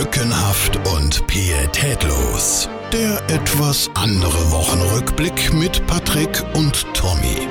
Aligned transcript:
Lückenhaft 0.00 0.76
und 0.94 1.26
pietätlos. 1.26 2.70
Der 2.90 3.22
etwas 3.28 3.90
andere 3.92 4.50
Wochenrückblick 4.50 5.52
mit 5.52 5.86
Patrick 5.86 6.42
und 6.54 6.86
Tommy. 6.94 7.46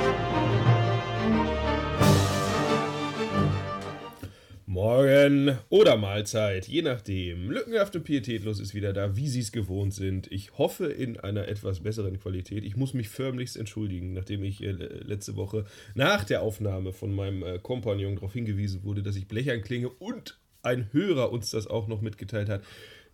Morgen 4.66 5.58
oder 5.68 5.96
Mahlzeit, 5.96 6.66
je 6.66 6.82
nachdem. 6.82 7.52
Lückenhaft 7.52 7.94
und 7.94 8.02
pietätlos 8.02 8.58
ist 8.58 8.74
wieder 8.74 8.92
da, 8.92 9.14
wie 9.14 9.28
Sie 9.28 9.40
es 9.40 9.52
gewohnt 9.52 9.94
sind. 9.94 10.26
Ich 10.32 10.58
hoffe 10.58 10.86
in 10.86 11.20
einer 11.20 11.46
etwas 11.46 11.84
besseren 11.84 12.18
Qualität. 12.18 12.64
Ich 12.64 12.76
muss 12.76 12.94
mich 12.94 13.10
förmlichst 13.10 13.56
entschuldigen, 13.56 14.12
nachdem 14.12 14.42
ich 14.42 14.60
äh, 14.60 14.72
letzte 14.72 15.36
Woche 15.36 15.66
nach 15.94 16.24
der 16.24 16.42
Aufnahme 16.42 16.92
von 16.92 17.14
meinem 17.14 17.44
äh, 17.44 17.60
Kompagnon 17.60 18.16
darauf 18.16 18.32
hingewiesen 18.32 18.82
wurde, 18.82 19.04
dass 19.04 19.14
ich 19.14 19.28
blechern 19.28 19.62
klinge 19.62 19.88
und 19.88 20.39
ein 20.62 20.92
Hörer 20.92 21.32
uns 21.32 21.50
das 21.50 21.66
auch 21.66 21.88
noch 21.88 22.00
mitgeteilt 22.00 22.48
hat. 22.48 22.62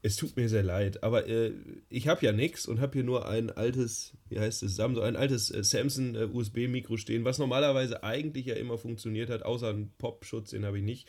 Es 0.03 0.17
tut 0.17 0.37
mir 0.37 0.49
sehr 0.49 0.63
leid, 0.63 1.03
aber 1.03 1.27
äh, 1.27 1.53
ich 1.89 2.07
habe 2.07 2.25
ja 2.25 2.33
nichts 2.33 2.67
und 2.67 2.81
habe 2.81 2.93
hier 2.93 3.03
nur 3.03 3.29
ein 3.29 3.51
altes, 3.51 4.13
wie 4.29 4.39
heißt 4.39 4.63
es, 4.63 4.77
Samsung, 4.77 5.03
ein 5.03 5.17
altes 5.17 5.51
äh, 5.51 5.65
Samsung 5.65 6.15
äh, 6.15 6.29
USB-Mikro 6.33 6.97
stehen, 6.97 7.25
was 7.25 7.39
normalerweise 7.39 8.05
eigentlich 8.05 8.47
ja 8.47 8.55
immer 8.55 8.79
funktioniert 8.79 9.31
hat, 9.31 9.43
außer 9.43 9.71
ein 9.71 9.91
Pop-Schutz, 9.99 10.51
den 10.51 10.65
habe 10.65 10.79
ich 10.79 10.85
nicht. 10.85 11.09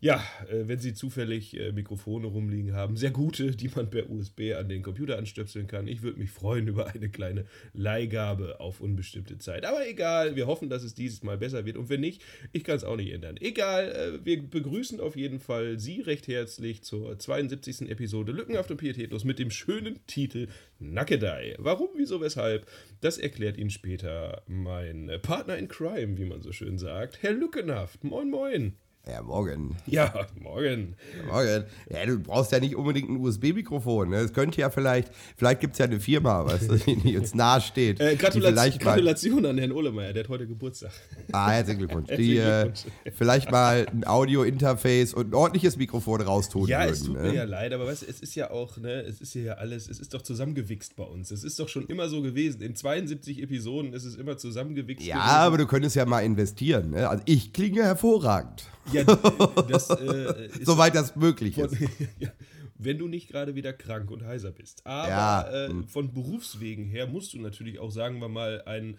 Ja, 0.00 0.24
äh, 0.48 0.68
wenn 0.68 0.78
Sie 0.78 0.94
zufällig 0.94 1.58
äh, 1.58 1.72
Mikrofone 1.72 2.28
rumliegen 2.28 2.72
haben, 2.72 2.96
sehr 2.96 3.10
gute, 3.10 3.50
die 3.50 3.68
man 3.74 3.90
per 3.90 4.08
USB 4.08 4.52
an 4.56 4.68
den 4.68 4.82
Computer 4.82 5.18
anstöpseln 5.18 5.66
kann. 5.66 5.88
Ich 5.88 6.02
würde 6.02 6.20
mich 6.20 6.30
freuen 6.30 6.68
über 6.68 6.86
eine 6.86 7.08
kleine 7.08 7.46
Leihgabe 7.72 8.60
auf 8.60 8.80
unbestimmte 8.80 9.38
Zeit. 9.38 9.64
Aber 9.66 9.88
egal, 9.88 10.36
wir 10.36 10.46
hoffen, 10.46 10.70
dass 10.70 10.84
es 10.84 10.94
dieses 10.94 11.24
Mal 11.24 11.36
besser 11.36 11.66
wird. 11.66 11.76
Und 11.76 11.88
wenn 11.88 12.00
nicht, 12.00 12.22
ich 12.52 12.62
kann 12.62 12.76
es 12.76 12.84
auch 12.84 12.94
nicht 12.94 13.10
ändern. 13.10 13.38
Egal, 13.40 13.90
äh, 13.90 14.24
wir 14.24 14.40
begrüßen 14.40 15.00
auf 15.00 15.16
jeden 15.16 15.40
Fall 15.40 15.80
Sie 15.80 16.00
recht 16.00 16.28
herzlich 16.28 16.82
zur 16.84 17.18
72. 17.18 17.90
Episode 17.90 18.30
Lückenhaft 18.30 18.70
und 18.70 18.76
Pietätlos 18.76 19.24
mit 19.24 19.40
dem 19.40 19.50
schönen 19.50 19.98
Titel 20.06 20.46
Nackedei. 20.78 21.56
Warum, 21.58 21.88
wieso, 21.96 22.20
weshalb, 22.20 22.68
das 23.00 23.18
erklärt 23.18 23.56
Ihnen 23.56 23.70
später 23.70 24.42
mein 24.46 25.10
Partner 25.22 25.58
in 25.58 25.66
Crime, 25.66 26.18
wie 26.18 26.24
man 26.24 26.40
so 26.40 26.52
schön 26.52 26.78
sagt, 26.78 27.20
Herr 27.24 27.32
Lückenhaft. 27.32 28.04
Moin, 28.04 28.30
moin. 28.30 28.76
Ja, 29.10 29.22
morgen. 29.22 29.74
Ja, 29.86 30.26
morgen. 30.38 30.94
Ja, 31.16 31.32
morgen. 31.32 31.64
Ja, 31.88 32.04
du 32.04 32.18
brauchst 32.18 32.52
ja 32.52 32.60
nicht 32.60 32.76
unbedingt 32.76 33.08
ein 33.08 33.16
USB-Mikrofon. 33.16 34.10
Ne? 34.10 34.16
Es 34.16 34.34
könnte 34.34 34.60
ja 34.60 34.68
vielleicht, 34.68 35.10
vielleicht 35.36 35.60
gibt 35.60 35.72
es 35.72 35.78
ja 35.78 35.86
eine 35.86 35.98
Firma, 35.98 36.44
du, 36.44 36.76
die 37.04 37.16
uns 37.16 37.34
nahe 37.34 37.60
steht. 37.62 38.00
Äh, 38.00 38.16
Gratulation, 38.16 38.78
Gratulation 38.78 39.46
an 39.46 39.56
Herrn 39.56 39.72
Ohlemeier, 39.72 40.12
der 40.12 40.24
hat 40.24 40.28
heute 40.28 40.46
Geburtstag. 40.46 40.90
Ah, 41.32 41.50
herzlichen 41.50 41.78
Glückwunsch. 41.78 42.08
die 42.16 42.36
äh, 42.36 42.70
vielleicht 43.14 43.50
mal 43.50 43.86
ein 43.90 44.06
Audio-Interface 44.06 45.14
und 45.14 45.30
ein 45.30 45.34
ordentliches 45.34 45.78
Mikrofon 45.78 46.20
raustun 46.20 46.68
ja, 46.68 46.80
würden. 46.80 46.92
es 46.92 47.02
tut 47.04 47.16
ne? 47.16 47.28
mir 47.28 47.34
ja 47.34 47.44
leid, 47.44 47.72
aber 47.72 47.86
weißt, 47.86 48.06
es 48.06 48.20
ist 48.20 48.34
ja 48.34 48.50
auch, 48.50 48.76
ne, 48.76 49.02
es 49.02 49.22
ist 49.22 49.34
ja 49.34 49.54
alles, 49.54 49.88
es 49.88 50.00
ist 50.00 50.12
doch 50.12 50.22
zusammengewichst 50.22 50.96
bei 50.96 51.04
uns. 51.04 51.30
Es 51.30 51.44
ist 51.44 51.58
doch 51.58 51.68
schon 51.68 51.86
immer 51.86 52.10
so 52.10 52.20
gewesen. 52.20 52.60
In 52.60 52.76
72 52.76 53.42
Episoden 53.42 53.94
ist 53.94 54.04
es 54.04 54.16
immer 54.16 54.36
zusammengewichst 54.36 55.06
Ja, 55.06 55.16
gewesen. 55.16 55.30
aber 55.30 55.58
du 55.58 55.66
könntest 55.66 55.96
ja 55.96 56.04
mal 56.04 56.20
investieren. 56.20 56.90
Ne? 56.90 57.08
Also 57.08 57.22
ich 57.26 57.54
klinge 57.54 57.82
hervorragend. 57.84 58.66
Ja, 58.92 58.97
das 59.04 59.90
äh, 59.90 60.46
ist 60.46 60.66
Soweit 60.66 60.94
das 60.94 61.16
möglich 61.16 61.54
von, 61.54 61.66
ist. 61.66 61.80
ja, 62.18 62.30
wenn 62.78 62.98
du 62.98 63.08
nicht 63.08 63.28
gerade 63.28 63.54
wieder 63.54 63.72
krank 63.72 64.10
und 64.10 64.24
heiser 64.24 64.50
bist. 64.52 64.86
Aber 64.86 65.08
Ja. 65.08 65.66
äh, 65.66 65.70
von 65.86 66.12
Berufswegen 66.12 66.86
her 66.86 67.06
musst 67.06 67.32
du 67.34 67.40
natürlich 67.40 67.78
auch, 67.78 67.90
sagen 67.90 68.20
wir 68.20 68.28
mal, 68.28 68.62
ein 68.66 68.98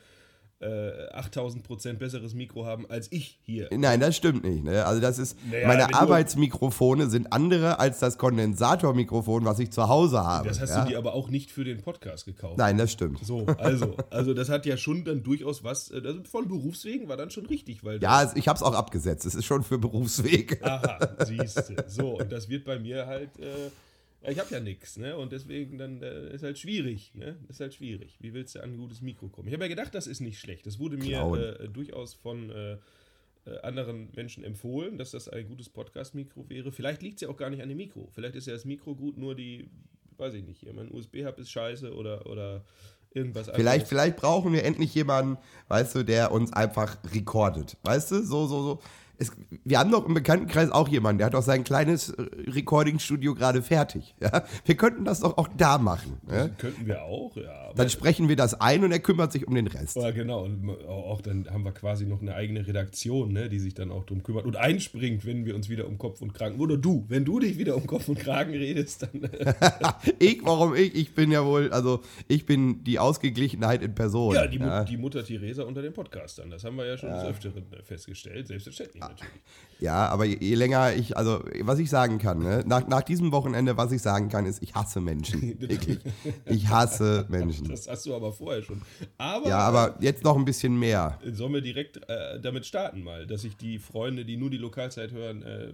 äh, 0.61 1.09
8000 1.13 1.63
Prozent 1.63 1.99
besseres 1.99 2.33
Mikro 2.33 2.65
haben 2.65 2.89
als 2.89 3.11
ich 3.11 3.39
hier. 3.43 3.69
Nein, 3.71 3.99
das 3.99 4.15
stimmt 4.15 4.43
nicht. 4.43 4.63
Ne? 4.63 4.85
Also 4.85 4.99
das 5.01 5.17
ist, 5.17 5.37
Naja, 5.49 5.67
meine 5.67 5.93
Arbeitsmikrofone 5.93 7.09
sind 7.09 7.31
andere 7.31 7.79
als 7.79 7.99
das 7.99 8.17
Kondensatormikrofon, 8.17 9.45
was 9.45 9.59
ich 9.59 9.71
zu 9.71 9.87
Hause 9.87 10.23
habe. 10.23 10.49
Das 10.49 10.59
hast 10.59 10.71
ja? 10.71 10.83
du 10.83 10.89
dir 10.89 10.97
aber 10.97 11.13
auch 11.13 11.29
nicht 11.29 11.51
für 11.51 11.63
den 11.63 11.81
Podcast 11.81 12.25
gekauft. 12.25 12.57
Nein, 12.57 12.77
das 12.77 12.91
stimmt. 12.91 13.19
So, 13.23 13.45
also, 13.57 13.95
also 14.09 14.33
das 14.33 14.49
hat 14.49 14.65
ja 14.65 14.75
schon 14.77 15.05
dann 15.05 15.23
durchaus 15.23 15.63
was, 15.63 15.91
äh, 15.91 16.01
also 16.03 16.23
von 16.23 16.47
Berufswegen 16.47 17.07
war 17.07 17.17
dann 17.17 17.31
schon 17.31 17.45
richtig, 17.45 17.83
weil 17.83 18.01
Ja, 18.01 18.31
ich 18.35 18.47
habe 18.47 18.57
es 18.57 18.63
auch 18.63 18.73
abgesetzt. 18.73 19.25
Es 19.25 19.35
ist 19.35 19.45
schon 19.45 19.63
für 19.63 19.77
Berufsweg. 19.77 20.59
Aha, 20.63 20.99
siehste. 21.25 21.85
So, 21.87 22.19
und 22.19 22.31
das 22.31 22.49
wird 22.49 22.65
bei 22.65 22.79
mir 22.79 23.07
halt, 23.07 23.29
äh, 23.39 23.69
ja, 24.21 24.31
ich 24.31 24.39
habe 24.39 24.51
ja 24.51 24.59
nichts, 24.59 24.97
ne? 24.97 25.17
Und 25.17 25.31
deswegen 25.31 25.77
dann 25.77 26.01
äh, 26.01 26.33
ist 26.33 26.43
halt 26.43 26.57
schwierig, 26.57 27.13
ne? 27.15 27.37
Ist 27.47 27.59
halt 27.59 27.73
schwierig. 27.73 28.17
Wie 28.19 28.33
willst 28.33 28.55
du 28.55 28.63
an 28.63 28.73
ein 28.73 28.77
gutes 28.77 29.01
Mikro 29.01 29.29
kommen? 29.29 29.47
Ich 29.47 29.53
habe 29.53 29.63
ja 29.63 29.69
gedacht, 29.69 29.95
das 29.95 30.07
ist 30.07 30.19
nicht 30.19 30.39
schlecht. 30.39 30.65
Das 30.65 30.79
wurde 30.79 30.97
mir 30.97 31.59
äh, 31.59 31.69
durchaus 31.69 32.13
von 32.13 32.49
äh, 32.49 32.77
äh, 33.45 33.59
anderen 33.61 34.09
Menschen 34.15 34.43
empfohlen, 34.43 34.97
dass 34.97 35.11
das 35.11 35.29
ein 35.29 35.47
gutes 35.47 35.69
Podcast-Mikro 35.69 36.49
wäre. 36.49 36.71
Vielleicht 36.71 37.01
liegt 37.01 37.15
es 37.15 37.21
ja 37.21 37.29
auch 37.29 37.37
gar 37.37 37.49
nicht 37.49 37.61
an 37.61 37.69
dem 37.69 37.77
Mikro. 37.77 38.09
Vielleicht 38.11 38.35
ist 38.35 38.47
ja 38.47 38.53
das 38.53 38.65
Mikro 38.65 38.95
gut, 38.95 39.17
nur 39.17 39.35
die, 39.35 39.69
weiß 40.17 40.33
ich 40.33 40.43
nicht, 40.43 40.59
hier, 40.59 40.73
mein 40.73 40.91
USB-Hub 40.91 41.37
ist 41.39 41.49
scheiße 41.49 41.93
oder, 41.93 42.25
oder 42.25 42.65
irgendwas 43.11 43.47
Vielleicht, 43.47 43.67
anderes. 43.67 43.89
vielleicht 43.89 44.17
brauchen 44.17 44.53
wir 44.53 44.63
endlich 44.63 44.93
jemanden, 44.93 45.37
weißt 45.69 45.95
du, 45.95 46.03
der 46.03 46.31
uns 46.31 46.53
einfach 46.53 46.97
recordet. 47.13 47.77
Weißt 47.83 48.11
du, 48.11 48.23
so, 48.23 48.45
so, 48.47 48.61
so. 48.61 48.81
Es, 49.19 49.31
wir 49.65 49.79
haben 49.79 49.91
doch 49.91 50.05
im 50.07 50.13
Bekanntenkreis 50.13 50.71
auch 50.71 50.87
jemanden, 50.87 51.17
der 51.19 51.27
hat 51.27 51.33
doch 51.33 51.41
sein 51.43 51.63
kleines 51.65 52.09
äh, 52.09 52.21
Recording-Studio 52.47 53.35
gerade 53.35 53.61
fertig. 53.61 54.15
Ja? 54.21 54.43
Wir 54.65 54.75
könnten 54.75 55.05
das 55.05 55.21
doch 55.21 55.37
auch 55.37 55.47
da 55.57 55.77
machen. 55.77 56.17
Ne? 56.27 56.51
Könnten 56.57 56.85
wir 56.87 57.03
auch, 57.03 57.35
ja. 57.37 57.71
Dann 57.75 57.89
sprechen 57.89 58.27
wir 58.29 58.35
das 58.35 58.59
ein 58.59 58.83
und 58.83 58.91
er 58.91 58.99
kümmert 58.99 59.31
sich 59.31 59.47
um 59.47 59.55
den 59.55 59.67
Rest. 59.67 59.95
Ja, 59.95 60.11
genau. 60.11 60.43
Und 60.43 60.69
auch 60.87 61.21
dann 61.21 61.49
haben 61.49 61.63
wir 61.63 61.71
quasi 61.71 62.05
noch 62.05 62.21
eine 62.21 62.35
eigene 62.35 62.65
Redaktion, 62.67 63.31
ne, 63.31 63.49
die 63.49 63.59
sich 63.59 63.73
dann 63.73 63.91
auch 63.91 64.03
drum 64.05 64.23
kümmert 64.23 64.45
und 64.45 64.55
einspringt, 64.55 65.25
wenn 65.25 65.45
wir 65.45 65.55
uns 65.55 65.69
wieder 65.69 65.87
um 65.87 65.97
Kopf 65.97 66.21
und 66.21 66.33
Kragen. 66.33 66.59
Oder 66.59 66.77
du, 66.77 67.05
wenn 67.07 67.25
du 67.25 67.39
dich 67.39 67.57
wieder 67.57 67.75
um 67.75 67.87
Kopf 67.87 68.07
und 68.09 68.19
Kragen 68.19 68.51
redest, 68.53 69.03
dann. 69.03 69.29
ich, 70.19 70.39
warum 70.43 70.75
ich? 70.75 70.95
Ich 70.95 71.13
bin 71.15 71.31
ja 71.31 71.45
wohl, 71.45 71.71
also 71.71 72.01
ich 72.27 72.45
bin 72.45 72.83
die 72.83 72.99
Ausgeglichenheit 72.99 73.81
in 73.81 73.95
Person. 73.95 74.35
ja, 74.35 74.47
die, 74.47 74.59
Mu- 74.59 74.85
die 74.87 74.97
Mutter 74.97 75.23
Theresa 75.23 75.63
unter 75.63 75.81
den 75.81 75.93
Podcastern. 75.93 76.49
Das 76.49 76.63
haben 76.63 76.75
wir 76.77 76.85
ja 76.85 76.97
schon 76.97 77.09
des 77.09 77.23
Öfteren 77.23 77.63
äh, 77.71 77.83
festgestellt. 77.83 78.47
Selbstverständlich 78.47 79.03
natürlich. 79.09 79.41
Ja, 79.79 80.07
aber 80.09 80.25
je, 80.25 80.37
je 80.41 80.55
länger 80.55 80.93
ich, 80.93 81.15
also 81.15 81.41
was 81.61 81.79
ich 81.79 81.89
sagen 81.89 82.17
kann, 82.17 82.39
ne? 82.39 82.63
nach, 82.67 82.85
nach 82.87 83.01
diesem 83.01 83.31
Wochenende, 83.31 83.77
was 83.77 83.93
ich 83.93 84.01
sagen 84.01 84.27
kann, 84.27 84.45
ist, 84.45 84.61
ich 84.61 84.75
hasse 84.75 84.99
Menschen. 84.99 85.41
Wirklich. 85.61 85.99
Ich 86.45 86.67
hasse 86.67 87.25
Menschen. 87.29 87.69
Das 87.69 87.87
hast 87.87 88.05
du 88.05 88.13
aber 88.13 88.33
vorher 88.33 88.61
schon. 88.61 88.81
Aber, 89.17 89.47
Ja, 89.47 89.59
aber 89.59 89.95
jetzt 90.01 90.23
noch 90.23 90.35
ein 90.35 90.43
bisschen 90.43 90.77
mehr. 90.77 91.17
sollen 91.31 91.53
wir 91.53 91.61
direkt 91.61 91.97
äh, 92.09 92.41
damit 92.41 92.65
starten 92.65 93.03
mal, 93.03 93.25
dass 93.25 93.41
sich 93.41 93.55
die 93.55 93.79
Freunde, 93.79 94.25
die 94.25 94.35
nur 94.35 94.49
die 94.49 94.57
Lokalzeit 94.57 95.13
hören, 95.13 95.43
äh, 95.43 95.71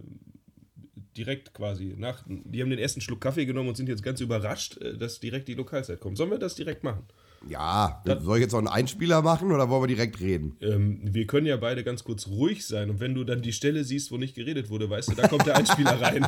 direkt 1.18 1.54
quasi 1.54 1.96
nach, 1.98 2.24
die 2.28 2.62
haben 2.62 2.70
den 2.70 2.80
ersten 2.80 3.02
Schluck 3.02 3.22
Kaffee 3.22 3.46
genommen 3.46 3.70
und 3.70 3.78
sind 3.78 3.90
jetzt 3.90 4.04
ganz 4.04 4.22
überrascht, 4.22 4.78
äh, 4.78 4.98
dass 4.98 5.20
direkt 5.20 5.48
die 5.48 5.56
Lokalzeit 5.56 6.00
kommt. 6.00 6.18
Sollen 6.18 6.30
wir 6.30 6.38
das 6.38 6.54
direkt 6.54 6.84
machen? 6.84 7.06
Ja, 7.48 8.02
soll 8.22 8.38
ich 8.38 8.42
jetzt 8.44 8.54
noch 8.54 8.60
einen 8.60 8.68
Einspieler 8.68 9.22
machen 9.22 9.52
oder 9.52 9.70
wollen 9.70 9.84
wir 9.84 9.88
direkt 9.96 10.20
reden? 10.20 10.58
Ähm, 10.62 11.00
wir 11.04 11.28
können 11.28 11.46
ja 11.46 11.58
beide 11.58 11.84
ganz 11.84 12.04
kurz 12.04 12.28
ruhig 12.28 12.66
sein 12.66 12.90
und 12.90 13.00
wenn 13.00 13.14
du 13.14 13.24
dann 13.24 13.42
die 13.42 13.54
Stelle 13.54 13.84
siehst, 13.84 14.12
wo 14.12 14.18
nicht 14.18 14.36
geredet 14.36 14.70
wurde, 14.70 14.90
weißt 14.90 15.10
du, 15.12 15.16
da 15.16 15.28
kommt 15.28 15.46
der 15.46 15.56
Einspieler 15.56 16.02
rein. 16.02 16.28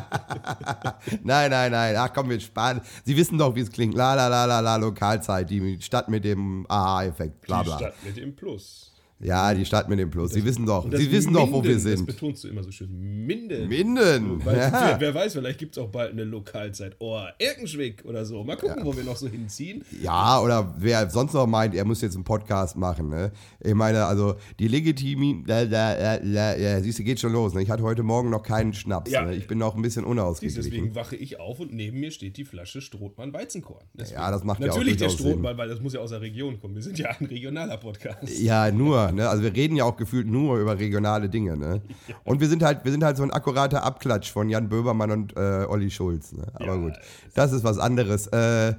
Nein, 1.24 1.50
nein, 1.50 1.72
nein, 1.72 1.94
ach 1.96 2.12
komm, 2.12 2.30
wir 2.30 2.38
sparen. 2.40 2.80
Sie 3.04 3.16
wissen 3.16 3.38
doch, 3.38 3.54
wie 3.54 3.60
es 3.60 3.70
klingt. 3.70 3.94
La 3.94 4.14
la 4.14 4.28
la 4.28 4.44
la 4.44 4.60
la, 4.60 4.76
Lokalzeit, 4.76 5.50
die 5.50 5.78
Stadt 5.80 6.08
mit 6.08 6.24
dem 6.24 6.66
Aha-Effekt, 6.68 7.40
bla 7.42 7.60
Die 7.62 7.66
bla. 7.66 7.78
Stadt 7.78 7.94
mit 8.04 8.16
dem 8.16 8.34
Plus. 8.36 8.92
Ja, 9.20 9.52
die 9.52 9.64
Stadt 9.64 9.88
mit 9.88 9.98
dem 9.98 10.10
Plus. 10.10 10.32
Sie 10.32 10.44
wissen 10.44 10.64
doch, 10.64 10.88
das 10.88 11.00
Sie 11.00 11.10
wissen 11.10 11.32
doch, 11.32 11.50
wo 11.50 11.62
wir 11.64 11.70
Minden, 11.70 11.74
Das 11.74 11.82
sind. 11.98 12.06
betonst 12.06 12.44
du 12.44 12.48
immer 12.48 12.62
so 12.62 12.70
schön. 12.70 12.88
Minden. 13.26 13.68
Minden. 13.68 14.44
Weil, 14.44 14.56
Ja. 14.58 14.70
wer, 14.72 15.00
wer 15.00 15.14
weiß, 15.14 15.32
vielleicht 15.32 15.58
gibt 15.58 15.76
es 15.76 15.82
auch 15.82 15.88
bald 15.88 16.12
eine 16.12 16.22
Lokalzeit. 16.24 16.94
Oh, 17.00 17.18
Erkenschwick 17.38 18.04
oder 18.04 18.24
so. 18.24 18.44
Mal 18.44 18.56
gucken, 18.56 18.84
wo 18.84 18.96
wir 18.96 19.02
noch 19.02 19.16
so 19.16 19.26
hinziehen. 19.26 19.84
Ja, 20.02 20.40
oder 20.40 20.72
wer 20.78 21.10
sonst 21.10 21.32
noch 21.34 21.46
meint, 21.48 21.74
er 21.74 21.84
muss 21.84 22.00
jetzt 22.00 22.14
einen 22.14 22.22
Podcast 22.24 22.76
machen, 22.76 23.08
ne? 23.08 23.32
Ich 23.60 23.74
meine, 23.74 24.04
also 24.04 24.36
die 24.60 24.68
legitimen, 24.68 25.44
la, 25.46 25.62
la, 25.62 25.94
la, 25.94 26.18
la, 26.22 26.56
ja, 26.56 26.80
siehst 26.80 27.00
du, 27.00 27.02
geht 27.02 27.18
schon 27.18 27.32
los. 27.32 27.54
Ne? 27.54 27.62
Ich 27.62 27.70
hatte 27.70 27.82
heute 27.82 28.04
Morgen 28.04 28.30
noch 28.30 28.42
keinen 28.44 28.72
Schnaps. 28.72 29.10
Ja. 29.10 29.22
Ne? 29.24 29.34
Ich 29.34 29.46
bin 29.48 29.58
noch 29.58 29.74
ein 29.74 29.82
bisschen 29.82 30.04
Siehst, 30.04 30.10
unausgeglichen. 30.12 30.62
Deswegen 30.62 30.94
wache 30.94 31.16
ich 31.16 31.40
auf 31.40 31.58
und 31.58 31.72
neben 31.74 31.98
mir 31.98 32.12
steht 32.12 32.36
die 32.36 32.44
Flasche 32.44 32.80
Strothmann 32.80 33.32
Weizenkorn. 33.32 33.84
Deswegen- 33.94 34.20
Ja, 34.20 34.30
das 34.30 34.44
macht 34.44 34.60
ja 34.60 34.66
auch 34.70 34.76
Natürlich 34.76 34.96
der. 34.96 35.08
Strothmann, 35.10 35.56
weil 35.58 35.68
das 35.68 35.80
muss 35.80 35.92
ja 35.94 36.00
aus 36.00 36.10
der 36.10 36.20
Region 36.20 36.60
kommen. 36.60 36.76
Wir 36.76 36.82
sind 36.82 36.98
ja 37.00 37.10
ein 37.18 37.26
regionaler 37.26 37.78
Podcast. 37.78 38.18
Ja, 38.40 38.70
nur, 38.70 39.07
ne? 39.12 39.28
Also 39.28 39.42
wir 39.42 39.54
reden 39.54 39.76
ja 39.76 39.84
auch 39.84 39.96
gefühlt 39.96 40.26
nur 40.26 40.58
über 40.58 40.78
regionale 40.78 41.28
Dinge, 41.28 41.56
ne? 41.56 41.82
Und 42.24 42.40
wir 42.40 42.48
sind 42.48 42.62
halt, 42.62 42.84
wir 42.84 42.92
sind 42.92 43.04
halt 43.04 43.16
so 43.16 43.22
ein 43.22 43.30
akkurater 43.30 43.82
Abklatsch 43.82 44.30
von 44.30 44.48
Jan 44.48 44.68
Böhmermann 44.68 45.10
und 45.10 45.36
äh, 45.36 45.66
Olli 45.68 45.90
Schulz, 45.90 46.32
ne? 46.32 46.46
Aber 46.54 46.66
Ja, 46.66 46.76
gut, 46.76 46.94
das 47.34 47.52
ist 47.52 47.64
was 47.64 47.78
anderes. 47.78 48.26
Äh, 48.28 48.74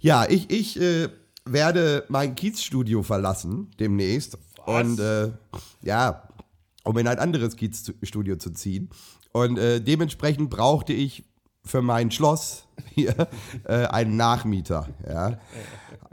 ja, 0.00 0.26
ich, 0.28 0.50
ich 0.50 0.80
äh, 0.80 1.08
werde 1.44 2.04
mein 2.08 2.34
Kiezstudio 2.34 3.02
verlassen 3.02 3.70
demnächst. 3.78 4.38
Was? 4.64 4.82
Und 4.84 5.00
äh, 5.00 5.30
ja, 5.82 6.28
um 6.84 6.98
in 6.98 7.08
ein 7.08 7.18
anderes 7.18 7.56
Kiezstudio 7.56 8.36
zu 8.36 8.50
ziehen. 8.50 8.90
Und 9.32 9.58
äh, 9.58 9.80
dementsprechend 9.80 10.50
brauchte 10.50 10.92
ich 10.92 11.24
für 11.64 11.82
mein 11.82 12.10
Schloss 12.10 12.66
hier 12.94 13.28
äh, 13.64 13.86
einen 13.86 14.16
Nachmieter. 14.16 14.88
Ja. 15.06 15.38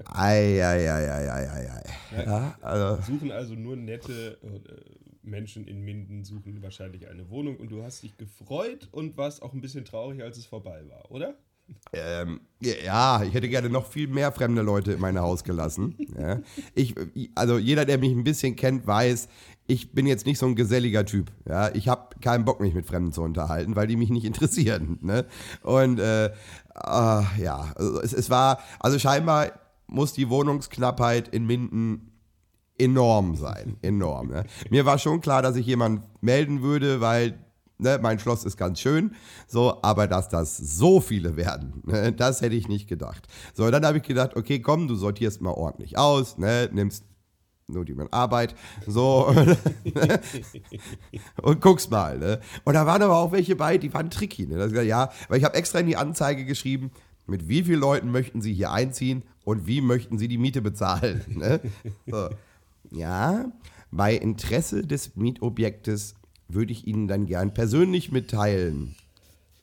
Ei, 0.05 0.63
ei, 0.63 0.91
ei, 0.91 1.11
ei, 1.11 1.29
ei, 1.29 1.49
ei, 1.49 1.69
ei. 1.69 2.25
Ja, 2.25 2.57
also, 2.61 3.01
Suchen 3.03 3.31
also 3.31 3.53
nur 3.55 3.75
nette 3.75 4.37
äh, 4.43 4.99
Menschen 5.21 5.67
in 5.67 5.81
Minden 5.81 6.23
suchen 6.23 6.61
wahrscheinlich 6.61 7.07
eine 7.07 7.29
Wohnung 7.29 7.57
und 7.57 7.71
du 7.71 7.83
hast 7.83 8.03
dich 8.03 8.17
gefreut 8.17 8.87
und 8.91 9.17
warst 9.17 9.41
auch 9.41 9.53
ein 9.53 9.61
bisschen 9.61 9.85
traurig, 9.85 10.21
als 10.23 10.37
es 10.37 10.45
vorbei 10.45 10.83
war, 10.87 11.11
oder? 11.11 11.35
Ähm, 11.93 12.41
ja, 12.61 13.23
ich 13.23 13.33
hätte 13.33 13.49
gerne 13.49 13.69
noch 13.69 13.87
viel 13.87 14.07
mehr 14.07 14.31
fremde 14.31 14.61
Leute 14.61 14.93
in 14.93 14.99
mein 14.99 15.17
Haus 15.19 15.43
gelassen. 15.43 15.95
Ja. 16.17 16.39
Ich, 16.75 16.95
also 17.35 17.57
jeder, 17.57 17.85
der 17.85 17.97
mich 17.97 18.11
ein 18.11 18.23
bisschen 18.23 18.55
kennt, 18.55 18.85
weiß, 18.85 19.27
ich 19.65 19.91
bin 19.91 20.07
jetzt 20.07 20.25
nicht 20.25 20.39
so 20.39 20.45
ein 20.45 20.55
geselliger 20.55 21.05
Typ. 21.05 21.31
Ja. 21.47 21.73
Ich 21.73 21.87
habe 21.87 22.19
keinen 22.21 22.45
Bock, 22.45 22.59
mich 22.59 22.73
mit 22.73 22.85
Fremden 22.85 23.11
zu 23.11 23.21
unterhalten, 23.21 23.75
weil 23.75 23.87
die 23.87 23.95
mich 23.95 24.09
nicht 24.09 24.25
interessieren. 24.25 24.99
Ne? 25.01 25.25
Und 25.63 25.99
äh, 25.99 26.25
äh, 26.27 26.31
ja, 26.75 27.71
also 27.75 28.01
es, 28.01 28.13
es 28.13 28.29
war, 28.29 28.59
also 28.79 28.99
scheinbar 28.99 29.51
muss 29.87 30.13
die 30.13 30.29
Wohnungsknappheit 30.29 31.27
in 31.29 31.45
Minden 31.45 32.11
enorm 32.77 33.35
sein. 33.35 33.77
Enorm. 33.81 34.29
Ne? 34.29 34.43
Mir 34.69 34.85
war 34.85 34.97
schon 34.97 35.21
klar, 35.21 35.41
dass 35.41 35.55
ich 35.55 35.65
jemanden 35.65 36.03
melden 36.21 36.61
würde, 36.61 37.01
weil 37.01 37.37
Ne, 37.81 37.97
mein 38.01 38.19
Schloss 38.19 38.43
ist 38.43 38.57
ganz 38.57 38.81
schön, 38.81 39.15
so, 39.47 39.81
aber 39.83 40.07
dass 40.07 40.27
das 40.27 40.57
so 40.57 40.99
viele 40.99 41.37
werden, 41.37 41.81
ne, 41.85 42.11
das 42.11 42.41
hätte 42.41 42.55
ich 42.55 42.67
nicht 42.67 42.89
gedacht. 42.89 43.25
So, 43.53 43.71
dann 43.71 43.85
habe 43.85 43.99
ich 43.99 44.03
gedacht, 44.03 44.35
okay, 44.35 44.59
komm, 44.59 44.89
du 44.89 44.95
sortierst 44.95 45.39
mal 45.39 45.51
ordentlich 45.51 45.97
aus, 45.97 46.37
ne, 46.37 46.69
nimmst 46.73 47.05
nur 47.67 47.85
die 47.85 47.95
Arbeit, 48.11 48.53
so, 48.85 49.27
und 51.41 51.61
guckst 51.61 51.89
mal, 51.89 52.17
ne. 52.17 52.41
Und 52.65 52.73
da 52.73 52.85
waren 52.85 53.01
aber 53.01 53.15
auch 53.15 53.31
welche 53.31 53.55
bei, 53.55 53.77
die 53.77 53.93
waren 53.93 54.09
tricky, 54.09 54.45
ne. 54.45 54.57
Das, 54.57 54.73
ja, 54.85 55.09
weil 55.29 55.37
ich 55.37 55.45
habe 55.45 55.55
extra 55.55 55.79
in 55.79 55.87
die 55.87 55.95
Anzeige 55.95 56.43
geschrieben, 56.43 56.91
mit 57.27 57.47
wie 57.47 57.63
vielen 57.63 57.79
Leuten 57.79 58.11
möchten 58.11 58.41
Sie 58.41 58.53
hier 58.53 58.71
einziehen 58.71 59.23
und 59.45 59.67
wie 59.67 59.79
möchten 59.79 60.17
Sie 60.17 60.27
die 60.27 60.37
Miete 60.37 60.61
bezahlen, 60.61 61.23
ne? 61.29 61.61
So. 62.05 62.27
Ja, 62.91 63.45
bei 63.91 64.15
Interesse 64.15 64.85
des 64.85 65.15
Mietobjektes 65.15 66.15
würde 66.49 66.71
ich 66.71 66.87
Ihnen 66.87 67.07
dann 67.07 67.25
gern 67.25 67.53
persönlich 67.53 68.11
mitteilen, 68.11 68.95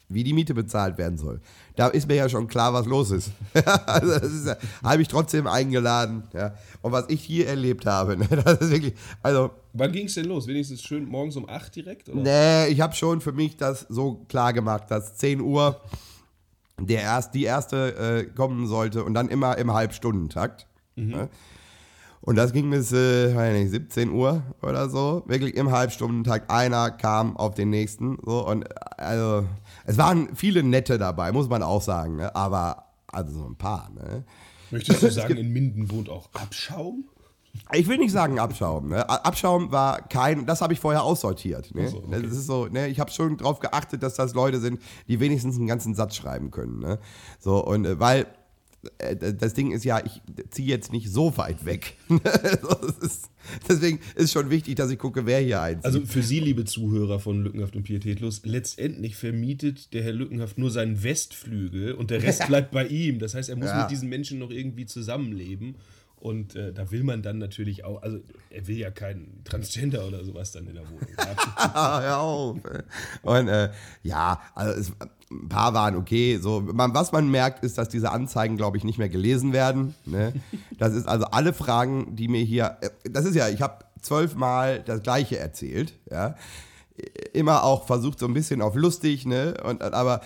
wie 0.09 0.23
die 0.25 0.33
Miete 0.33 0.55
bezahlt 0.55 0.99
werden 0.99 1.19
soll. 1.19 1.41
Da 1.75 1.89
ist 1.89 2.07
mir 2.07 2.15
ja 2.15 2.29
schon 2.29 2.47
klar, 2.47 2.73
was 2.73 2.87
los 2.87 3.11
ist. 3.11 3.33
also 3.87 4.19
das 4.19 4.33
ist 4.33 4.47
ja, 4.47 4.57
habe 4.83 5.03
ich 5.03 5.09
trotzdem 5.09 5.47
eingeladen. 5.47 6.23
Ja. 6.33 6.55
Und 6.81 6.93
was 6.93 7.07
ich 7.09 7.23
hier 7.23 7.49
erlebt 7.49 7.87
habe, 7.87 8.17
ne, 8.17 8.29
das 8.29 8.61
ist 8.61 8.71
wirklich, 8.71 8.95
also. 9.23 9.51
Wann 9.73 9.93
ging 9.93 10.07
es 10.07 10.15
denn 10.15 10.27
los? 10.27 10.47
Wenigstens 10.47 10.83
schön 10.83 11.07
morgens 11.07 11.37
um 11.37 11.49
8 11.49 11.75
direkt? 11.75 12.09
Oder? 12.09 12.23
Nee, 12.23 12.69
ich 12.69 12.81
habe 12.81 12.95
schon 12.95 13.21
für 13.21 13.33
mich 13.33 13.57
das 13.57 13.85
so 13.89 14.25
klar 14.29 14.53
gemacht, 14.53 14.85
dass 14.89 15.17
10 15.17 15.41
Uhr 15.41 15.81
der 16.79 17.03
erst, 17.03 17.35
die 17.35 17.45
erste 17.45 17.97
äh, 17.97 18.25
kommen 18.25 18.67
sollte 18.67 19.03
und 19.03 19.15
dann 19.15 19.29
immer 19.29 19.57
im 19.59 19.73
Halbstundentakt. 19.73 20.67
Mhm. 20.95 21.09
Ne? 21.09 21.29
Und 22.21 22.37
das 22.37 22.53
ging 22.53 22.71
bis 22.71 22.93
äh, 22.93 23.53
nicht, 23.53 23.71
17 23.71 24.11
Uhr 24.11 24.43
oder 24.63 24.89
so. 24.89 25.23
Wirklich 25.27 25.55
im 25.57 25.71
Halbstundentakt. 25.71 26.51
Einer 26.51 26.91
kam 26.91 27.37
auf 27.37 27.55
den 27.55 27.71
nächsten. 27.71 28.19
So, 28.25 28.47
und 28.47 28.67
also, 28.99 29.47
es 29.85 29.97
waren 29.99 30.35
viele 30.35 30.63
nette 30.63 30.99
dabei, 30.99 31.33
muss 31.33 31.49
man 31.49 31.63
auch 31.63 31.83
sagen. 31.83 32.17
Ne? 32.17 32.35
Aber 32.35 32.87
also 33.07 33.33
so 33.33 33.47
ein 33.47 33.57
paar. 33.57 33.91
Ne? 33.95 34.25
Möchtest 34.71 35.03
du 35.03 35.11
sagen, 35.13 35.37
in 35.37 35.53
Minden 35.53 35.91
wohnt 35.91 36.09
auch 36.09 36.29
Abschaum? 36.33 37.05
Ich 37.73 37.89
will 37.89 37.99
nicht 37.99 38.13
sagen 38.13 38.39
Abschaum. 38.39 38.89
Ne? 38.89 39.09
Abschaum 39.09 39.73
war 39.73 40.03
kein, 40.03 40.47
das 40.47 40.61
habe 40.61 40.73
ich 40.73 40.81
vorher 40.81 41.03
aussortiert. 41.03 41.75
Ne? 41.75 41.89
So, 41.89 41.99
okay. 41.99 42.23
Das 42.23 42.33
ist 42.33 42.47
so, 42.47 42.67
ne? 42.67 42.89
Ich 42.89 43.01
habe 43.01 43.11
schon 43.11 43.37
darauf 43.37 43.61
geachtet, 43.61 44.03
dass 44.03 44.15
das 44.15 44.35
Leute 44.35 44.61
sind, 44.61 44.81
die 45.09 45.21
wenigstens 45.21 45.57
einen 45.57 45.67
ganzen 45.67 45.95
Satz 45.95 46.17
schreiben 46.17 46.51
können. 46.51 46.81
Ne? 46.81 46.99
So, 47.39 47.65
und 47.65 47.87
äh, 47.87 47.99
weil 47.99 48.23
äh, 48.23 48.27
das 49.39 49.55
Ding 49.55 49.73
ist 49.73 49.85
ja, 49.85 50.03
ich 50.05 50.21
ziehe 50.51 50.69
jetzt 50.69 50.93
nicht 50.93 51.11
so 51.11 51.37
weit 51.37 51.65
weg. 51.65 51.97
ist, 53.03 53.31
deswegen 53.69 54.01
ist 54.15 54.33
schon 54.33 54.51
wichtig, 54.51 54.77
dass 54.77 54.91
ich 54.91 54.99
gucke, 54.99 55.27
wer 55.27 55.41
hier 55.41 55.61
einzieht. 55.61 55.85
Also 55.85 56.01
für 56.05 56.23
Sie, 56.23 56.41
liebe 56.41 56.65
Zuhörer 56.65 57.21
von 57.21 57.43
Lückenhaft 57.43 57.77
und 57.77 57.85
Pietätlos, 57.85 58.43
letztendlich 58.45 59.17
vermietet 59.17 59.93
der 59.93 60.03
Herr 60.03 60.13
Lückenhaft 60.13 60.59
nur 60.59 60.71
seinen 60.71 61.03
Westflügel 61.03 61.93
und 61.93 62.11
der 62.11 62.23
Rest 62.23 62.47
bleibt 62.49 62.71
bei 62.71 62.87
ihm. 62.87 63.19
Das 63.19 63.35
heißt, 63.35 63.49
er 63.49 63.57
muss 63.57 63.69
ja. 63.69 63.83
mit 63.83 63.91
diesen 63.91 64.09
Menschen 64.09 64.39
noch 64.39 64.51
irgendwie 64.51 64.87
zusammenleben. 64.87 65.77
Und 66.19 66.57
äh, 66.57 66.73
da 66.73 66.91
will 66.91 67.05
man 67.05 67.23
dann 67.23 67.39
natürlich 67.39 67.85
auch, 67.85 68.03
also 68.03 68.19
er 68.51 68.67
will 68.67 68.79
ja 68.79 68.91
keinen 68.91 69.43
Transgender 69.45 70.07
oder 70.07 70.25
sowas 70.25 70.51
dann 70.51 70.67
in 70.67 70.75
der 70.75 70.85
Wohnung 70.85 71.09
haben. 71.19 71.75
Hör 72.03 72.19
auf. 72.19 72.59
Und 73.23 73.49
äh, 73.49 73.71
ja, 74.03 74.41
also 74.55 74.81
es, 74.81 74.93
ein 75.31 75.49
paar 75.49 75.75
waren 75.75 75.97
okay. 75.97 76.39
So, 76.41 76.61
man, 76.61 76.95
was 76.95 77.13
man 77.13 77.31
merkt, 77.31 77.65
ist, 77.65 77.79
dass 77.79 77.89
diese 77.89 78.13
Anzeigen, 78.13 78.57
glaube 78.57 78.77
ich, 78.77 78.85
nicht 78.85 78.99
mehr 78.99 79.09
gelesen 79.09 79.53
werden. 79.53 79.95
Ne? 80.05 80.33
Das 80.79 80.95
ist 80.95 81.09
also 81.09 81.27
alle 81.27 81.53
Fragen, 81.53 82.15
die 82.17 82.29
mir 82.29 82.43
hier, 82.43 82.77
äh, 82.81 82.91
das 83.11 83.25
ist 83.25 83.35
ja, 83.35 83.49
ich 83.49 83.63
habe 83.63 83.85
zwölfmal 84.01 84.83
das 84.83 85.03
Gleiche 85.03 85.39
erzählt, 85.39 85.95
ja. 86.11 86.35
Immer 87.35 87.65
auch 87.65 87.87
versucht 87.87 88.19
so 88.19 88.27
ein 88.27 88.33
bisschen 88.33 88.63
auf 88.63 88.75
lustig, 88.75 89.27
ne? 89.27 89.55
Und, 89.63 89.83
aber 89.83 90.23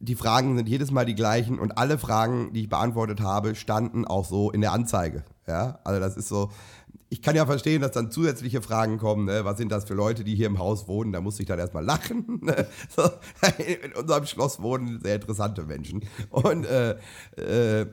die 0.00 0.16
Fragen 0.16 0.56
sind 0.56 0.68
jedes 0.68 0.90
Mal 0.90 1.04
die 1.04 1.14
gleichen 1.14 1.58
und 1.58 1.78
alle 1.78 1.98
Fragen, 1.98 2.52
die 2.52 2.62
ich 2.62 2.68
beantwortet 2.68 3.20
habe, 3.20 3.54
standen 3.54 4.04
auch 4.04 4.24
so 4.24 4.50
in 4.50 4.60
der 4.60 4.72
Anzeige. 4.72 5.22
Ja, 5.46 5.78
also 5.84 6.00
das 6.00 6.16
ist 6.16 6.28
so. 6.28 6.50
Ich 7.14 7.22
kann 7.22 7.36
ja 7.36 7.46
verstehen, 7.46 7.80
dass 7.80 7.92
dann 7.92 8.10
zusätzliche 8.10 8.60
Fragen 8.60 8.98
kommen. 8.98 9.26
Ne? 9.26 9.44
Was 9.44 9.56
sind 9.56 9.70
das 9.70 9.84
für 9.84 9.94
Leute, 9.94 10.24
die 10.24 10.34
hier 10.34 10.48
im 10.48 10.58
Haus 10.58 10.88
wohnen? 10.88 11.12
Da 11.12 11.20
muss 11.20 11.38
ich 11.38 11.46
dann 11.46 11.60
erstmal 11.60 11.84
lachen. 11.84 12.24
Ne? 12.42 12.66
So, 12.94 13.04
in 13.82 13.92
unserem 13.92 14.26
Schloss 14.26 14.60
wohnen 14.60 15.00
sehr 15.00 15.14
interessante 15.14 15.62
Menschen. 15.62 16.04
Und 16.30 16.66
äh, 16.66 16.96
äh, 17.36 17.86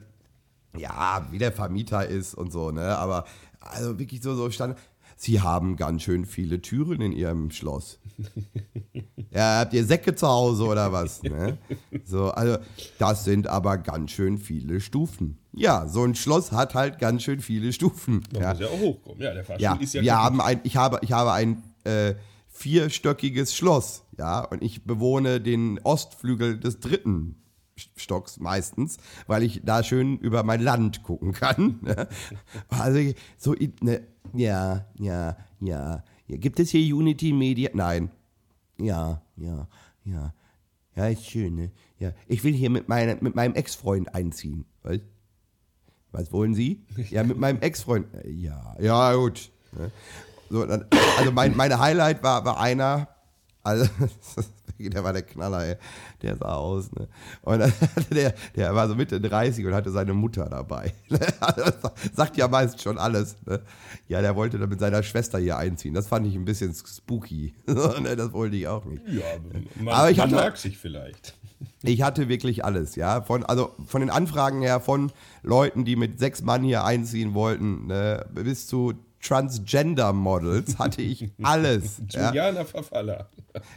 ja, 0.75 1.27
wie 1.29 1.37
der 1.37 1.51
Vermieter 1.51 2.07
ist 2.07 2.33
und 2.33 2.51
so, 2.51 2.71
ne? 2.71 2.97
Aber 2.97 3.25
also 3.59 3.99
wirklich 3.99 4.23
so, 4.23 4.33
so 4.33 4.49
stand. 4.49 4.75
Sie 5.23 5.39
haben 5.39 5.75
ganz 5.75 6.01
schön 6.01 6.25
viele 6.25 6.63
Türen 6.63 6.99
in 6.99 7.11
Ihrem 7.11 7.51
Schloss. 7.51 7.99
ja, 9.31 9.59
habt 9.59 9.71
ihr 9.71 9.85
Säcke 9.85 10.15
zu 10.15 10.27
Hause 10.27 10.65
oder 10.65 10.91
was? 10.91 11.21
Ne? 11.21 11.59
So, 12.03 12.31
also, 12.31 12.57
das 12.97 13.23
sind 13.23 13.45
aber 13.45 13.77
ganz 13.77 14.09
schön 14.09 14.39
viele 14.39 14.81
Stufen. 14.81 15.37
Ja, 15.53 15.87
so 15.87 16.03
ein 16.03 16.15
Schloss 16.15 16.51
hat 16.51 16.73
halt 16.73 16.97
ganz 16.97 17.21
schön 17.21 17.39
viele 17.39 17.71
Stufen. 17.71 18.23
Man 18.33 18.41
ja. 18.41 18.49
muss 18.49 18.61
ja 18.61 18.67
auch 18.69 18.79
hochkommen. 18.79 19.21
Ja, 19.21 19.35
der 19.35 19.45
Fahrstuhl 19.45 19.63
ja, 19.63 19.75
ist 19.75 19.93
ja 19.93 20.01
wir 20.01 20.17
haben 20.17 20.41
ein, 20.41 20.59
ich, 20.63 20.75
habe, 20.75 20.97
ich 21.03 21.11
habe 21.11 21.33
ein 21.33 21.61
äh, 21.83 22.15
vierstöckiges 22.49 23.55
Schloss, 23.55 24.05
ja, 24.17 24.39
und 24.39 24.63
ich 24.63 24.85
bewohne 24.85 25.39
den 25.39 25.79
Ostflügel 25.83 26.59
des 26.59 26.79
dritten 26.79 27.35
Stocks 27.95 28.39
meistens, 28.39 28.97
weil 29.27 29.43
ich 29.43 29.61
da 29.63 29.83
schön 29.83 30.17
über 30.17 30.41
mein 30.43 30.61
Land 30.61 31.03
gucken 31.03 31.31
kann. 31.33 31.79
Ne? 31.91 32.07
Also 32.69 33.13
so, 33.37 33.55
ne, 33.81 34.01
ja, 34.33 34.85
ja, 34.99 35.37
ja. 35.59 36.03
Gibt 36.27 36.59
es 36.59 36.71
hier 36.71 36.95
Unity 36.95 37.33
Media? 37.33 37.69
Nein. 37.73 38.09
Ja, 38.79 39.21
ja, 39.35 39.67
ja. 40.03 40.33
Ja, 40.95 41.07
ist 41.07 41.25
schön, 41.25 41.55
ne? 41.55 41.71
Ja, 41.99 42.11
ich 42.27 42.43
will 42.43 42.53
hier 42.53 42.69
mit, 42.69 42.89
meine, 42.89 43.17
mit 43.21 43.35
meinem 43.35 43.55
Ex-Freund 43.55 44.13
einziehen. 44.13 44.65
Was? 44.83 44.99
Was 46.11 46.33
wollen 46.33 46.53
Sie? 46.53 46.83
Ja, 47.09 47.23
mit 47.23 47.37
meinem 47.37 47.61
Ex-Freund. 47.61 48.07
Ja, 48.25 48.75
ja, 48.79 49.13
gut. 49.15 49.51
Ne? 49.71 49.91
So, 50.49 50.65
dann, 50.65 50.85
also 51.17 51.31
mein, 51.31 51.55
meine 51.55 51.79
Highlight 51.79 52.21
war, 52.23 52.43
war 52.43 52.59
einer, 52.59 53.07
also 53.63 53.89
der 54.79 55.03
war 55.03 55.13
der 55.13 55.21
Knaller, 55.21 55.65
ey. 55.65 55.75
Der 56.21 56.35
sah 56.35 56.55
aus, 56.55 56.91
ne? 56.91 57.07
Und 57.41 57.59
der, 58.11 58.33
der 58.55 58.75
war 58.75 58.87
so 58.87 58.95
Mitte 58.95 59.21
30 59.21 59.65
und 59.65 59.73
hatte 59.73 59.91
seine 59.91 60.13
Mutter 60.13 60.47
dabei. 60.49 60.93
Das 61.39 61.75
sagt 62.15 62.37
ja 62.37 62.47
meist 62.47 62.81
schon 62.81 62.97
alles. 62.97 63.35
Ne? 63.45 63.61
Ja, 64.07 64.21
der 64.21 64.35
wollte 64.35 64.57
dann 64.57 64.69
mit 64.69 64.79
seiner 64.79 65.03
Schwester 65.03 65.37
hier 65.37 65.57
einziehen. 65.57 65.93
Das 65.93 66.07
fand 66.07 66.25
ich 66.25 66.35
ein 66.35 66.45
bisschen 66.45 66.73
spooky. 66.73 67.53
Ne, 67.67 68.15
das 68.15 68.31
wollte 68.31 68.55
ich 68.55 68.67
auch 68.67 68.85
nicht. 68.85 69.01
Ja, 69.07 69.23
man, 69.79 69.93
Aber 69.93 70.09
ich 70.09 70.17
man 70.17 70.31
hatte, 70.31 70.35
mag 70.35 70.57
sich 70.57 70.77
vielleicht. 70.77 71.35
Ich 71.83 72.01
hatte 72.01 72.29
wirklich 72.29 72.63
alles, 72.63 72.95
ja. 72.95 73.21
Von, 73.21 73.43
also 73.43 73.75
von 73.85 74.01
den 74.01 74.09
Anfragen 74.09 74.61
her 74.61 74.79
von 74.79 75.11
Leuten, 75.43 75.85
die 75.85 75.95
mit 75.95 76.19
sechs 76.19 76.41
Mann 76.41 76.63
hier 76.63 76.83
einziehen 76.85 77.33
wollten, 77.33 77.87
ne, 77.87 78.25
bis 78.33 78.67
zu 78.67 78.93
Transgender-Models 79.21 80.79
hatte 80.79 81.01
ich 81.01 81.31
alles. 81.43 82.01
Juliana 82.09 82.59
ja. 82.59 82.65
Verfaller. 82.65 83.29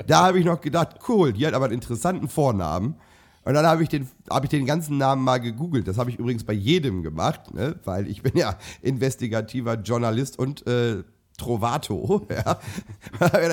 Da 0.06 0.26
habe 0.26 0.38
ich 0.38 0.44
noch 0.44 0.60
gedacht, 0.60 0.96
cool, 1.08 1.32
die 1.32 1.46
hat 1.46 1.54
aber 1.54 1.66
einen 1.66 1.74
interessanten 1.74 2.28
Vornamen. 2.28 2.96
Und 3.44 3.52
dann 3.52 3.66
habe 3.66 3.82
ich, 3.82 3.90
den, 3.90 4.08
hab 4.30 4.44
ich 4.44 4.50
den 4.50 4.64
ganzen 4.64 4.96
Namen 4.96 5.22
mal 5.22 5.38
gegoogelt. 5.38 5.86
Das 5.86 5.98
habe 5.98 6.10
ich 6.10 6.18
übrigens 6.18 6.44
bei 6.44 6.54
jedem 6.54 7.02
gemacht, 7.02 7.52
ne? 7.52 7.78
weil 7.84 8.08
ich 8.08 8.22
bin 8.22 8.36
ja 8.36 8.56
investigativer 8.80 9.74
Journalist 9.74 10.38
und 10.38 10.66
äh, 10.66 11.04
Trovato. 11.36 12.26
Ja? 12.30 12.58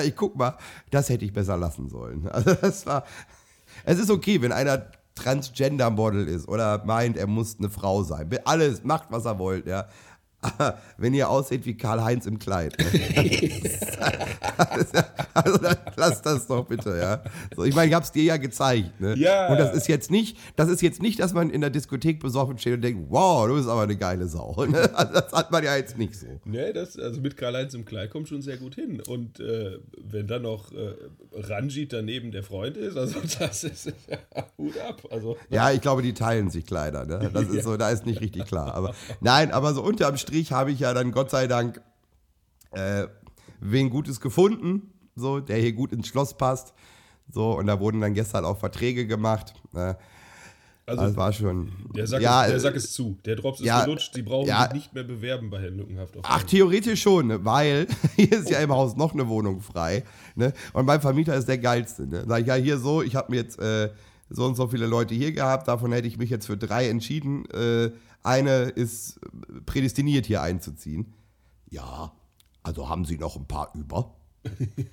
ich 0.02 0.16
guck 0.16 0.36
mal, 0.36 0.56
das 0.90 1.08
hätte 1.08 1.24
ich 1.24 1.32
besser 1.32 1.56
lassen 1.56 1.88
sollen. 1.88 2.26
Also 2.32 2.54
das 2.54 2.86
war. 2.86 3.04
Es 3.84 3.98
ist 3.98 4.10
okay, 4.10 4.40
wenn 4.40 4.52
einer 4.52 4.86
Transgender-Model 5.14 6.26
ist 6.26 6.48
oder 6.48 6.84
meint, 6.84 7.16
er 7.16 7.26
muss 7.26 7.58
eine 7.58 7.68
Frau 7.68 8.02
sein. 8.02 8.30
Alles, 8.44 8.84
macht, 8.84 9.10
was 9.10 9.24
er 9.24 9.38
wollt, 9.38 9.66
ja. 9.66 9.86
Aber 10.42 10.78
wenn 10.98 11.14
ihr 11.14 11.30
aussieht 11.30 11.64
wie 11.64 11.76
Karl-Heinz 11.76 12.26
im 12.26 12.38
Kleid. 12.38 12.76
Also 15.34 15.58
dann 15.58 15.76
lass 15.96 16.20
das 16.22 16.46
doch 16.46 16.66
bitte, 16.66 16.96
ja. 16.96 17.22
So, 17.56 17.64
ich 17.64 17.74
meine, 17.74 17.88
ich 17.88 17.94
habe 17.94 18.04
es 18.04 18.12
dir 18.12 18.22
ja 18.22 18.36
gezeigt. 18.36 19.00
Ne? 19.00 19.14
Ja. 19.16 19.48
Und 19.48 19.58
das 19.58 19.74
ist 19.74 19.88
jetzt 19.88 20.10
nicht, 20.10 20.36
das 20.56 20.68
ist 20.68 20.82
jetzt 20.82 21.00
nicht, 21.00 21.20
dass 21.20 21.32
man 21.32 21.48
in 21.48 21.62
der 21.62 21.70
Diskothek 21.70 22.20
besoffen 22.20 22.58
steht 22.58 22.74
und 22.74 22.82
denkt, 22.82 23.06
wow, 23.08 23.46
du 23.46 23.54
bist 23.54 23.68
aber 23.68 23.82
eine 23.82 23.96
geile 23.96 24.28
Sau. 24.28 24.64
Ne? 24.66 24.90
Also 24.94 25.14
das 25.14 25.32
hat 25.32 25.50
man 25.50 25.64
ja 25.64 25.76
jetzt 25.76 25.96
nicht 25.96 26.16
so. 26.16 26.26
Nee, 26.44 26.72
das, 26.72 26.98
also 26.98 27.20
mit 27.20 27.36
Karl-Heinz 27.36 27.74
im 27.74 27.84
Kleid 27.84 28.10
kommt 28.10 28.28
schon 28.28 28.42
sehr 28.42 28.58
gut 28.58 28.74
hin. 28.74 29.00
Und 29.00 29.40
äh, 29.40 29.78
wenn 29.96 30.26
dann 30.26 30.42
noch 30.42 30.70
äh, 30.72 30.94
Ranjit 31.32 31.92
daneben 31.92 32.30
der 32.30 32.42
Freund 32.42 32.76
ist, 32.76 32.96
also 32.96 33.20
das 33.38 33.64
ist 33.64 33.86
ja, 33.86 34.18
Hut 34.58 34.78
ab. 34.80 35.02
Also, 35.10 35.36
Ja, 35.50 35.70
ich 35.70 35.80
glaube, 35.80 36.02
die 36.02 36.12
teilen 36.12 36.50
sich 36.50 36.66
Kleider. 36.66 37.06
Ne? 37.06 37.30
Das 37.32 37.48
ist 37.48 37.64
so, 37.64 37.76
da 37.76 37.90
ist 37.90 38.04
nicht 38.04 38.20
richtig 38.20 38.46
klar. 38.46 38.74
Aber 38.74 38.94
nein, 39.20 39.50
aber 39.50 39.72
so 39.72 39.82
unterm 39.82 40.16
Strich 40.16 40.31
habe 40.52 40.72
ich 40.72 40.80
ja 40.80 40.94
dann 40.94 41.12
Gott 41.12 41.30
sei 41.30 41.46
Dank 41.46 41.80
äh, 42.72 43.06
wen 43.60 43.90
Gutes 43.90 44.20
gefunden, 44.20 44.92
so, 45.14 45.40
der 45.40 45.58
hier 45.58 45.72
gut 45.72 45.92
ins 45.92 46.08
Schloss 46.08 46.36
passt. 46.36 46.74
So, 47.30 47.56
und 47.56 47.66
da 47.66 47.80
wurden 47.80 48.00
dann 48.00 48.14
gestern 48.14 48.44
auch 48.44 48.58
Verträge 48.58 49.06
gemacht. 49.06 49.54
Ne? 49.72 49.96
also 50.86 51.02
das 51.02 51.16
war 51.16 51.32
schon. 51.32 51.72
der, 51.94 52.06
Sack 52.06 52.20
ja, 52.20 52.42
ist, 52.42 52.48
der 52.48 52.56
äh, 52.56 52.60
Sack 52.60 52.74
ist 52.74 52.94
zu. 52.94 53.18
Der 53.24 53.36
Drops 53.36 53.60
ist 53.60 53.66
ja, 53.66 53.84
gelutscht. 53.84 54.14
Sie 54.14 54.22
brauchen 54.22 54.48
ja. 54.48 54.64
sich 54.64 54.72
nicht 54.72 54.94
mehr 54.94 55.04
bewerben 55.04 55.50
bei 55.50 55.60
Herrn 55.60 55.76
Lückenhaft. 55.76 56.14
Ach, 56.22 56.42
theoretisch 56.42 57.02
schon, 57.02 57.28
ne? 57.28 57.44
weil 57.44 57.86
hier 58.16 58.32
ist 58.32 58.50
ja 58.50 58.58
im 58.58 58.72
Haus 58.72 58.96
noch 58.96 59.12
eine 59.12 59.28
Wohnung 59.28 59.60
frei. 59.60 60.04
Ne? 60.34 60.52
Und 60.72 60.86
mein 60.86 61.00
Vermieter 61.00 61.34
ist 61.36 61.48
der 61.48 61.58
geilste. 61.58 62.06
Ne? 62.06 62.24
Sag 62.26 62.40
ich, 62.40 62.46
ja, 62.46 62.54
hier 62.54 62.78
so, 62.78 63.02
ich 63.02 63.14
habe 63.14 63.30
mir 63.30 63.38
jetzt 63.38 63.58
äh, 63.58 63.90
so 64.28 64.44
und 64.44 64.56
so 64.56 64.66
viele 64.68 64.86
Leute 64.86 65.14
hier 65.14 65.32
gehabt, 65.32 65.68
davon 65.68 65.92
hätte 65.92 66.08
ich 66.08 66.18
mich 66.18 66.30
jetzt 66.30 66.46
für 66.46 66.56
drei 66.56 66.88
entschieden. 66.88 67.44
Äh, 67.50 67.90
eine 68.22 68.62
ist 68.62 69.20
prädestiniert 69.66 70.26
hier 70.26 70.42
einzuziehen. 70.42 71.14
Ja, 71.70 72.12
also 72.62 72.88
haben 72.88 73.04
Sie 73.04 73.18
noch 73.18 73.36
ein 73.36 73.46
paar 73.46 73.72
über? 73.74 74.14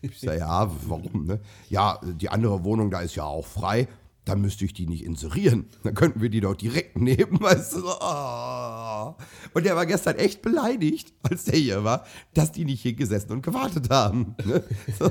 Ich 0.02 0.20
sage, 0.20 0.40
ja, 0.40 0.72
warum? 0.88 1.26
Ne? 1.26 1.40
Ja, 1.70 2.00
die 2.04 2.30
andere 2.30 2.64
Wohnung, 2.64 2.92
da 2.92 3.02
ist 3.02 3.16
ja 3.16 3.24
auch 3.24 3.46
frei. 3.46 3.88
Dann 4.26 4.42
müsste 4.42 4.64
ich 4.64 4.74
die 4.74 4.86
nicht 4.86 5.04
inserieren. 5.04 5.70
Dann 5.84 5.96
könnten 5.96 6.22
wir 6.22 6.30
die 6.30 6.42
doch 6.42 6.56
direkt 6.56 7.00
nehmen, 7.00 7.40
weißt 7.42 7.74
du. 7.74 7.80
so, 7.80 8.00
ah. 8.00 9.18
Und 9.54 9.66
der 9.66 9.76
war 9.76 9.88
gestern 9.88 10.18
echt 10.18 10.44
beleidigt, 10.44 11.14
als 11.24 11.46
der 11.46 11.58
hier 11.58 11.84
war, 11.84 12.06
dass 12.36 12.52
die 12.52 12.66
nicht 12.66 12.82
hier 12.82 12.94
gesessen 12.94 13.32
und 13.32 13.42
gewartet 13.42 13.90
haben. 13.90 14.36
Ne? 14.46 14.64
So. 15.00 15.08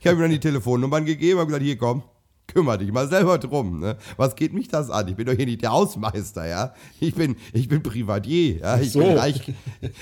Ich 0.00 0.06
habe 0.06 0.16
ihm 0.16 0.20
dann 0.20 0.30
die 0.30 0.40
Telefonnummern 0.40 1.04
gegeben 1.04 1.40
und 1.40 1.46
gesagt, 1.46 1.64
hier 1.64 1.76
komm, 1.76 2.02
kümmere 2.52 2.78
dich 2.78 2.92
mal 2.92 3.08
selber 3.08 3.38
drum. 3.38 3.80
Ne? 3.80 3.96
Was 4.16 4.34
geht 4.36 4.52
mich 4.52 4.68
das 4.68 4.90
an? 4.90 5.08
Ich 5.08 5.16
bin 5.16 5.26
doch 5.26 5.32
hier 5.34 5.46
nicht 5.46 5.62
der 5.62 5.72
Hausmeister, 5.72 6.46
ja. 6.46 6.74
Ich 7.00 7.14
bin, 7.14 7.36
ich 7.52 7.68
bin 7.68 7.82
Privatier, 7.82 8.58
ja. 8.58 8.78
Ich, 8.80 8.92
So. 8.92 9.00
bin 9.00 9.16
reich, 9.18 9.52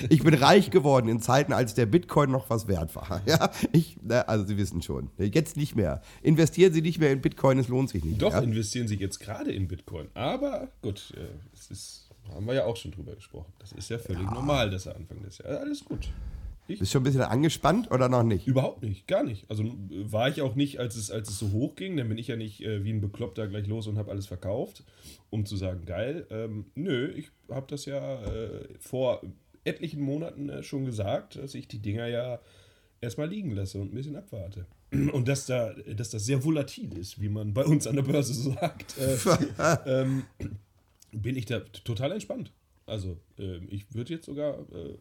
ich 0.09 0.23
bin 0.23 0.33
reich 0.33 0.69
geworden 0.71 1.07
in 1.09 1.19
Zeiten, 1.21 1.53
als 1.53 1.73
der 1.73 1.85
Bitcoin 1.85 2.31
noch 2.31 2.49
was 2.49 2.67
wert 2.67 2.95
war. 2.95 3.21
Ja, 3.25 3.51
ich, 3.71 3.97
ne, 4.01 4.27
also 4.27 4.45
Sie 4.45 4.57
wissen 4.57 4.81
schon. 4.81 5.09
Jetzt 5.17 5.55
nicht 5.57 5.75
mehr. 5.75 6.01
Investieren 6.21 6.73
Sie 6.73 6.81
nicht 6.81 6.99
mehr 6.99 7.11
in 7.11 7.21
Bitcoin, 7.21 7.59
es 7.59 7.67
lohnt 7.67 7.89
sich 7.89 8.03
nicht. 8.03 8.21
Doch, 8.21 8.33
ja? 8.33 8.39
investieren 8.39 8.87
sie 8.87 8.95
jetzt 8.95 9.19
gerade 9.19 9.51
in 9.51 9.67
Bitcoin. 9.67 10.07
Aber 10.13 10.69
gut, 10.81 11.13
äh, 11.15 11.19
es 11.53 11.71
ist, 11.71 12.09
haben 12.33 12.45
wir 12.45 12.53
ja 12.53 12.65
auch 12.65 12.75
schon 12.75 12.91
drüber 12.91 13.15
gesprochen. 13.15 13.51
Das 13.59 13.71
ist 13.71 13.89
ja 13.89 13.97
völlig 13.97 14.29
normal, 14.29 14.69
dass 14.69 14.85
er 14.85 14.95
Anfang 14.95 15.21
des 15.23 15.37
Jahres. 15.37 15.59
Alles 15.59 15.85
gut. 15.85 16.09
Bist 16.79 16.93
du 16.93 16.97
schon 16.97 17.01
ein 17.01 17.05
bisschen 17.05 17.21
angespannt 17.21 17.91
oder 17.91 18.09
noch 18.09 18.23
nicht? 18.23 18.47
Überhaupt 18.47 18.83
nicht, 18.83 19.07
gar 19.07 19.23
nicht. 19.23 19.49
Also 19.49 19.63
äh, 19.63 20.11
war 20.11 20.29
ich 20.29 20.41
auch 20.41 20.55
nicht, 20.55 20.79
als 20.79 20.95
es, 20.95 21.11
als 21.11 21.29
es 21.29 21.39
so 21.39 21.51
hoch 21.51 21.75
ging. 21.75 21.97
Dann 21.97 22.09
bin 22.09 22.17
ich 22.17 22.27
ja 22.27 22.35
nicht 22.35 22.61
äh, 22.61 22.83
wie 22.83 22.91
ein 22.91 23.01
Bekloppter 23.01 23.47
gleich 23.47 23.67
los 23.67 23.87
und 23.87 23.97
habe 23.97 24.11
alles 24.11 24.27
verkauft, 24.27 24.83
um 25.29 25.45
zu 25.45 25.57
sagen, 25.57 25.85
geil. 25.85 26.27
Ähm, 26.29 26.65
nö, 26.75 27.07
ich 27.15 27.31
habe 27.49 27.67
das 27.69 27.85
ja 27.85 28.21
äh, 28.23 28.67
vor 28.79 29.21
etlichen 29.63 30.01
Monaten 30.01 30.49
äh, 30.49 30.63
schon 30.63 30.85
gesagt, 30.85 31.35
dass 31.35 31.55
ich 31.55 31.67
die 31.67 31.79
Dinger 31.79 32.07
ja 32.07 32.39
erstmal 33.01 33.27
liegen 33.27 33.51
lasse 33.51 33.79
und 33.79 33.91
ein 33.91 33.95
bisschen 33.95 34.15
abwarte. 34.15 34.65
Und 35.13 35.29
dass, 35.29 35.45
da, 35.45 35.73
dass 35.73 36.09
das 36.09 36.25
sehr 36.25 36.43
volatil 36.43 36.97
ist, 36.97 37.21
wie 37.21 37.29
man 37.29 37.53
bei 37.53 37.63
uns 37.63 37.87
an 37.87 37.95
der 37.95 38.03
Börse 38.03 38.33
sagt, 38.51 38.97
äh, 38.97 39.17
ähm, 39.85 40.23
bin 41.13 41.37
ich 41.37 41.45
da 41.45 41.59
total 41.59 42.11
entspannt. 42.11 42.51
Also, 42.85 43.17
ähm, 43.37 43.67
ich 43.69 43.85
würde 43.93 44.13
jetzt 44.13 44.25
sogar 44.25 44.59
äh, 44.59 44.97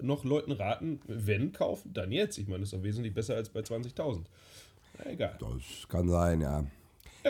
noch 0.00 0.24
Leuten 0.24 0.52
raten, 0.52 1.00
wenn 1.06 1.52
kaufen, 1.52 1.92
dann 1.92 2.12
jetzt. 2.12 2.38
Ich 2.38 2.46
meine, 2.46 2.60
das 2.60 2.72
ist 2.72 2.78
doch 2.78 2.82
wesentlich 2.84 3.12
besser 3.14 3.34
als 3.36 3.48
bei 3.50 3.60
20.000. 3.60 4.20
Na, 4.98 5.10
egal. 5.10 5.36
Das 5.40 5.88
kann 5.88 6.08
sein, 6.08 6.40
ja. 6.40 6.64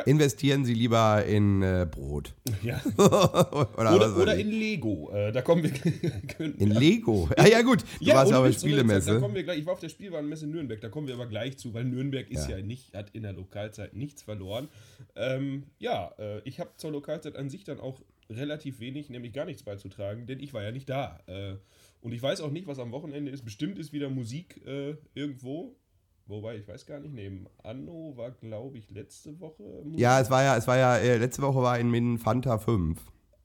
Investieren 0.07 0.65
Sie 0.65 0.75
lieber 0.75 1.25
in 1.25 1.63
äh, 1.63 1.87
Brot. 1.89 2.35
Ja. 2.65 2.81
oder 2.97 3.95
Oder, 3.95 4.17
oder 4.17 4.35
in 4.37 4.51
Lego. 4.51 5.11
Äh, 5.13 5.31
da 5.33 5.41
kommen 5.43 5.63
wir. 5.63 5.71
in 6.59 6.71
Lego. 6.73 7.29
Ja, 7.39 7.47
ja, 7.47 7.63
gut. 7.63 7.85
Du 8.01 8.07
warst 8.09 8.31
ja 8.33 8.39
auf 8.39 8.43
der 8.45 8.51
Witz, 8.53 8.61
Da 8.63 8.67
Spielemesse. 8.69 9.21
kommen 9.21 9.35
wir 9.35 9.45
gleich, 9.45 9.59
ich 9.61 9.67
war 9.67 9.75
auf 9.75 9.81
der 9.81 9.89
Spielwarenmesse 9.89 10.47
Nürnberg, 10.49 10.81
da 10.81 10.89
kommen 10.89 11.07
wir 11.07 11.15
aber 11.15 11.27
gleich 11.27 11.59
zu, 11.59 11.73
weil 11.75 11.85
Nürnberg 11.85 12.29
ist 12.31 12.49
ja, 12.49 12.57
Ja. 12.59 12.65
nicht, 12.65 12.93
hat 12.95 13.11
in 13.15 13.23
der 13.23 13.35
Lokalzeit 13.35 13.95
nichts 13.95 14.23
verloren. 14.23 14.69
Ähm, 15.15 15.65
ja, 15.79 16.13
äh, 16.19 16.41
ich 16.45 16.59
habe 16.59 16.71
zur 16.77 16.91
Lokalzeit 16.91 17.37
an 17.37 17.49
sich 17.49 17.63
dann 17.65 17.79
auch 17.79 18.01
relativ 18.31 18.81
wenig, 18.81 19.11
nämlich 19.11 19.33
gar 19.33 19.45
nichts 19.45 19.63
beizutragen, 19.63 20.27
denn 20.27 20.41
ich 20.41 20.53
war 20.55 20.63
ja 20.63 20.73
nicht 20.73 20.89
da. 20.89 21.21
Äh, 21.27 21.57
und 22.01 22.13
ich 22.13 22.23
weiß 22.23 22.41
auch 22.41 22.51
nicht, 22.51 22.67
was 22.67 22.79
am 22.79 22.93
Wochenende 22.93 23.31
ist. 23.31 23.45
Bestimmt 23.45 23.79
ist 23.79 23.93
wieder 23.93 24.11
Musik 24.11 24.65
äh, 24.67 24.97
irgendwo. 25.15 25.77
Wobei, 26.27 26.57
ich 26.57 26.67
weiß 26.67 26.87
gar 26.87 27.01
nicht, 27.01 27.13
neben 27.13 27.47
Anno 27.63 28.17
war, 28.17 28.31
glaube 28.31 28.79
ich, 28.79 28.91
letzte 28.91 29.39
Woche 29.41 29.63
Musik. 29.85 30.01
Ja, 30.01 30.21
es 30.21 30.31
war 30.31 30.43
ja, 30.43 30.57
es 30.57 30.67
war 30.67 30.79
ja, 30.79 30.97
äh, 30.97 31.19
letzte 31.19 31.43
Woche 31.43 31.61
war 31.61 31.79
in 31.79 31.91
Min 31.91 32.19
Fanta 32.19 32.59
5. 32.59 32.99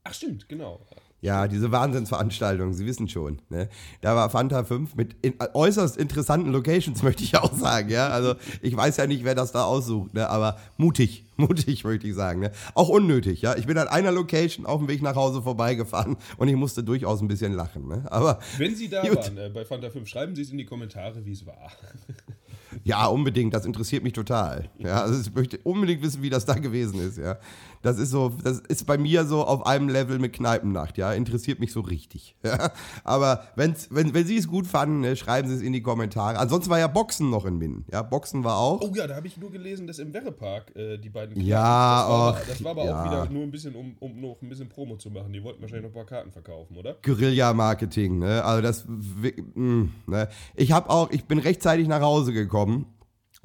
Ach, 0.03 0.13
stimmt, 0.13 0.47
genau. 0.47 0.85
Ja, 1.21 1.47
diese 1.49 1.71
Wahnsinnsveranstaltung, 1.71 2.73
Sie 2.73 2.85
wissen 2.85 3.09
schon. 3.09 3.41
Ne? 3.49 3.67
Da 3.99 4.15
war 4.15 4.29
Fanta 4.29 4.63
5 4.63 4.95
mit 4.95 5.15
in, 5.21 5.33
äußerst 5.53 5.97
interessanten 5.97 6.51
Locations, 6.51 7.03
möchte 7.03 7.23
ich 7.23 7.35
auch 7.37 7.53
sagen. 7.53 7.89
Ja? 7.89 8.07
Also 8.09 8.35
ich 8.61 8.75
weiß 8.75 8.97
ja 8.97 9.07
nicht, 9.07 9.25
wer 9.25 9.35
das 9.35 9.51
da 9.51 9.65
aussucht, 9.65 10.13
ne? 10.13 10.29
aber 10.29 10.57
mutig, 10.77 11.25
mutig, 11.37 11.83
möchte 11.83 12.07
ich 12.07 12.15
sagen. 12.15 12.39
Ne? 12.39 12.51
Auch 12.73 12.87
unnötig. 12.87 13.41
Ja? 13.41 13.57
Ich 13.57 13.67
bin 13.67 13.77
an 13.77 13.89
einer 13.89 14.11
Location 14.11 14.65
auf 14.65 14.79
dem 14.79 14.87
Weg 14.87 15.01
nach 15.01 15.15
Hause 15.15 15.41
vorbeigefahren 15.41 16.15
und 16.37 16.47
ich 16.47 16.55
musste 16.55 16.83
durchaus 16.83 17.21
ein 17.21 17.27
bisschen 17.27 17.53
lachen. 17.53 17.87
Ne? 17.87 18.05
Aber 18.09 18.39
Wenn 18.57 18.75
Sie 18.75 18.87
da 18.89 19.01
Gut. 19.01 19.17
waren 19.17 19.37
äh, 19.37 19.49
bei 19.53 19.65
Fanta 19.65 19.89
5, 19.89 20.07
schreiben 20.07 20.35
Sie 20.35 20.41
es 20.43 20.51
in 20.51 20.57
die 20.57 20.65
Kommentare, 20.65 21.25
wie 21.25 21.33
es 21.33 21.45
war. 21.45 21.71
ja, 22.83 23.05
unbedingt, 23.07 23.53
das 23.53 23.65
interessiert 23.65 24.03
mich 24.03 24.13
total. 24.13 24.69
Ja? 24.77 25.01
Also 25.01 25.19
ich 25.21 25.33
möchte 25.33 25.59
unbedingt 25.63 26.01
wissen, 26.01 26.21
wie 26.21 26.29
das 26.29 26.45
da 26.45 26.53
gewesen 26.53 26.99
ist. 26.99 27.17
Ja? 27.17 27.37
Das 27.81 27.97
ist 27.97 28.09
so, 28.11 28.29
das 28.43 28.59
ist 28.59 28.85
bei 28.85 28.97
mir 28.97 29.25
so 29.25 29.45
auf 29.45 29.65
einem 29.65 29.87
Level 29.89 30.19
mit 30.19 30.33
Kneipennacht, 30.33 30.97
ja. 30.97 31.13
Interessiert 31.13 31.59
mich 31.59 31.71
so 31.71 31.81
richtig. 31.81 32.35
Ja? 32.49 32.71
Aber 33.03 33.43
wenn's, 33.55 33.87
wenn, 33.91 34.13
wenn 34.13 34.25
Sie 34.25 34.37
es 34.37 34.47
gut 34.47 34.65
fanden, 34.65 35.01
ne, 35.01 35.15
schreiben 35.15 35.47
Sie 35.47 35.55
es 35.55 35.61
in 35.61 35.71
die 35.73 35.81
Kommentare. 35.83 36.39
Ansonsten 36.39 36.69
war 36.71 36.79
ja 36.79 36.87
Boxen 36.87 37.29
noch 37.29 37.45
in 37.45 37.57
Minden. 37.57 37.85
Ja, 37.91 38.01
Boxen 38.01 38.43
war 38.43 38.57
auch. 38.57 38.81
Oh 38.81 38.91
ja, 38.95 39.05
da 39.07 39.15
habe 39.15 39.27
ich 39.27 39.37
nur 39.37 39.51
gelesen, 39.51 39.85
dass 39.87 39.99
im 39.99 40.13
Werrepark 40.13 40.75
äh, 40.75 40.97
die 40.97 41.09
beiden. 41.09 41.39
Ja, 41.39 41.57
das 41.59 41.63
war, 41.63 42.05
aber- 42.09 42.37
och, 42.39 42.47
das 42.47 42.63
war 42.63 42.71
aber 42.71 42.85
ja. 42.85 43.01
auch 43.01 43.05
wieder 43.05 43.29
nur 43.33 43.43
ein 43.43 43.51
bisschen, 43.51 43.75
um, 43.75 43.95
um 43.99 44.19
noch 44.19 44.41
ein 44.41 44.49
bisschen 44.49 44.67
Promo 44.69 44.97
zu 44.97 45.09
machen. 45.11 45.31
Die 45.31 45.43
wollten 45.43 45.61
wahrscheinlich 45.61 45.83
noch 45.83 45.91
ein 45.91 46.05
paar 46.05 46.17
Karten 46.17 46.31
verkaufen, 46.31 46.75
oder? 46.75 46.95
Guerilla-Marketing, 47.03 48.19
ne? 48.19 48.43
Also 48.43 48.61
das, 48.61 48.85
mh, 48.87 49.87
ne? 50.07 50.27
Ich 50.55 50.71
habe 50.71 50.89
auch, 50.89 51.11
ich 51.11 51.25
bin 51.25 51.39
rechtzeitig 51.39 51.87
nach 51.87 52.01
Hause 52.01 52.33
gekommen, 52.33 52.58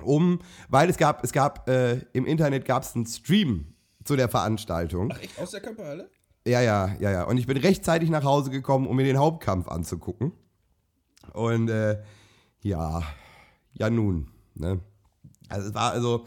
um, 0.02 0.40
weil 0.68 0.90
es 0.90 0.97
gab, 0.97 1.23
es 1.25 1.33
gab, 1.33 1.68
äh, 1.68 2.00
im 2.12 2.26
Internet 2.26 2.64
gab 2.64 2.83
es 2.83 2.94
einen 2.94 3.06
Stream 3.06 3.75
zu 4.04 4.16
der 4.16 4.28
Veranstaltung. 4.28 5.12
Ach 5.12 5.21
echt? 5.21 5.38
Aus 5.38 5.50
der 5.50 5.61
Kamperhalle? 5.61 6.11
Ja, 6.47 6.61
ja, 6.61 6.94
ja, 7.00 7.11
ja. 7.11 7.23
Und 7.25 7.38
ich 7.38 7.47
bin 7.47 7.56
rechtzeitig 7.56 8.11
nach 8.11 8.25
Hause 8.25 8.50
gekommen, 8.50 8.87
um 8.87 8.97
mir 8.97 9.04
den 9.04 9.18
Hauptkampf 9.18 9.68
anzugucken. 9.68 10.33
Und 11.33 11.71
äh, 11.71 12.02
ja, 12.61 13.02
ja 13.73 13.88
nun. 13.88 14.30
Ne? 14.54 14.80
Also 15.49 15.68
es 15.68 15.75
war 15.75 15.92
also, 15.92 16.26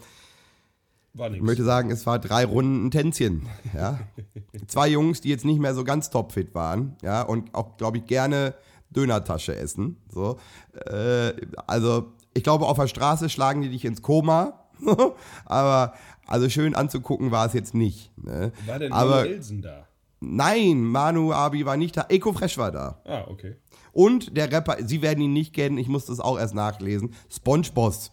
War 1.14 1.30
ich 1.30 1.40
möchte 1.40 1.64
sagen, 1.64 1.90
es 1.90 2.04
war 2.04 2.18
drei 2.18 2.44
Runden 2.44 2.86
ein 2.86 2.90
Tänzchen. 2.90 3.48
Ja? 3.74 4.00
Zwei 4.66 4.88
Jungs, 4.88 5.20
die 5.20 5.28
jetzt 5.28 5.44
nicht 5.44 5.60
mehr 5.60 5.74
so 5.74 5.84
ganz 5.84 6.10
topfit 6.10 6.54
waren, 6.54 6.96
ja, 7.02 7.22
und 7.22 7.54
auch, 7.54 7.76
glaube 7.76 7.98
ich, 7.98 8.06
gerne 8.06 8.54
Dönertasche 8.90 9.54
essen. 9.54 9.98
So. 10.12 10.38
Äh, 10.86 11.32
also, 11.66 12.12
ich 12.34 12.42
glaube, 12.42 12.66
auf 12.66 12.78
der 12.78 12.86
Straße 12.88 13.28
schlagen 13.28 13.62
die 13.62 13.68
dich 13.70 13.84
ins 13.84 14.02
Koma. 14.02 14.64
Aber 15.44 15.94
also 16.26 16.48
schön 16.48 16.74
anzugucken 16.74 17.30
war 17.30 17.46
es 17.46 17.52
jetzt 17.52 17.74
nicht. 17.74 18.12
Ne? 18.18 18.52
War 18.66 18.78
denn 18.78 18.92
Aber 18.92 19.26
Elsen 19.26 19.62
da? 19.62 19.86
Nein, 20.20 20.82
Manu 20.82 21.32
Abi 21.32 21.64
war 21.64 21.76
nicht 21.76 21.96
da. 21.96 22.06
Ecofresh 22.08 22.58
war 22.58 22.72
da. 22.72 23.00
Ah, 23.04 23.24
okay. 23.28 23.56
Und 23.92 24.36
der 24.36 24.50
Rapper, 24.52 24.76
Sie 24.84 25.00
werden 25.00 25.22
ihn 25.22 25.32
nicht 25.32 25.54
kennen, 25.54 25.78
ich 25.78 25.88
muss 25.88 26.06
das 26.06 26.20
auch 26.20 26.38
erst 26.38 26.54
nachlesen. 26.54 27.14
SpongeBoss. 27.30 28.12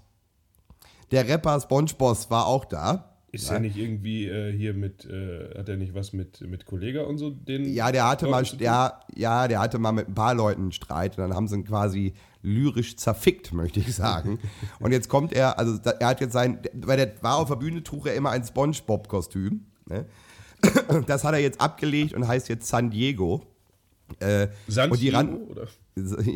Der 1.12 1.27
Rapper 1.27 1.60
SpongeBoss 1.60 2.29
war 2.29 2.48
auch 2.48 2.65
da. 2.65 3.12
Ist 3.31 3.51
er 3.51 3.60
nicht 3.60 3.75
irgendwie 3.75 4.27
äh, 4.27 4.55
hier 4.55 4.74
mit, 4.74 5.03
äh, 5.05 5.57
hat 5.57 5.67
er 5.67 5.75
nicht 5.75 5.93
was 5.93 6.13
mit, 6.13 6.39
mit 6.48 6.65
Kollega 6.65 7.03
und 7.03 7.17
so? 7.17 7.31
Den 7.31 7.65
Ja, 7.74 7.91
der 7.91 8.07
hatte 8.07 8.27
mal, 8.27 8.43
tun? 8.45 8.60
ja, 8.60 9.01
ja, 9.13 9.48
der 9.50 9.60
hatte 9.60 9.77
mal 9.77 9.91
mit 9.91 10.07
ein 10.07 10.13
paar 10.15 10.34
Leuten 10.34 10.62
einen 10.62 10.72
Streit 10.72 11.17
und 11.17 11.24
dann 11.24 11.34
haben 11.36 11.48
sie 11.50 11.55
ihn 11.55 11.65
quasi 11.65 12.13
lyrisch 12.46 12.96
zerfickt, 12.98 13.54
möchte 13.54 13.80
ich 13.80 13.94
sagen. 13.94 14.40
und 14.80 14.92
jetzt 14.92 15.10
kommt 15.10 15.34
er, 15.34 15.60
also 15.60 15.78
er 16.00 16.08
hat 16.08 16.22
jetzt 16.22 16.34
sein, 16.34 16.60
weil 16.74 16.98
der 16.98 17.14
war 17.22 17.38
auf 17.38 17.50
der 17.50 17.56
Bühne, 17.56 17.84
trug 17.84 18.08
er 18.08 18.16
immer 18.16 18.32
ein 18.32 18.44
SpongeBob-Kostüm. 18.44 19.66
Ne? 19.88 20.06
Das 21.08 21.24
hat 21.24 21.34
er 21.34 21.40
jetzt 21.40 21.60
abgelegt 21.62 22.14
und 22.14 22.28
heißt 22.28 22.50
jetzt 22.50 22.68
San 22.68 22.90
Diego. 22.90 23.46
Äh, 24.20 24.48
San 24.68 24.92
und 24.92 25.00
die 25.00 25.10
Diego, 25.10 25.36
oder? 25.50 25.68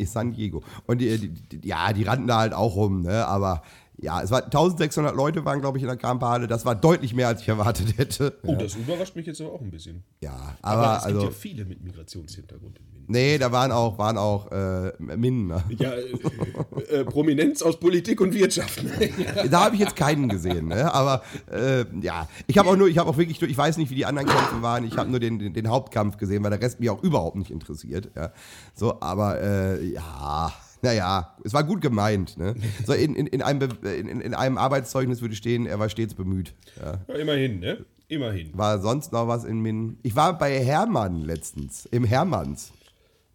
San 0.06 0.32
Diego. 0.32 0.62
Und 0.86 0.98
die, 0.98 1.18
die, 1.18 1.58
die, 1.58 1.68
ja, 1.68 1.92
die 1.92 2.02
rannten 2.02 2.26
da 2.26 2.38
halt 2.38 2.52
auch 2.52 2.76
rum, 2.76 3.02
ne? 3.02 3.26
Aber 3.26 3.62
ja, 4.02 4.22
es 4.22 4.30
war 4.30 4.44
1600 4.44 5.14
Leute 5.14 5.44
waren, 5.44 5.60
glaube 5.60 5.78
ich, 5.78 5.82
in 5.82 5.88
der 5.88 5.96
Kamperhalle. 5.96 6.46
Das 6.46 6.64
war 6.64 6.74
deutlich 6.74 7.14
mehr, 7.14 7.28
als 7.28 7.42
ich 7.42 7.48
erwartet 7.48 7.98
hätte. 7.98 8.38
Oh, 8.44 8.54
das 8.54 8.74
überrascht 8.74 9.14
mich 9.16 9.26
jetzt 9.26 9.40
aber 9.40 9.52
auch 9.52 9.60
ein 9.60 9.70
bisschen. 9.70 10.02
Ja, 10.20 10.56
Aber, 10.62 10.82
aber, 10.82 10.96
es 10.98 11.04
also. 11.04 11.20
gibt 11.20 11.32
ja 11.32 11.38
viele 11.38 11.64
mit 11.66 11.82
Migrationshintergrund 11.82 12.78
in 12.78 12.84
Minden. 12.92 13.12
Nee, 13.12 13.38
da 13.38 13.52
waren 13.52 13.72
auch, 13.72 13.98
waren 13.98 14.16
auch 14.16 14.50
äh, 14.52 14.92
Minden. 14.98 15.48
Ne? 15.48 15.64
Ja, 15.78 15.90
äh, 15.90 17.00
äh, 17.00 17.04
Prominenz 17.04 17.60
aus 17.60 17.78
Politik 17.78 18.20
und 18.20 18.32
Wirtschaft. 18.34 18.84
Da 19.50 19.64
habe 19.64 19.74
ich 19.74 19.80
jetzt 19.80 19.96
keinen 19.96 20.28
gesehen, 20.28 20.68
ne? 20.68 20.92
aber 20.92 21.22
äh, 21.50 21.84
ja, 22.00 22.28
ich 22.46 22.58
habe 22.58 22.68
auch 22.68 22.76
nur, 22.76 22.88
ich 22.88 22.98
habe 22.98 23.10
auch 23.10 23.16
wirklich, 23.16 23.40
ich 23.42 23.58
weiß 23.58 23.76
nicht, 23.78 23.90
wie 23.90 23.94
die 23.94 24.06
anderen 24.06 24.28
Kämpfe 24.28 24.62
waren, 24.62 24.84
ich 24.84 24.96
habe 24.96 25.10
nur 25.10 25.18
den, 25.18 25.38
den, 25.38 25.52
den 25.52 25.68
Hauptkampf 25.68 26.16
gesehen, 26.16 26.42
weil 26.42 26.50
der 26.50 26.60
Rest 26.60 26.78
mich 26.80 26.90
auch 26.90 27.02
überhaupt 27.02 27.36
nicht 27.36 27.50
interessiert. 27.50 28.10
Ja. 28.16 28.32
So, 28.74 29.00
aber 29.00 29.40
äh, 29.40 29.84
ja, 29.84 30.52
naja, 30.82 31.36
es 31.44 31.52
war 31.52 31.64
gut 31.64 31.80
gemeint. 31.80 32.36
Ne? 32.36 32.54
So 32.86 32.92
in, 32.92 33.14
in, 33.14 33.26
in, 33.26 33.42
einem, 33.42 33.68
in, 33.82 34.20
in 34.20 34.34
einem 34.34 34.58
Arbeitszeugnis 34.58 35.20
würde 35.20 35.34
stehen, 35.34 35.66
er 35.66 35.78
war 35.78 35.88
stets 35.88 36.14
bemüht. 36.14 36.54
Ja. 36.80 37.00
Ja, 37.08 37.14
immerhin, 37.14 37.60
ne? 37.60 37.84
Immerhin. 38.08 38.50
War 38.56 38.80
sonst 38.80 39.12
noch 39.12 39.28
was 39.28 39.44
in 39.44 39.60
Min? 39.60 39.98
Ich 40.02 40.16
war 40.16 40.36
bei 40.36 40.58
Hermann 40.64 41.22
letztens, 41.22 41.86
im 41.86 42.04
Hermanns. 42.04 42.72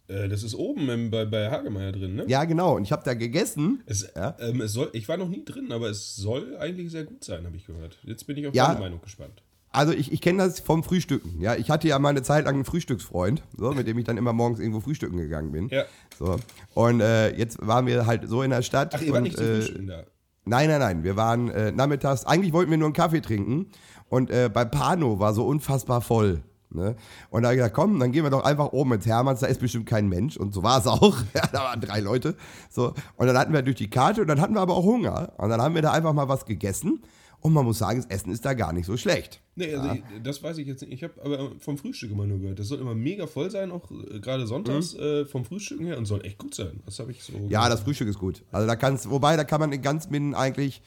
Äh, 0.07 0.27
das 0.27 0.43
ist 0.43 0.53
oben 0.53 0.89
im, 0.89 1.09
bei, 1.11 1.25
bei 1.25 1.49
Hagemeyer 1.49 1.91
drin, 1.91 2.15
ne? 2.15 2.25
Ja, 2.27 2.43
genau. 2.43 2.75
Und 2.75 2.83
ich 2.83 2.91
habe 2.91 3.01
da 3.05 3.13
gegessen. 3.13 3.81
Es, 3.85 4.07
Ja. 4.15 4.35
ähm, 4.39 4.61
es 4.61 4.73
soll, 4.73 4.89
ich 4.93 5.07
war 5.07 5.17
noch 5.17 5.29
nie 5.29 5.43
drin, 5.45 5.71
aber 5.71 5.89
es 5.89 6.15
soll 6.15 6.57
eigentlich 6.57 6.91
sehr 6.91 7.05
gut 7.05 7.23
sein, 7.23 7.45
habe 7.45 7.55
ich 7.55 7.65
gehört. 7.65 7.97
Jetzt 8.03 8.27
bin 8.27 8.37
ich 8.37 8.47
auf 8.47 8.53
Ja. 8.53 8.67
deine 8.67 8.79
Meinung 8.81 9.01
gespannt. 9.01 9.41
Also 9.75 9.93
ich, 9.93 10.11
ich 10.11 10.21
kenne 10.21 10.43
das 10.43 10.59
vom 10.59 10.83
Frühstücken. 10.83 11.39
Ja, 11.39 11.55
ich 11.55 11.69
hatte 11.69 11.87
ja 11.87 11.99
mal 11.99 12.09
eine 12.09 12.23
Zeit 12.23 12.45
lang 12.45 12.55
einen 12.55 12.65
Frühstücksfreund, 12.65 13.43
so, 13.57 13.71
mit 13.71 13.87
dem 13.87 13.97
ich 13.97 14.05
dann 14.05 14.17
immer 14.17 14.33
morgens 14.33 14.59
irgendwo 14.59 14.79
frühstücken 14.79 15.17
gegangen 15.17 15.51
bin. 15.51 15.69
Ja. 15.69 15.83
So. 16.17 16.37
Und 16.73 17.01
äh, 17.01 17.35
jetzt 17.35 17.65
waren 17.65 17.85
wir 17.85 18.05
halt 18.05 18.27
so 18.27 18.41
in 18.41 18.51
der 18.51 18.61
Stadt. 18.61 18.93
Ach, 18.95 19.01
ihr 19.01 19.11
wart 19.13 19.23
nicht 19.23 19.39
äh, 19.39 19.85
da. 19.85 20.03
Nein, 20.45 20.69
nein, 20.69 20.79
nein. 20.79 21.03
Wir 21.03 21.17
waren 21.17 21.49
äh, 21.49 21.71
nachmittags, 21.71 22.25
eigentlich 22.25 22.53
wollten 22.53 22.71
wir 22.71 22.77
nur 22.77 22.87
einen 22.87 22.93
Kaffee 22.93 23.21
trinken 23.21 23.67
und 24.09 24.29
äh, 24.29 24.49
bei 24.53 24.63
Pano 24.63 25.19
war 25.19 25.33
so 25.33 25.45
unfassbar 25.45 26.01
voll. 26.01 26.41
Ne? 26.69 26.95
Und 27.29 27.43
da 27.43 27.47
habe 27.47 27.55
ich 27.55 27.59
gesagt, 27.59 27.75
komm, 27.75 27.99
dann 27.99 28.11
gehen 28.11 28.23
wir 28.23 28.29
doch 28.29 28.43
einfach 28.43 28.71
oben 28.73 28.93
ins 28.93 29.05
Hermanns, 29.05 29.39
da 29.39 29.47
ist 29.47 29.59
bestimmt 29.59 29.87
kein 29.87 30.07
Mensch. 30.07 30.37
Und 30.37 30.53
so 30.53 30.61
war 30.61 30.79
es 30.79 30.87
auch. 30.87 31.17
Da 31.51 31.59
waren 31.59 31.81
drei 31.81 31.99
Leute. 31.99 32.35
So. 32.69 32.93
Und 33.15 33.27
dann 33.27 33.37
hatten 33.37 33.53
wir 33.53 33.61
durch 33.61 33.77
die 33.77 33.89
Karte 33.89 34.21
und 34.21 34.27
dann 34.27 34.41
hatten 34.41 34.53
wir 34.53 34.61
aber 34.61 34.75
auch 34.75 34.83
Hunger. 34.83 35.33
Und 35.37 35.49
dann 35.49 35.61
haben 35.61 35.75
wir 35.75 35.81
da 35.81 35.91
einfach 35.91 36.13
mal 36.13 36.27
was 36.27 36.45
gegessen. 36.45 37.01
Und 37.45 37.53
man 37.53 37.63
muss 37.63 37.77
sagen, 37.77 38.01
das 38.01 38.07
Essen 38.07 38.31
ist 38.31 38.43
da 38.43 38.55
gar 38.55 38.73
nicht 38.73 38.87
so 38.87 38.97
schlecht. 38.97 39.39
Nee, 39.55 39.75
also 39.75 39.93
ich, 39.93 40.01
das 40.23 40.41
weiß 40.41 40.57
ich 40.57 40.65
jetzt 40.65 40.81
nicht. 40.81 40.93
Ich 40.93 41.03
habe 41.03 41.13
aber 41.23 41.51
vom 41.59 41.77
Frühstück 41.77 42.09
immer 42.09 42.25
nur 42.25 42.39
gehört. 42.39 42.57
Das 42.57 42.69
soll 42.69 42.79
immer 42.79 42.95
mega 42.95 43.27
voll 43.27 43.51
sein, 43.51 43.69
auch 43.69 43.91
äh, 43.91 44.19
gerade 44.19 44.47
sonntags 44.47 44.95
äh, 44.95 45.25
vom 45.25 45.45
Frühstücken 45.45 45.85
her 45.85 45.99
und 45.99 46.07
soll 46.07 46.25
echt 46.25 46.39
gut 46.39 46.55
sein. 46.55 46.79
Das 46.87 46.97
habe 46.97 47.11
ich 47.11 47.23
so. 47.23 47.33
Ja, 47.33 47.59
gehört. 47.59 47.73
das 47.73 47.81
Frühstück 47.81 48.07
ist 48.07 48.17
gut. 48.17 48.41
Also 48.51 48.65
da 48.65 48.75
kannst, 48.75 49.11
wobei 49.11 49.37
da 49.37 49.43
kann 49.43 49.59
man 49.59 49.71
in 49.71 49.83
ganz 49.83 50.09
Minden 50.09 50.33
eigentlich 50.33 50.81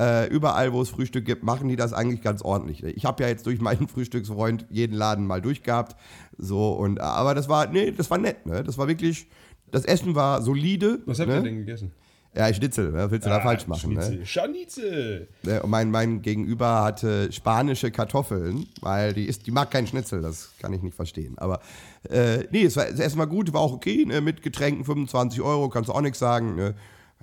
äh, 0.00 0.28
überall, 0.28 0.72
wo 0.72 0.82
es 0.82 0.88
Frühstück 0.88 1.24
gibt, 1.24 1.44
machen 1.44 1.68
die 1.68 1.76
das 1.76 1.92
eigentlich 1.92 2.22
ganz 2.22 2.42
ordentlich. 2.42 2.82
Ich 2.82 3.04
habe 3.04 3.22
ja 3.22 3.28
jetzt 3.28 3.46
durch 3.46 3.60
meinen 3.60 3.86
Frühstücksfreund 3.94 4.66
jeden 4.68 4.96
Laden 4.96 5.28
mal 5.28 5.40
durchgehabt, 5.40 5.94
so 6.36 6.72
und 6.72 7.00
aber 7.00 7.36
das 7.36 7.48
war 7.48 7.68
nee, 7.68 7.92
das 7.92 8.10
war 8.10 8.18
nett, 8.18 8.46
ne? 8.46 8.64
Das 8.64 8.78
war 8.78 8.88
wirklich, 8.88 9.28
das 9.70 9.84
Essen 9.84 10.16
war 10.16 10.42
solide. 10.42 11.02
Was 11.06 11.20
habt 11.20 11.28
ne? 11.28 11.36
ihr 11.36 11.42
denn 11.42 11.58
gegessen? 11.58 11.92
Ja, 12.32 12.52
Schnitzel, 12.54 12.92
ne? 12.92 13.10
willst 13.10 13.26
du 13.26 13.30
da 13.30 13.40
falsch 13.40 13.66
machen, 13.66 13.94
ne? 13.94 14.24
Schnitzel. 14.24 15.28
Ne, 15.42 15.62
Und 15.62 15.70
mein, 15.70 15.90
mein 15.90 16.22
Gegenüber 16.22 16.82
hatte 16.84 17.32
spanische 17.32 17.90
Kartoffeln, 17.90 18.66
weil 18.80 19.14
die 19.14 19.24
ist, 19.24 19.48
die 19.48 19.50
mag 19.50 19.70
keinen 19.72 19.88
Schnitzel, 19.88 20.22
das 20.22 20.52
kann 20.60 20.72
ich 20.72 20.80
nicht 20.80 20.94
verstehen. 20.94 21.36
Aber 21.38 21.60
äh, 22.08 22.44
nee, 22.52 22.62
es 22.62 22.76
war, 22.76 22.86
war 22.86 23.26
gut, 23.26 23.52
war 23.52 23.60
auch 23.60 23.72
okay, 23.72 24.04
ne? 24.06 24.20
mit 24.20 24.42
Getränken 24.42 24.84
25 24.84 25.40
Euro, 25.40 25.68
kannst 25.68 25.88
du 25.88 25.92
auch 25.92 26.00
nichts 26.00 26.20
sagen. 26.20 26.54
Ne? 26.54 26.76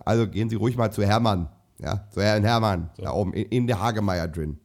Also 0.03 0.27
gehen 0.27 0.49
Sie 0.49 0.57
ruhig 0.57 0.75
mal 0.75 0.91
zu 0.91 1.05
Hermann, 1.05 1.47
ja, 1.79 2.05
zu 2.11 2.21
Herrn 2.21 2.43
Hermann, 2.43 2.89
da 2.97 3.13
oben 3.13 3.33
in, 3.33 3.45
in 3.45 3.67
der 3.67 3.79
Hagemeyer 3.81 4.27
drin. 4.27 4.59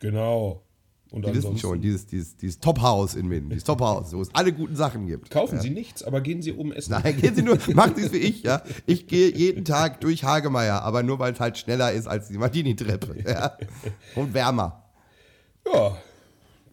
Genau. 0.00 0.64
Und 1.10 1.24
Die 1.24 1.34
wissen 1.34 1.56
schon, 1.56 1.80
dieses, 1.80 2.06
dieses, 2.06 2.36
dieses 2.36 2.60
Top-Haus 2.60 3.14
in 3.14 3.28
Minden, 3.28 3.48
dieses 3.48 3.64
Top-Haus, 3.64 4.12
wo 4.12 4.20
es 4.20 4.28
alle 4.34 4.52
guten 4.52 4.76
Sachen 4.76 5.06
gibt. 5.06 5.30
Kaufen 5.30 5.58
Sie 5.58 5.70
nichts, 5.70 6.02
aber 6.02 6.20
gehen 6.20 6.42
Sie 6.42 6.52
oben 6.52 6.70
essen. 6.72 6.92
Nein, 6.92 7.16
gehen 7.18 7.34
Sie 7.34 7.42
nur, 7.42 7.58
machen 7.74 7.94
Sie 7.96 8.02
es 8.02 8.12
wie 8.12 8.18
ich, 8.18 8.42
ja. 8.42 8.62
Ich 8.84 9.06
gehe 9.06 9.34
jeden 9.34 9.64
Tag 9.64 10.02
durch 10.02 10.24
Hagemeyer, 10.24 10.82
aber 10.82 11.02
nur 11.02 11.18
weil 11.18 11.32
es 11.32 11.40
halt 11.40 11.56
schneller 11.56 11.92
ist 11.92 12.06
als 12.06 12.28
die 12.28 12.36
Martini-Treppe. 12.36 13.24
Ja. 13.26 13.56
Und 14.16 14.34
wärmer. 14.34 14.82
Ja. 15.72 15.96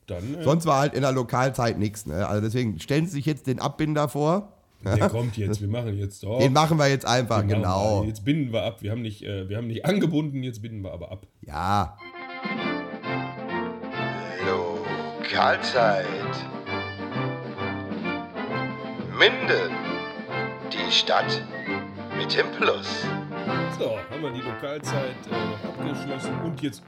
Dann. 0.08 0.36
Äh, 0.36 0.44
Sonst 0.44 0.66
war 0.66 0.80
halt 0.80 0.94
in 0.94 1.02
der 1.02 1.12
Lokalzeit 1.12 1.80
nichts. 1.80 2.06
Ne? 2.06 2.28
Also 2.28 2.42
deswegen 2.42 2.80
stellen 2.80 3.06
Sie 3.06 3.14
sich 3.14 3.26
jetzt 3.26 3.48
den 3.48 3.60
Abbinder 3.60 4.10
vor. 4.10 4.54
der 4.84 5.10
kommt 5.10 5.38
jetzt. 5.38 5.62
Wir 5.62 5.68
machen 5.68 5.98
jetzt 5.98 6.24
doch. 6.24 6.40
Den 6.40 6.54
machen 6.54 6.78
wir 6.78 6.88
jetzt 6.88 7.06
einfach, 7.06 7.46
genau. 7.48 8.02
wir. 8.02 8.10
Jetzt 8.10 8.24
binden 8.24 8.54
wir 8.54 8.64
ab. 8.64 8.82
Wir 8.82 8.92
haben, 8.92 9.02
nicht, 9.02 9.24
äh, 9.24 9.50
wir 9.50 9.58
haben 9.58 9.68
nicht 9.68 9.86
angebunden, 9.86 10.44
jetzt 10.44 10.62
binden 10.62 10.84
wir 10.84 10.92
aber 10.92 11.12
ab. 11.12 11.26
Ja. 11.42 11.98
Lokalzeit. 15.26 16.06
Minden. 19.18 19.72
Die 20.72 20.92
Stadt 20.92 21.42
mit 22.16 22.38
dem 22.38 22.52
Plus. 22.52 23.02
So, 23.80 23.98
haben 23.98 24.22
wir 24.22 24.32
die 24.32 24.42
Lokalzeit 24.42 25.16
äh, 25.32 25.68
abgeschlossen 25.68 26.40
und 26.42 26.62
jetzt 26.62 26.84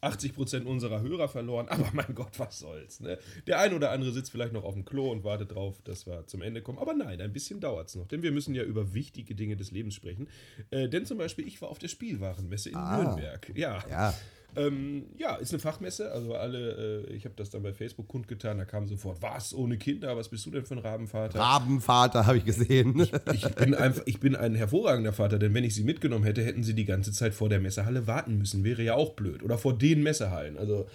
80% 0.00 0.64
unserer 0.64 1.02
Hörer 1.02 1.28
verloren. 1.28 1.68
Aber 1.68 1.86
mein 1.92 2.14
Gott, 2.14 2.38
was 2.38 2.60
soll's. 2.60 3.00
Ne? 3.00 3.18
Der 3.46 3.60
ein 3.60 3.74
oder 3.74 3.90
andere 3.90 4.10
sitzt 4.12 4.30
vielleicht 4.30 4.54
noch 4.54 4.64
auf 4.64 4.72
dem 4.72 4.86
Klo 4.86 5.10
und 5.10 5.22
wartet 5.22 5.54
drauf, 5.54 5.82
dass 5.84 6.06
wir 6.06 6.26
zum 6.26 6.40
Ende 6.40 6.62
kommen. 6.62 6.78
Aber 6.78 6.94
nein, 6.94 7.20
ein 7.20 7.34
bisschen 7.34 7.60
dauert's 7.60 7.94
noch. 7.94 8.08
Denn 8.08 8.22
wir 8.22 8.32
müssen 8.32 8.54
ja 8.54 8.62
über 8.62 8.94
wichtige 8.94 9.34
Dinge 9.34 9.56
des 9.56 9.70
Lebens 9.70 9.94
sprechen. 9.94 10.28
Äh, 10.70 10.88
denn 10.88 11.04
zum 11.04 11.18
Beispiel, 11.18 11.46
ich 11.46 11.60
war 11.60 11.68
auf 11.68 11.78
der 11.78 11.88
Spielwarenmesse 11.88 12.70
in 12.70 12.78
Nürnberg. 12.78 13.52
Ja. 13.54 13.84
Ja. 13.90 14.14
Ähm, 14.54 15.06
ja, 15.16 15.36
ist 15.36 15.52
eine 15.52 15.60
Fachmesse. 15.60 16.12
Also 16.12 16.34
alle, 16.34 17.04
äh, 17.08 17.12
ich 17.14 17.24
habe 17.24 17.34
das 17.36 17.50
dann 17.50 17.62
bei 17.62 17.72
Facebook 17.72 18.08
kundgetan. 18.08 18.58
Da 18.58 18.64
kam 18.64 18.86
sofort, 18.86 19.22
was, 19.22 19.54
ohne 19.54 19.78
Kinder? 19.78 20.16
Was 20.16 20.28
bist 20.28 20.44
du 20.46 20.50
denn 20.50 20.66
für 20.66 20.74
ein 20.74 20.80
Rabenvater? 20.80 21.38
Rabenvater 21.38 22.26
habe 22.26 22.38
ich 22.38 22.44
gesehen. 22.44 23.08
Ich 23.32 23.48
bin, 23.54 23.74
einfach, 23.74 24.02
ich 24.06 24.20
bin 24.20 24.36
ein 24.36 24.54
hervorragender 24.54 25.12
Vater, 25.12 25.38
denn 25.38 25.54
wenn 25.54 25.64
ich 25.64 25.74
sie 25.74 25.84
mitgenommen 25.84 26.24
hätte, 26.24 26.42
hätten 26.42 26.62
sie 26.62 26.74
die 26.74 26.84
ganze 26.84 27.12
Zeit 27.12 27.34
vor 27.34 27.48
der 27.48 27.60
Messehalle 27.60 28.06
warten 28.06 28.36
müssen. 28.38 28.64
Wäre 28.64 28.82
ja 28.82 28.94
auch 28.94 29.14
blöd. 29.14 29.42
Oder 29.42 29.56
vor 29.56 29.76
den 29.76 30.02
Messehallen. 30.02 30.58
Also, 30.58 30.86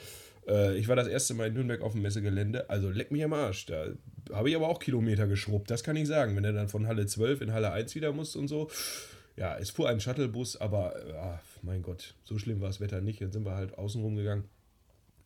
äh, 0.48 0.78
ich 0.78 0.88
war 0.88 0.96
das 0.96 1.08
erste 1.08 1.34
Mal 1.34 1.48
in 1.48 1.54
Nürnberg 1.56 1.82
auf 1.82 1.94
dem 1.94 2.04
Messegelände. 2.04 2.70
Also, 2.70 2.90
leck 2.90 3.12
mich 3.12 3.24
am 3.24 3.34
Arsch. 3.34 3.66
Da 3.66 3.88
habe 4.32 4.50
ich 4.50 4.56
aber 4.56 4.70
auch 4.70 4.80
Kilometer 4.80 5.28
geschrubbt. 5.28 5.72
Das 5.72 5.84
kann 5.84 5.96
ich 5.96 6.08
sagen. 6.08 6.36
Wenn 6.36 6.44
er 6.44 6.54
dann 6.54 6.70
von 6.70 6.88
Halle 6.88 7.08
12 7.08 7.42
in 7.42 7.54
Halle 7.54 7.72
1 7.72 7.96
wieder 7.96 8.12
muss 8.12 8.36
und 8.36 8.48
so. 8.48 8.70
Ja, 9.36 9.58
es 9.58 9.70
fuhr 9.70 9.88
ein 9.90 10.00
Shuttlebus, 10.00 10.58
aber 10.58 10.96
äh, 10.96 11.38
mein 11.64 11.82
Gott, 11.82 12.16
so 12.24 12.38
schlimm 12.38 12.62
war 12.62 12.68
das 12.70 12.80
Wetter 12.80 13.02
nicht. 13.02 13.22
Dann 13.22 13.32
sind 13.32 13.46
wir 13.46 13.56
halt 13.56 13.78
außen 13.78 14.02
rumgegangen. 14.02 14.46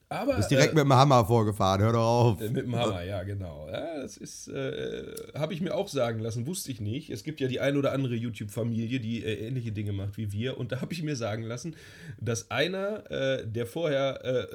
Aber 0.10 0.38
Ist 0.38 0.50
direkt 0.50 0.74
mit 0.74 0.84
dem 0.84 0.92
Hammer 0.92 1.24
vorgefahren, 1.26 1.82
hör 1.82 1.94
doch 1.94 2.02
auf. 2.34 2.42
äh, 2.42 2.50
Mit 2.50 2.66
dem 2.66 2.76
Hammer, 2.76 3.02
ja, 3.02 3.24
genau. 3.24 3.70
Ja, 3.72 4.02
das 4.02 4.18
ist, 4.18 4.50
äh, 4.50 5.06
habe 5.36 5.54
ich 5.54 5.62
mir 5.62 5.74
auch 5.74 5.88
sagen 5.88 6.20
lassen, 6.20 6.46
wusste 6.48 6.70
ich 6.70 6.82
nicht. 6.82 7.10
Es 7.10 7.24
gibt 7.24 7.40
ja 7.40 7.48
die 7.48 7.62
ein 7.62 7.78
oder 7.78 7.94
andere 7.94 8.16
YouTube-Familie, 8.16 9.00
die 9.00 9.24
äh, 9.24 9.48
ähnliche 9.48 9.72
Dinge 9.72 9.94
macht 9.94 10.18
wie 10.18 10.34
wir. 10.34 10.58
Und 10.58 10.74
da 10.74 10.82
habe 10.82 10.92
ich 10.92 11.02
mir 11.02 11.16
sagen 11.16 11.44
lassen, 11.44 11.78
dass 12.20 12.52
einer, 12.52 13.10
äh, 13.10 13.48
der 13.48 13.66
vorher 13.66 14.26
äh, 14.26 14.48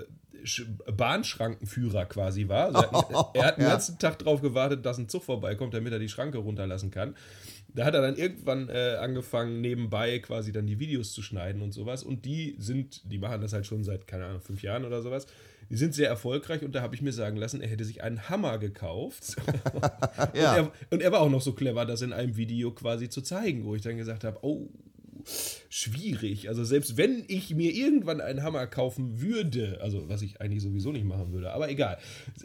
Sch- 0.44 0.66
Bahnschrankenführer 0.94 2.04
quasi 2.04 2.48
war, 2.48 2.66
also 2.74 2.82
er 2.82 2.92
hat, 2.92 3.26
er 3.34 3.44
hat 3.46 3.56
den 3.56 3.64
Ja. 3.64 3.70
ganzen 3.70 3.98
Tag 3.98 4.18
drauf 4.18 4.42
gewartet, 4.42 4.84
dass 4.84 4.98
ein 4.98 5.08
Zug 5.08 5.24
vorbeikommt, 5.24 5.72
damit 5.72 5.90
er 5.90 5.98
die 5.98 6.10
Schranke 6.10 6.36
runterlassen 6.36 6.90
kann. 6.90 7.16
Da 7.76 7.84
hat 7.84 7.94
er 7.94 8.00
dann 8.00 8.16
irgendwann 8.16 8.70
äh, 8.70 8.96
angefangen, 8.98 9.60
nebenbei 9.60 10.18
quasi 10.20 10.50
dann 10.50 10.66
die 10.66 10.78
Videos 10.78 11.12
zu 11.12 11.20
schneiden 11.20 11.60
und 11.60 11.72
sowas. 11.72 12.02
Und 12.02 12.24
die 12.24 12.56
sind, 12.58 13.02
die 13.12 13.18
machen 13.18 13.42
das 13.42 13.52
halt 13.52 13.66
schon 13.66 13.84
seit, 13.84 14.06
keine 14.06 14.24
Ahnung, 14.24 14.40
fünf 14.40 14.62
Jahren 14.62 14.86
oder 14.86 15.02
sowas. 15.02 15.26
Die 15.68 15.76
sind 15.76 15.94
sehr 15.94 16.08
erfolgreich 16.08 16.62
und 16.62 16.74
da 16.74 16.80
habe 16.80 16.94
ich 16.94 17.02
mir 17.02 17.12
sagen 17.12 17.36
lassen, 17.36 17.60
er 17.60 17.68
hätte 17.68 17.84
sich 17.84 18.02
einen 18.02 18.30
Hammer 18.30 18.58
gekauft. 18.58 19.36
Ja. 20.34 20.52
und, 20.52 20.56
er, 20.56 20.72
und 20.90 21.02
er 21.02 21.12
war 21.12 21.20
auch 21.20 21.30
noch 21.30 21.42
so 21.42 21.52
clever, 21.52 21.84
das 21.84 22.02
in 22.02 22.12
einem 22.12 22.36
Video 22.36 22.70
quasi 22.70 23.08
zu 23.08 23.20
zeigen, 23.20 23.64
wo 23.64 23.74
ich 23.74 23.82
dann 23.82 23.96
gesagt 23.96 24.24
habe, 24.24 24.38
oh, 24.42 24.68
schwierig. 25.68 26.48
Also 26.48 26.64
selbst 26.64 26.96
wenn 26.96 27.24
ich 27.28 27.54
mir 27.54 27.72
irgendwann 27.72 28.20
einen 28.20 28.42
Hammer 28.42 28.66
kaufen 28.66 29.20
würde, 29.20 29.78
also 29.82 30.08
was 30.08 30.22
ich 30.22 30.40
eigentlich 30.40 30.62
sowieso 30.62 30.92
nicht 30.92 31.04
machen 31.04 31.32
würde, 31.32 31.52
aber 31.52 31.68
egal. 31.68 31.98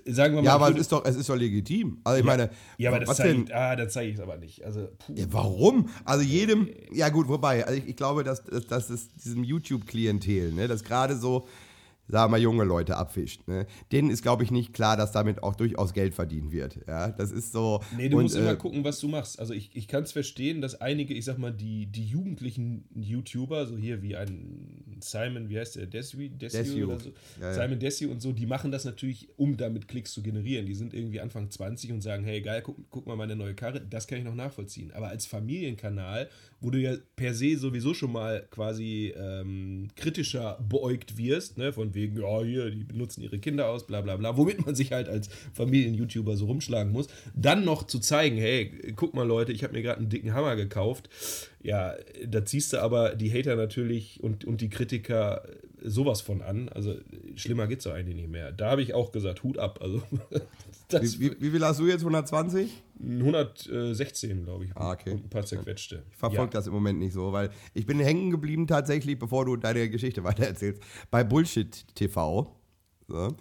Sagen 0.06 0.36
wir 0.36 0.42
mal, 0.42 0.48
Ja, 0.48 0.56
aber 0.56 0.72
es 0.72 0.78
ist 0.78 0.92
doch, 0.92 1.06
es 1.06 1.16
ist 1.16 1.30
doch 1.30 1.36
legitim. 1.36 2.00
Also 2.04 2.20
ich 2.20 2.26
meine, 2.26 2.50
ja, 2.78 2.90
aber 2.90 3.00
das 3.00 3.10
was 3.10 3.18
zeige 3.18 3.34
denn? 3.34 3.44
ich, 3.46 3.56
ah, 3.56 3.76
das 3.76 3.94
zeige 3.94 4.10
ich 4.10 4.16
es 4.16 4.22
aber 4.22 4.38
nicht. 4.38 4.66
Also. 4.66 4.90
Ja, 5.14 5.26
warum? 5.30 5.90
Also 6.04 6.24
jedem, 6.24 6.70
ja 6.92 7.10
gut, 7.10 7.28
wobei, 7.28 7.66
also 7.66 7.78
ich, 7.80 7.88
ich 7.88 7.96
glaube, 7.96 8.24
dass, 8.24 8.44
dass, 8.44 8.68
dass 8.68 8.90
es 8.90 9.14
diesem 9.16 9.44
YouTube-Klientel, 9.44 10.52
ne, 10.52 10.68
das 10.68 10.84
gerade 10.84 11.16
so, 11.16 11.48
sagen 12.12 12.32
wir 12.32 12.38
mal, 12.38 12.42
junge 12.42 12.64
Leute 12.64 12.98
abfischt. 12.98 13.48
Ne? 13.48 13.66
Denen 13.92 14.10
ist, 14.10 14.22
glaube 14.22 14.44
ich, 14.44 14.52
nicht 14.52 14.74
klar, 14.74 14.98
dass 14.98 15.12
damit 15.12 15.44
auch 15.44 15.56
durchaus 15.56 15.94
Geld 15.94 16.14
verdient 16.14 16.52
wird. 16.52 16.80
Ja, 16.88 17.10
das 17.10 17.32
ist 17.32 17.52
so. 17.54 17.82
Nee, 17.98 18.10
du 18.10 18.18
und, 18.18 18.24
musst 18.24 18.36
äh, 18.36 18.42
immer 18.42 18.56
gucken, 18.56 18.84
was 18.84 19.00
du 19.00 19.08
machst. 19.08 19.40
Also 19.40 19.54
ich, 19.54 19.72
ich 19.74 19.88
kann 19.88 20.04
es 20.04 20.12
verstehen, 20.12 20.62
dass 20.62 20.80
einige, 20.82 21.14
ich 21.14 21.26
sag 21.26 21.38
mal, 21.38 21.52
die, 21.52 21.86
die 21.86 22.06
jugendlichen 22.06 22.86
YouTuber, 22.96 23.66
so 23.66 23.78
hier 23.78 24.02
wie 24.02 24.16
ein 24.16 24.98
Simon, 25.00 25.50
wie 25.50 25.58
heißt 25.58 25.78
der, 25.78 25.88
Desue, 25.88 26.30
Desue, 26.30 26.64
Desue. 26.64 26.86
oder 26.88 27.00
so, 27.00 27.14
Ja. 27.40 27.54
Simon 27.54 27.80
Desue 27.80 28.10
und 28.10 28.22
so, 28.22 28.32
die 28.34 28.46
machen 28.46 28.72
das 28.72 28.86
natürlich, 28.86 29.30
um 29.38 29.58
damit 29.58 29.88
Klicks 29.88 30.12
zu 30.14 30.22
generieren. 30.22 30.66
Die 30.66 30.76
sind 30.76 30.94
irgendwie 30.94 31.22
Anfang 31.22 31.50
20 31.50 31.92
und 31.92 32.02
sagen, 32.02 32.24
hey 32.24 32.42
geil, 32.42 32.62
guck, 32.64 32.78
guck 32.90 33.08
mal 33.08 33.16
meine 33.16 33.36
neue 33.36 33.56
Karre, 33.56 33.82
das 33.82 34.08
kann 34.08 34.20
ich 34.20 34.26
noch 34.26 34.36
nachvollziehen. 34.36 34.92
Aber 34.92 35.08
als 35.08 35.26
Familienkanal, 35.26 36.30
wo 36.60 36.70
du 36.70 36.80
ja 36.80 36.96
per 37.16 37.34
se 37.34 37.58
sowieso 37.58 37.94
schon 37.94 38.12
mal 38.12 38.48
quasi 38.52 39.14
ähm, 39.18 39.88
kritischer 39.96 40.60
beäugt 40.68 41.18
wirst, 41.18 41.58
ne, 41.58 41.74
von 41.74 41.94
wegen, 41.94 42.01
ja, 42.08 42.42
hier, 42.44 42.72
die 42.72 42.84
benutzen 42.84 43.22
ihre 43.22 43.40
Kinder 43.40 43.70
aus, 43.70 43.86
bla 43.86 44.02
bla 44.02 44.18
bla, 44.18 44.38
womit 44.38 44.66
man 44.66 44.76
sich 44.76 44.92
halt 44.92 45.10
als 45.10 45.30
Familien-YouTuber 45.54 46.38
so 46.38 46.46
rumschlagen 46.46 46.92
muss, 46.92 47.08
dann 47.36 47.64
noch 47.64 47.84
zu 47.84 48.00
zeigen, 48.00 48.38
hey, 48.38 48.94
guck 48.96 49.14
mal 49.14 49.28
Leute, 49.28 49.52
ich 49.52 49.64
habe 49.64 49.74
mir 49.74 49.82
gerade 49.82 50.00
einen 50.00 50.10
dicken 50.10 50.34
Hammer 50.34 50.56
gekauft, 50.56 51.10
ja, 51.62 51.96
da 52.26 52.46
ziehst 52.46 52.74
du 52.74 52.82
aber 52.82 53.16
die 53.16 53.32
Hater 53.32 53.56
natürlich 53.56 54.22
und, 54.22 54.46
und 54.46 54.62
die 54.62 54.70
Kritiker 54.70 55.44
sowas 55.84 56.22
von 56.22 56.42
an, 56.42 56.70
also 56.70 56.96
schlimmer 57.36 57.68
geht's 57.68 57.86
doch 57.86 57.94
eigentlich 57.94 58.16
nicht 58.16 58.30
mehr. 58.30 58.52
Da 58.52 58.72
habe 58.72 58.82
ich 58.82 58.94
auch 58.94 59.12
gesagt, 59.12 59.44
Hut 59.44 59.58
ab, 59.58 59.80
also 59.82 60.02
wie, 60.90 61.20
wie, 61.20 61.42
wie 61.42 61.50
viel 61.52 61.66
hast 61.66 61.80
du 61.80 61.88
jetzt? 61.88 62.02
120? 62.02 62.84
116, 63.04 64.44
glaube 64.44 64.66
ich, 64.66 64.72
Ah, 64.76 64.92
okay. 64.92 65.12
und 65.12 65.26
ein 65.26 65.30
paar 65.30 65.46
zerquetschte. 65.46 66.04
Ich 66.10 66.18
verfolge 66.18 66.52
das 66.54 66.68
im 66.68 66.74
Moment 66.74 67.00
nicht 67.00 67.14
so, 67.14 67.32
weil 67.32 67.50
ich 67.74 67.86
bin 67.86 68.00
hängen 68.00 68.32
geblieben 68.32 68.68
tatsächlich, 68.68 69.18
bevor 69.20 69.46
du 69.46 69.56
deine 69.56 69.90
Geschichte 69.90 70.24
weitererzählst, 70.24 70.82
bei 71.10 71.24
Bullshit 71.24 71.86
TV, 71.96 72.56
so, 73.08 73.36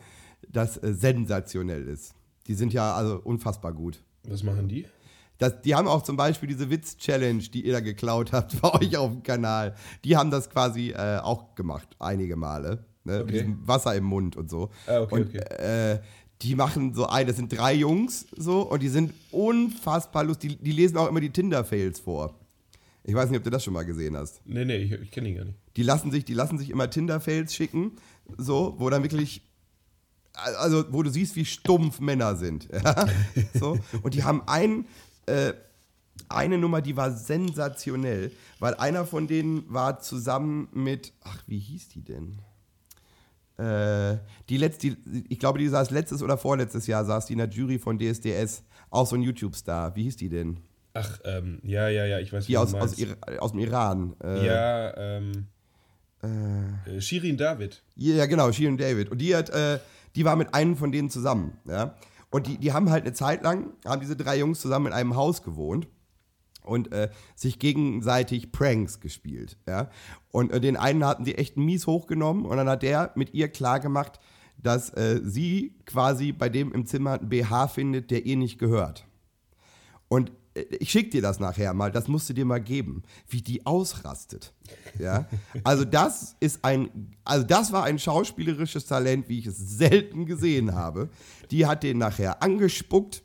das 0.48 0.76
äh, 0.82 0.92
sensationell 0.94 1.86
ist. 1.88 2.14
Die 2.46 2.54
sind 2.54 2.72
ja 2.72 2.94
also 2.94 3.20
unfassbar 3.22 3.72
gut. 3.72 4.02
Was 4.28 4.42
machen 4.42 4.68
die? 4.68 4.86
Das, 5.38 5.62
die 5.62 5.74
haben 5.74 5.88
auch 5.88 6.02
zum 6.02 6.16
Beispiel 6.16 6.48
diese 6.48 6.68
Witz-Challenge, 6.68 7.42
die 7.42 7.64
ihr 7.64 7.72
da 7.72 7.80
geklaut 7.80 8.32
habt 8.32 8.60
bei 8.60 8.74
euch 8.74 8.96
auf 8.96 9.10
dem 9.12 9.22
Kanal. 9.22 9.74
Die 10.04 10.16
haben 10.16 10.30
das 10.30 10.50
quasi 10.50 10.90
äh, 10.90 11.18
auch 11.18 11.54
gemacht, 11.54 11.88
einige 11.98 12.36
Male. 12.36 12.84
Ne? 13.04 13.12
Mit 13.18 13.22
Okay. 13.22 13.32
diesem 13.32 13.66
Wasser 13.66 13.94
im 13.94 14.04
Mund 14.04 14.36
und 14.36 14.50
so. 14.50 14.70
Ah, 14.86 15.00
okay, 15.00 15.14
und 15.14 15.28
okay. 15.28 15.38
Äh, 15.38 16.00
die 16.42 16.54
machen 16.54 16.94
so 16.94 17.06
ein, 17.06 17.26
das 17.26 17.36
sind 17.36 17.56
drei 17.56 17.74
Jungs 17.74 18.26
so 18.36 18.62
und 18.62 18.82
die 18.82 18.88
sind 18.88 19.12
unfassbar 19.30 20.24
lustig. 20.24 20.58
Die, 20.58 20.64
die 20.64 20.72
lesen 20.72 20.96
auch 20.96 21.08
immer 21.08 21.20
die 21.20 21.30
Tinder-Fails 21.30 22.00
vor. 22.00 22.34
Ich 23.04 23.14
weiß 23.14 23.30
nicht, 23.30 23.38
ob 23.38 23.44
du 23.44 23.50
das 23.50 23.64
schon 23.64 23.74
mal 23.74 23.84
gesehen 23.84 24.16
hast. 24.16 24.40
Nee, 24.46 24.64
nee, 24.64 24.76
ich, 24.76 24.92
ich 24.92 25.10
kenne 25.10 25.28
ihn 25.28 25.36
gar 25.36 25.44
nicht. 25.44 25.58
Die 25.76 25.82
lassen 25.82 26.10
sich, 26.10 26.24
die 26.24 26.34
lassen 26.34 26.58
sich 26.58 26.70
immer 26.70 26.88
Tinder-Fails 26.88 27.54
schicken, 27.54 27.92
so, 28.38 28.74
wo 28.78 28.88
dann 28.90 29.02
wirklich, 29.02 29.42
also 30.32 30.84
wo 30.90 31.02
du 31.02 31.10
siehst, 31.10 31.36
wie 31.36 31.44
stumpf 31.44 32.00
Männer 32.00 32.36
sind. 32.36 32.68
Ja? 32.72 33.06
So. 33.54 33.78
Und 34.02 34.14
die 34.14 34.24
haben 34.24 34.42
ein, 34.46 34.86
äh, 35.26 35.52
eine 36.28 36.58
Nummer, 36.58 36.80
die 36.82 36.96
war 36.96 37.12
sensationell, 37.12 38.32
weil 38.58 38.74
einer 38.74 39.06
von 39.06 39.26
denen 39.26 39.64
war 39.72 40.00
zusammen 40.00 40.68
mit, 40.72 41.12
ach, 41.22 41.42
wie 41.46 41.58
hieß 41.58 41.88
die 41.88 42.02
denn? 42.02 42.40
Äh, 43.60 44.18
die 44.48 44.56
letzte, 44.56 44.96
die, 44.96 45.24
ich 45.28 45.38
glaube, 45.38 45.58
die 45.58 45.68
saß 45.68 45.90
letztes 45.90 46.22
oder 46.22 46.38
vorletztes 46.38 46.86
Jahr, 46.86 47.04
saß 47.04 47.26
die 47.26 47.34
in 47.34 47.38
der 47.40 47.48
Jury 47.48 47.78
von 47.78 47.98
DSDS, 47.98 48.62
auch 48.88 49.06
so 49.06 49.16
ein 49.16 49.22
YouTube-Star. 49.22 49.94
Wie 49.94 50.04
hieß 50.04 50.16
die 50.16 50.30
denn? 50.30 50.60
Ach, 50.94 51.20
ähm, 51.24 51.60
ja, 51.62 51.88
ja, 51.88 52.06
ja, 52.06 52.18
ich 52.18 52.32
weiß, 52.32 52.46
Die 52.46 52.52
wie 52.52 52.56
aus, 52.56 52.74
aus, 52.74 52.96
aus 53.38 53.50
dem 53.50 53.60
Iran. 53.60 54.16
Äh, 54.24 54.46
Ja, 54.46 54.96
ähm, 54.96 55.46
äh, 56.22 57.00
Shirin 57.00 57.36
David. 57.36 57.82
Ja, 57.96 58.14
ja, 58.14 58.26
genau, 58.26 58.50
Shirin 58.50 58.78
David. 58.78 59.10
Und 59.10 59.18
die 59.18 59.36
hat, 59.36 59.50
äh, 59.50 59.78
die 60.16 60.24
war 60.24 60.36
mit 60.36 60.54
einem 60.54 60.76
von 60.76 60.90
denen 60.90 61.10
zusammen, 61.10 61.58
ja. 61.68 61.94
Und 62.30 62.46
die, 62.46 62.58
die 62.58 62.72
haben 62.72 62.90
halt 62.90 63.04
eine 63.04 63.12
Zeit 63.12 63.42
lang, 63.42 63.72
haben 63.84 64.00
diese 64.00 64.16
drei 64.16 64.38
Jungs 64.38 64.60
zusammen 64.60 64.86
in 64.86 64.92
einem 64.92 65.16
Haus 65.16 65.42
gewohnt 65.42 65.86
und 66.62 66.92
äh, 66.92 67.10
sich 67.34 67.58
gegenseitig 67.58 68.52
Pranks 68.52 69.00
gespielt, 69.00 69.56
ja. 69.66 69.90
Und 70.30 70.52
äh, 70.52 70.60
den 70.60 70.76
einen 70.76 71.04
hatten 71.04 71.24
sie 71.24 71.34
echt 71.34 71.56
mies 71.56 71.86
hochgenommen 71.86 72.44
und 72.44 72.56
dann 72.56 72.68
hat 72.68 72.82
der 72.82 73.12
mit 73.14 73.34
ihr 73.34 73.48
klargemacht, 73.48 74.20
dass 74.62 74.90
äh, 74.90 75.20
sie 75.22 75.74
quasi 75.86 76.32
bei 76.32 76.48
dem 76.48 76.72
im 76.72 76.86
Zimmer 76.86 77.18
einen 77.18 77.28
BH 77.28 77.68
findet, 77.68 78.10
der 78.10 78.26
ihr 78.26 78.36
nicht 78.36 78.58
gehört. 78.58 79.06
Und 80.08 80.32
äh, 80.54 80.62
ich 80.78 80.90
schick 80.90 81.10
dir 81.10 81.22
das 81.22 81.40
nachher 81.40 81.72
mal, 81.74 81.90
das 81.90 82.08
musst 82.08 82.28
du 82.28 82.34
dir 82.34 82.44
mal 82.44 82.60
geben, 82.60 83.02
wie 83.28 83.42
die 83.42 83.66
ausrastet. 83.66 84.52
Ja? 84.98 85.26
Also 85.64 85.84
das 85.84 86.36
ist 86.40 86.64
ein, 86.64 87.14
also 87.24 87.46
das 87.46 87.72
war 87.72 87.84
ein 87.84 87.98
schauspielerisches 87.98 88.86
Talent, 88.86 89.28
wie 89.28 89.38
ich 89.38 89.46
es 89.46 89.56
selten 89.56 90.26
gesehen 90.26 90.74
habe. 90.74 91.10
Die 91.50 91.66
hat 91.66 91.82
den 91.82 91.98
nachher 91.98 92.42
angespuckt, 92.42 93.22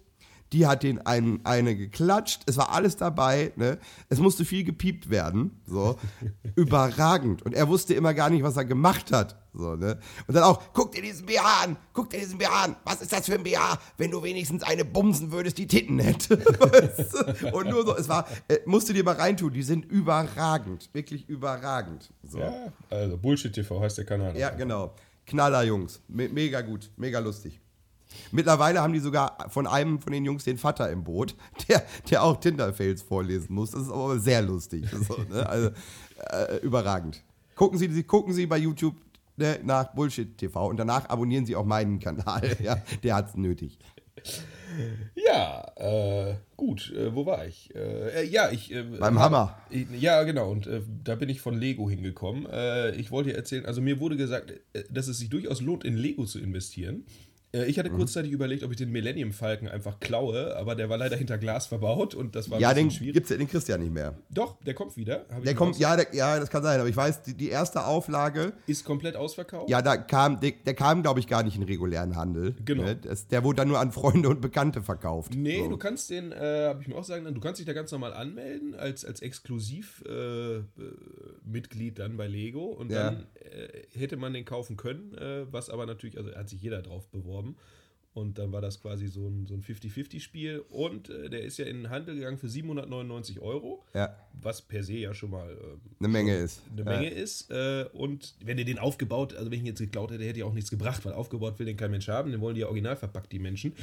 die 0.54 0.68
hat 0.68 0.84
den 0.84 1.06
einen, 1.06 1.46
eine 1.46 1.76
geklatscht, 1.76 2.44
es 2.46 2.58
war 2.58 2.72
alles 2.72 2.96
dabei, 2.98 3.52
ne? 3.56 3.80
Es 4.10 4.20
musste 4.20 4.46
viel 4.46 4.64
gepiept 4.64 5.10
werden, 5.10 5.60
so. 5.66 5.98
Überragend. 6.56 7.42
Und 7.44 7.54
er 7.54 7.68
wusste 7.68 7.94
immer 7.94 8.14
gar 8.14 8.30
nicht, 8.30 8.44
was 8.44 8.56
er 8.56 8.66
gemacht 8.66 9.12
hat, 9.12 9.42
so, 9.54 9.76
ne? 9.76 10.00
Und 10.28 10.36
dann 10.36 10.44
auch, 10.44 10.62
guck 10.74 10.92
dir 10.92 11.02
diesen 11.02 11.26
BH 11.26 11.64
an, 11.64 11.78
guck 11.94 12.10
dir 12.10 12.20
diesen 12.20 12.38
BH 12.38 12.64
an, 12.64 12.76
was 12.86 13.02
ist 13.02 13.12
das 13.12 13.26
für 13.26 13.34
ein 13.34 13.44
BH, 13.44 13.80
wenn 13.98 14.12
du 14.12 14.22
wenigstens 14.22 14.64
eine 14.64 14.86
bumsen 14.86 15.32
würdest, 15.32 15.58
die 15.58 15.68
Titten 15.68 16.00
hätte. 16.00 16.38
Und 17.54 17.70
nur 17.70 17.86
so, 17.86 17.96
es 17.96 18.08
war, 18.08 18.28
äh, 18.48 18.60
musst 18.66 18.88
du 18.88 18.94
dir 18.94 19.04
mal 19.04 19.16
reintun, 19.16 19.52
die 19.52 19.64
sind 19.64 19.86
überragend, 19.86 20.90
wirklich 20.94 21.28
überragend. 21.28 22.14
So. 22.24 22.40
Ja, 22.40 22.72
also 22.90 23.18
Bullshit 23.18 23.54
TV 23.54 23.82
heißt 23.82 23.98
der 23.98 24.06
Kanal. 24.06 24.38
Ja, 24.38 24.52
genau. 24.52 24.94
Knaller 25.26 25.64
Jungs. 25.64 26.02
Me 26.08 26.30
mega 26.30 26.62
gut, 26.62 26.92
mega 26.98 27.20
lustig. 27.20 27.60
Mittlerweile 28.32 28.82
haben 28.82 28.94
die 28.94 29.00
sogar 29.00 29.50
von 29.50 29.68
einem 29.68 30.00
von 30.00 30.12
den 30.12 30.26
Jungs 30.26 30.44
den 30.44 30.58
Vater 30.58 30.90
im 30.90 31.04
Boot, 31.04 31.36
der, 31.68 31.84
der 32.10 32.24
auch 32.24 32.40
Tinder-Fails 32.40 33.02
vorlesen 33.02 33.54
muss. 33.54 33.72
Das 33.72 33.84
ist 33.84 33.92
aber 33.92 34.20
sehr 34.20 34.42
lustig. 34.42 34.86
So, 35.08 35.18
ne? 35.30 35.48
Also 35.48 35.70
äh, 36.32 36.58
überragend. 36.62 37.24
Gucken 37.56 37.78
Sie, 37.78 38.04
gucken 38.04 38.34
Sie 38.34 38.48
bei 38.48 38.58
YouTube 38.58 38.96
ne, 39.38 39.60
nach 39.64 39.94
Bullshit 39.94 40.38
TV 40.38 40.68
und 40.68 40.78
danach 40.78 41.10
abonnieren 41.10 41.46
Sie 41.46 41.56
auch 41.56 41.66
meinen 41.66 42.00
Kanal. 42.00 42.56
Ja, 42.60 42.78
der 43.04 43.16
hat's 43.16 43.36
nötig. 43.36 43.78
Ja, 45.16 45.72
äh, 45.76 46.36
gut, 46.58 46.92
äh, 46.92 47.14
wo 47.14 47.26
war 47.26 47.46
ich? 47.46 47.74
Äh, 47.76 48.22
äh, 48.22 48.24
ja, 48.24 48.50
ich. 48.52 48.74
Äh, 48.74 48.84
Beim 48.84 49.20
Hammer. 49.20 49.58
Ich, 49.70 49.88
ja, 50.00 50.24
genau, 50.24 50.52
und 50.52 50.68
äh, 50.68 50.82
da 51.04 51.16
bin 51.16 51.30
ich 51.30 51.42
von 51.42 51.58
Lego 51.58 51.90
hingekommen. 51.90 52.46
Äh, 52.46 52.96
ich 52.96 53.12
wollte 53.12 53.34
erzählen, 53.34 53.66
also 53.66 53.82
mir 53.82 54.00
wurde 54.00 54.18
gesagt, 54.18 54.52
äh, 54.74 54.84
dass 54.90 55.08
es 55.08 55.20
sich 55.20 55.30
durchaus 55.30 55.62
lohnt, 55.62 55.84
in 55.84 55.96
Lego 55.96 56.26
zu 56.26 56.40
investieren. 56.40 57.06
Äh, 57.56 57.66
ich 57.68 57.80
hatte 57.80 57.90
Mhm. 57.90 57.98
kurzzeitig 57.98 58.32
überlegt, 58.32 58.64
ob 58.64 58.72
ich 58.72 58.78
den 58.78 58.92
Millennium 58.92 59.32
Falcon 59.32 59.68
einfach 59.70 60.00
klaue, 60.00 60.56
aber 60.58 60.76
der 60.76 60.90
war 60.90 60.98
leider 60.98 61.16
hinter 61.16 61.38
Glas 61.38 61.68
verbaut 61.68 62.14
und 62.14 62.36
das 62.36 62.50
war 62.50 62.60
Ja, 62.60 62.74
den 62.74 62.92
schwierig. 62.92 63.14
gibt's 63.14 63.30
ja, 63.30 63.38
den 63.38 63.48
kriegst 63.48 63.68
du 63.68 63.72
ja 63.72 63.78
nicht 63.78 63.94
mehr. 63.94 64.16
Doch, 64.30 64.62
der 64.64 64.74
kommt 64.74 64.98
wieder. 64.98 65.26
Der 65.46 65.56
kommt, 65.56 65.78
ja, 65.80 65.96
der, 65.96 66.08
ja, 66.14 66.38
das 66.40 66.50
kann 66.50 66.64
sein, 66.64 66.80
aber 66.80 66.90
ich 66.90 66.96
weiß, 66.98 67.22
die, 67.24 67.34
die 67.36 67.50
erste 67.50 67.86
Auflage, 67.86 68.54
Ist 68.68 68.84
komplett 68.84 69.16
ausverkauft. 69.16 69.70
ja, 69.70 69.82
da 69.82 69.96
kam, 69.98 70.40
der, 70.42 70.52
der 70.66 70.74
kam, 70.74 71.02
glaube 71.02 71.20
ich, 71.22 71.28
gar 71.28 71.44
nicht 71.44 71.56
in 71.56 71.64
regulären 71.64 72.16
Handel. 72.16 72.56
Genau. 72.66 72.84
Ne? 72.84 72.96
Das, 72.98 73.28
der 73.28 73.44
wurde 73.44 73.58
dann 73.58 73.68
nur 73.70 73.80
an 73.80 73.92
Freunde 73.92 74.30
und 74.30 74.42
Bekannte 74.42 74.82
verkauft. 74.82 75.34
Nee, 75.36 75.64
So. 75.64 75.70
du 75.70 75.78
kannst 75.78 76.10
den, 76.10 76.32
äh, 76.32 76.66
habe 76.68 76.82
ich 76.82 76.88
mir 76.88 76.96
auch 76.96 77.04
sagen 77.04 77.26
du 77.34 77.40
kannst 77.40 77.60
dich 77.60 77.66
da 77.66 77.74
ganz 77.74 77.92
normal 77.92 78.14
anmelden 78.14 78.76
als, 78.76 79.06
als 79.06 79.22
Exklusiv-Mitglied 79.22 82.00
dann 82.00 82.18
bei 82.18 82.28
Lego 82.28 82.66
und 82.66 82.92
Ja. 82.92 83.12
dann 83.12 83.28
äh, 83.36 83.84
hätte 83.98 84.18
man 84.18 84.34
den 84.34 84.46
kaufen 84.46 84.76
können, 84.78 85.14
äh, 85.16 85.46
was 85.52 85.70
aber 85.70 85.86
natürlich, 85.86 86.18
also 86.18 86.34
hat 86.34 86.50
sich 86.50 86.62
jeder 86.62 86.82
drauf 86.82 87.08
beworben. 87.10 87.45
Und 88.14 88.38
dann 88.40 88.54
war 88.54 88.62
das 88.62 88.82
quasi 88.82 89.10
so 89.10 89.28
ein, 89.28 89.46
so 89.46 89.54
ein 89.56 89.62
50-50-Spiel. 89.62 90.64
Und 90.70 91.10
äh, 91.10 91.30
der 91.30 91.42
ist 91.42 91.58
ja 91.58 91.66
in 91.66 91.76
den 91.84 91.90
Handel 91.90 92.16
gegangen 92.16 92.38
für 92.38 92.48
799 92.48 93.42
Euro, 93.42 93.84
Ja, 93.94 94.16
was 94.42 94.62
per 94.62 94.84
se 94.84 94.94
ja 94.94 95.14
schon 95.14 95.32
mal 95.32 95.52
ähm, 95.52 95.82
eine 96.00 96.08
Menge 96.08 96.38
ist. 96.38 96.62
eine 96.72 96.86
Menge 96.86 97.10
ist. 97.10 97.52
Äh, 97.52 97.84
und 97.92 98.36
wenn 98.42 98.58
ihr 98.58 98.64
den 98.64 98.80
aufgebaut, 98.80 99.36
also 99.36 99.52
wenn 99.52 99.56
ich 99.58 99.64
ihn 99.64 99.66
jetzt 99.68 99.80
geklaut 99.80 100.12
hätte, 100.12 100.24
hätte 100.24 100.40
ich 100.40 100.46
auch 100.46 100.54
nichts 100.54 100.70
gebracht, 100.70 101.04
weil 101.04 101.12
aufgebaut 101.12 101.60
will 101.60 101.66
den 101.66 101.76
kein 101.76 101.92
Mensch 101.92 102.08
haben. 102.08 102.32
Den 102.32 102.40
wollen 102.40 102.56
die 102.56 102.62
ja 102.62 102.68
original 102.68 102.96
verpackt, 102.96 103.34
die 103.34 103.40
Menschen. 103.40 103.74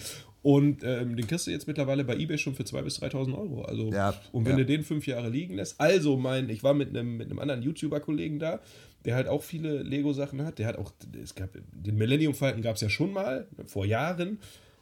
Und 0.41 0.83
ähm, 0.83 1.15
den 1.15 1.27
kriegst 1.27 1.47
du 1.47 1.51
jetzt 1.51 1.67
mittlerweile 1.67 2.03
bei 2.03 2.17
Ebay 2.17 2.39
schon 2.39 2.55
für 2.55 2.63
2.000 2.63 2.83
bis 2.85 3.03
3.000 3.03 3.37
Euro. 3.37 3.63
Also, 3.67 3.93
Ja, 3.93 4.19
und 4.33 4.47
wenn 4.47 4.53
ja. 4.53 4.65
du 4.65 4.67
den 4.67 4.83
fünf 4.83 5.07
Jahre 5.07 5.29
liegen 5.29 5.57
lässt, 5.57 5.79
also 5.79 6.17
mein, 6.17 6.49
ich 6.49 6.63
war 6.63 6.73
mit 6.73 6.89
einem, 6.89 7.19
mit 7.19 7.29
einem 7.29 7.39
anderen 7.39 7.61
YouTuber-Kollegen 7.61 8.39
da, 8.39 8.61
der 9.05 9.15
halt 9.15 9.29
auch 9.29 9.43
viele 9.43 9.83
Lego-Sachen 9.83 10.45
hat. 10.45 10.59
Der 10.59 10.67
hat 10.67 10.77
auch, 10.77 10.93
es 11.23 11.35
gab, 11.35 11.51
den 11.73 11.97
Millennium 11.97 12.35
Falcon 12.35 12.63
gab 12.63 12.77
es 12.77 12.83
ja 12.83 12.89
schon 12.89 13.13
mal, 13.13 13.47
vor 13.67 13.85
Jahren. 13.85 14.39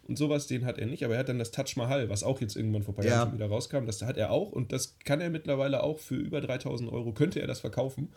Und 0.08 0.16
sowas, 0.18 0.48
den 0.48 0.64
hat 0.64 0.78
er 0.78 0.86
nicht, 0.86 1.04
aber 1.04 1.14
er 1.14 1.20
hat 1.20 1.28
dann 1.28 1.38
das 1.38 1.52
Taj 1.52 1.74
Mahal, 1.76 2.08
was 2.08 2.24
auch 2.24 2.40
jetzt 2.40 2.56
irgendwann 2.56 2.82
vor 2.82 2.94
ein 2.94 2.96
paar 2.96 3.04
Ja. 3.04 3.10
Jahren 3.12 3.32
wieder 3.32 3.46
rauskam, 3.46 3.86
das 3.86 4.02
hat 4.02 4.16
er 4.16 4.32
auch 4.32 4.50
und 4.50 4.72
das 4.72 4.96
kann 5.04 5.20
er 5.20 5.30
mittlerweile 5.30 5.84
auch 5.84 6.00
für 6.00 6.16
über 6.16 6.40
3000 6.40 6.90
Euro, 6.90 7.12
könnte 7.12 7.40
er 7.40 7.46
das 7.46 7.60
verkaufen. 7.60 8.08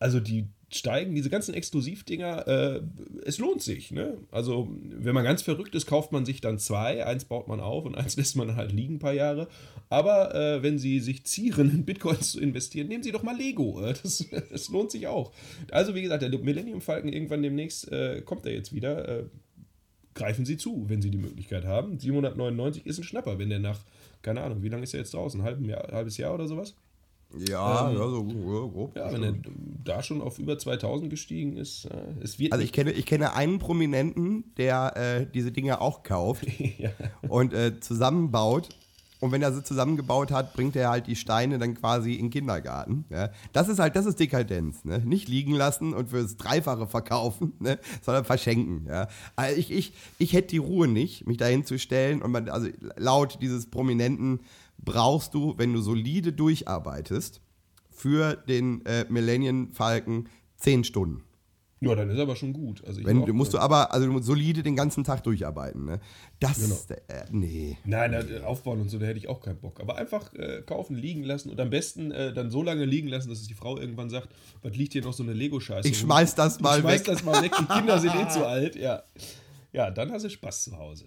Also 0.00 0.18
die, 0.18 0.48
steigen, 0.70 1.14
diese 1.14 1.30
ganzen 1.30 1.54
Exklusivdinger, 1.54 2.46
äh, 2.46 2.80
es 3.24 3.38
lohnt 3.38 3.62
sich. 3.62 3.90
Ne? 3.90 4.18
Also, 4.30 4.68
wenn 4.82 5.14
man 5.14 5.24
ganz 5.24 5.40
verrückt 5.42 5.74
ist, 5.74 5.86
kauft 5.86 6.12
man 6.12 6.26
sich 6.26 6.40
dann 6.40 6.58
zwei. 6.58 7.06
Eins 7.06 7.24
baut 7.24 7.48
man 7.48 7.60
auf 7.60 7.84
und 7.86 7.94
eins 7.94 8.16
lässt 8.18 8.36
man 8.36 8.56
halt 8.56 8.72
liegen 8.72 8.96
ein 8.96 8.98
paar 8.98 9.14
Jahre. 9.14 9.48
Aber 9.88 10.34
äh, 10.34 10.62
wenn 10.62 10.78
Sie 10.78 11.00
sich 11.00 11.24
zieren, 11.24 11.70
in 11.70 11.84
Bitcoins 11.86 12.32
zu 12.32 12.40
investieren, 12.40 12.88
nehmen 12.88 13.02
Sie 13.02 13.12
doch 13.12 13.22
mal 13.22 13.36
Lego. 13.36 13.80
Das, 14.02 14.24
das 14.50 14.68
lohnt 14.68 14.90
sich 14.90 15.06
auch. 15.06 15.32
Also, 15.70 15.94
wie 15.94 16.02
gesagt, 16.02 16.22
der 16.22 16.38
Millennium 16.38 16.80
Falcon 16.80 17.12
irgendwann 17.12 17.42
demnächst 17.42 17.90
äh, 17.90 18.20
kommt 18.20 18.44
er 18.46 18.52
jetzt 18.52 18.74
wieder. 18.74 19.08
Äh, 19.08 19.24
greifen 20.14 20.44
Sie 20.44 20.56
zu, 20.56 20.84
wenn 20.88 21.00
Sie 21.00 21.10
die 21.10 21.18
Möglichkeit 21.18 21.64
haben. 21.64 21.98
799 21.98 22.86
ist 22.86 22.98
ein 22.98 23.04
Schnapper, 23.04 23.38
wenn 23.38 23.48
der 23.48 23.60
nach, 23.60 23.80
keine 24.20 24.42
Ahnung, 24.42 24.62
wie 24.62 24.68
lange 24.68 24.82
ist 24.82 24.92
er 24.92 25.00
jetzt 25.00 25.14
draußen? 25.14 25.40
Ein 25.40 25.64
halbes 25.92 26.16
Jahr 26.18 26.34
oder 26.34 26.46
sowas? 26.46 26.74
Ja, 27.36 27.90
ähm, 27.90 27.98
ja, 27.98 28.08
so 28.08 28.26
ja, 28.26 28.70
grob. 28.72 28.96
Ja, 28.96 29.12
wenn 29.12 29.22
er 29.22 29.34
da 29.84 30.02
schon 30.02 30.22
auf 30.22 30.38
über 30.38 30.58
2000 30.58 31.10
gestiegen 31.10 31.56
ist, 31.56 31.84
äh, 31.84 32.22
es 32.22 32.38
wird. 32.38 32.52
Also 32.52 32.64
ich 32.64 32.72
kenne, 32.72 32.92
ich 32.92 33.06
kenne 33.06 33.34
einen 33.34 33.58
Prominenten, 33.58 34.44
der 34.56 34.96
äh, 34.96 35.26
diese 35.26 35.52
Dinge 35.52 35.80
auch 35.80 36.02
kauft 36.02 36.46
ja. 36.78 36.90
und 37.28 37.52
äh, 37.52 37.80
zusammenbaut. 37.80 38.70
Und 39.20 39.32
wenn 39.32 39.42
er 39.42 39.52
sie 39.52 39.64
zusammengebaut 39.64 40.30
hat, 40.30 40.52
bringt 40.52 40.76
er 40.76 40.90
halt 40.90 41.08
die 41.08 41.16
Steine 41.16 41.58
dann 41.58 41.74
quasi 41.74 42.14
in 42.14 42.26
den 42.26 42.30
Kindergarten. 42.30 43.04
Ja. 43.10 43.30
Das 43.52 43.68
ist 43.68 43.80
halt, 43.80 43.96
das 43.96 44.06
ist 44.06 44.20
Dekadenz. 44.20 44.84
Ne? 44.84 45.00
Nicht 45.00 45.28
liegen 45.28 45.52
lassen 45.52 45.92
und 45.92 46.10
fürs 46.10 46.36
Dreifache 46.36 46.86
verkaufen, 46.86 47.54
ne? 47.58 47.80
sondern 48.00 48.24
verschenken. 48.24 48.86
Ja. 48.86 49.08
Also 49.34 49.58
ich, 49.58 49.72
ich, 49.72 49.92
ich 50.18 50.32
hätte 50.34 50.48
die 50.48 50.58
Ruhe 50.58 50.86
nicht, 50.86 51.26
mich 51.26 51.36
dahin 51.36 51.64
zu 51.64 51.80
stellen 51.80 52.22
und 52.22 52.30
man, 52.30 52.48
also 52.48 52.68
laut 52.96 53.38
dieses 53.42 53.66
Prominenten 53.66 54.40
brauchst 54.78 55.34
du, 55.34 55.54
wenn 55.58 55.72
du 55.72 55.80
solide 55.80 56.32
durcharbeitest, 56.32 57.40
für 57.90 58.36
den 58.36 58.84
äh, 58.86 59.04
Millennium 59.08 59.72
Falcon 59.72 60.28
10 60.58 60.84
Stunden. 60.84 61.24
Ja, 61.80 61.94
dann 61.94 62.10
ist 62.10 62.18
aber 62.18 62.34
schon 62.34 62.52
gut. 62.52 62.82
Also 62.84 63.04
Wenn, 63.04 63.24
du 63.24 63.32
musst 63.32 63.54
du 63.54 63.58
aber 63.58 63.92
also 63.92 64.06
du 64.06 64.12
musst 64.12 64.26
solide 64.26 64.64
den 64.64 64.74
ganzen 64.74 65.04
Tag 65.04 65.22
durcharbeiten. 65.22 65.84
Ne? 65.84 66.00
Das, 66.40 66.60
genau. 66.60 67.00
äh, 67.06 67.24
nee. 67.30 67.76
Nein, 67.84 68.12
äh, 68.14 68.40
aufbauen 68.40 68.80
und 68.80 68.88
so, 68.88 68.98
da 68.98 69.06
hätte 69.06 69.18
ich 69.18 69.28
auch 69.28 69.40
keinen 69.40 69.60
Bock. 69.60 69.80
Aber 69.80 69.96
einfach 69.96 70.34
äh, 70.34 70.62
kaufen, 70.62 70.96
liegen 70.96 71.22
lassen 71.22 71.50
und 71.50 71.60
am 71.60 71.70
besten 71.70 72.10
äh, 72.10 72.32
dann 72.32 72.50
so 72.50 72.64
lange 72.64 72.84
liegen 72.84 73.06
lassen, 73.06 73.28
dass 73.28 73.38
es 73.38 73.46
die 73.46 73.54
Frau 73.54 73.78
irgendwann 73.78 74.10
sagt, 74.10 74.28
was 74.62 74.74
liegt 74.74 74.92
hier 74.92 75.02
noch 75.02 75.12
so 75.12 75.22
eine 75.22 75.34
Lego-Scheiße? 75.34 75.88
Ich 75.88 75.98
schmeiß 75.98 76.34
das 76.34 76.60
mal 76.60 76.78
ich 76.78 76.82
schmeiß 76.82 77.00
weg. 77.00 77.06
das 77.06 77.24
mal 77.24 77.42
weg, 77.42 77.52
die 77.60 77.66
Kinder 77.66 77.98
sind 78.00 78.14
eh 78.14 78.28
zu 78.32 78.44
alt. 78.44 78.74
Ja. 78.74 79.04
ja, 79.72 79.90
dann 79.92 80.10
hast 80.10 80.24
du 80.24 80.30
Spaß 80.30 80.64
zu 80.64 80.76
Hause. 80.76 81.04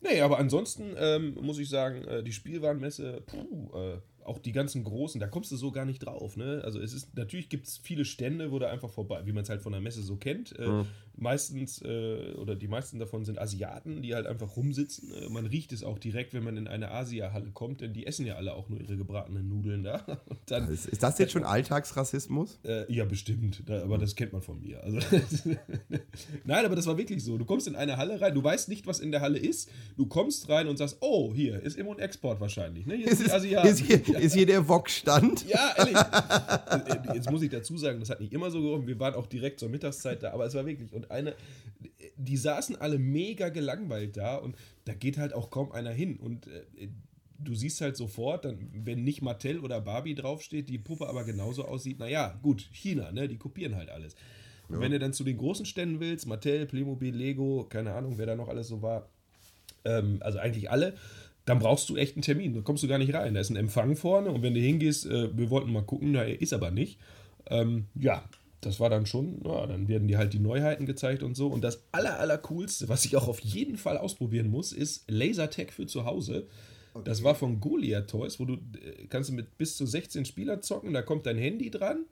Nee, 0.00 0.20
aber 0.20 0.38
ansonsten 0.38 0.94
ähm, 0.96 1.36
muss 1.40 1.58
ich 1.58 1.68
sagen, 1.68 2.04
äh, 2.04 2.22
die 2.22 2.32
Spielwarenmesse, 2.32 3.22
puh, 3.26 3.76
äh, 3.76 3.98
auch 4.24 4.38
die 4.38 4.52
ganzen 4.52 4.84
großen, 4.84 5.20
da 5.20 5.26
kommst 5.26 5.50
du 5.50 5.56
so 5.56 5.72
gar 5.72 5.84
nicht 5.84 6.00
drauf. 6.00 6.36
Ne? 6.36 6.60
Also 6.62 6.80
es 6.80 6.92
ist, 6.92 7.16
natürlich 7.16 7.48
gibt 7.48 7.66
es 7.66 7.78
viele 7.78 8.04
Stände, 8.04 8.52
wo 8.52 8.58
du 8.58 8.68
einfach 8.68 8.90
vorbei, 8.90 9.22
wie 9.24 9.32
man 9.32 9.42
es 9.42 9.48
halt 9.48 9.62
von 9.62 9.72
der 9.72 9.80
Messe 9.80 10.02
so 10.02 10.16
kennt. 10.16 10.56
Äh. 10.58 10.84
Meistens, 11.20 11.82
äh, 11.82 12.34
oder 12.34 12.54
die 12.54 12.68
meisten 12.68 13.00
davon 13.00 13.24
sind 13.24 13.40
Asiaten, 13.40 14.02
die 14.02 14.14
halt 14.14 14.26
einfach 14.26 14.56
rumsitzen. 14.56 15.12
Äh, 15.12 15.28
man 15.28 15.46
riecht 15.46 15.72
es 15.72 15.82
auch 15.82 15.98
direkt, 15.98 16.32
wenn 16.32 16.44
man 16.44 16.56
in 16.56 16.68
eine 16.68 16.92
Asia-Halle 16.92 17.50
kommt, 17.50 17.80
denn 17.80 17.92
die 17.92 18.06
essen 18.06 18.24
ja 18.24 18.36
alle 18.36 18.54
auch 18.54 18.68
nur 18.68 18.80
ihre 18.80 18.96
gebratenen 18.96 19.48
Nudeln 19.48 19.82
da. 19.82 20.04
Dann, 20.46 20.68
ist, 20.68 20.86
ist, 20.86 21.02
das 21.02 21.18
jetzt 21.18 21.32
schon 21.32 21.42
Alltagsrassismus? 21.42 22.60
Äh, 22.64 22.92
ja, 22.92 23.04
bestimmt. 23.04 23.64
Da, 23.66 23.82
aber 23.82 23.96
mhm. 23.96 24.02
das 24.02 24.14
kennt 24.14 24.32
man 24.32 24.42
von 24.42 24.60
mir. 24.60 24.82
Also, 24.84 24.98
Nein, 26.44 26.64
aber 26.64 26.76
das 26.76 26.86
war 26.86 26.96
wirklich 26.96 27.24
so. 27.24 27.36
Du 27.36 27.44
kommst 27.44 27.66
in 27.66 27.74
eine 27.74 27.96
Halle 27.96 28.20
rein, 28.20 28.32
du 28.32 28.44
weißt 28.44 28.68
nicht, 28.68 28.86
was 28.86 29.00
in 29.00 29.10
der 29.10 29.20
Halle 29.20 29.38
ist. 29.38 29.70
Du 29.96 30.06
kommst 30.06 30.48
rein 30.48 30.68
und 30.68 30.76
sagst, 30.76 30.98
oh, 31.00 31.34
hier 31.34 31.60
ist 31.60 31.76
Im- 31.76 31.88
und 31.88 31.98
Export 31.98 32.40
wahrscheinlich. 32.40 32.86
Ne? 32.86 32.94
Hier 32.94 33.08
ist, 33.10 33.20
ist, 33.20 33.34
ist, 33.34 33.80
hier, 33.80 34.18
ist 34.18 34.34
hier 34.34 34.46
der 34.46 34.68
Wok-Stand? 34.68 35.48
Ja, 35.48 35.74
ehrlich. 35.76 35.96
Jetzt 37.14 37.28
muss 37.28 37.42
ich 37.42 37.50
dazu 37.50 37.76
sagen, 37.76 37.98
das 37.98 38.10
hat 38.10 38.20
nicht 38.20 38.32
immer 38.32 38.52
so 38.52 38.62
geholfen. 38.62 38.86
Wir 38.86 39.00
waren 39.00 39.14
auch 39.14 39.26
direkt 39.26 39.58
zur 39.58 39.68
Mittagszeit 39.68 40.22
da, 40.22 40.32
aber 40.32 40.46
es 40.46 40.54
war 40.54 40.64
wirklich. 40.64 40.92
Und 40.92 41.07
eine, 41.10 41.34
die 42.16 42.36
saßen 42.36 42.76
alle 42.76 42.98
mega 42.98 43.48
gelangweilt 43.48 44.16
da 44.16 44.36
und 44.36 44.56
da 44.84 44.94
geht 44.94 45.18
halt 45.18 45.32
auch 45.32 45.50
kaum 45.50 45.72
einer 45.72 45.92
hin. 45.92 46.16
Und 46.16 46.46
äh, 46.48 46.88
du 47.38 47.54
siehst 47.54 47.80
halt 47.80 47.96
sofort, 47.96 48.44
dann, 48.44 48.70
wenn 48.72 49.04
nicht 49.04 49.22
Mattel 49.22 49.60
oder 49.60 49.80
Barbie 49.80 50.14
draufsteht, 50.14 50.68
die 50.68 50.78
Puppe 50.78 51.08
aber 51.08 51.24
genauso 51.24 51.64
aussieht, 51.64 51.98
naja, 51.98 52.38
gut, 52.42 52.68
China, 52.72 53.12
ne? 53.12 53.28
Die 53.28 53.38
kopieren 53.38 53.76
halt 53.76 53.90
alles. 53.90 54.16
Und 54.68 54.76
ja. 54.76 54.80
wenn 54.80 54.92
du 54.92 54.98
dann 54.98 55.12
zu 55.12 55.24
den 55.24 55.38
großen 55.38 55.66
Ständen 55.66 56.00
willst, 56.00 56.26
Mattel, 56.26 56.66
Playmobil, 56.66 57.14
Lego, 57.14 57.66
keine 57.68 57.94
Ahnung, 57.94 58.18
wer 58.18 58.26
da 58.26 58.36
noch 58.36 58.48
alles 58.48 58.68
so 58.68 58.82
war, 58.82 59.08
ähm, 59.84 60.18
also 60.20 60.38
eigentlich 60.38 60.70
alle, 60.70 60.94
dann 61.44 61.60
brauchst 61.60 61.88
du 61.88 61.96
echt 61.96 62.16
einen 62.16 62.22
Termin. 62.22 62.54
Da 62.54 62.60
kommst 62.60 62.82
du 62.82 62.88
gar 62.88 62.98
nicht 62.98 63.14
rein. 63.14 63.34
Da 63.34 63.40
ist 63.40 63.50
ein 63.50 63.56
Empfang 63.56 63.96
vorne 63.96 64.30
und 64.30 64.42
wenn 64.42 64.54
du 64.54 64.60
hingehst, 64.60 65.06
äh, 65.06 65.36
wir 65.36 65.48
wollten 65.48 65.72
mal 65.72 65.84
gucken, 65.84 66.12
na, 66.12 66.22
ist 66.22 66.52
aber 66.52 66.70
nicht. 66.70 66.98
Ähm, 67.46 67.86
ja, 67.94 68.28
das 68.60 68.80
war 68.80 68.90
dann 68.90 69.06
schon, 69.06 69.40
ja, 69.44 69.66
dann 69.66 69.88
werden 69.88 70.08
dir 70.08 70.18
halt 70.18 70.32
die 70.32 70.40
Neuheiten 70.40 70.86
gezeigt 70.86 71.22
und 71.22 71.36
so. 71.36 71.46
Und 71.48 71.62
das 71.62 71.84
aller, 71.92 72.18
aller 72.18 72.38
coolste, 72.38 72.88
was 72.88 73.04
ich 73.04 73.16
auch 73.16 73.28
auf 73.28 73.40
jeden 73.40 73.76
Fall 73.76 73.98
ausprobieren 73.98 74.48
muss, 74.50 74.72
ist 74.72 75.08
Lasertag 75.08 75.72
für 75.72 75.86
zu 75.86 76.04
Hause. 76.04 76.46
Okay. 76.94 77.04
Das 77.04 77.22
war 77.22 77.34
von 77.34 77.60
Goliath 77.60 78.10
Toys, 78.10 78.40
wo 78.40 78.44
du 78.44 78.54
äh, 78.54 79.06
kannst 79.08 79.30
du 79.30 79.34
mit 79.34 79.58
bis 79.58 79.76
zu 79.76 79.86
16 79.86 80.24
Spieler 80.24 80.60
zocken, 80.60 80.92
da 80.92 81.02
kommt 81.02 81.26
dein 81.26 81.38
Handy 81.38 81.70
dran. 81.70 82.06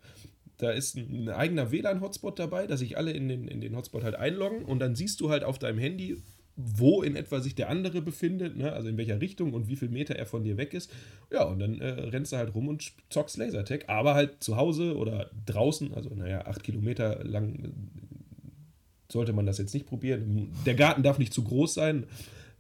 Da 0.58 0.70
ist 0.70 0.96
ein, 0.96 1.24
ein 1.24 1.28
eigener 1.28 1.70
WLAN-Hotspot 1.70 2.38
dabei, 2.38 2.66
dass 2.66 2.80
sich 2.80 2.96
alle 2.96 3.12
in 3.12 3.28
den, 3.28 3.48
in 3.48 3.60
den 3.60 3.76
Hotspot 3.76 4.04
halt 4.04 4.14
einloggen 4.14 4.64
und 4.64 4.78
dann 4.78 4.94
siehst 4.94 5.20
du 5.20 5.30
halt 5.30 5.44
auf 5.44 5.58
deinem 5.58 5.78
Handy, 5.78 6.22
wo 6.56 7.02
in 7.02 7.16
etwa 7.16 7.40
sich 7.40 7.54
der 7.54 7.68
andere 7.68 8.00
befindet, 8.00 8.56
ne? 8.56 8.72
also 8.72 8.88
in 8.88 8.96
welcher 8.96 9.20
Richtung 9.20 9.52
und 9.52 9.68
wie 9.68 9.76
viel 9.76 9.90
Meter 9.90 10.16
er 10.16 10.24
von 10.24 10.42
dir 10.42 10.56
weg 10.56 10.72
ist. 10.72 10.90
Ja, 11.30 11.44
und 11.44 11.58
dann 11.58 11.80
äh, 11.80 11.90
rennst 11.90 12.32
du 12.32 12.38
halt 12.38 12.54
rum 12.54 12.68
und 12.68 12.92
zockst 13.10 13.36
Lasertag, 13.36 13.88
aber 13.88 14.14
halt 14.14 14.42
zu 14.42 14.56
Hause 14.56 14.96
oder 14.96 15.30
draußen, 15.44 15.92
also 15.92 16.10
naja, 16.14 16.46
acht 16.46 16.64
Kilometer 16.64 17.22
lang 17.24 17.64
äh, 17.64 17.68
sollte 19.12 19.34
man 19.34 19.44
das 19.44 19.58
jetzt 19.58 19.74
nicht 19.74 19.86
probieren. 19.86 20.50
Der 20.64 20.74
Garten 20.74 21.02
darf 21.02 21.18
nicht 21.18 21.34
zu 21.34 21.44
groß 21.44 21.74
sein, 21.74 22.06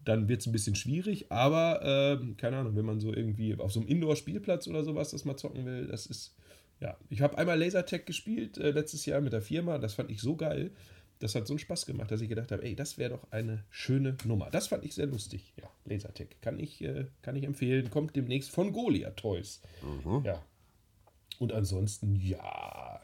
dann 0.04 0.28
wird 0.28 0.42
es 0.42 0.46
ein 0.46 0.52
bisschen 0.52 0.76
schwierig, 0.76 1.32
aber 1.32 2.20
äh, 2.22 2.34
keine 2.36 2.58
Ahnung, 2.58 2.76
wenn 2.76 2.84
man 2.84 3.00
so 3.00 3.14
irgendwie 3.14 3.58
auf 3.58 3.72
so 3.72 3.80
einem 3.80 3.88
Indoor-Spielplatz 3.88 4.68
oder 4.68 4.84
sowas 4.84 5.10
das 5.10 5.24
mal 5.24 5.36
zocken 5.36 5.64
will, 5.64 5.86
das 5.86 6.06
ist, 6.06 6.36
ja, 6.80 6.96
ich 7.08 7.22
habe 7.22 7.38
einmal 7.38 7.58
Lasertag 7.58 8.04
gespielt 8.04 8.58
äh, 8.58 8.72
letztes 8.72 9.06
Jahr 9.06 9.22
mit 9.22 9.32
der 9.32 9.42
Firma, 9.42 9.78
das 9.78 9.94
fand 9.94 10.10
ich 10.10 10.20
so 10.20 10.36
geil 10.36 10.70
das 11.18 11.34
hat 11.34 11.46
so 11.46 11.54
einen 11.54 11.58
Spaß 11.58 11.86
gemacht, 11.86 12.10
dass 12.10 12.20
ich 12.20 12.28
gedacht 12.28 12.52
habe, 12.52 12.62
ey, 12.62 12.76
das 12.76 12.98
wäre 12.98 13.10
doch 13.10 13.30
eine 13.30 13.64
schöne 13.70 14.16
Nummer. 14.24 14.50
Das 14.50 14.68
fand 14.68 14.84
ich 14.84 14.94
sehr 14.94 15.06
lustig. 15.06 15.54
Ja, 15.56 15.68
Lasertech. 15.84 16.36
Kann 16.40 16.58
ich, 16.58 16.82
äh, 16.82 17.06
kann 17.22 17.36
ich 17.36 17.44
empfehlen. 17.44 17.90
Kommt 17.90 18.16
demnächst 18.16 18.50
von 18.50 18.72
Goliath 18.72 19.16
Toys. 19.16 19.60
Mhm. 19.82 20.24
Ja. 20.24 20.42
Und 21.38 21.52
ansonsten, 21.52 22.16
ja. 22.16 23.00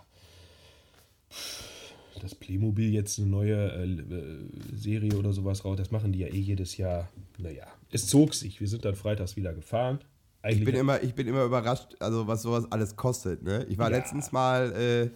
Das 2.21 2.35
Playmobil 2.35 2.93
jetzt 2.93 3.19
eine 3.19 3.29
neue 3.29 3.73
äh, 3.73 3.85
äh, 3.85 4.49
Serie 4.75 5.17
oder 5.17 5.33
sowas 5.33 5.65
raus, 5.65 5.77
das 5.79 5.91
machen 5.91 6.13
die 6.13 6.21
ja 6.21 6.29
eh 6.29 6.39
jedes 6.39 6.77
Jahr. 6.77 7.09
Naja, 7.39 7.67
es 7.91 8.07
zog 8.07 8.35
sich. 8.35 8.61
Wir 8.61 8.69
sind 8.69 8.85
dann 8.85 8.95
freitags 8.95 9.37
wieder 9.37 9.55
gefahren. 9.55 10.01
Eigentlich 10.43 10.59
ich 10.61 10.65
bin, 10.67 10.75
immer, 10.75 11.03
ich 11.03 11.15
bin 11.15 11.29
immer 11.29 11.45
überrascht, 11.45 11.97
also 12.01 12.27
was 12.27 12.43
sowas 12.43 12.71
alles 12.71 12.97
kostet. 12.97 13.43
Ne? 13.43 13.65
Ich 13.69 13.79
war 13.79 13.91
ja. 13.91 13.99
letztens 13.99 14.33
mal 14.33 14.73
äh, 14.73 15.11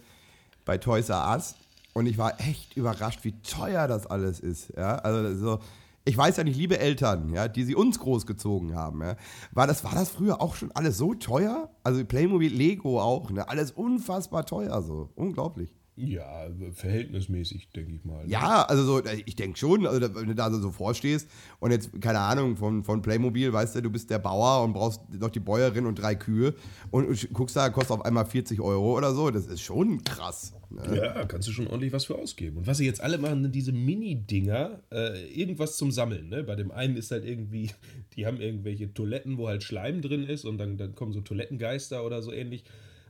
bei 0.65 0.77
Toys 0.77 1.09
R 1.09 1.35
Us 1.35 1.55
und 1.97 2.05
ich 2.05 2.19
war 2.19 2.39
echt 2.39 2.77
überrascht, 2.77 3.21
wie 3.23 3.31
teuer 3.41 3.87
das 3.87 4.05
alles 4.05 4.39
ist. 4.39 4.71
Ja? 4.77 4.97
Also 4.97 5.35
so, 5.35 5.59
ich 6.05 6.15
weiß 6.15 6.37
ja 6.37 6.43
nicht, 6.43 6.55
liebe 6.55 6.77
Eltern, 6.77 7.33
ja, 7.33 7.47
die 7.47 7.63
sie 7.63 7.73
uns 7.73 7.97
großgezogen 7.97 8.75
haben, 8.75 9.01
ja, 9.01 9.15
war, 9.51 9.65
das, 9.65 9.83
war 9.83 9.95
das 9.95 10.09
früher 10.09 10.39
auch 10.39 10.53
schon 10.53 10.71
alles 10.73 10.99
so 10.99 11.15
teuer? 11.15 11.71
Also 11.83 12.05
Playmobil, 12.05 12.53
Lego 12.53 13.01
auch, 13.01 13.31
ne? 13.31 13.49
alles 13.49 13.71
unfassbar 13.71 14.45
teuer, 14.45 14.79
so 14.83 15.09
unglaublich. 15.15 15.73
Ja, 15.97 16.47
verhältnismäßig, 16.73 17.71
denke 17.71 17.95
ich 17.95 18.05
mal. 18.05 18.23
Ja, 18.29 18.61
also 18.63 18.83
so, 18.83 19.01
ich 19.25 19.35
denke 19.35 19.57
schon, 19.57 19.87
also 19.87 20.13
wenn 20.13 20.27
du 20.27 20.35
da 20.35 20.51
so 20.51 20.71
vorstehst 20.71 21.27
und 21.59 21.71
jetzt, 21.71 21.89
keine 22.01 22.19
Ahnung, 22.19 22.55
von, 22.55 22.83
von 22.83 23.01
Playmobil, 23.01 23.51
weißt 23.51 23.75
du, 23.75 23.81
du 23.81 23.89
bist 23.89 24.11
der 24.11 24.19
Bauer 24.19 24.63
und 24.63 24.73
brauchst 24.73 25.01
noch 25.11 25.31
die 25.31 25.39
Bäuerin 25.39 25.87
und 25.87 25.95
drei 25.95 26.13
Kühe 26.13 26.53
und 26.91 27.33
guckst 27.33 27.55
da, 27.55 27.69
kostet 27.69 27.97
auf 27.97 28.05
einmal 28.05 28.27
40 28.27 28.61
Euro 28.61 28.95
oder 28.95 29.11
so, 29.15 29.31
das 29.31 29.47
ist 29.47 29.61
schon 29.61 30.03
krass. 30.03 30.53
Ne? 30.69 30.97
Ja, 30.97 31.25
kannst 31.25 31.47
du 31.47 31.51
schon 31.51 31.65
ordentlich 31.65 31.93
was 31.93 32.05
für 32.05 32.15
ausgeben. 32.15 32.57
Und 32.57 32.67
was 32.67 32.77
sie 32.77 32.85
jetzt 32.85 33.01
alle 33.01 33.17
machen, 33.17 33.41
sind 33.41 33.55
diese 33.55 33.71
Mini-Dinger, 33.71 34.83
äh, 34.91 35.25
irgendwas 35.33 35.77
zum 35.77 35.91
Sammeln. 35.91 36.29
Ne? 36.29 36.43
Bei 36.43 36.55
dem 36.55 36.69
einen 36.69 36.95
ist 36.95 37.09
halt 37.09 37.25
irgendwie, 37.25 37.71
die 38.15 38.27
haben 38.27 38.39
irgendwelche 38.39 38.93
Toiletten, 38.93 39.39
wo 39.39 39.47
halt 39.47 39.63
Schleim 39.63 40.03
drin 40.03 40.25
ist 40.25 40.45
und 40.45 40.59
dann, 40.59 40.77
dann 40.77 40.93
kommen 40.93 41.11
so 41.11 41.21
Toilettengeister 41.21 42.05
oder 42.05 42.21
so 42.21 42.31
ähnlich. 42.31 42.65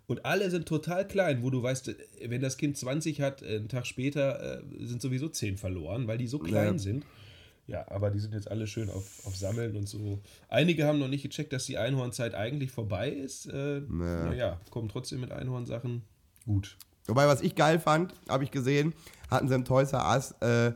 Und 0.08 0.26
alle 0.26 0.50
sind 0.50 0.66
total 0.66 1.06
klein, 1.06 1.44
wo 1.44 1.50
du 1.50 1.62
weißt, 1.62 1.94
wenn 2.26 2.42
das 2.42 2.58
Kind 2.58 2.78
20 2.78 3.22
hat, 3.22 3.42
äh, 3.42 3.58
einen 3.58 3.68
Tag 3.68 3.86
später 3.86 4.62
äh, 4.62 4.86
sind 4.86 5.02
sowieso 5.02 5.28
10 5.28 5.58
verloren, 5.58 6.08
weil 6.08 6.18
die 6.18 6.28
so 6.28 6.40
klein 6.40 6.74
ja. 6.74 6.80
sind. 6.80 7.06
Ja, 7.68 7.86
aber 7.92 8.10
die 8.10 8.20
sind 8.20 8.34
jetzt 8.34 8.50
alle 8.50 8.66
schön 8.66 8.90
auf, 8.90 9.26
auf 9.26 9.36
Sammeln 9.36 9.76
und 9.76 9.90
so. 9.90 10.22
Einige 10.48 10.86
haben 10.86 11.00
noch 11.00 11.10
nicht 11.10 11.24
gecheckt, 11.24 11.52
dass 11.52 11.66
die 11.66 11.78
Einhornzeit 11.78 12.34
eigentlich 12.34 12.72
vorbei 12.72 13.10
ist. 13.10 13.48
Äh, 13.48 13.82
naja. 13.90 14.26
naja, 14.26 14.62
kommen 14.70 14.88
trotzdem 14.88 15.20
mit 15.20 15.34
Einhornsachen. 15.34 16.04
Gut. 16.46 16.78
Wobei, 17.08 17.28
was 17.28 17.42
ich 17.42 17.56
geil 17.56 17.80
fand, 17.80 18.14
habe 18.30 18.46
ich 18.46 18.52
gesehen, 18.52 18.94
hatten 19.30 19.50
sie 19.50 19.56
im 19.56 19.66
Toys 19.66 19.92
R 19.92 20.10
Us 20.10 20.32
äh, 20.40 20.72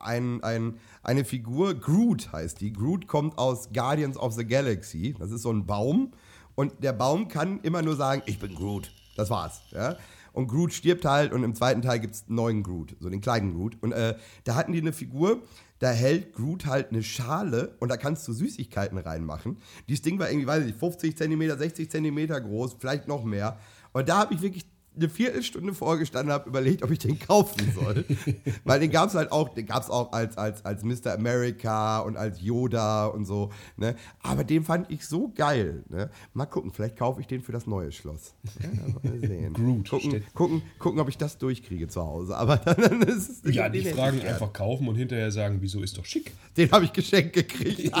ein, 0.00 0.42
ein, 0.44 0.78
eine 1.02 1.24
Figur, 1.24 1.74
Groot 1.74 2.30
heißt 2.32 2.60
die. 2.60 2.74
Groot 2.74 3.08
kommt 3.08 3.38
aus 3.38 3.72
Guardians 3.72 4.18
of 4.18 4.34
the 4.34 4.46
Galaxy. 4.46 5.14
Das 5.18 5.30
ist 5.30 5.42
so 5.42 5.50
ein 5.50 5.64
Baum 5.64 6.12
und 6.58 6.82
der 6.82 6.92
Baum 6.92 7.28
kann 7.28 7.60
immer 7.60 7.82
nur 7.82 7.94
sagen, 7.94 8.22
ich 8.26 8.40
bin 8.40 8.52
Groot. 8.52 8.90
Das 9.14 9.30
war's. 9.30 9.62
Ja? 9.70 9.96
Und 10.32 10.48
Groot 10.48 10.72
stirbt 10.72 11.04
halt 11.04 11.32
und 11.32 11.44
im 11.44 11.54
zweiten 11.54 11.82
Teil 11.82 12.00
gibt 12.00 12.16
es 12.16 12.24
einen 12.26 12.34
neuen 12.34 12.62
Groot, 12.64 12.96
so 12.98 13.08
den 13.08 13.20
kleinen 13.20 13.54
Groot. 13.54 13.80
Und 13.80 13.92
äh, 13.92 14.16
da 14.42 14.56
hatten 14.56 14.72
die 14.72 14.80
eine 14.80 14.92
Figur, 14.92 15.40
da 15.78 15.90
hält 15.90 16.34
Groot 16.34 16.66
halt 16.66 16.90
eine 16.90 17.04
Schale 17.04 17.76
und 17.78 17.90
da 17.90 17.96
kannst 17.96 18.26
du 18.26 18.32
Süßigkeiten 18.32 18.98
reinmachen. 18.98 19.58
Dieses 19.88 20.02
Ding 20.02 20.18
war 20.18 20.28
irgendwie, 20.28 20.48
weiß 20.48 20.62
ich 20.62 20.66
nicht, 20.66 20.80
50 20.80 21.16
cm, 21.16 21.58
60 21.58 21.88
cm 21.88 22.26
groß, 22.26 22.74
vielleicht 22.80 23.06
noch 23.06 23.22
mehr. 23.22 23.60
Und 23.92 24.08
da 24.08 24.18
habe 24.18 24.34
ich 24.34 24.42
wirklich 24.42 24.66
eine 24.98 25.08
Viertelstunde 25.08 25.74
vorgestanden 25.74 26.32
habe, 26.32 26.48
überlegt, 26.48 26.82
ob 26.82 26.90
ich 26.90 26.98
den 26.98 27.18
kaufen 27.18 27.72
soll. 27.74 28.04
Weil 28.64 28.80
den 28.80 28.90
gab 28.90 29.08
es 29.08 29.14
halt 29.14 29.32
auch, 29.32 29.50
den 29.50 29.66
gab 29.66 29.82
es 29.82 29.90
auch 29.90 30.12
als, 30.12 30.36
als, 30.36 30.64
als 30.64 30.82
Mr. 30.82 31.14
America 31.14 32.00
und 32.00 32.16
als 32.16 32.40
Yoda 32.40 33.06
und 33.06 33.24
so. 33.24 33.50
Ne? 33.76 33.94
Aber 34.22 34.44
den 34.44 34.64
fand 34.64 34.90
ich 34.90 35.06
so 35.06 35.32
geil. 35.34 35.84
Ne? 35.88 36.10
Mal 36.34 36.46
gucken, 36.46 36.72
vielleicht 36.72 36.96
kaufe 36.96 37.20
ich 37.20 37.26
den 37.26 37.42
für 37.42 37.52
das 37.52 37.66
neue 37.66 37.92
Schloss. 37.92 38.34
Ja, 38.60 38.68
mal 39.02 39.20
sehen. 39.20 39.52
Groot 39.58 39.88
gucken, 39.88 40.24
gucken, 40.34 40.62
gucken, 40.78 41.00
ob 41.00 41.08
ich 41.08 41.18
das 41.18 41.38
durchkriege 41.38 41.88
zu 41.88 42.02
Hause. 42.02 42.36
Aber 42.36 42.56
dann 42.56 43.02
ist 43.02 43.44
es 43.44 43.54
Ja, 43.54 43.68
die 43.68 43.82
Fragen 43.82 44.20
einfach 44.22 44.52
kaufen 44.52 44.88
und 44.88 44.96
hinterher 44.96 45.30
sagen, 45.30 45.58
wieso 45.60 45.82
ist 45.82 45.96
doch 45.98 46.04
schick. 46.04 46.32
Den 46.56 46.70
habe 46.72 46.84
ich 46.84 46.92
geschenkt 46.92 47.32
gekriegt. 47.34 47.92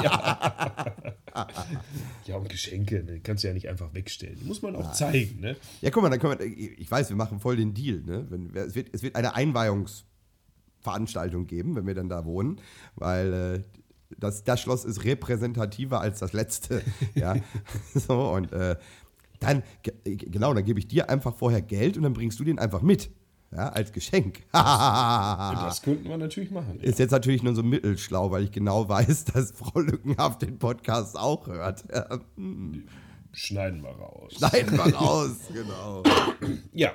Ja, 2.26 2.36
und 2.36 2.48
Geschenke, 2.48 3.02
ne, 3.04 3.20
kannst 3.20 3.44
du 3.44 3.48
ja 3.48 3.54
nicht 3.54 3.68
einfach 3.68 3.94
wegstellen. 3.94 4.36
Die 4.40 4.46
muss 4.46 4.62
man 4.62 4.76
auch 4.76 4.92
zeigen, 4.92 5.40
ne? 5.40 5.56
Ja, 5.80 5.90
guck 5.90 6.02
mal, 6.02 6.10
dann 6.10 6.18
können 6.20 6.38
wir, 6.38 6.46
ich 6.46 6.87
weiß, 6.90 7.08
wir 7.10 7.16
machen 7.16 7.40
voll 7.40 7.56
den 7.56 7.74
Deal. 7.74 8.00
Ne? 8.02 8.26
Wenn, 8.28 8.54
es, 8.54 8.74
wird, 8.74 8.88
es 8.92 9.02
wird 9.02 9.16
eine 9.16 9.34
Einweihungsveranstaltung 9.34 11.46
geben, 11.46 11.76
wenn 11.76 11.86
wir 11.86 11.94
dann 11.94 12.08
da 12.08 12.24
wohnen, 12.24 12.60
weil 12.96 13.32
äh, 13.32 13.62
das, 14.18 14.44
das 14.44 14.60
Schloss 14.60 14.84
ist 14.84 15.04
repräsentativer 15.04 16.00
als 16.00 16.18
das 16.20 16.32
letzte. 16.32 16.82
ja, 17.14 17.36
so 17.94 18.30
und 18.32 18.52
äh, 18.52 18.76
dann, 19.40 19.62
ge- 19.82 20.16
genau, 20.16 20.52
dann 20.54 20.64
gebe 20.64 20.78
ich 20.80 20.88
dir 20.88 21.10
einfach 21.10 21.34
vorher 21.34 21.62
Geld 21.62 21.96
und 21.96 22.02
dann 22.02 22.14
bringst 22.14 22.40
du 22.40 22.44
den 22.44 22.58
einfach 22.58 22.82
mit. 22.82 23.10
Ja, 23.50 23.70
als 23.70 23.92
Geschenk. 23.92 24.42
Das 24.52 25.80
könnten 25.80 26.06
wir 26.06 26.18
natürlich 26.18 26.50
machen. 26.50 26.80
Ist 26.80 26.98
jetzt 26.98 27.12
natürlich 27.12 27.42
nur 27.42 27.54
so 27.54 27.62
mittelschlau, 27.62 28.30
weil 28.30 28.44
ich 28.44 28.52
genau 28.52 28.86
weiß, 28.88 29.24
dass 29.26 29.52
Frau 29.52 29.80
Lückenhaft 29.80 30.42
den 30.42 30.58
Podcast 30.58 31.18
auch 31.18 31.46
hört. 31.46 31.84
Schneiden 33.32 33.82
wir 33.82 33.90
raus. 33.90 34.34
Schneiden 34.36 34.76
wir 34.76 34.94
raus, 34.94 35.36
genau. 35.52 36.02
Ja. 36.72 36.92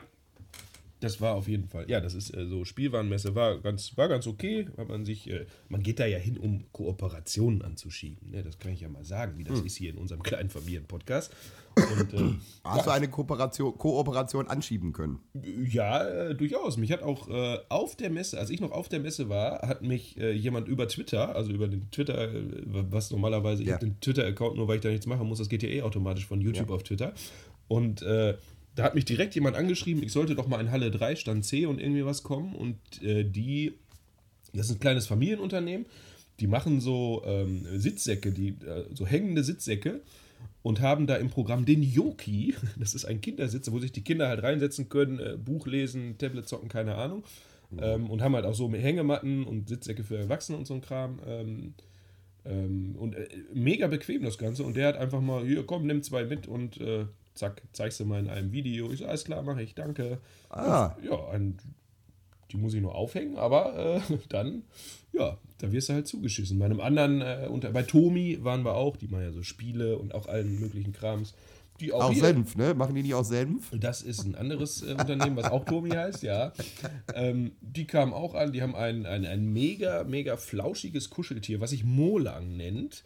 Das 1.04 1.20
war 1.22 1.36
auf 1.36 1.48
jeden 1.48 1.68
Fall. 1.68 1.86
Ja, 1.90 2.00
das 2.02 2.14
ist 2.14 2.34
äh, 2.36 2.46
so 2.48 2.66
Spielwarenmesse 2.66 3.36
war 3.36 3.60
ganz 3.60 3.96
war 3.98 4.08
ganz 4.08 4.26
okay, 4.28 4.68
weil 4.76 4.86
man 4.86 5.06
sich 5.06 5.30
äh, 5.30 5.46
man 5.70 5.84
geht 5.84 6.00
da 6.00 6.06
ja 6.06 6.18
hin, 6.18 6.38
um 6.38 6.66
Kooperationen 6.72 7.62
anzuschieben, 7.62 8.32
ne? 8.32 8.42
Das 8.44 8.58
kann 8.60 8.72
ich 8.72 8.82
ja 8.82 8.90
mal 8.90 9.04
sagen, 9.04 9.38
wie 9.38 9.44
das 9.44 9.60
ist 9.62 9.76
hier 9.76 9.90
in 9.92 9.98
unserem 9.98 10.24
kleinen 10.24 10.50
Familienpodcast. 10.50 11.32
Und 11.76 12.14
äh, 12.14 12.36
Hast 12.64 12.86
du 12.86 12.92
eine 12.92 13.10
Kooperation, 13.10 13.76
Kooperation 13.78 14.48
anschieben 14.48 14.94
können? 14.94 15.20
Ja, 15.68 16.08
äh, 16.08 16.36
durchaus. 16.36 16.78
Mich 16.78 16.92
hat 16.92 17.02
auch 17.02 17.28
äh, 17.30 17.58
auf 17.70 17.96
der 17.96 18.12
Messe, 18.12 18.38
als 18.40 18.52
ich 18.52 18.62
noch 18.62 18.72
auf 18.72 18.90
der 18.90 19.00
Messe 19.00 19.28
war, 19.28 19.68
hat 19.68 19.82
mich 19.82 20.16
äh, 20.20 20.32
jemand 20.34 20.68
über 20.68 20.88
Twitter, 20.88 21.36
also 21.36 21.52
über 21.52 21.68
den 21.68 21.90
Twitter, 21.90 22.30
was 22.92 23.10
normalerweise, 23.10 23.64
ich 23.64 23.70
Ja. 23.70 23.76
habe 23.76 23.88
den 23.88 24.00
Twitter-Account 24.00 24.56
nur, 24.56 24.68
weil 24.68 24.76
ich 24.76 24.82
da 24.82 24.90
nichts 24.90 25.08
machen 25.08 25.28
muss, 25.28 25.40
das 25.40 25.50
geht 25.50 25.64
ja 25.64 25.70
eh 25.70 25.82
automatisch 25.82 26.28
von 26.28 26.40
YouTube 26.42 26.70
auf 26.70 26.84
Twitter. 26.84 27.14
Und 27.68 28.04
da 28.76 28.84
hat 28.84 28.96
mich 28.96 29.06
direkt 29.06 29.36
jemand 29.36 29.56
angeschrieben, 29.56 30.04
ich 30.04 30.12
sollte 30.12 30.36
doch 30.36 30.48
mal 30.48 30.60
in 30.60 30.72
Halle 30.72 30.92
3, 30.92 31.16
Stand 31.16 31.46
C 31.46 31.66
und 31.66 31.80
irgendwie 31.80 32.06
was 32.06 32.24
kommen. 32.24 32.56
Und 32.56 32.78
äh, 33.04 33.24
die, 33.24 33.74
das 34.54 34.68
ist 34.68 34.74
ein 34.74 34.80
kleines 34.80 35.08
Familienunternehmen, 35.08 35.86
die 36.40 36.48
machen 36.48 36.82
so 36.82 37.24
ähm, 37.26 37.66
Sitzsäcke, 37.76 38.32
die, 38.32 38.50
äh, 38.50 38.86
so 38.94 39.06
hängende 39.06 39.44
Sitzsäcke 39.44 40.02
und 40.64 40.82
haben 40.82 41.06
da 41.06 41.16
im 41.16 41.30
Programm 41.30 41.66
den 41.66 41.84
Yoki. 41.84 42.56
Das 42.80 42.96
ist 42.96 43.06
ein 43.06 43.22
Kindersitz, 43.22 43.72
wo 43.72 43.80
sich 43.80 43.92
die 43.92 44.04
Kinder 44.04 44.28
halt 44.28 44.42
reinsetzen 44.42 44.90
können, 44.90 45.20
äh, 45.20 45.38
Buch 45.38 45.68
lesen, 45.68 46.18
Tablet 46.18 46.48
zocken, 46.48 46.70
keine 46.70 46.96
Ahnung. 46.96 47.24
Ähm, 47.80 48.10
und 48.10 48.22
haben 48.22 48.36
halt 48.36 48.46
auch 48.46 48.54
so 48.54 48.72
Hängematten 48.72 49.46
und 49.46 49.68
Sitzsäcke 49.68 50.04
für 50.04 50.18
Erwachsene 50.18 50.58
und 50.58 50.68
so 50.68 50.76
ein 50.76 50.82
Kram. 50.82 51.20
Ähm, 51.26 51.74
ähm, 52.46 52.96
und 52.98 53.16
äh, 53.16 53.28
mega 53.54 53.88
bequem 53.88 54.24
das 54.24 54.38
Ganze. 54.38 54.64
Und 54.64 54.76
der 54.76 54.88
hat 54.88 54.98
einfach 54.98 55.22
mal, 55.22 55.46
hier, 55.46 55.66
komm, 55.66 55.88
nimm 55.88 56.04
zwei 56.04 56.26
mit 56.26 56.48
und 56.48 56.80
äh, 56.80 57.06
zack, 57.36 57.62
zeigst 57.74 58.00
du 58.00 58.06
mal 58.06 58.20
in 58.20 58.30
einem 58.30 58.52
Video. 58.52 58.92
Ich 58.92 59.00
so, 59.00 59.06
alles 59.06 59.26
klar, 59.26 59.42
mache 59.42 59.62
ich, 59.62 59.76
danke. 59.76 60.20
Ah. 60.50 60.96
Ja, 61.04 61.30
ein, 61.30 61.58
die 62.52 62.58
muss 62.58 62.74
ich 62.74 62.82
nur 62.82 62.96
aufhängen, 62.96 63.38
aber 63.38 64.02
äh, 64.10 64.18
dann, 64.30 64.64
ja, 65.12 65.38
da 65.58 65.72
wirst 65.72 65.90
du 65.90 65.94
halt 65.94 66.08
zugeschissen. 66.08 66.60
Bei 66.60 66.66
einem 66.66 66.80
anderen, 66.80 67.22
äh, 67.22 67.48
unter, 67.50 67.72
bei 67.72 67.84
Tomi 67.84 68.40
waren 68.42 68.64
wir 68.64 68.76
auch, 68.76 68.98
die 68.98 69.08
machen 69.08 69.24
ja 69.24 69.32
so 69.32 69.44
Spiele 69.44 69.98
und 69.98 70.14
auch 70.14 70.28
allen 70.28 70.60
möglichen 70.60 70.94
Krams. 70.94 71.34
Die 71.80 71.92
auch 71.92 72.04
Aus 72.04 72.20
Senf, 72.20 72.56
ne? 72.56 72.76
Machen 72.76 72.94
die 72.94 73.02
nicht 73.02 73.16
aus 73.16 73.30
Senf? 73.30 73.72
das 73.72 74.04
ist 74.04 74.24
ein 74.24 74.36
anderes 74.36 74.84
äh, 74.84 74.92
Unternehmen, 74.94 75.36
was 75.36 75.46
auch 75.46 75.66
Tomi 75.66 75.90
heißt, 75.90 76.22
ja. 76.22 76.54
Ähm, 77.16 77.54
die 77.62 77.88
kamen 77.88 78.14
auch 78.14 78.36
an, 78.36 78.52
die 78.52 78.62
haben 78.62 78.76
ein, 78.76 79.08
ein, 79.08 79.26
ein 79.26 79.52
mega, 79.52 80.04
mega 80.04 80.38
flauschiges 80.38 81.10
Kuscheltier, 81.10 81.62
was 81.62 81.72
sich 81.72 81.84
Molang 81.84 82.56
nennt. 82.56 83.04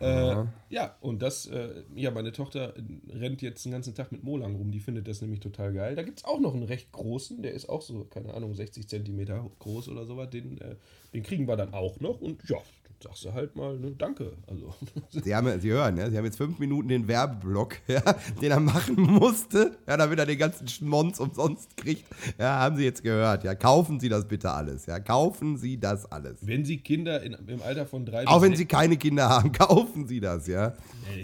Äh, 0.00 0.44
ja, 0.70 0.96
und 1.00 1.22
das, 1.22 1.46
äh, 1.46 1.82
ja, 1.94 2.10
meine 2.10 2.32
Tochter 2.32 2.74
rennt 3.08 3.42
jetzt 3.42 3.64
den 3.64 3.72
ganzen 3.72 3.94
Tag 3.94 4.12
mit 4.12 4.22
Molang 4.22 4.56
rum, 4.56 4.70
die 4.70 4.80
findet 4.80 5.08
das 5.08 5.20
nämlich 5.20 5.40
total 5.40 5.72
geil. 5.72 5.94
Da 5.94 6.02
gibt 6.02 6.18
es 6.18 6.24
auch 6.24 6.40
noch 6.40 6.54
einen 6.54 6.64
recht 6.64 6.92
großen, 6.92 7.42
der 7.42 7.52
ist 7.52 7.68
auch 7.68 7.82
so, 7.82 8.04
keine 8.04 8.34
Ahnung, 8.34 8.54
60 8.54 8.88
Zentimeter 8.88 9.50
groß 9.58 9.88
oder 9.88 10.06
sowas, 10.06 10.30
den, 10.30 10.60
äh, 10.60 10.76
den 11.12 11.22
kriegen 11.22 11.46
wir 11.46 11.56
dann 11.56 11.74
auch 11.74 12.00
noch. 12.00 12.20
Und 12.20 12.48
ja, 12.48 12.58
sagst 13.04 13.24
du 13.24 13.32
halt 13.32 13.54
mal, 13.54 13.78
ne, 13.78 13.92
danke. 13.96 14.32
Also, 14.48 14.74
Sie, 15.10 15.34
haben, 15.34 15.60
Sie 15.60 15.70
hören, 15.70 15.96
ja? 15.96 16.10
Sie 16.10 16.16
haben 16.18 16.24
jetzt 16.24 16.36
fünf 16.38 16.58
Minuten 16.58 16.88
den 16.88 17.06
Werbeblock, 17.06 17.76
ja, 17.86 18.00
den 18.40 18.50
er 18.50 18.60
machen 18.60 18.96
musste, 19.00 19.76
ja, 19.86 19.96
damit 19.96 20.18
er 20.18 20.26
den 20.26 20.38
ganzen 20.38 20.66
Schmonz 20.68 21.20
umsonst 21.20 21.76
kriegt. 21.76 22.04
Ja, 22.38 22.58
haben 22.60 22.76
Sie 22.76 22.84
jetzt 22.84 23.02
gehört, 23.02 23.44
ja. 23.44 23.54
Kaufen 23.54 24.00
Sie 24.00 24.08
das 24.08 24.26
bitte 24.26 24.50
alles, 24.50 24.86
ja. 24.86 24.98
Kaufen 24.98 25.56
Sie 25.56 25.78
das 25.78 26.10
alles. 26.10 26.38
wenn 26.40 26.64
sie 26.64 26.78
Kinder 26.78 27.22
in, 27.22 27.34
im 27.46 27.62
Alter 27.62 27.86
von 27.86 28.04
drei 28.04 28.26
Auch 28.26 28.42
wenn 28.42 28.56
Sie 28.56 28.64
keine 28.66 28.96
Kinder 28.96 29.28
haben, 29.28 29.52
kaufen 29.52 30.06
Sie 30.08 30.20
das, 30.20 30.46
ja. 30.46 30.74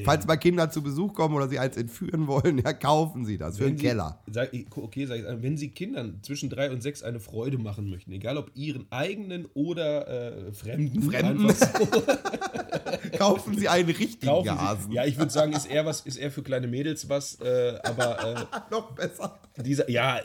Falls 0.05 0.27
mal 0.27 0.37
Kinder 0.37 0.71
zu 0.71 0.83
Besuch 0.83 1.15
kommen 1.15 1.35
oder 1.35 1.49
Sie 1.49 1.59
eins 1.59 1.77
entführen 1.77 2.27
wollen, 2.27 2.59
ja, 2.59 2.73
kaufen 2.75 3.25
Sie 3.25 3.39
das 3.39 3.57
für 3.59 3.65
Wenn 3.65 3.73
den 3.73 3.79
Sie- 3.79 3.87
Keller. 3.87 4.21
Sag, 4.31 4.51
okay, 4.77 5.07
sag 5.07 5.17
ich, 5.19 5.25
wenn 5.43 5.57
Sie 5.57 5.71
Kindern 5.71 6.19
zwischen 6.23 6.51
drei 6.51 6.71
und 6.71 6.83
sechs 6.83 7.03
eine 7.03 7.19
Freude 7.21 7.59
machen 7.59 7.89
möchten, 7.89 8.13
egal 8.13 8.37
ob 8.37 8.51
ihren 8.55 8.87
eigenen 8.91 9.47
oder 9.55 10.47
äh, 10.49 10.53
fremden, 10.53 11.03
Fremden. 11.03 11.47
einfach 11.49 11.70
Kaufen 13.19 13.57
Sie 13.59 13.69
einen 13.69 13.89
richtigen 13.89 14.27
kaufen 14.27 14.61
Hasen. 14.61 14.91
Sie, 14.91 14.97
ja, 14.97 15.05
ich 15.05 15.19
würde 15.19 15.31
sagen, 15.31 15.53
ist 15.53 15.67
eher 15.67 15.85
was, 15.87 16.01
ist 16.03 16.17
eher 16.17 16.31
für 16.31 16.43
kleine 16.43 16.67
Mädels 16.67 17.09
was, 17.09 17.41
äh, 17.41 17.79
aber 17.83 18.49
Noch 18.71 18.93
besser. 18.93 19.39
äh, 19.57 19.63
dieser, 19.63 19.89
ja, 19.91 20.21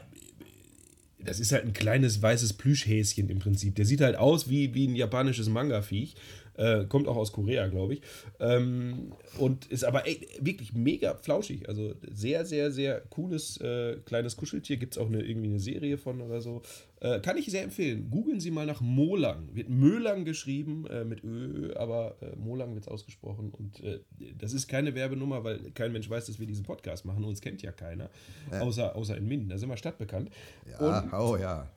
das 1.19 1.39
ist 1.39 1.51
halt 1.51 1.65
ein 1.65 1.73
kleines 1.73 2.21
weißes 2.21 2.53
Plüschhäschen 2.53 3.29
im 3.29 3.39
Prinzip. 3.39 3.75
Der 3.75 3.85
sieht 3.85 4.01
halt 4.01 4.15
aus 4.15 4.49
wie, 4.49 4.73
wie 4.73 4.87
ein 4.87 4.95
japanisches 4.95 5.49
Manga-Viech. 5.49 6.15
Äh, 6.57 6.85
kommt 6.85 7.07
auch 7.07 7.17
aus 7.17 7.31
Korea, 7.31 7.67
glaube 7.67 7.95
ich. 7.95 8.01
Ähm, 8.39 9.11
und 9.37 9.65
ist 9.65 9.83
aber 9.83 10.07
ey, 10.07 10.27
wirklich 10.39 10.73
mega 10.73 11.15
flauschig. 11.15 11.67
Also 11.67 11.95
sehr, 12.09 12.45
sehr, 12.45 12.71
sehr 12.71 13.01
cooles 13.09 13.57
äh, 13.57 13.97
kleines 14.05 14.37
Kuscheltier. 14.37 14.77
Gibt 14.77 14.95
es 14.95 14.97
auch 14.97 15.07
eine, 15.07 15.21
irgendwie 15.21 15.49
eine 15.49 15.59
Serie 15.59 15.97
von 15.97 16.21
oder 16.21 16.41
so. 16.41 16.61
Äh, 17.01 17.19
kann 17.19 17.37
ich 17.37 17.47
sehr 17.47 17.63
empfehlen. 17.63 18.09
Googeln 18.09 18.39
Sie 18.39 18.51
mal 18.51 18.65
nach 18.65 18.79
Molang. 18.79 19.49
Wird 19.53 19.69
Mölang 19.69 20.23
geschrieben 20.23 20.87
äh, 20.87 21.03
mit 21.03 21.23
Ö, 21.23 21.73
aber 21.75 22.15
äh, 22.21 22.35
Molang 22.37 22.73
wird 22.73 22.85
es 22.85 22.87
ausgesprochen. 22.87 23.51
Und 23.51 23.83
äh, 23.83 23.99
das 24.37 24.53
ist 24.53 24.67
keine 24.67 24.95
Werbenummer, 24.95 25.43
weil 25.43 25.59
kein 25.71 25.91
Mensch 25.91 26.09
weiß, 26.09 26.27
dass 26.27 26.39
wir 26.39 26.47
diesen 26.47 26.63
Podcast 26.63 27.05
machen. 27.05 27.25
Uns 27.25 27.41
kennt 27.41 27.61
ja 27.61 27.71
keiner. 27.71 28.09
Außer, 28.51 28.95
außer 28.95 29.17
in 29.17 29.27
Minden. 29.27 29.49
Da 29.49 29.57
sind 29.57 29.69
wir 29.69 29.77
stadtbekannt. 29.77 30.29
Ja, 30.69 31.19
oh 31.19 31.35
ja. 31.35 31.69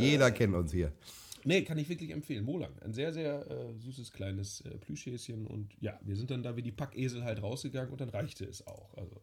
Jeder 0.00 0.32
kennt 0.32 0.54
uns 0.54 0.72
hier. 0.72 0.90
Nee, 1.44 1.62
kann 1.62 1.78
ich 1.78 1.88
wirklich 1.88 2.10
empfehlen. 2.10 2.44
Molang. 2.44 2.78
Ein 2.80 2.92
sehr, 2.92 3.12
sehr 3.12 3.50
äh, 3.50 3.78
süßes 3.78 4.12
kleines 4.12 4.60
äh, 4.62 4.78
Plüschhäschen. 4.78 5.46
Und 5.46 5.74
ja, 5.80 5.98
wir 6.02 6.16
sind 6.16 6.30
dann 6.30 6.42
da 6.42 6.56
wie 6.56 6.62
die 6.62 6.72
Packesel 6.72 7.24
halt 7.24 7.42
rausgegangen 7.42 7.90
und 7.90 8.00
dann 8.00 8.08
reichte 8.08 8.44
es 8.44 8.66
auch. 8.66 8.94
Also, 8.96 9.20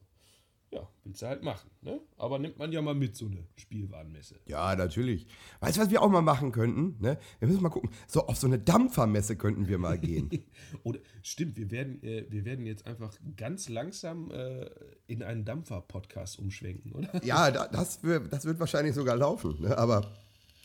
ja, 0.71 0.87
willst 1.03 1.21
du 1.21 1.27
halt 1.27 1.43
machen. 1.43 1.69
Ne? 1.81 1.99
Aber 2.17 2.37
nimmt 2.37 2.59
man 2.59 2.71
ja 2.71 2.81
mal 2.81 2.93
mit, 2.93 3.15
so 3.15 3.25
eine 3.25 3.43
Spielwarenmesse. 3.55 4.35
Ja, 4.45 4.75
natürlich. 4.75 5.25
Weißt 5.61 5.77
du, 5.77 5.81
was 5.81 5.89
wir 5.89 6.01
auch 6.01 6.09
mal 6.09 6.21
machen 6.21 6.51
könnten? 6.51 6.95
Ne? 7.01 7.17
Wir 7.39 7.47
müssen 7.47 7.63
mal 7.63 7.69
gucken. 7.69 7.89
So 8.07 8.27
auf 8.27 8.37
so 8.37 8.45
eine 8.45 8.59
Dampfermesse 8.59 9.35
könnten 9.35 9.67
wir 9.67 9.79
mal 9.79 9.97
gehen. 9.97 10.29
Oder 10.83 10.99
stimmt, 11.23 11.57
wir 11.57 11.71
werden, 11.71 12.03
äh, 12.03 12.25
wir 12.29 12.45
werden 12.45 12.65
jetzt 12.65 12.85
einfach 12.85 13.13
ganz 13.35 13.69
langsam 13.69 14.29
äh, 14.31 14.69
in 15.07 15.23
einen 15.23 15.43
Dampfer-Podcast 15.43 16.37
umschwenken, 16.37 16.91
oder? 16.91 17.23
ja, 17.25 17.49
da, 17.49 17.67
das, 17.67 18.03
wird, 18.03 18.31
das 18.31 18.45
wird 18.45 18.59
wahrscheinlich 18.59 18.93
sogar 18.93 19.15
laufen. 19.15 19.59
Ne? 19.61 19.75
Aber 19.75 20.13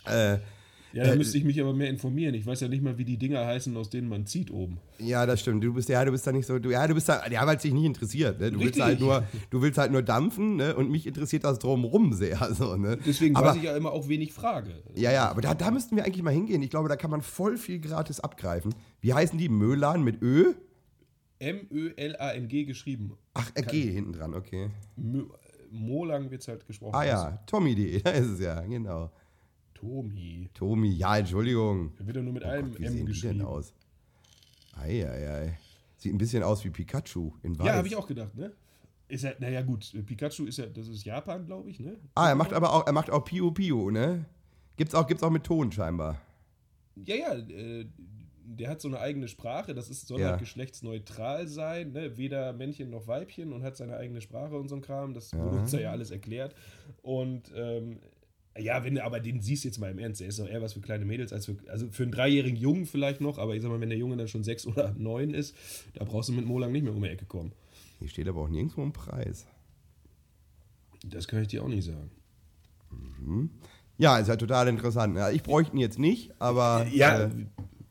äh, 0.05 0.39
Ja, 0.95 1.05
da 1.05 1.17
müsste 1.17 1.37
ich 1.39 1.45
mich 1.45 1.61
aber 1.61 1.75
mehr 1.75 1.91
informieren. 1.91 2.35
Ich 2.35 2.47
weiß 2.47 2.61
ja 2.61 2.69
nicht 2.69 2.83
mal, 2.83 2.97
wie 2.99 3.05
die 3.05 3.17
Dinger 3.17 3.45
heißen, 3.45 3.77
aus 3.77 3.91
denen 3.91 4.09
man 4.09 4.27
zieht 4.27 4.51
oben. 4.51 4.79
ja, 4.99 5.27
das 5.27 5.41
stimmt. 5.41 5.65
Du 5.65 5.75
bist 5.75 5.89
ja, 5.89 6.05
du 6.05 6.13
bist 6.13 6.27
da 6.27 6.31
nicht 6.31 6.47
so. 6.47 6.59
Du, 6.59 6.71
ja, 6.71 6.87
du 6.87 6.95
bist 6.95 7.09
da. 7.09 7.27
Ja, 7.29 7.45
weil 7.47 7.57
es 7.57 7.63
dich 7.63 7.73
nicht 7.73 7.85
interessiert. 7.85 8.39
Ne? 8.39 8.53
Du 8.53 8.61
willst 8.61 8.81
halt 8.81 9.01
nur, 9.01 9.25
du 9.51 9.61
willst 9.61 9.77
halt 9.77 9.91
nur 9.91 10.03
dampfen. 10.03 10.57
Ne? 10.57 10.75
Und 10.77 10.91
mich 10.91 11.07
interessiert 11.07 11.45
das 11.45 11.59
drumherum 11.59 12.13
sehr. 12.13 12.39
So, 12.55 12.77
ne? 12.77 12.97
Deswegen 13.05 13.35
aber, 13.35 13.49
weiß 13.49 13.57
ich 13.57 13.65
ja 13.65 13.77
immer 13.77 13.91
auch 13.91 14.09
wenig 14.09 14.33
Frage. 14.33 14.71
Ja, 14.95 15.11
ja, 15.11 15.29
aber 15.29 15.41
da, 15.41 15.55
da 15.55 15.73
müssten 15.73 15.97
wir 15.97 16.05
eigentlich 16.05 16.23
mal 16.23 16.33
hingehen. 16.33 16.63
Ich 16.63 16.71
glaube, 16.71 16.89
da 16.89 16.95
kann 16.95 17.11
man 17.11 17.21
voll 17.21 17.57
viel 17.57 17.81
gratis 17.81 18.21
abgreifen. 18.21 18.73
Wie 19.01 19.13
heißen 19.13 19.37
die? 19.37 19.49
Mölan 19.49 20.05
mit 20.05 20.23
Ö? 20.23 20.55
M-Ö-L-A-N-G 21.41 22.65
geschrieben. 22.65 23.17
Ach, 23.35 23.51
äh, 23.55 23.63
G 23.63 23.91
hinten 23.91 24.13
dran, 24.13 24.35
okay. 24.35 24.71
Mö 24.97 25.25
Molang 25.71 26.31
wird 26.31 26.43
es 26.43 26.49
halt 26.49 26.65
gesprochen. 26.67 26.95
Ah 26.95 27.05
ja, 27.05 27.43
Tommy.de, 27.47 28.01
da 28.05 28.11
ist 28.11 28.29
es 28.29 28.41
ja, 28.41 28.61
genau. 28.61 29.11
Tomi. 29.85 30.49
Tomi, 30.55 30.89
ja, 30.93 31.19
Entschuldigung. 31.19 31.93
Da 31.99 32.07
wird 32.07 32.17
er 32.17 32.23
nur 32.23 32.33
mit 32.33 32.43
Oh 32.45 32.49
einem 32.49 32.71
Gott, 32.71 32.81
wie 32.81 32.85
M 32.85 32.93
sehen 32.93 33.01
die 33.07 33.13
geschrieben. 33.13 33.39
denn 33.39 33.47
aus? 33.47 33.75
Eieiei. 34.77 35.59
Sieht 35.97 36.13
ein 36.15 36.19
bisschen 36.19 36.43
aus 36.43 36.65
wie 36.65 36.71
Pikachu 36.71 37.33
in 37.43 37.59
weiß. 37.59 37.67
Ja, 37.67 37.75
habe 37.75 37.87
ich 37.87 37.97
auch 37.97 38.07
gedacht, 38.07 38.35
ne? 38.35 38.53
Ist 39.09 39.25
ja, 39.25 39.33
naja, 39.39 39.61
gut, 39.63 39.93
Pikachu 40.07 40.47
ist 40.47 40.57
ja, 40.59 40.67
das 40.67 40.89
ist 40.89 41.05
Japan, 41.05 41.45
glaube 41.47 41.71
ich, 41.71 41.79
ne? 41.81 41.97
Ah, 42.15 42.29
er 42.31 42.35
macht 42.35 42.53
aber 42.53 42.73
auch, 42.73 42.87
er 42.87 42.93
macht 42.93 43.11
auch 43.11 43.25
Piu 43.25 43.51
Piu, 43.53 43.91
ne? 43.91 44.25
Gibt's 44.77 44.95
auch, 44.95 45.07
gibt's 45.07 45.23
auch 45.23 45.31
mit 45.31 45.45
Ton 45.45 45.71
scheinbar. 45.71 46.21
Ja, 46.97 47.15
ja, 47.15 47.35
äh, 47.35 47.87
der 48.47 48.71
hat 48.71 48.81
so 48.81 48.89
eine 48.89 49.01
eigene 49.01 49.29
Sprache, 49.29 49.75
das 49.75 49.89
ist, 49.89 50.07
soll 50.07 50.21
Ja. 50.21 50.31
halt 50.31 50.41
geschlechtsneutral 50.41 51.47
sein, 51.49 51.93
ne? 51.93 52.17
weder 52.17 52.53
Männchen 52.53 52.91
noch 52.91 53.07
Weibchen 53.07 53.53
und 53.53 53.63
hat 53.63 53.77
seine 53.77 53.97
eigene 53.97 54.21
Sprache 54.21 54.57
und 54.57 54.69
so 54.69 54.77
ein 54.77 54.83
Kram, 54.83 55.15
das 55.15 55.31
benutzt 55.31 55.73
er 55.75 55.81
ja 55.81 55.91
alles 55.93 56.11
erklärt. 56.11 56.55
Und 57.03 57.53
ähm, 57.55 58.01
ja, 58.59 58.85
wenn 58.85 58.95
du 58.95 59.05
aber 59.05 59.21
den 59.21 59.41
siehst 59.41 59.65
jetzt 59.65 59.79
mal 59.79 59.91
im 59.91 59.99
Ernst, 59.99 60.21
der 60.21 60.29
ist 60.29 60.39
doch 60.39 60.49
eher 60.49 60.63
was 60.63 60.73
für 60.75 60.81
kleine 60.81 61.05
Mädels 61.05 61.33
als 61.33 61.47
für, 61.47 61.57
also 61.69 61.89
für 61.91 62.05
einen 62.05 62.13
dreijährigen 62.13 62.57
Jungen 62.57 62.87
vielleicht 62.87 63.21
noch, 63.21 63.39
aber 63.39 63.55
ich 63.57 63.63
sag 63.63 63.71
mal, 63.71 63.81
wenn 63.81 63.89
der 63.91 63.99
Junge 63.99 64.17
dann 64.17 64.29
schon 64.29 64.45
sechs 64.45 64.67
oder 64.69 64.95
neun 64.97 65.35
ist, 65.35 65.55
da 65.95 66.05
brauchst 66.05 66.29
du 66.29 66.33
mit 66.33 66.47
Molang 66.47 66.73
nicht 66.73 66.83
mehr 66.85 66.95
um 66.95 67.03
die 67.03 67.09
Ecke 67.09 67.25
kommen. 67.27 67.53
Hier 67.99 68.09
steht 68.09 68.29
aber 68.29 68.43
auch 68.43 68.49
nirgendwo 68.49 68.83
ein 68.83 68.93
Preis. 68.93 69.47
Das 71.07 71.29
kann 71.29 71.43
ich 71.43 71.49
dir 71.49 71.63
auch 71.63 71.69
nicht 71.69 71.85
sagen. 71.85 72.11
Ja, 73.99 74.19
ist 74.19 74.29
ja 74.29 74.37
total 74.37 74.69
interessant. 74.69 75.17
Ja, 75.17 75.31
ich 75.31 75.43
bräuchte 75.43 75.75
ihn 75.77 75.81
jetzt 75.81 75.99
nicht, 75.99 76.33
aber. 76.39 76.87
Ja, 76.93 77.25
Äh, 77.25 77.31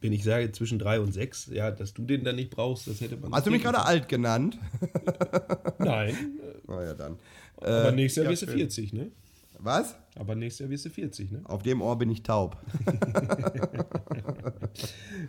wenn 0.02 0.12
ich 0.12 0.24
sage 0.26 0.52
zwischen 0.52 0.80
drei 0.80 1.00
und 1.00 1.14
sechs, 1.14 1.48
ja, 1.52 1.72
dass 1.72 1.94
du 1.94 2.04
den 2.04 2.26
dann 2.26 2.36
nicht 2.36 2.50
brauchst, 2.50 2.88
das 2.88 3.00
hätte 3.00 3.16
man. 3.16 3.32
hast 3.32 3.48
du 3.48 3.52
mich 3.52 3.64
gerade 3.64 3.86
alt 3.86 4.10
genannt? 4.10 4.60
Nein, 5.80 6.16
Na 6.68 6.84
ja, 6.84 6.94
dann. 6.94 7.18
aber 7.58 7.90
Äh, 7.90 7.92
nächstes 7.94 8.18
Jahr 8.18 8.26
ja, 8.26 8.32
wirst 8.32 8.42
du 8.44 8.48
schön. 8.48 8.58
40, 8.58 8.94
ne? 8.94 9.12
Was? 9.64 9.96
Aber 10.16 10.36
nächstes 10.36 10.60
Jahr 10.60 10.70
wirst 10.70 10.86
du 10.86 10.90
40, 10.90 11.32
ne? 11.32 11.42
Auf 11.46 11.64
dem 11.64 11.82
Ohr 11.82 11.98
bin 11.98 12.12
ich 12.12 12.22
taub. 12.22 12.58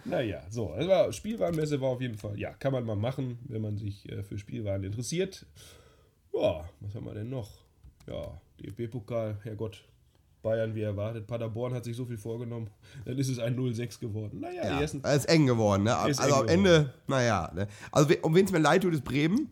Naja, 0.05 0.43
so, 0.51 0.75
das 0.77 0.89
war, 0.89 1.13
Spielwarenmesse 1.13 1.81
war 1.81 1.91
auf 1.91 2.01
jeden 2.01 2.17
Fall, 2.17 2.39
ja, 2.39 2.53
kann 2.55 2.73
man 2.73 2.85
mal 2.85 2.97
machen, 2.97 3.39
wenn 3.49 3.63
man 3.63 3.77
sich 3.77 4.09
äh, 4.11 4.23
für 4.23 4.39
Spielwaren 4.39 4.83
interessiert. 4.83 5.47
Ja, 6.33 6.65
was 6.81 6.95
haben 6.95 7.05
wir 7.05 7.15
denn 7.15 7.31
noch? 7.31 7.51
Ja, 8.07 8.41
DFB-Pokal, 8.61 9.39
Herrgott, 9.43 9.85
Bayern 10.43 10.75
wie 10.75 10.83
erwartet. 10.83 11.27
Paderborn 11.27 11.75
hat 11.75 11.85
sich 11.85 11.97
so 11.97 12.05
viel 12.05 12.19
vorgenommen, 12.19 12.71
dann 13.05 13.19
ist 13.19 13.29
es 13.29 13.39
ein 13.39 13.57
0-6 13.57 14.01
geworden. 14.01 14.41
Naja, 14.41 14.63
die 14.63 14.99
Ja, 15.03 15.13
ist 15.13 15.27
eng 15.27 15.47
geworden, 15.47 15.85
ne? 15.85 15.97
Also 15.97 16.23
am 16.23 16.49
Ende, 16.49 16.93
naja. 17.07 17.51
Ne? 17.55 17.69
Also, 17.93 18.15
um 18.23 18.35
wen 18.35 18.45
es 18.45 18.53
mir 18.53 18.59
leid 18.59 18.83
tut, 18.83 18.95
ist 18.95 19.05
Bremen. 19.05 19.49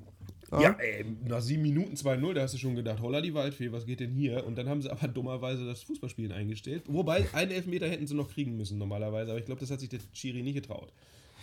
Ja, 0.61 0.77
ey, 0.79 1.05
nach 1.27 1.41
sieben 1.41 1.63
Minuten 1.63 1.95
2-0, 1.95 2.35
da 2.35 2.43
hast 2.43 2.53
du 2.55 2.59
schon 2.59 2.75
gedacht, 2.75 3.01
holla 3.01 3.21
die 3.21 3.33
Waldfee, 3.33 3.73
was 3.73 3.87
geht 3.87 4.01
denn 4.01 4.11
hier? 4.11 4.45
Und 4.47 4.59
dann 4.59 4.69
haben 4.69 4.83
sie 4.83 4.91
aber 4.91 5.09
dummerweise 5.09 5.65
das 5.67 5.83
Fußballspielen 5.85 6.33
eingestellt. 6.33 6.85
Wobei, 6.89 7.27
einen 7.33 7.51
Elfmeter 7.53 7.89
hätten 7.89 8.07
sie 8.07 8.15
noch 8.15 8.29
kriegen 8.31 8.57
müssen 8.57 8.77
normalerweise, 8.79 9.31
aber 9.31 9.41
ich 9.41 9.47
glaube, 9.47 9.61
das 9.61 9.71
hat 9.71 9.81
sich 9.81 9.89
der 9.89 10.01
Schiri 10.13 10.43
nicht 10.43 10.55
getraut. 10.55 10.93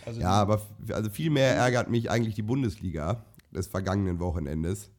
Also 0.06 0.20
Ja, 0.20 0.30
aber 0.30 0.62
also 0.92 1.10
viel 1.10 1.30
mehr 1.30 1.54
ärgert 1.56 1.90
mich 1.90 2.10
eigentlich 2.10 2.34
die 2.34 2.42
Bundesliga 2.42 3.24
des 3.52 3.66
vergangenen 3.66 4.20
Wochenendes. 4.20 4.90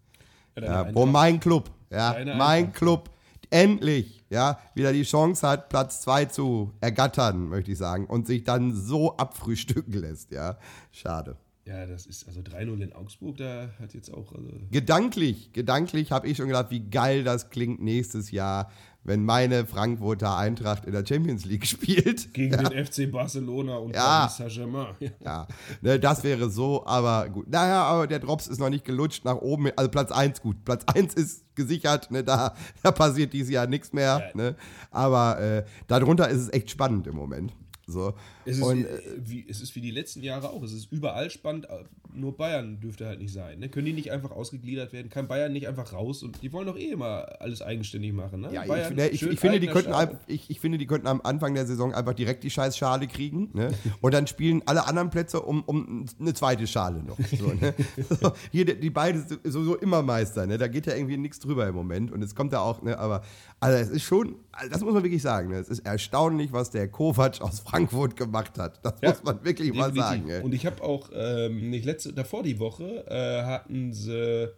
Ja, 0.57 0.81
Eintracht- 0.81 0.95
wo 0.95 1.05
mein 1.05 1.39
Club, 1.39 1.71
ja, 1.89 2.13
Deine 2.13 2.35
mein 2.35 2.65
Eintracht. 2.65 2.75
Club 2.77 3.09
endlich, 3.49 4.23
ja, 4.29 4.59
wieder 4.75 4.93
die 4.93 5.03
Chance 5.03 5.47
hat, 5.47 5.69
Platz 5.69 6.01
2 6.01 6.25
zu 6.25 6.73
ergattern, 6.81 7.49
möchte 7.49 7.71
ich 7.71 7.77
sagen, 7.77 8.05
und 8.05 8.27
sich 8.27 8.43
dann 8.43 8.73
so 8.75 9.15
abfrühstücken 9.17 9.93
lässt, 9.93 10.31
ja. 10.31 10.57
Schade. 10.91 11.37
Ja, 11.65 11.85
das 11.85 12.05
ist 12.07 12.27
also 12.27 12.41
3-0 12.41 12.81
in 12.81 12.93
Augsburg, 12.93 13.37
da 13.37 13.69
hat 13.79 13.93
jetzt 13.93 14.11
auch. 14.13 14.33
Also, 14.33 14.49
Gedanklich, 14.71 15.53
gedanklich 15.53 16.11
habe 16.11 16.27
ich 16.27 16.37
schon 16.37 16.47
gedacht, 16.47 16.71
wie 16.71 16.81
geil 16.89 17.23
das 17.23 17.49
klingt 17.49 17.81
nächstes 17.81 18.31
Jahr, 18.31 18.71
wenn 19.03 19.23
meine 19.25 19.65
Frankfurter 19.65 20.37
Eintracht 20.37 20.85
in 20.85 20.91
der 20.91 21.05
Champions 21.05 21.45
League 21.45 21.65
spielt. 21.67 22.33
gegen 22.33 22.57
den 22.57 22.85
FC 22.85 23.11
Barcelona 23.11 23.77
und 23.77 23.95
Ja. 23.95 24.27
Paris 24.27 24.37
Saint-Germain. 24.37 24.95
Ja. 24.99 25.09
Ja, 25.23 25.47
ne, 25.81 25.99
das 25.99 26.23
wäre 26.23 26.49
so, 26.49 26.85
aber 26.85 27.29
gut. 27.29 27.47
Naja, 27.49 27.83
aber 27.83 28.07
der 28.07 28.19
Drops 28.19 28.47
ist 28.47 28.59
noch 28.59 28.69
nicht 28.69 28.85
gelutscht 28.85 29.23
nach 29.25 29.37
oben. 29.37 29.69
Also 29.75 29.89
Platz 29.89 30.11
1 30.11 30.41
gut. 30.41 30.63
Platz 30.65 30.83
1 30.85 31.13
ist 31.15 31.43
gesichert, 31.55 32.11
ne, 32.11 32.23
da, 32.23 32.55
da 32.83 32.91
passiert 32.91 33.33
dieses 33.33 33.49
Jahr 33.51 33.67
nichts 33.67 33.91
mehr. 33.93 34.31
Ja. 34.33 34.37
Ne, 34.37 34.55
aber 34.91 35.39
äh, 35.39 35.65
darunter 35.87 36.27
ist 36.29 36.41
es 36.41 36.53
echt 36.53 36.69
spannend 36.71 37.07
im 37.07 37.15
Moment. 37.15 37.53
So. 37.91 38.13
Es, 38.45 38.57
ist 38.57 38.63
Und, 38.63 38.87
wie, 39.17 39.45
es 39.47 39.61
ist 39.61 39.75
wie 39.75 39.81
die 39.81 39.91
letzten 39.91 40.23
Jahre 40.23 40.49
auch. 40.49 40.63
Es 40.63 40.73
ist 40.73 40.91
überall 40.91 41.29
spannend, 41.29 41.67
nur 42.13 42.35
Bayern 42.35 42.79
dürfte 42.79 43.05
halt 43.05 43.19
nicht 43.19 43.33
sein. 43.33 43.59
Ne? 43.59 43.69
Können 43.69 43.85
die 43.85 43.93
nicht 43.93 44.11
einfach 44.11 44.31
ausgegliedert 44.31 44.93
werden? 44.93 45.09
Kann 45.09 45.27
Bayern 45.27 45.53
nicht 45.53 45.67
einfach 45.67 45.93
raus? 45.93 46.23
Und 46.23 46.41
die 46.41 46.51
wollen 46.53 46.67
doch 46.67 46.77
eh 46.77 46.91
immer 46.91 47.27
alles 47.39 47.61
eigenständig 47.61 48.13
machen. 48.13 48.41
Ne? 48.41 48.53
ja, 48.53 48.63
ich, 48.63 48.67
Bayern, 48.67 48.97
ich, 48.97 49.19
schön 49.19 49.31
ich, 49.33 49.39
finde, 49.39 49.59
die 49.59 49.67
könnten, 49.67 49.93
ich, 50.27 50.49
ich 50.49 50.59
finde, 50.59 50.77
die 50.77 50.87
könnten 50.87 51.07
am 51.07 51.21
Anfang 51.21 51.53
der 51.53 51.65
Saison 51.65 51.93
einfach 51.93 52.13
direkt 52.13 52.43
die 52.43 52.49
scheiß 52.49 52.77
Schale 52.77 53.07
kriegen. 53.07 53.49
Ne? 53.53 53.71
Und 54.01 54.13
dann 54.13 54.27
spielen 54.27 54.61
alle 54.65 54.87
anderen 54.87 55.09
Plätze 55.09 55.41
um, 55.41 55.63
um 55.63 56.05
eine 56.19 56.33
zweite 56.33 56.67
Schale 56.67 57.03
noch. 57.03 57.17
So, 57.37 57.47
ne? 57.47 57.73
so, 58.21 58.33
hier, 58.51 58.65
die, 58.65 58.79
die 58.79 58.89
beiden 58.89 59.27
sind 59.27 59.41
sowieso 59.43 59.75
immer 59.77 60.01
Meister. 60.01 60.45
Ne? 60.47 60.57
Da 60.57 60.67
geht 60.67 60.85
ja 60.85 60.95
irgendwie 60.95 61.17
nichts 61.17 61.39
drüber 61.39 61.67
im 61.67 61.75
Moment. 61.75 62.11
Und 62.11 62.23
es 62.23 62.35
kommt 62.35 62.53
ja 62.53 62.59
auch, 62.59 62.81
ne? 62.81 62.97
aber 62.97 63.21
also 63.59 63.77
es 63.77 63.89
ist 63.89 64.03
schon, 64.03 64.35
also 64.51 64.69
das 64.71 64.81
muss 64.81 64.93
man 64.93 65.03
wirklich 65.03 65.21
sagen. 65.21 65.49
Ne? 65.49 65.57
Es 65.57 65.69
ist 65.69 65.85
erstaunlich, 65.85 66.51
was 66.51 66.71
der 66.71 66.87
Kovac 66.87 67.41
aus 67.41 67.59
Frankfurt 67.59 68.15
gemacht 68.15 68.57
hat. 68.57 68.83
Das 68.83 68.95
Ja, 69.01 69.09
muss 69.09 69.23
man 69.23 69.43
wirklich 69.43 69.73
mal 69.73 69.91
Definitiv. 69.91 70.03
sagen. 70.03 70.29
ey. 70.29 70.43
Und 70.43 70.53
ich 70.53 70.65
habe 70.65 70.81
auch, 70.83 71.09
ähm, 71.13 71.69
nicht 71.69 71.85
letzte, 72.01 72.13
davor 72.13 72.43
die 72.43 72.59
Woche, 72.59 73.05
äh, 73.07 73.43
hatten 73.43 73.93
sie, 73.93 74.49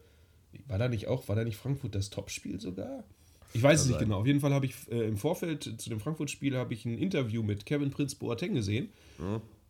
war 0.67 0.77
da 0.77 0.87
nicht 0.87 1.07
auch, 1.07 1.27
war 1.27 1.35
da 1.35 1.43
nicht 1.43 1.57
Frankfurt 1.57 1.95
das 1.95 2.09
Topspiel 2.09 2.59
sogar? 2.59 3.03
Ich 3.53 3.61
weiß 3.61 3.81
es 3.81 3.87
nicht 3.87 3.99
genau. 3.99 4.19
Auf 4.21 4.25
jeden 4.25 4.39
Fall 4.39 4.53
habe 4.53 4.65
ich 4.65 4.73
äh, 4.89 5.07
im 5.07 5.17
Vorfeld 5.17 5.63
zu 5.63 5.89
dem 5.89 5.99
Frankfurt-Spiel 5.99 6.57
habe 6.57 6.73
ich 6.73 6.85
ein 6.85 6.97
Interview 6.97 7.43
mit 7.43 7.65
Kevin 7.65 7.91
Prinz 7.91 8.15
Boateng 8.15 8.55
gesehen. 8.55 8.89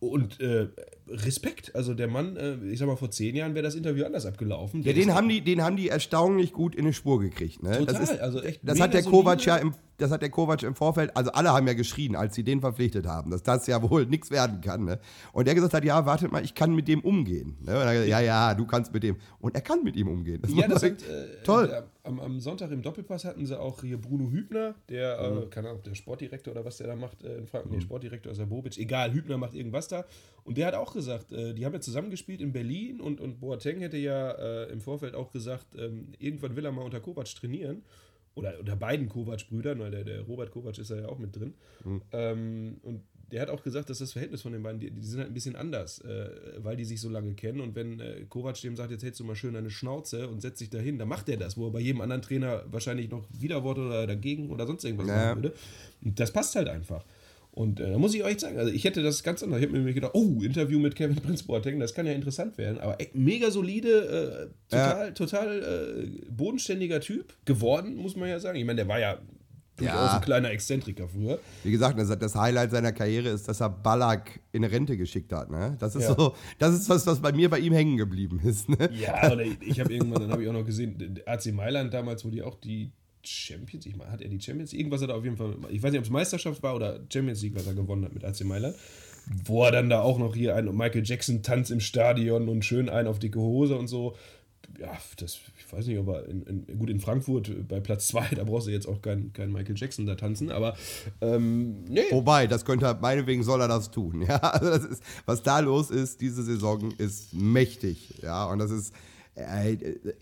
Und 0.06 0.40
äh, 0.40 0.68
Respekt, 1.08 1.74
also 1.74 1.94
der 1.94 2.08
Mann, 2.08 2.36
äh, 2.36 2.56
ich 2.70 2.78
sag 2.78 2.86
mal, 2.86 2.96
vor 2.96 3.10
zehn 3.10 3.36
Jahren 3.36 3.54
wäre 3.54 3.62
das 3.62 3.74
Interview 3.74 4.04
anders 4.04 4.26
abgelaufen. 4.26 4.82
Ja, 4.82 4.92
den 4.92 5.14
haben, 5.14 5.28
die, 5.28 5.40
den 5.42 5.62
haben 5.62 5.76
die 5.76 5.88
erstaunlich 5.88 6.52
gut 6.52 6.74
in 6.74 6.82
eine 6.82 6.92
Spur 6.92 7.20
gekriegt. 7.20 7.62
Ne? 7.62 7.78
Total, 7.78 7.86
das 7.86 8.10
ist, 8.10 8.20
also 8.20 8.40
echt 8.42 8.60
das 8.62 8.80
hat 8.80 8.94
der 8.94 9.02
Kovac 9.02 9.40
solide. 9.40 9.50
ja 9.50 9.56
im, 9.56 9.74
das 9.98 10.10
hat 10.10 10.22
der 10.22 10.30
Kovac 10.30 10.62
im 10.62 10.74
Vorfeld, 10.74 11.16
also 11.16 11.30
alle 11.32 11.52
haben 11.52 11.66
ja 11.66 11.74
geschrien, 11.74 12.16
als 12.16 12.34
sie 12.34 12.42
den 12.42 12.60
verpflichtet 12.60 13.06
haben, 13.06 13.30
dass 13.30 13.42
das 13.42 13.66
ja 13.66 13.82
wohl 13.88 14.06
nichts 14.06 14.30
werden 14.30 14.60
kann. 14.60 14.84
Ne? 14.84 14.98
Und 15.32 15.46
der 15.46 15.54
gesagt 15.54 15.74
hat, 15.74 15.84
ja, 15.84 16.04
wartet 16.06 16.32
mal, 16.32 16.42
ich 16.42 16.54
kann 16.54 16.74
mit 16.74 16.88
dem 16.88 17.00
umgehen. 17.00 17.56
Ne? 17.60 17.72
Er 17.72 17.92
gesagt, 17.92 18.08
ja, 18.08 18.20
ja, 18.20 18.54
du 18.54 18.66
kannst 18.66 18.92
mit 18.92 19.02
dem. 19.02 19.16
Und 19.40 19.54
er 19.54 19.60
kann 19.60 19.84
mit 19.84 19.96
ihm 19.96 20.08
umgehen. 20.08 20.40
Das 20.42 20.54
Ja, 20.54 20.68
das 20.68 20.82
hat, 20.82 20.92
äh, 20.92 21.42
toll. 21.44 21.84
Am, 22.04 22.20
am 22.20 22.38
Sonntag 22.38 22.70
im 22.70 22.82
Doppelpass 22.82 23.24
hatten 23.24 23.46
sie 23.46 23.58
auch 23.58 23.80
hier 23.82 23.98
Bruno 23.98 24.30
Hübner, 24.30 24.74
der, 24.88 25.30
Mhm. 25.32 25.42
äh, 25.42 25.46
keine 25.46 25.70
Ahnung, 25.70 25.82
der 25.82 25.94
Sportdirektor 25.94 26.52
oder 26.52 26.64
was 26.64 26.76
der 26.76 26.86
da 26.86 26.96
macht 26.96 27.22
äh, 27.24 27.38
in 27.38 27.46
Frankfurt. 27.46 27.72
Nee, 27.72 27.80
Sportdirektor 27.80 28.30
ist 28.32 28.38
der 28.38 28.46
Bobic. 28.46 28.76
Egal, 28.78 29.12
Hübner 29.12 29.38
macht 29.38 29.54
irgendwas 29.54 29.88
da. 29.88 30.04
Und 30.44 30.58
der 30.58 30.66
hat 30.66 30.74
auch 30.74 30.92
gesagt, 30.92 31.32
äh, 31.32 31.54
die 31.54 31.64
haben 31.64 31.72
ja 31.72 31.80
zusammengespielt 31.80 32.40
in 32.40 32.52
Berlin 32.52 33.00
und, 33.00 33.20
und 33.20 33.40
Boateng 33.40 33.80
hätte 33.80 33.96
ja 33.96 34.32
äh, 34.32 34.70
im 34.70 34.80
Vorfeld 34.80 35.14
auch 35.14 35.30
gesagt, 35.32 35.66
ähm, 35.78 36.12
irgendwann 36.18 36.54
will 36.56 36.64
er 36.64 36.72
mal 36.72 36.82
unter 36.84 37.00
Kovac 37.00 37.26
trainieren. 37.34 37.82
Oder 38.36 38.58
unter 38.58 38.74
beiden 38.74 39.08
Kovac-Brüdern, 39.08 39.78
weil 39.78 39.92
der, 39.92 40.02
der 40.02 40.22
Robert 40.22 40.50
Kovac 40.50 40.76
ist 40.76 40.90
da 40.90 40.96
ja 40.96 41.08
auch 41.08 41.18
mit 41.18 41.36
drin. 41.36 41.54
Mhm. 41.84 42.02
Ähm, 42.10 42.76
und 42.82 43.02
der 43.32 43.42
hat 43.42 43.50
auch 43.50 43.62
gesagt, 43.62 43.90
dass 43.90 43.98
das 43.98 44.12
Verhältnis 44.12 44.42
von 44.42 44.52
den 44.52 44.62
beiden, 44.62 44.80
die, 44.80 44.90
die 44.90 45.06
sind 45.06 45.18
halt 45.20 45.30
ein 45.30 45.34
bisschen 45.34 45.56
anders, 45.56 46.00
äh, 46.00 46.28
weil 46.58 46.76
die 46.76 46.84
sich 46.84 47.00
so 47.00 47.08
lange 47.08 47.34
kennen. 47.34 47.60
Und 47.60 47.74
wenn 47.74 48.00
äh, 48.00 48.24
Kovac 48.28 48.60
dem 48.60 48.76
sagt, 48.76 48.90
jetzt 48.90 49.02
hältst 49.02 49.20
du 49.20 49.24
mal 49.24 49.36
schön 49.36 49.54
deine 49.54 49.70
Schnauze 49.70 50.28
und 50.28 50.40
setzt 50.42 50.60
dich 50.60 50.70
dahin, 50.70 50.98
dann 50.98 51.08
macht 51.08 51.28
er 51.28 51.36
das, 51.36 51.56
wo 51.56 51.66
er 51.66 51.72
bei 51.72 51.80
jedem 51.80 52.00
anderen 52.00 52.22
Trainer 52.22 52.64
wahrscheinlich 52.70 53.10
noch 53.10 53.24
Widerworte 53.38 53.80
oder 53.82 54.06
dagegen 54.06 54.50
oder 54.50 54.66
sonst 54.66 54.84
irgendwas 54.84 55.08
Ja. 55.08 55.14
sagen 55.30 55.42
würde. 55.42 55.54
Und 56.04 56.20
das 56.20 56.32
passt 56.32 56.54
halt 56.56 56.68
einfach. 56.68 57.04
Und 57.52 57.78
äh, 57.78 57.88
da 57.92 57.98
muss 57.98 58.12
ich 58.14 58.24
euch 58.24 58.40
sagen, 58.40 58.58
also 58.58 58.72
ich 58.72 58.82
hätte 58.82 59.00
das 59.02 59.22
ganz 59.22 59.40
anders. 59.44 59.60
Ich 59.60 59.68
habe 59.68 59.78
mir 59.78 59.94
gedacht, 59.94 60.10
oh, 60.14 60.40
Interview 60.42 60.80
mit 60.80 60.96
Kevin 60.96 61.14
Prince 61.16 61.44
Boateng, 61.44 61.78
das 61.78 61.94
kann 61.94 62.04
ja 62.04 62.12
interessant 62.12 62.58
werden. 62.58 62.80
Aber 62.80 63.00
ey, 63.00 63.10
mega 63.14 63.48
solide, 63.52 64.50
äh, 64.70 64.74
total, 64.74 65.14
total 65.14 65.62
äh, 65.62 66.06
bodenständiger 66.32 67.00
Typ 67.00 67.32
geworden, 67.44 67.94
muss 67.94 68.16
man 68.16 68.28
ja 68.28 68.40
sagen. 68.40 68.58
Ich 68.58 68.64
meine, 68.64 68.78
der 68.78 68.88
war 68.88 68.98
ja 68.98 69.18
durchaus 69.76 69.94
Ja. 69.96 70.16
ein 70.16 70.20
kleiner 70.22 70.50
Exzentriker 70.50 71.08
früher. 71.08 71.38
Wie 71.62 71.70
gesagt, 71.70 71.98
das, 71.98 72.16
das 72.18 72.34
Highlight 72.34 72.70
seiner 72.70 72.92
Karriere 72.92 73.28
ist, 73.30 73.48
dass 73.48 73.60
er 73.60 73.70
Ballack 73.70 74.40
in 74.52 74.64
Rente 74.64 74.96
geschickt 74.96 75.32
hat. 75.32 75.50
Ne? 75.50 75.76
Das 75.80 75.94
ist 75.96 76.02
Ja. 76.04 76.14
so, 76.14 76.34
das 76.58 76.74
ist 76.74 76.88
was, 76.88 77.06
was 77.06 77.20
bei 77.20 77.32
mir 77.32 77.50
bei 77.50 77.58
ihm 77.58 77.72
hängen 77.72 77.96
geblieben 77.96 78.40
ist. 78.44 78.68
Ne? 78.68 78.88
Ja, 78.92 79.32
oder 79.32 79.44
ich 79.44 79.80
habe 79.80 79.92
irgendwann, 79.92 80.22
dann 80.22 80.30
habe 80.32 80.42
ich 80.42 80.48
auch 80.48 80.52
noch 80.52 80.64
gesehen, 80.66 81.20
AC 81.26 81.46
Mailand 81.52 81.92
damals, 81.92 82.24
wo 82.24 82.30
die 82.30 82.42
auch 82.42 82.54
die 82.56 82.92
Champions, 83.26 83.86
ich 83.86 83.96
meine, 83.96 84.10
hat 84.12 84.20
er 84.20 84.28
die 84.28 84.40
Champions, 84.40 84.72
irgendwas 84.74 85.00
hat 85.02 85.08
er 85.08 85.16
auf 85.16 85.24
jeden 85.24 85.36
Fall, 85.38 85.56
ich 85.70 85.82
weiß 85.82 85.92
nicht, 85.92 85.98
ob 86.00 86.04
es 86.04 86.10
Meisterschaft 86.10 86.62
war 86.62 86.74
oder 86.76 87.00
Champions 87.12 87.42
League, 87.42 87.56
was 87.56 87.66
er 87.66 87.74
gewonnen 87.74 88.04
hat 88.04 88.12
mit 88.12 88.22
AC 88.24 88.44
Mailand, 88.44 88.76
wo 89.46 89.64
er 89.64 89.72
dann 89.72 89.88
da 89.88 90.02
auch 90.02 90.18
noch 90.18 90.34
hier 90.36 90.54
einen 90.54 90.76
Michael 90.76 91.02
Jackson 91.04 91.42
Tanz 91.42 91.70
im 91.70 91.80
Stadion 91.80 92.48
und 92.50 92.64
schön 92.64 92.90
einen 92.90 93.08
auf 93.08 93.18
dicke 93.18 93.38
Hose 93.40 93.76
und 93.78 93.88
so. 93.88 94.14
Ja, 94.78 94.98
das, 95.18 95.38
ich 95.58 95.72
weiß 95.72 95.86
nicht, 95.86 95.98
aber 95.98 96.28
in, 96.28 96.42
in, 96.42 96.78
gut, 96.78 96.90
in 96.90 97.00
Frankfurt 97.00 97.68
bei 97.68 97.80
Platz 97.80 98.08
2, 98.08 98.30
da 98.36 98.44
brauchst 98.44 98.66
du 98.66 98.70
jetzt 98.70 98.88
auch 98.88 99.00
keinen 99.02 99.32
kein 99.32 99.52
Michael 99.52 99.76
Jackson 99.76 100.06
da 100.06 100.14
tanzen, 100.14 100.50
aber 100.50 100.76
ähm, 101.20 101.84
nee, 101.84 102.04
Wobei, 102.10 102.46
das 102.46 102.64
könnte 102.64 102.86
er, 102.86 102.94
meinetwegen 102.94 103.42
soll 103.42 103.60
er 103.60 103.68
das 103.68 103.90
tun. 103.90 104.22
Ja, 104.28 104.38
also 104.38 104.70
das 104.70 104.84
ist, 104.84 105.02
was 105.26 105.42
da 105.42 105.60
los 105.60 105.90
ist, 105.90 106.20
diese 106.20 106.42
Saison 106.42 106.92
ist 106.92 107.34
mächtig. 107.34 108.20
Ja, 108.22 108.46
und 108.46 108.58
das 108.58 108.70
ist, 108.70 108.94
äh, 109.36 109.74
äh, 109.74 110.14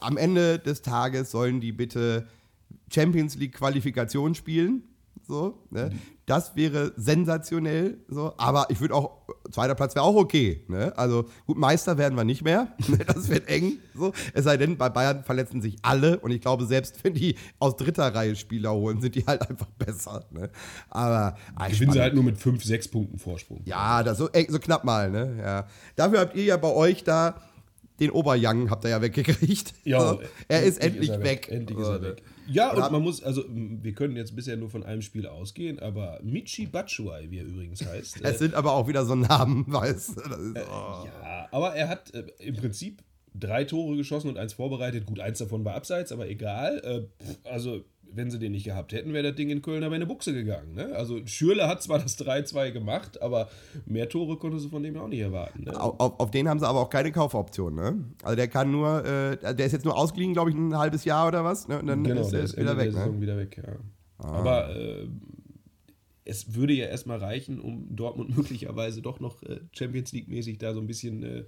am 0.00 0.16
Ende 0.16 0.58
des 0.58 0.82
Tages 0.82 1.30
sollen 1.30 1.60
die 1.60 1.72
bitte 1.72 2.26
Champions 2.92 3.36
League 3.36 3.54
Qualifikation 3.54 4.34
spielen. 4.34 4.82
So, 5.26 5.58
ne? 5.70 5.90
Das 6.24 6.54
wäre 6.54 6.92
sensationell. 6.96 7.98
So, 8.08 8.32
aber 8.36 8.66
ich 8.68 8.80
würde 8.80 8.94
auch, 8.94 9.22
zweiter 9.50 9.74
Platz 9.74 9.94
wäre 9.96 10.04
auch 10.04 10.14
okay. 10.14 10.64
Ne? 10.68 10.96
Also 10.96 11.26
gut, 11.46 11.56
Meister 11.56 11.98
werden 11.98 12.16
wir 12.16 12.24
nicht 12.24 12.42
mehr. 12.42 12.74
Ne? 12.88 12.98
Das 12.98 13.28
wird 13.28 13.48
eng. 13.48 13.78
So. 13.96 14.12
Es 14.32 14.44
sei 14.44 14.56
denn, 14.56 14.76
bei 14.76 14.88
Bayern 14.88 15.24
verletzen 15.24 15.60
sich 15.60 15.76
alle 15.82 16.20
und 16.20 16.30
ich 16.30 16.40
glaube, 16.40 16.66
selbst 16.66 17.02
wenn 17.02 17.14
die 17.14 17.34
aus 17.58 17.74
dritter 17.74 18.14
Reihe 18.14 18.36
Spieler 18.36 18.72
holen, 18.72 19.00
sind 19.00 19.16
die 19.16 19.26
halt 19.26 19.48
einfach 19.48 19.66
besser. 19.70 20.24
Ne? 20.30 20.50
Aber 20.88 21.36
ah, 21.56 21.68
Gewinnen 21.68 21.92
sie 21.92 22.00
halt 22.00 22.14
nur 22.14 22.22
mit 22.22 22.38
5, 22.38 22.62
6 22.62 22.88
Punkten 22.88 23.18
Vorsprung. 23.18 23.62
Ja, 23.64 24.04
das 24.04 24.18
so, 24.18 24.28
ey, 24.30 24.46
so 24.48 24.60
knapp 24.60 24.84
mal, 24.84 25.10
ne? 25.10 25.36
Ja. 25.40 25.66
Dafür 25.96 26.20
habt 26.20 26.36
ihr 26.36 26.44
ja 26.44 26.56
bei 26.56 26.72
euch 26.72 27.02
da 27.02 27.40
den 27.98 28.10
Oberjang 28.10 28.70
habt 28.70 28.84
ihr 28.84 28.90
ja 28.90 29.02
weggekriegt. 29.02 29.74
Ja, 29.84 30.00
So, 30.10 30.20
er 30.48 30.62
ist 30.62 30.78
endlich 30.80 31.10
er 31.10 31.22
weg. 31.22 31.48
Endlich 31.50 31.78
ist 31.78 31.86
er 31.86 31.98
ne? 31.98 32.02
weg. 32.02 32.22
Ja, 32.48 32.72
Oder- 32.72 32.86
und 32.86 32.92
man 32.92 33.02
muss, 33.02 33.22
also 33.22 33.44
wir 33.48 33.92
können 33.92 34.16
jetzt 34.16 34.34
bisher 34.36 34.56
nur 34.56 34.70
von 34.70 34.82
einem 34.84 35.02
Spiel 35.02 35.26
ausgehen, 35.26 35.78
aber 35.78 36.20
Michi 36.22 36.66
Batshuayi, 36.66 37.30
wie 37.30 37.38
er 37.38 37.44
übrigens 37.44 37.84
heißt. 37.84 38.20
äh, 38.24 38.28
Es 38.28 38.38
sind 38.38 38.54
aber 38.54 38.72
auch 38.72 38.88
wieder 38.88 39.04
so 39.04 39.14
Namen, 39.14 39.64
weißt 39.72 40.16
du? 40.16 40.20
Ist, 40.20 40.66
oh. 40.68 41.06
Ja, 41.06 41.48
aber 41.50 41.74
er 41.74 41.88
hat 41.88 42.14
äh, 42.14 42.24
im 42.38 42.56
Prinzip 42.56 43.02
drei 43.34 43.64
Tore 43.64 43.96
geschossen 43.96 44.28
und 44.28 44.38
eins 44.38 44.54
vorbereitet. 44.54 45.06
Gut, 45.06 45.20
eins 45.20 45.38
davon 45.38 45.64
war 45.64 45.74
abseits, 45.74 46.12
aber 46.12 46.28
egal. 46.28 46.78
Äh, 46.78 47.24
pff, 47.24 47.38
also, 47.44 47.84
wenn 48.16 48.30
sie 48.30 48.38
den 48.38 48.52
nicht 48.52 48.64
gehabt 48.64 48.92
hätten, 48.92 49.12
wäre 49.12 49.28
das 49.28 49.34
Ding 49.36 49.50
in 49.50 49.62
Köln 49.62 49.84
aber 49.84 49.94
in 49.94 50.02
eine 50.02 50.06
Buchse 50.06 50.32
gegangen. 50.32 50.74
Ne? 50.74 50.94
Also, 50.94 51.24
Schürle 51.26 51.68
hat 51.68 51.82
zwar 51.82 51.98
das 51.98 52.18
3-2 52.18 52.72
gemacht, 52.72 53.20
aber 53.22 53.48
mehr 53.86 54.08
Tore 54.08 54.36
konnte 54.36 54.58
sie 54.58 54.68
von 54.68 54.82
dem 54.82 54.96
auch 54.96 55.08
nicht 55.08 55.20
erwarten. 55.20 55.64
Ne? 55.64 55.80
Auf, 55.80 56.00
auf, 56.00 56.20
auf 56.20 56.30
den 56.30 56.48
haben 56.48 56.58
sie 56.58 56.66
aber 56.66 56.80
auch 56.80 56.90
keine 56.90 57.12
Kaufoption, 57.12 57.74
ne? 57.74 58.04
Also 58.22 58.36
der 58.36 58.48
kann 58.48 58.70
nur, 58.70 59.04
äh, 59.04 59.54
der 59.54 59.66
ist 59.66 59.72
jetzt 59.72 59.84
nur 59.84 59.96
ausgeliehen, 59.96 60.32
glaube 60.32 60.50
ich, 60.50 60.56
ein 60.56 60.76
halbes 60.76 61.04
Jahr 61.04 61.28
oder 61.28 61.44
was, 61.44 61.68
ne? 61.68 61.78
Und 61.78 61.86
dann 61.86 62.02
Genau, 62.04 62.20
ist 62.22 62.30
der 62.30 62.40
er 62.40 62.44
ist 62.44 62.56
wieder 62.56 62.70
Ende 62.70 62.82
weg, 62.82 62.92
der 62.92 62.92
Saison 62.92 63.14
ne? 63.14 63.20
wieder 63.20 63.36
weg, 63.36 63.56
ja. 63.64 63.76
Aber 64.18 64.74
äh, 64.74 65.06
es 66.24 66.54
würde 66.54 66.72
ja 66.72 66.86
erstmal 66.86 67.18
reichen, 67.18 67.60
um 67.60 67.94
Dortmund 67.94 68.30
möglicherweise 68.36 69.02
doch 69.02 69.20
noch 69.20 69.42
äh, 69.42 69.60
Champions 69.72 70.12
League-mäßig 70.12 70.58
da 70.58 70.74
so 70.74 70.80
ein 70.80 70.86
bisschen. 70.86 71.46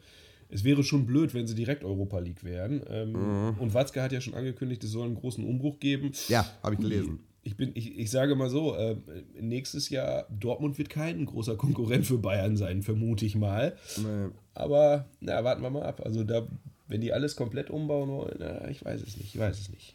Äh, 0.48 0.54
es 0.54 0.64
wäre 0.64 0.82
schon 0.82 1.06
blöd, 1.06 1.34
wenn 1.34 1.46
sie 1.46 1.54
direkt 1.54 1.84
Europa 1.84 2.18
League 2.18 2.44
wären. 2.44 2.82
Ähm, 2.88 3.54
Und 3.58 3.74
Watzke 3.74 4.02
hat 4.02 4.12
ja 4.12 4.20
schon 4.20 4.34
angekündigt, 4.34 4.82
es 4.84 4.90
soll 4.90 5.06
einen 5.06 5.14
großen 5.14 5.44
Umbruch 5.44 5.78
geben. 5.80 6.12
Ja, 6.28 6.46
habe 6.62 6.74
ich 6.74 6.80
gelesen. 6.80 7.20
Ich, 7.42 7.56
bin, 7.56 7.70
ich, 7.74 7.98
ich 7.98 8.10
sage 8.10 8.34
mal 8.34 8.50
so, 8.50 8.74
äh, 8.74 8.96
nächstes 9.40 9.88
Jahr, 9.88 10.26
Dortmund 10.28 10.76
wird 10.76 10.90
kein 10.90 11.24
großer 11.24 11.56
Konkurrent 11.56 12.06
für 12.06 12.18
Bayern 12.18 12.56
sein, 12.56 12.82
vermute 12.82 13.24
ich 13.24 13.36
mal. 13.36 13.76
Nee. 13.96 14.28
Aber, 14.54 15.06
na, 15.20 15.42
warten 15.44 15.62
wir 15.62 15.70
mal 15.70 15.84
ab. 15.84 16.02
Also 16.04 16.24
da, 16.24 16.46
wenn 16.88 17.00
die 17.00 17.12
alles 17.12 17.36
komplett 17.36 17.70
umbauen 17.70 18.10
wollen, 18.10 18.36
na, 18.38 18.68
ich 18.68 18.84
weiß 18.84 19.00
es 19.00 19.16
nicht, 19.16 19.34
ich 19.34 19.40
weiß 19.40 19.58
es 19.60 19.70
nicht. 19.70 19.94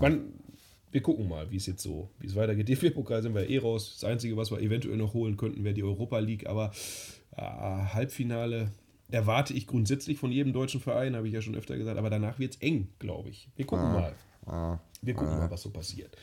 Man, 0.00 0.32
wir 0.90 1.02
gucken 1.02 1.28
mal, 1.28 1.50
wie 1.50 1.56
es 1.56 1.66
jetzt 1.66 1.82
so, 1.82 2.08
wie 2.18 2.26
es 2.26 2.34
weitergeht. 2.34 2.68
DFB-Pokal 2.68 3.22
sind 3.22 3.34
wir 3.34 3.48
eh 3.48 3.58
raus. 3.58 3.98
Das 4.00 4.10
Einzige, 4.10 4.36
was 4.36 4.50
wir 4.50 4.60
eventuell 4.60 4.96
noch 4.96 5.14
holen 5.14 5.36
könnten, 5.36 5.62
wäre 5.62 5.74
die 5.74 5.84
Europa 5.84 6.18
League. 6.18 6.46
Aber 6.46 6.72
ah, 7.36 7.92
Halbfinale 7.92 8.70
erwarte 9.10 9.52
ich 9.52 9.66
grundsätzlich 9.66 10.18
von 10.18 10.32
jedem 10.32 10.52
deutschen 10.52 10.80
Verein, 10.80 11.16
habe 11.16 11.28
ich 11.28 11.34
ja 11.34 11.42
schon 11.42 11.54
öfter 11.54 11.76
gesagt. 11.76 11.98
Aber 11.98 12.10
danach 12.10 12.38
wird 12.38 12.54
es 12.54 12.60
eng, 12.60 12.88
glaube 12.98 13.30
ich. 13.30 13.48
Wir 13.56 13.66
gucken 13.66 13.92
mal. 13.92 14.14
Ah. 14.46 14.78
Wir 15.02 15.14
gucken 15.14 15.38
mal, 15.38 15.50
was 15.50 15.62
so 15.62 15.70
passiert. 15.70 16.16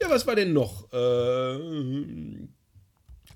Ja, 0.00 0.10
was 0.10 0.26
war 0.26 0.36
denn 0.36 0.52
noch? 0.52 0.92
Äh, 0.92 0.96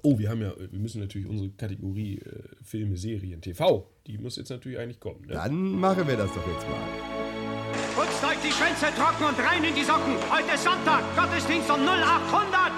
oh, 0.03 0.19
wir 0.19 0.31
haben 0.31 0.43
ja, 0.43 0.53
wir 0.57 0.79
müssen 0.79 1.01
natürlich 1.01 1.27
unsere 1.27 1.51
Kategorie 1.51 2.19
äh, 2.19 2.43
Filme, 2.63 2.97
Serien, 2.97 3.41
TV, 3.41 3.89
die 4.07 4.19
muss 4.19 4.37
jetzt 4.37 4.51
natürlich 4.51 4.79
eigentlich 4.79 5.01
kommen. 5.01 5.23
Ne? 5.27 5.35
Dann 5.35 5.73
machen 5.73 6.07
wir 6.07 6.17
das 6.17 6.33
doch 6.33 6.47
jetzt 6.47 6.69
mal. 6.69 6.79
Putzt 7.97 8.25
euch 8.25 8.39
die 8.45 8.53
Schwänze 8.53 8.87
trocken 8.97 9.25
und 9.25 9.39
rein 9.39 9.65
in 9.65 9.75
die 9.75 9.85
Socken. 9.85 10.15
Heute 10.31 10.55
ist 10.55 10.65
Sonntag, 10.65 11.03
Gottesdienst 11.17 11.71
um 11.71 11.81
0800. 11.81 12.73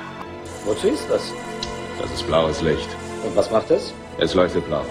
Wozu 0.65 0.89
ist 0.89 1.09
das? 1.09 1.33
Das 1.99 2.13
ist 2.13 2.27
blaues 2.27 2.63
Licht. 2.63 2.89
Und 3.25 3.37
was 3.37 3.51
macht 3.51 3.71
es? 3.71 3.93
Es 4.19 4.35
leuchtet 4.35 4.67
blau. 4.67 4.85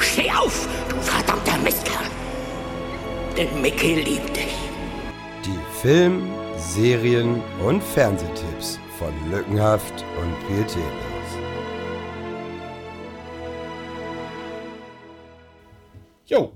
Steh 0.00 0.30
auf, 0.30 0.68
du 0.88 0.96
verdammter 0.96 1.58
Mistkerl. 1.58 2.06
Denn 3.36 3.60
Mickey 3.60 3.94
liebt 3.94 4.36
dich. 4.36 4.54
Die 5.44 5.80
Film-, 5.80 6.28
Serien- 6.56 7.42
und 7.64 7.82
Fernsehtipps 7.82 8.78
von 8.98 9.12
Lückenhaft 9.30 10.04
und 10.20 10.48
Pietätlos. 10.48 10.82
Jo, 16.26 16.52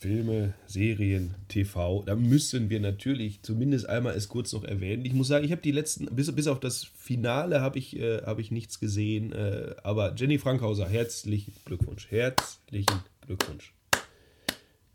Filme, 0.00 0.54
Serien, 0.66 1.34
TV, 1.48 2.02
da 2.06 2.16
müssen 2.16 2.70
wir 2.70 2.80
natürlich 2.80 3.42
zumindest 3.42 3.86
einmal 3.86 4.14
es 4.14 4.30
kurz 4.30 4.50
noch 4.54 4.64
erwähnen. 4.64 5.04
Ich 5.04 5.12
muss 5.12 5.28
sagen, 5.28 5.44
ich 5.44 5.52
habe 5.52 5.60
die 5.60 5.72
letzten, 5.72 6.06
bis, 6.06 6.34
bis 6.34 6.46
auf 6.46 6.58
das 6.58 6.84
Finale 6.96 7.60
habe 7.60 7.78
ich, 7.78 7.98
äh, 8.00 8.22
hab 8.22 8.38
ich 8.38 8.50
nichts 8.50 8.80
gesehen, 8.80 9.32
äh, 9.32 9.74
aber 9.82 10.14
Jenny 10.16 10.38
Frankhauser, 10.38 10.88
herzlichen 10.88 11.52
Glückwunsch, 11.66 12.10
herzlichen 12.10 13.02
Glückwunsch. 13.26 13.74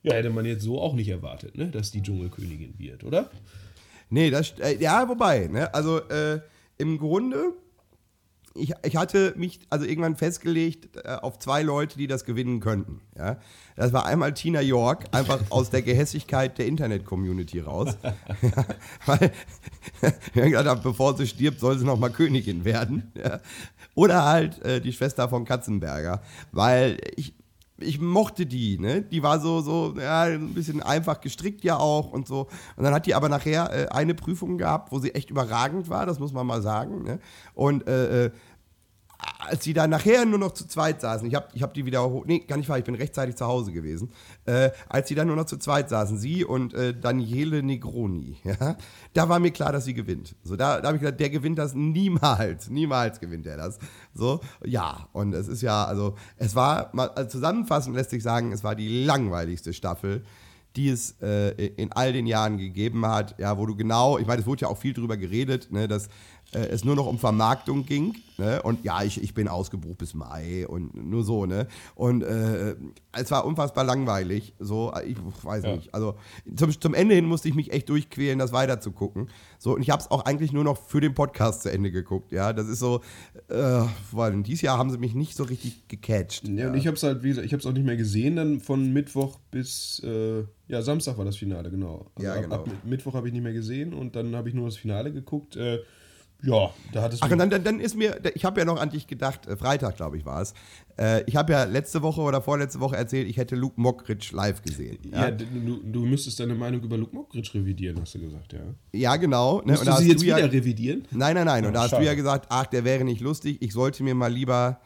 Ja, 0.02 0.14
hätte 0.14 0.32
man 0.32 0.46
jetzt 0.46 0.64
so 0.64 0.82
auch 0.82 0.96
nicht 0.96 1.10
erwartet, 1.10 1.56
ne, 1.56 1.68
dass 1.70 1.92
die 1.92 2.02
Dschungelkönigin 2.02 2.74
wird, 2.80 3.04
oder? 3.04 3.30
Nee, 4.10 4.32
das, 4.32 4.56
äh, 4.60 4.76
ja, 4.80 5.08
wobei, 5.08 5.46
ne, 5.48 5.72
also 5.72 6.00
äh, 6.10 6.40
im 6.80 6.98
Grunde, 6.98 7.54
ich, 8.56 8.74
ich 8.84 8.96
hatte 8.96 9.34
mich 9.36 9.60
also 9.70 9.86
irgendwann 9.86 10.16
festgelegt 10.16 10.96
äh, 11.04 11.10
auf 11.10 11.40
zwei 11.40 11.62
Leute, 11.62 11.98
die 11.98 12.08
das 12.08 12.24
gewinnen 12.24 12.62
könnten. 12.62 13.02
Ja? 13.18 13.38
Das 13.76 13.92
war 13.92 14.06
einmal 14.06 14.34
Tina 14.34 14.62
York, 14.62 15.06
einfach 15.12 15.40
aus 15.50 15.70
der 15.70 15.82
Gehässigkeit 15.82 16.58
der 16.58 16.66
Internet-Community 16.66 17.60
raus. 17.60 17.98
ja, 18.42 18.66
weil 19.06 19.32
ich 20.34 20.34
gedacht 20.34 20.66
habe, 20.66 20.82
bevor 20.82 21.18
sie 21.18 21.28
stirbt, 21.28 21.60
soll 21.60 21.78
sie 21.78 21.86
noch 21.86 22.00
mal 22.00 22.10
Königin 22.10 22.64
werden. 22.64 23.12
Ja? 23.16 23.42
Oder 23.94 24.26
halt 24.26 24.62
äh, 24.64 24.80
die 24.80 24.94
Schwester 24.94 25.28
von 25.30 25.46
Katzenberger, 25.46 26.22
weil 26.52 26.98
ich, 27.18 27.34
ich 27.78 28.00
mochte 28.00 28.46
die, 28.46 28.78
ne? 28.80 29.02
Die 29.02 29.22
war 29.22 29.40
so, 29.40 29.62
so, 29.62 29.96
ja, 30.00 30.24
ein 30.24 30.54
bisschen 30.54 30.82
einfach 30.82 31.20
gestrickt 31.20 31.64
ja 31.64 31.78
auch 31.78 32.12
und 32.12 32.28
so. 32.28 32.48
Und 32.78 32.84
dann 32.84 32.94
hat 32.94 33.06
die 33.06 33.16
aber 33.16 33.28
nachher 33.28 33.72
äh, 33.74 33.88
eine 33.90 34.16
Prüfung 34.16 34.58
gehabt, 34.58 34.92
wo 34.92 35.00
sie 35.00 35.14
echt 35.14 35.30
überragend 35.30 35.90
war, 35.90 36.06
das 36.06 36.20
muss 36.20 36.34
man 36.34 36.48
mal 36.48 36.62
sagen, 36.62 37.04
ne? 37.04 37.20
Und 37.54 37.88
äh, 37.88 38.26
äh, 38.26 38.32
als 39.40 39.64
die 39.64 39.74
da 39.74 39.88
nachher 39.88 40.26
nur 40.26 40.40
noch 40.40 40.54
zu 40.54 40.68
zweit 40.68 41.02
saßen, 41.02 41.28
ich 41.28 41.36
habe 41.36 41.48
ich 41.54 41.64
hab 41.64 41.74
die 41.74 41.86
wiederholt, 41.86 42.28
nee, 42.28 42.40
gar 42.40 42.58
nicht 42.58 42.70
wahr, 42.70 42.78
ich 42.78 42.84
bin 42.84 42.96
rechtzeitig 42.96 43.36
zu 43.36 43.46
Hause 43.46 43.72
gewesen, 43.72 44.12
äh, 44.46 44.72
als 44.90 45.08
die 45.08 45.16
dann 45.16 45.28
nur 45.28 45.36
noch 45.36 45.46
zu 45.46 45.58
zweit 45.58 45.90
saßen, 45.90 46.18
sie 46.18 46.44
und 46.44 46.74
äh, 46.74 46.94
Daniele 46.94 47.64
Negroni, 47.64 48.38
ja, 48.44 48.78
da 49.14 49.30
war 49.30 49.40
mir 49.40 49.52
klar, 49.52 49.72
dass 49.72 49.86
sie 49.86 49.94
gewinnt. 49.94 50.36
So, 50.44 50.56
da, 50.56 50.82
da 50.82 50.88
habe 50.88 50.98
ich 50.98 51.04
gedacht, 51.04 51.20
der 51.20 51.30
gewinnt 51.30 51.58
das 51.58 51.74
niemals, 51.74 52.70
niemals 52.70 53.20
gewinnt 53.20 53.46
er 53.46 53.58
das. 53.58 53.80
So, 54.14 54.42
ja, 54.64 55.08
und 55.14 55.34
es 55.34 55.48
ist 55.48 55.62
ja, 55.62 55.86
also, 55.86 56.16
es 56.38 56.56
war, 56.56 56.90
mal 56.94 57.10
also 57.10 57.30
zusammenfassend 57.30 57.96
lässt 57.96 58.12
sich 58.12 58.24
sagen, 58.24 58.52
es 58.52 58.64
war 58.64 58.76
die 58.76 59.06
langweiligste 59.06 59.74
Staffel 59.74 60.24
die 60.76 60.90
es 60.90 61.16
äh, 61.22 61.52
in 61.52 61.92
all 61.94 62.12
den 62.12 62.28
Jahren 62.28 62.58
gegeben 62.58 63.06
hat, 63.06 63.36
ja, 63.40 63.58
wo 63.58 63.66
du 63.66 63.76
genau, 63.76 64.18
ich 64.18 64.28
meine, 64.28 64.42
es 64.42 64.48
wurde 64.48 64.64
ja 64.64 64.68
auch 64.68 64.78
viel 64.78 64.94
drüber 64.94 65.16
geredet, 65.18 65.72
ne, 65.72 65.88
dass 65.88 66.10
äh, 66.54 66.60
es 66.68 66.84
nur 66.86 66.96
noch 66.96 67.08
um 67.08 67.18
Vermarktung 67.20 67.86
ging, 67.86 68.16
ne, 68.38 68.62
und 68.62 68.84
ja, 68.86 69.04
ich, 69.04 69.22
ich 69.22 69.34
bin 69.34 69.48
ausgebucht 69.48 69.98
bis 69.98 70.14
Mai 70.14 70.66
und 70.68 70.94
nur 70.96 71.24
so, 71.24 71.46
ne, 71.46 71.68
und 71.96 72.22
äh, 72.24 72.76
es 73.14 73.32
war 73.32 73.46
unfassbar 73.46 73.84
langweilig, 73.84 74.54
so, 74.60 74.94
ich 75.06 75.18
weiß 75.44 75.64
Ja. 75.64 75.76
nicht, 75.76 75.94
also 75.94 76.16
zum, 76.56 76.80
zum 76.80 76.94
Ende 76.94 77.16
hin 77.16 77.26
musste 77.26 77.48
ich 77.50 77.56
mich 77.56 77.72
echt 77.74 77.90
durchquälen, 77.90 78.40
das 78.40 78.52
weiter 78.54 78.80
zu 78.80 78.92
gucken, 78.92 79.30
so, 79.58 79.74
und 79.76 79.82
ich 79.82 79.90
habe 79.90 80.02
es 80.02 80.12
auch 80.12 80.26
eigentlich 80.26 80.52
nur 80.54 80.64
noch 80.64 80.78
für 80.78 81.02
den 81.02 81.14
Podcast 81.14 81.64
zu 81.64 81.72
Ende 81.72 81.92
geguckt, 81.92 82.32
ja, 82.32 82.54
das 82.54 82.68
ist 82.68 82.80
so, 82.80 83.02
äh, 83.50 83.82
weil 84.12 84.42
dieses 84.44 84.62
Jahr 84.62 84.78
haben 84.78 84.90
sie 84.92 84.98
mich 84.98 85.16
nicht 85.16 85.36
so 85.36 85.44
richtig 85.44 85.88
gecatcht. 85.88 86.48
Ja, 86.48 86.70
und 86.70 86.76
ich 86.76 86.88
habe 86.88 86.96
es 86.98 87.04
halt, 87.04 87.24
wie 87.24 87.30
gesagt, 87.30 87.46
ich 87.46 87.54
habe 87.54 87.60
es 87.62 87.66
auch 87.66 87.74
nicht 87.74 87.86
mehr 87.86 87.98
gesehen, 87.98 88.36
dann 88.36 88.60
von 88.60 88.94
Mittwoch 88.94 89.40
bis, 89.52 90.00
äh, 90.06 90.44
ja, 90.68 90.82
Samstag 90.82 91.18
war 91.18 91.26
das 91.26 91.38
Finale, 91.38 91.70
genau. 91.70 92.12
Also 92.16 92.28
Ja, 92.28 92.36
ab- 92.36 92.42
genau. 92.44 92.56
Ab, 92.56 92.70
Mittwoch 92.84 93.14
habe 93.14 93.28
ich 93.28 93.34
nicht 93.34 93.44
mehr 93.44 93.54
gesehen 93.54 93.94
und 93.94 94.16
dann 94.16 94.36
habe 94.36 94.50
ich 94.50 94.56
nur 94.56 94.66
das 94.66 94.78
Finale 94.78 95.12
geguckt. 95.12 95.56
Äh, 95.56 95.80
ja, 96.44 96.70
da 96.94 97.02
hattest 97.02 97.22
du. 97.24 97.26
Ach, 97.28 97.32
und 97.32 97.38
dann, 97.40 97.64
dann, 97.64 97.80
ist 97.80 97.96
mir, 97.96 98.20
ich 98.36 98.46
habe 98.46 98.60
ja 98.60 98.66
noch 98.66 98.80
an 98.80 98.90
dich 98.90 99.08
gedacht, 99.08 99.48
äh, 99.48 99.58
Freitag, 99.58 99.96
glaube 99.98 100.18
ich, 100.18 100.26
war 100.26 100.42
es. 100.42 100.54
Äh, 100.98 101.24
ich 101.26 101.36
habe 101.36 101.54
ja 101.54 101.64
letzte 101.64 102.02
Woche 102.04 102.22
oder 102.22 102.42
vorletzte 102.42 102.80
Woche 102.80 102.96
erzählt, 102.96 103.28
ich 103.28 103.38
hätte 103.38 103.56
Luke 103.56 103.80
Mockridge 103.82 104.30
live 104.34 104.62
gesehen. 104.62 104.98
ja, 105.12 105.26
Ja, 105.26 105.32
du, 105.32 105.82
du 105.84 106.06
müsstest 106.06 106.40
deine 106.40 106.54
Meinung 106.56 106.82
über 106.84 106.98
Luke 106.98 107.16
Mockridge 107.16 107.52
revidieren, 107.56 108.00
hast 108.00 108.14
du 108.16 108.20
gesagt, 108.20 108.54
ja. 108.54 108.60
ja 108.94 109.16
genau. 109.16 109.62
Ne? 109.62 109.72
Musst 109.74 109.88
da 109.88 109.92
du 109.92 109.98
sie 109.98 110.04
hast 110.04 110.12
jetzt 110.12 110.22
du 110.22 110.26
ja, 110.28 110.38
wieder 110.38 110.52
revidieren? 110.52 111.08
Nein, 111.12 111.36
nein, 111.36 111.46
nein. 111.46 111.64
Und 111.66 111.72
Oh, 111.72 111.74
da 111.74 111.82
hast 111.84 111.90
schade. 111.92 112.04
du 112.04 112.08
ja 112.10 112.16
gesagt, 112.16 112.46
ach, 112.50 112.68
der 112.68 112.84
wäre 112.84 113.04
nicht 113.04 113.22
lustig, 113.22 113.58
ich 113.62 113.74
sollte 113.74 114.04
mir 114.04 114.14
mal 114.14 114.32
lieber 114.32 114.80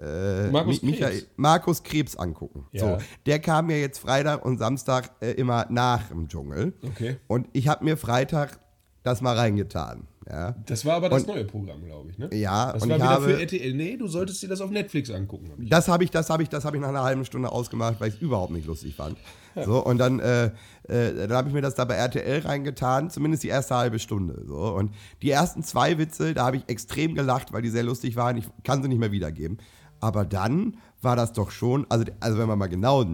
äh, 0.00 0.48
Markus 0.50 0.82
Mi- 0.82 0.92
Michael, 0.92 1.10
Krebs. 1.18 1.26
Markus 1.36 1.82
Krebs 1.82 2.16
angucken. 2.16 2.66
Ja. 2.72 2.80
So, 2.80 3.04
der 3.26 3.38
kam 3.40 3.66
mir 3.66 3.80
jetzt 3.80 3.98
Freitag 3.98 4.44
und 4.44 4.58
Samstag 4.58 5.10
äh, 5.20 5.32
immer 5.32 5.66
nach 5.68 6.10
im 6.10 6.28
Dschungel. 6.28 6.72
Okay. 6.82 7.16
Und 7.26 7.48
ich 7.52 7.68
habe 7.68 7.84
mir 7.84 7.96
Freitag 7.96 8.60
das 9.02 9.20
mal 9.20 9.36
reingetan. 9.36 10.06
Ja, 10.30 10.54
Das 10.66 10.84
war 10.84 10.94
aber 10.94 11.08
das 11.08 11.22
Und- 11.24 11.28
neue 11.34 11.44
Programm, 11.44 11.84
glaube 11.84 12.10
ich, 12.10 12.18
ne? 12.18 12.28
ja 12.32 12.72
Das 12.72 12.82
und 12.84 12.90
war 12.90 12.96
ich 12.98 13.02
wieder 13.02 13.10
habe, 13.10 13.24
für 13.24 13.40
RTL. 13.40 13.74
Nee, 13.74 13.96
du 13.96 14.06
solltest 14.06 14.40
dir 14.42 14.48
das 14.48 14.60
auf 14.60 14.70
Netflix 14.70 15.10
angucken. 15.10 15.48
hab. 15.50 15.56
Das 15.68 15.88
habe 15.88 16.04
ich, 16.04 16.10
das 16.12 16.30
habe 16.30 16.42
ich, 16.44 16.48
das 16.48 16.64
habe 16.64 16.76
ich 16.76 16.80
nach 16.82 16.90
einer 16.90 17.02
halben 17.02 17.24
Stunde 17.24 17.50
ausgemacht, 17.50 17.96
weil 17.98 18.10
ich 18.10 18.14
es 18.16 18.20
überhaupt 18.22 18.52
nicht 18.52 18.66
lustig 18.66 18.94
fand. 18.94 19.16
So 19.64 19.84
und 19.84 19.98
dann, 19.98 20.20
äh, 20.20 20.46
äh, 20.86 21.26
dann 21.26 21.32
habe 21.32 21.48
ich 21.48 21.54
mir 21.54 21.62
das 21.62 21.74
da 21.74 21.84
bei 21.84 21.94
RTL 21.94 22.40
reingetan, 22.42 23.10
zumindest 23.10 23.42
die 23.42 23.48
erste 23.48 23.74
halbe 23.74 23.98
Stunde. 23.98 24.44
So 24.46 24.54
und 24.76 24.92
die 25.22 25.30
ersten 25.30 25.64
zwei 25.64 25.98
Witze, 25.98 26.32
da 26.34 26.46
habe 26.46 26.58
ich 26.58 26.68
extrem 26.68 27.16
gelacht, 27.16 27.52
weil 27.52 27.62
die 27.62 27.70
sehr 27.70 27.82
lustig 27.82 28.14
waren. 28.14 28.36
Ich 28.36 28.44
kann 28.62 28.82
sie 28.82 28.88
nicht 28.88 29.00
mehr 29.00 29.10
wiedergeben. 29.10 29.58
Aber 30.00 30.24
dann 30.24 30.76
war 31.02 31.16
das 31.16 31.32
doch 31.32 31.50
schon, 31.50 31.86
also, 31.88 32.04
also 32.20 32.38
wenn 32.38 32.46
wir 32.48 32.56
mal 32.56 32.66
genau 32.66 33.04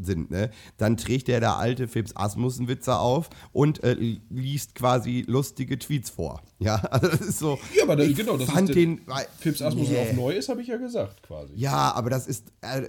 sind, 0.00 0.30
ne, 0.30 0.50
dann 0.78 0.96
trägt 0.96 1.28
der 1.28 1.40
der 1.40 1.56
alte 1.56 1.86
Fips 1.88 2.16
Asmussen 2.16 2.66
Witze 2.68 2.96
auf 2.98 3.28
und 3.52 3.82
äh, 3.84 3.94
liest 4.30 4.74
quasi 4.74 5.24
lustige 5.26 5.78
Tweets 5.78 6.10
vor. 6.10 6.42
Ja, 6.62 6.74
also 6.76 7.08
das 7.08 7.20
ist 7.22 7.38
so. 7.38 7.58
Ja, 7.74 7.84
aber 7.84 7.96
das- 7.96 8.06
ich 8.08 8.16
genau, 8.16 8.36
das 8.36 8.50
fand 8.50 8.74
den. 8.74 9.00
weil- 9.06 9.26
Fips 9.38 9.62
Asmussen 9.62 9.92
Nee. 9.94 10.10
auf 10.10 10.12
neu 10.14 10.32
ist, 10.34 10.48
habe 10.50 10.60
ich 10.60 10.68
ja 10.68 10.76
gesagt, 10.76 11.22
quasi. 11.22 11.54
Ja, 11.56 11.92
aber 11.94 12.10
das 12.10 12.26
ist, 12.26 12.52
äh, 12.60 12.82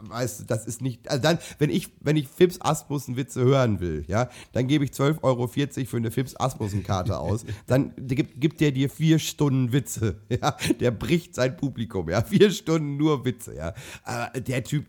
weißt 0.00 0.40
du, 0.40 0.44
das 0.44 0.66
ist 0.66 0.82
nicht, 0.82 1.08
also 1.08 1.22
dann, 1.22 1.38
wenn 1.58 1.70
ich, 1.70 1.88
wenn 2.00 2.16
ich 2.16 2.28
Fips 2.28 2.60
Asmussen 2.60 3.16
Witze 3.16 3.42
hören 3.42 3.80
will, 3.80 4.04
ja, 4.08 4.28
dann 4.52 4.66
gebe 4.66 4.84
ich 4.84 4.90
12,40 4.90 5.22
Euro 5.22 5.46
für 5.48 5.96
eine 5.96 6.10
Fips 6.10 6.34
Asmussen 6.36 6.82
Karte 6.82 7.18
aus, 7.18 7.44
dann 7.66 7.92
gibt, 7.96 8.40
gibt 8.40 8.60
der 8.60 8.72
dir 8.72 8.90
vier 8.90 9.18
Stunden 9.18 9.72
Witze, 9.72 10.20
ja, 10.28 10.56
der 10.80 10.90
bricht 10.90 11.34
sein 11.34 11.56
Publikum, 11.56 12.08
ja, 12.08 12.22
vier 12.22 12.50
Stunden 12.50 12.96
nur 12.96 13.24
Witze, 13.24 13.54
ja, 13.54 13.74
aber 14.04 14.40
der 14.40 14.64
Typ, 14.64 14.86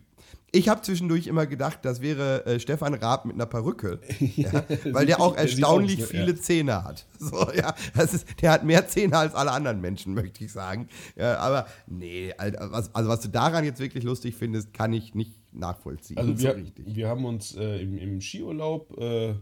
ich 0.53 0.67
habe 0.67 0.81
zwischendurch 0.81 1.27
immer 1.27 1.45
gedacht, 1.45 1.79
das 1.83 2.01
wäre 2.01 2.45
äh, 2.45 2.59
Stefan 2.59 2.93
Raab 2.93 3.25
mit 3.25 3.35
einer 3.35 3.45
Perücke, 3.45 3.99
ja, 4.35 4.65
weil 4.91 5.05
der 5.05 5.21
auch 5.21 5.35
erstaunlich 5.35 5.99
ne? 5.99 6.05
viele. 6.05 6.35
Zähne 6.35 6.83
hat. 6.83 7.05
So, 7.21 7.51
ja, 7.53 7.75
das 7.95 8.15
ist, 8.15 8.41
der 8.41 8.51
hat 8.51 8.63
mehr 8.63 8.87
Zähne 8.87 9.15
als 9.15 9.35
alle 9.35 9.51
anderen 9.51 9.79
Menschen, 9.79 10.15
möchte 10.15 10.43
ich 10.43 10.51
sagen. 10.51 10.89
Ja, 11.15 11.37
aber 11.37 11.67
nee, 11.85 12.33
also 12.35 12.89
was 12.93 13.19
du 13.21 13.29
daran 13.29 13.63
jetzt 13.63 13.79
wirklich 13.79 14.03
lustig 14.03 14.35
findest, 14.35 14.73
kann 14.73 14.91
ich 14.91 15.13
nicht 15.13 15.33
nachvollziehen. 15.53 16.17
Also 16.17 16.35
so 16.35 16.43
wir, 16.43 16.55
richtig. 16.55 16.95
wir 16.95 17.07
haben 17.07 17.25
uns 17.25 17.55
äh, 17.55 17.79
im, 17.79 17.99
im 17.99 18.21
Skiurlaub 18.21 18.97
äh, 18.99 19.35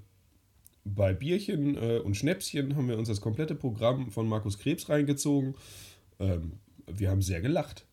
bei 0.84 1.14
Bierchen 1.14 1.78
äh, 1.78 2.00
und 2.00 2.18
Schnäpschen 2.18 2.76
haben 2.76 2.90
wir 2.90 2.98
uns 2.98 3.08
das 3.08 3.22
komplette 3.22 3.56
Programm 3.56 4.12
von 4.12 4.28
Markus 4.28 4.58
Krebs 4.60 4.90
reingezogen. 4.90 5.56
Ähm, 6.20 6.60
wir 6.86 7.10
haben 7.10 7.22
sehr 7.22 7.42
gelacht. 7.42 7.86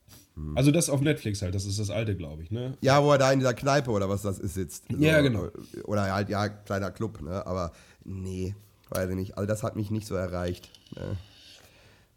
Also 0.54 0.70
das 0.70 0.90
auf 0.90 1.00
Netflix 1.00 1.40
halt, 1.40 1.54
das 1.54 1.64
ist 1.64 1.78
das 1.78 1.88
alte, 1.88 2.14
glaube 2.14 2.42
ich, 2.42 2.50
ne? 2.50 2.76
Ja, 2.82 3.02
wo 3.02 3.10
er 3.12 3.18
da 3.18 3.32
in 3.32 3.38
dieser 3.38 3.54
Kneipe 3.54 3.90
oder 3.90 4.08
was 4.08 4.22
das 4.22 4.38
ist 4.38 4.54
sitzt. 4.54 4.84
So, 4.90 4.98
Ja, 4.98 5.20
genau. 5.22 5.48
Oder 5.84 6.12
halt, 6.12 6.28
ja, 6.28 6.48
kleiner 6.48 6.90
Club, 6.90 7.22
ne? 7.22 7.46
Aber 7.46 7.72
nee, 8.04 8.54
weiß 8.90 9.08
ich 9.10 9.16
nicht. 9.16 9.38
Also 9.38 9.46
das 9.46 9.62
hat 9.62 9.76
mich 9.76 9.90
nicht 9.90 10.06
so 10.06 10.14
erreicht. 10.14 10.68
Ne? 10.94 11.16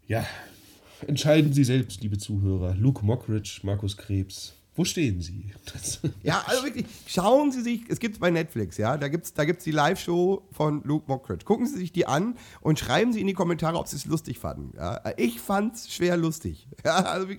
Ja, 0.06 0.26
entscheiden 1.06 1.52
Sie 1.54 1.64
selbst, 1.64 2.02
liebe 2.02 2.18
Zuhörer. 2.18 2.74
Luke 2.74 3.04
Mockridge, 3.04 3.60
Markus 3.62 3.96
Krebs. 3.96 4.54
Wo 4.76 4.84
stehen 4.84 5.20
Sie? 5.20 5.52
Das, 5.72 6.00
Ja, 6.22 6.42
also 6.46 6.64
wirklich, 6.64 6.86
schauen 7.06 7.50
Sie 7.50 7.60
sich, 7.60 7.82
es 7.88 7.98
gibt 7.98 8.20
bei 8.20 8.30
Netflix, 8.30 8.76
ja, 8.76 8.96
da 8.96 9.08
gibt 9.08 9.26
es 9.26 9.34
da 9.34 9.44
gibt's 9.44 9.64
die 9.64 9.72
Live-Show 9.72 10.48
von 10.52 10.82
Luke 10.84 11.06
Mockridge. 11.08 11.44
Gucken 11.44 11.66
Sie 11.66 11.76
sich 11.76 11.92
die 11.92 12.06
an 12.06 12.36
und 12.60 12.78
schreiben 12.78 13.12
Sie 13.12 13.20
in 13.20 13.26
die 13.26 13.34
Kommentare, 13.34 13.78
ob 13.78 13.88
Sie 13.88 13.96
es 13.96 14.06
lustig 14.06 14.38
fanden. 14.38 14.76
Ja. 14.76 15.00
Ich 15.16 15.40
fand's 15.40 15.92
schwer 15.92 16.16
lustig. 16.16 16.68
Ja, 16.82 16.96
also 16.96 17.28
ich 17.28 17.38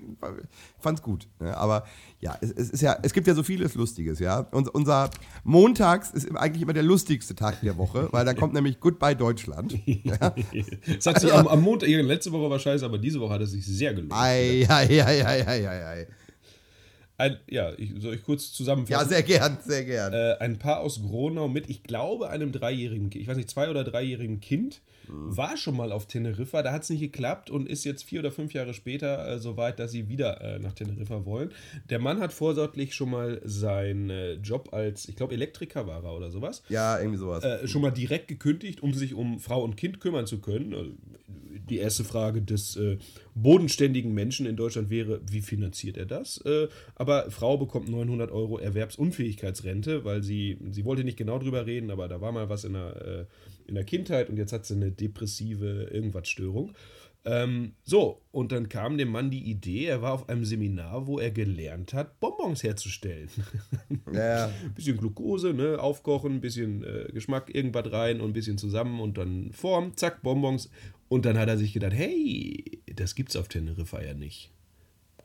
fand's 0.79 1.01
gut. 1.01 1.27
Ja, 1.41 1.57
aber 1.57 1.85
ja 2.19 2.37
es, 2.41 2.51
es 2.51 2.69
ist 2.69 2.81
ja, 2.81 2.95
es 3.01 3.11
gibt 3.11 3.25
ja 3.25 3.33
so 3.33 3.41
vieles 3.41 3.73
Lustiges, 3.73 4.19
ja. 4.19 4.39
Und 4.51 4.69
unser 4.69 5.09
Montags 5.43 6.11
ist 6.11 6.29
eigentlich 6.35 6.61
immer 6.61 6.73
der 6.73 6.83
lustigste 6.83 7.33
Tag 7.33 7.59
der 7.61 7.75
Woche, 7.77 8.07
weil 8.11 8.23
da 8.23 8.35
kommt 8.35 8.53
nämlich 8.53 8.79
Goodbye 8.79 9.15
Deutschland. 9.15 9.79
Ja. 10.03 10.33
hat 11.05 11.19
sich 11.21 11.33
am, 11.33 11.47
am 11.47 11.61
Montag, 11.61 11.87
letzte 11.89 12.31
Woche 12.31 12.49
war 12.49 12.59
scheiße, 12.59 12.83
aber 12.85 12.97
diese 12.97 13.19
Woche 13.19 13.33
hat 13.33 13.41
es 13.41 13.51
sich 13.51 13.65
sehr 13.65 13.93
gelohnt. 13.93 14.13
Ei, 14.13 14.65
ei, 14.67 15.03
ei, 15.03 15.25
ei, 15.25 15.47
ei, 15.47 15.67
ei, 15.67 15.85
ei. 15.85 16.07
Ein, 17.21 17.37
ja, 17.49 17.71
ich, 17.77 17.91
soll 17.99 18.15
ich 18.15 18.23
kurz 18.23 18.47
Ja, 18.49 18.53
zusammenfassen? 18.55 19.09
sehr 19.09 19.23
gern, 19.23 19.57
sehr 19.63 19.85
gern. 19.85 20.11
äh, 20.13 20.37
ein 20.39 20.57
Paar 20.57 20.79
aus 20.79 21.01
Gronau 21.01 21.47
mit, 21.47 21.69
ich 21.69 21.83
glaube, 21.83 22.29
einem 22.29 22.51
dreijährigen, 22.51 23.09
ich 23.13 23.27
weiß 23.27 23.37
nicht, 23.37 23.49
zwei- 23.49 23.69
oder 23.69 23.83
dreijährigen 23.83 24.39
Kind, 24.39 24.81
war 25.13 25.57
schon 25.57 25.75
mal 25.75 25.91
auf 25.91 26.05
Teneriffa, 26.05 26.63
da 26.63 26.71
hat 26.71 26.83
es 26.83 26.89
nicht 26.89 27.01
geklappt 27.01 27.49
und 27.49 27.67
ist 27.67 27.83
jetzt 27.83 28.03
vier 28.03 28.21
oder 28.21 28.31
fünf 28.31 28.53
Jahre 28.53 28.73
später 28.73 29.27
äh, 29.27 29.39
so 29.39 29.57
weit, 29.57 29.77
dass 29.77 29.91
sie 29.91 30.07
wieder 30.07 30.39
äh, 30.39 30.59
nach 30.59 30.71
Teneriffa 30.71 31.25
wollen. 31.25 31.51
Der 31.89 31.99
Mann 31.99 32.19
hat 32.21 32.31
vorsorglich 32.31 32.93
schon 32.95 33.09
mal 33.09 33.41
seinen 33.43 34.09
äh, 34.09 34.33
Job 34.35 34.69
als, 34.71 35.09
ich 35.09 35.17
glaube, 35.17 35.33
Elektriker 35.33 35.85
war 35.85 36.03
er 36.05 36.13
oder 36.15 36.31
sowas, 36.31 36.63
ja, 36.69 36.97
irgendwie 36.97 37.17
sowas. 37.17 37.43
äh, 37.43 37.67
schon 37.67 37.81
mal 37.81 37.91
direkt 37.91 38.29
gekündigt, 38.29 38.81
um 38.83 38.93
sich 38.93 39.13
um 39.13 39.39
Frau 39.39 39.61
und 39.63 39.75
Kind 39.75 39.99
kümmern 39.99 40.27
zu 40.27 40.39
können. 40.39 40.73
Also, 40.73 40.91
die 41.71 41.79
erste 41.79 42.03
Frage 42.03 42.41
des 42.41 42.75
äh, 42.75 42.97
bodenständigen 43.33 44.13
Menschen 44.13 44.45
in 44.45 44.55
Deutschland 44.55 44.89
wäre, 44.89 45.21
wie 45.29 45.41
finanziert 45.41 45.97
er 45.97 46.05
das? 46.05 46.37
Äh, 46.45 46.67
aber 46.95 47.31
Frau 47.31 47.57
bekommt 47.57 47.89
900 47.89 48.31
Euro 48.31 48.59
Erwerbsunfähigkeitsrente, 48.59 50.05
weil 50.05 50.21
sie, 50.21 50.57
sie 50.69 50.85
wollte 50.85 51.03
nicht 51.03 51.17
genau 51.17 51.39
drüber 51.39 51.65
reden, 51.65 51.89
aber 51.89 52.07
da 52.07 52.21
war 52.21 52.31
mal 52.31 52.49
was 52.49 52.65
in 52.65 52.73
der, 52.73 53.05
äh, 53.05 53.25
in 53.67 53.75
der 53.75 53.85
Kindheit 53.85 54.29
und 54.29 54.37
jetzt 54.37 54.53
hat 54.53 54.65
sie 54.65 54.75
eine 54.75 54.91
depressive 54.91 55.89
Irgendwas-Störung. 55.91 56.73
Ähm, 57.23 57.73
so, 57.83 58.21
und 58.31 58.51
dann 58.51 58.67
kam 58.67 58.97
dem 58.97 59.09
Mann 59.09 59.29
die 59.29 59.43
Idee, 59.43 59.85
er 59.85 60.01
war 60.01 60.13
auf 60.13 60.27
einem 60.27 60.43
Seminar, 60.43 61.05
wo 61.05 61.19
er 61.19 61.29
gelernt 61.29 61.93
hat, 61.93 62.19
Bonbons 62.19 62.63
herzustellen. 62.63 63.29
ja, 64.13 64.49
bisschen 64.75 64.97
Glucose, 64.97 65.53
ne, 65.53 65.77
aufkochen, 65.79 66.33
ein 66.33 66.41
bisschen 66.41 66.83
äh, 66.83 67.11
Geschmack, 67.13 67.53
irgendwas 67.53 67.91
rein 67.91 68.21
und 68.21 68.31
ein 68.31 68.33
bisschen 68.33 68.57
zusammen 68.57 68.99
und 68.99 69.19
dann 69.19 69.51
Form, 69.51 69.95
zack, 69.95 70.23
Bonbons. 70.23 70.69
Und 71.11 71.25
dann 71.25 71.37
hat 71.37 71.49
er 71.49 71.57
sich 71.57 71.73
gedacht, 71.73 71.91
hey, 71.93 72.81
das 72.85 73.15
gibt's 73.15 73.35
auf 73.35 73.49
Teneriffa 73.49 74.01
ja 74.01 74.13
nicht. 74.13 74.49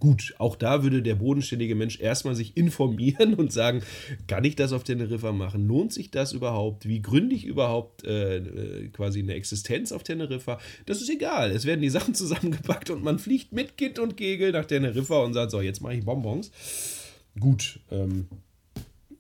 Gut, 0.01 0.34
auch 0.39 0.57
da 0.57 0.82
würde 0.82 1.01
der 1.01 1.14
bodenständige 1.14 1.76
Mensch 1.76 2.01
erstmal 2.01 2.34
sich 2.34 2.57
informieren 2.57 3.34
und 3.34 3.53
sagen, 3.53 3.82
kann 4.26 4.43
ich 4.43 4.57
das 4.57 4.72
auf 4.72 4.82
Teneriffa 4.82 5.30
machen? 5.30 5.68
Lohnt 5.68 5.93
sich 5.93 6.11
das 6.11 6.32
überhaupt? 6.32 6.89
Wie 6.89 7.01
gründe 7.03 7.37
ich 7.37 7.45
überhaupt 7.45 8.05
äh, 8.05 8.39
äh, 8.39 8.89
quasi 8.89 9.20
eine 9.20 9.34
Existenz 9.34 9.93
auf 9.93 10.03
Teneriffa? 10.03 10.59
Das 10.87 11.01
ist 11.01 11.09
egal. 11.09 11.53
Es 11.53 11.66
werden 11.66 11.82
die 11.82 11.89
Sachen 11.89 12.14
zusammengepackt 12.16 12.91
und 12.91 13.05
man 13.05 13.20
fliegt 13.20 13.53
mit 13.53 13.76
Kind 13.76 14.01
und 14.01 14.16
Kegel 14.16 14.51
nach 14.51 14.64
Teneriffa 14.64 15.22
und 15.22 15.34
sagt, 15.34 15.53
so, 15.53 15.61
jetzt 15.61 15.82
mache 15.82 15.95
ich 15.95 16.05
Bonbons. 16.05 16.51
Gut, 17.39 17.78
ähm, 17.93 18.26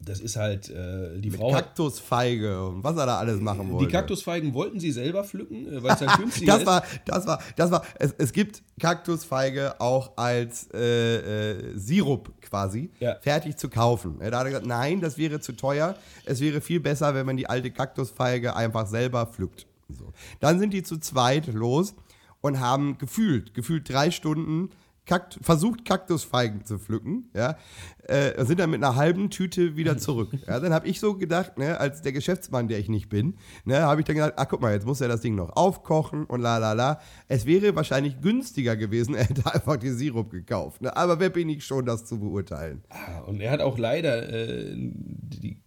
das 0.06 0.20
ist 0.20 0.36
halt, 0.36 0.70
äh, 0.70 1.18
die 1.20 1.30
Frau 1.30 1.52
hat 1.52 1.66
Kaktusfeige 1.66 2.64
und 2.66 2.82
was 2.84 2.96
er 2.96 3.04
da 3.06 3.18
alles 3.18 3.40
machen 3.40 3.70
wollte. 3.70 3.86
die 3.86 3.92
Kaktusfeigen 3.92 4.54
wollten 4.54 4.80
sie 4.80 4.90
selber 4.92 5.24
pflücken, 5.24 5.66
äh, 5.70 5.82
weil 5.82 5.94
es 5.94 6.00
halt 6.00 6.16
günstiger 6.18 6.52
Das 6.52 6.60
ist. 6.62 6.66
war, 6.66 6.82
das 7.04 7.26
war, 7.26 7.42
das 7.56 7.70
war, 7.70 7.82
es, 7.98 8.14
es 8.16 8.32
gibt 8.32 8.62
Kaktusfeige 8.80 9.80
auch 9.80 10.16
als 10.16 10.68
äh, 10.72 11.50
äh, 11.50 11.78
Sirup 11.78 12.32
quasi 12.40 12.90
Ja. 13.00 13.16
fertig 13.20 13.56
zu 13.56 13.68
kaufen. 13.68 14.16
Da 14.20 14.26
hat 14.26 14.32
er 14.32 14.50
gesagt, 14.50 14.66
nein, 14.66 15.00
das 15.00 15.18
wäre 15.18 15.40
zu 15.40 15.52
teuer. 15.52 15.96
Es 16.24 16.40
wäre 16.40 16.60
viel 16.60 16.80
besser, 16.80 17.14
wenn 17.14 17.26
man 17.26 17.36
die 17.36 17.48
alte 17.48 17.70
Kaktusfeige 17.70 18.56
einfach 18.56 18.86
selber 18.86 19.26
pflückt. 19.26 19.66
So. 19.88 20.12
Dann 20.40 20.58
sind 20.58 20.72
die 20.72 20.82
zu 20.82 20.98
zweit 20.98 21.46
los 21.52 21.94
und 22.40 22.60
haben 22.60 22.98
gefühlt, 22.98 23.54
gefühlt 23.54 23.88
drei 23.88 24.10
Stunden 24.10 24.70
Kakt 25.06 25.38
versucht, 25.40 25.84
Kaktusfeigen 25.84 26.64
zu 26.64 26.78
pflücken, 26.78 27.30
ja, 27.34 27.56
äh, 28.04 28.44
sind 28.44 28.60
dann 28.60 28.70
mit 28.70 28.82
einer 28.82 28.96
halben 28.96 29.30
Tüte 29.30 29.76
wieder 29.76 29.96
zurück. 29.98 30.30
Ja, 30.46 30.60
dann 30.60 30.72
habe 30.74 30.88
ich 30.88 31.00
so 31.00 31.14
gedacht, 31.16 31.58
ne, 31.58 31.78
als 31.78 32.02
der 32.02 32.12
Geschäftsmann, 32.12 32.68
der 32.68 32.78
ich 32.78 32.88
nicht 32.88 33.08
bin, 33.08 33.34
ne, 33.64 33.80
habe 33.82 34.00
ich 34.00 34.06
dann 34.06 34.16
gedacht, 34.16 34.34
ach 34.36 34.46
guck 34.48 34.60
mal, 34.60 34.72
jetzt 34.72 34.86
muss 34.86 35.00
er 35.00 35.08
das 35.08 35.20
Ding 35.20 35.34
noch 35.36 35.56
aufkochen 35.56 36.24
und 36.24 36.40
la 36.40 36.58
la 36.58 36.72
la. 36.72 37.00
Es 37.28 37.46
wäre 37.46 37.74
wahrscheinlich 37.76 38.20
günstiger 38.20 38.76
gewesen, 38.76 39.14
er 39.16 39.24
hätte 39.24 39.46
einfach 39.52 39.76
den 39.76 39.96
Sirup 39.96 40.30
gekauft. 40.30 40.82
Ne? 40.82 40.96
Aber 40.96 41.20
wer 41.20 41.30
bin 41.30 41.48
ich 41.48 41.64
schon, 41.64 41.86
das 41.86 42.04
zu 42.04 42.18
beurteilen? 42.18 42.82
Ah, 42.88 43.20
Und 43.20 43.40
er 43.40 43.52
hat 43.52 43.60
auch 43.60 43.78
leider 43.78 44.28
äh, 44.28 44.74
die 44.76 45.58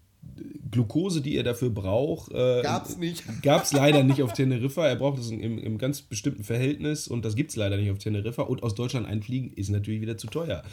Glucose, 0.71 1.21
die 1.21 1.35
er 1.35 1.43
dafür 1.43 1.69
braucht, 1.69 2.31
äh, 2.31 2.61
Gab's 2.61 2.97
nicht. 2.97 3.23
Gab 3.41 3.63
es 3.63 3.73
leider 3.73 4.03
nicht 4.03 4.21
auf 4.21 4.33
Teneriffa. 4.33 4.87
Er 4.87 4.95
braucht 4.95 5.19
es 5.19 5.31
im, 5.31 5.57
im 5.57 5.77
ganz 5.77 6.01
bestimmten 6.01 6.43
Verhältnis 6.43 7.07
und 7.07 7.25
das 7.25 7.35
gibt 7.35 7.51
es 7.51 7.55
leider 7.55 7.77
nicht 7.77 7.91
auf 7.91 7.97
Teneriffa. 7.97 8.43
Und 8.43 8.63
aus 8.63 8.75
Deutschland 8.75 9.07
einfliegen 9.07 9.51
ist 9.53 9.69
natürlich 9.69 10.01
wieder 10.01 10.17
zu 10.17 10.27
teuer. 10.27 10.63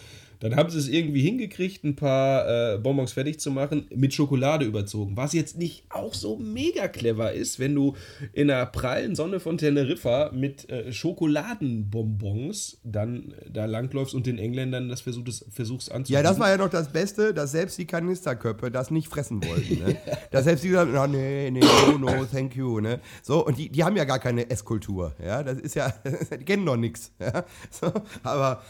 Dann 0.40 0.56
haben 0.56 0.70
sie 0.70 0.78
es 0.78 0.88
irgendwie 0.88 1.22
hingekriegt, 1.22 1.84
ein 1.84 1.96
paar 1.96 2.74
äh, 2.74 2.78
Bonbons 2.78 3.12
fertig 3.12 3.40
zu 3.40 3.50
machen, 3.50 3.86
mit 3.94 4.14
Schokolade 4.14 4.64
überzogen. 4.64 5.16
Was 5.16 5.32
jetzt 5.32 5.56
nicht 5.58 5.84
auch 5.88 6.14
so 6.14 6.36
mega 6.36 6.88
clever 6.88 7.32
ist, 7.32 7.58
wenn 7.58 7.74
du 7.74 7.94
in 8.32 8.48
der 8.48 8.66
prallen 8.66 9.14
Sonne 9.14 9.40
von 9.40 9.58
Teneriffa 9.58 10.30
mit 10.32 10.68
äh, 10.70 10.92
Schokoladenbonbons 10.92 12.78
dann 12.84 13.32
äh, 13.32 13.50
da 13.50 13.64
langläufst 13.64 14.14
und 14.14 14.26
den 14.26 14.38
Engländern 14.38 14.88
das 14.88 15.00
versuchst, 15.00 15.46
versuchst 15.50 15.90
anzubieten. 15.90 16.14
Ja, 16.14 16.22
das 16.22 16.38
war 16.38 16.50
ja 16.50 16.56
noch 16.56 16.70
das 16.70 16.92
Beste, 16.92 17.32
dass 17.32 17.52
selbst 17.52 17.78
die 17.78 17.86
Kanisterköpfe 17.86 18.70
das 18.70 18.90
nicht 18.90 19.08
fressen 19.08 19.42
wollten. 19.44 19.84
Ne? 19.84 19.96
Dass 20.30 20.44
selbst 20.44 20.64
die 20.64 20.70
sagen, 20.70 20.96
oh, 20.96 21.06
nee, 21.06 21.50
nee, 21.50 21.60
no, 21.60 21.98
no, 21.98 22.24
thank 22.30 22.56
you. 22.56 22.80
Ne? 22.80 23.00
So, 23.22 23.46
und 23.46 23.58
die, 23.58 23.68
die 23.70 23.84
haben 23.84 23.96
ja 23.96 24.04
gar 24.04 24.18
keine 24.18 24.50
Esskultur. 24.50 25.14
Ja? 25.22 25.42
Das 25.42 25.58
ist 25.58 25.74
ja, 25.74 25.92
die 26.38 26.44
kennen 26.44 26.66
doch 26.66 26.76
nichts. 26.76 27.12
Ja? 27.18 27.44
So, 27.70 27.92
aber 28.22 28.62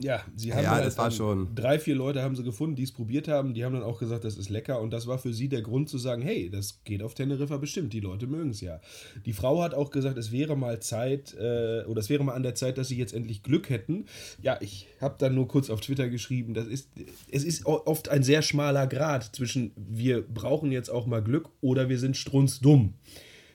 Ja, 0.00 0.20
sie 0.36 0.52
haben 0.52 0.64
Ja, 0.76 0.84
das 0.84 0.98
war 0.98 1.10
schon- 1.10 1.54
drei, 1.54 1.78
vier 1.78 1.94
Leute 1.94 2.22
haben 2.22 2.36
sie 2.36 2.42
gefunden, 2.42 2.76
die 2.76 2.82
es 2.82 2.92
probiert 2.92 3.28
haben. 3.28 3.54
Die 3.54 3.64
haben 3.64 3.72
dann 3.72 3.82
auch 3.82 3.98
gesagt, 3.98 4.24
das 4.24 4.36
ist 4.36 4.50
lecker. 4.50 4.80
Und 4.80 4.90
das 4.92 5.06
war 5.06 5.18
für 5.18 5.32
sie 5.32 5.48
der 5.48 5.62
Grund 5.62 5.88
zu 5.88 5.98
sagen, 5.98 6.22
hey, 6.22 6.50
das 6.50 6.82
geht 6.84 7.02
auf 7.02 7.14
Teneriffa 7.14 7.56
bestimmt. 7.56 7.92
Die 7.92 8.00
Leute 8.00 8.26
mögen 8.26 8.50
es 8.50 8.60
ja. 8.60 8.80
Die 9.26 9.32
Frau 9.32 9.62
hat 9.62 9.74
auch 9.74 9.90
gesagt, 9.90 10.18
es 10.18 10.32
wäre 10.32 10.56
mal 10.56 10.80
Zeit, 10.80 11.34
äh, 11.34 11.84
oder 11.86 12.00
es 12.00 12.08
wäre 12.08 12.22
mal 12.24 12.34
an 12.34 12.42
der 12.42 12.54
Zeit, 12.54 12.78
dass 12.78 12.88
sie 12.88 12.96
jetzt 12.98 13.14
endlich 13.14 13.42
Glück 13.42 13.70
hätten. 13.70 14.06
Ja, 14.42 14.58
ich 14.60 14.86
habe 15.00 15.16
dann 15.18 15.34
nur 15.34 15.48
kurz 15.48 15.70
auf 15.70 15.80
Twitter 15.80 16.08
geschrieben, 16.08 16.54
das 16.54 16.66
ist, 16.66 16.88
es 17.30 17.44
ist 17.44 17.66
oft 17.66 18.08
ein 18.08 18.22
sehr 18.22 18.42
schmaler 18.42 18.86
Grad 18.86 19.24
zwischen 19.34 19.72
wir 19.76 20.22
brauchen 20.22 20.72
jetzt 20.72 20.90
auch 20.90 21.06
mal 21.06 21.22
Glück 21.22 21.48
oder 21.60 21.88
wir 21.88 21.98
sind 21.98 22.16
strunzdumm. 22.16 22.94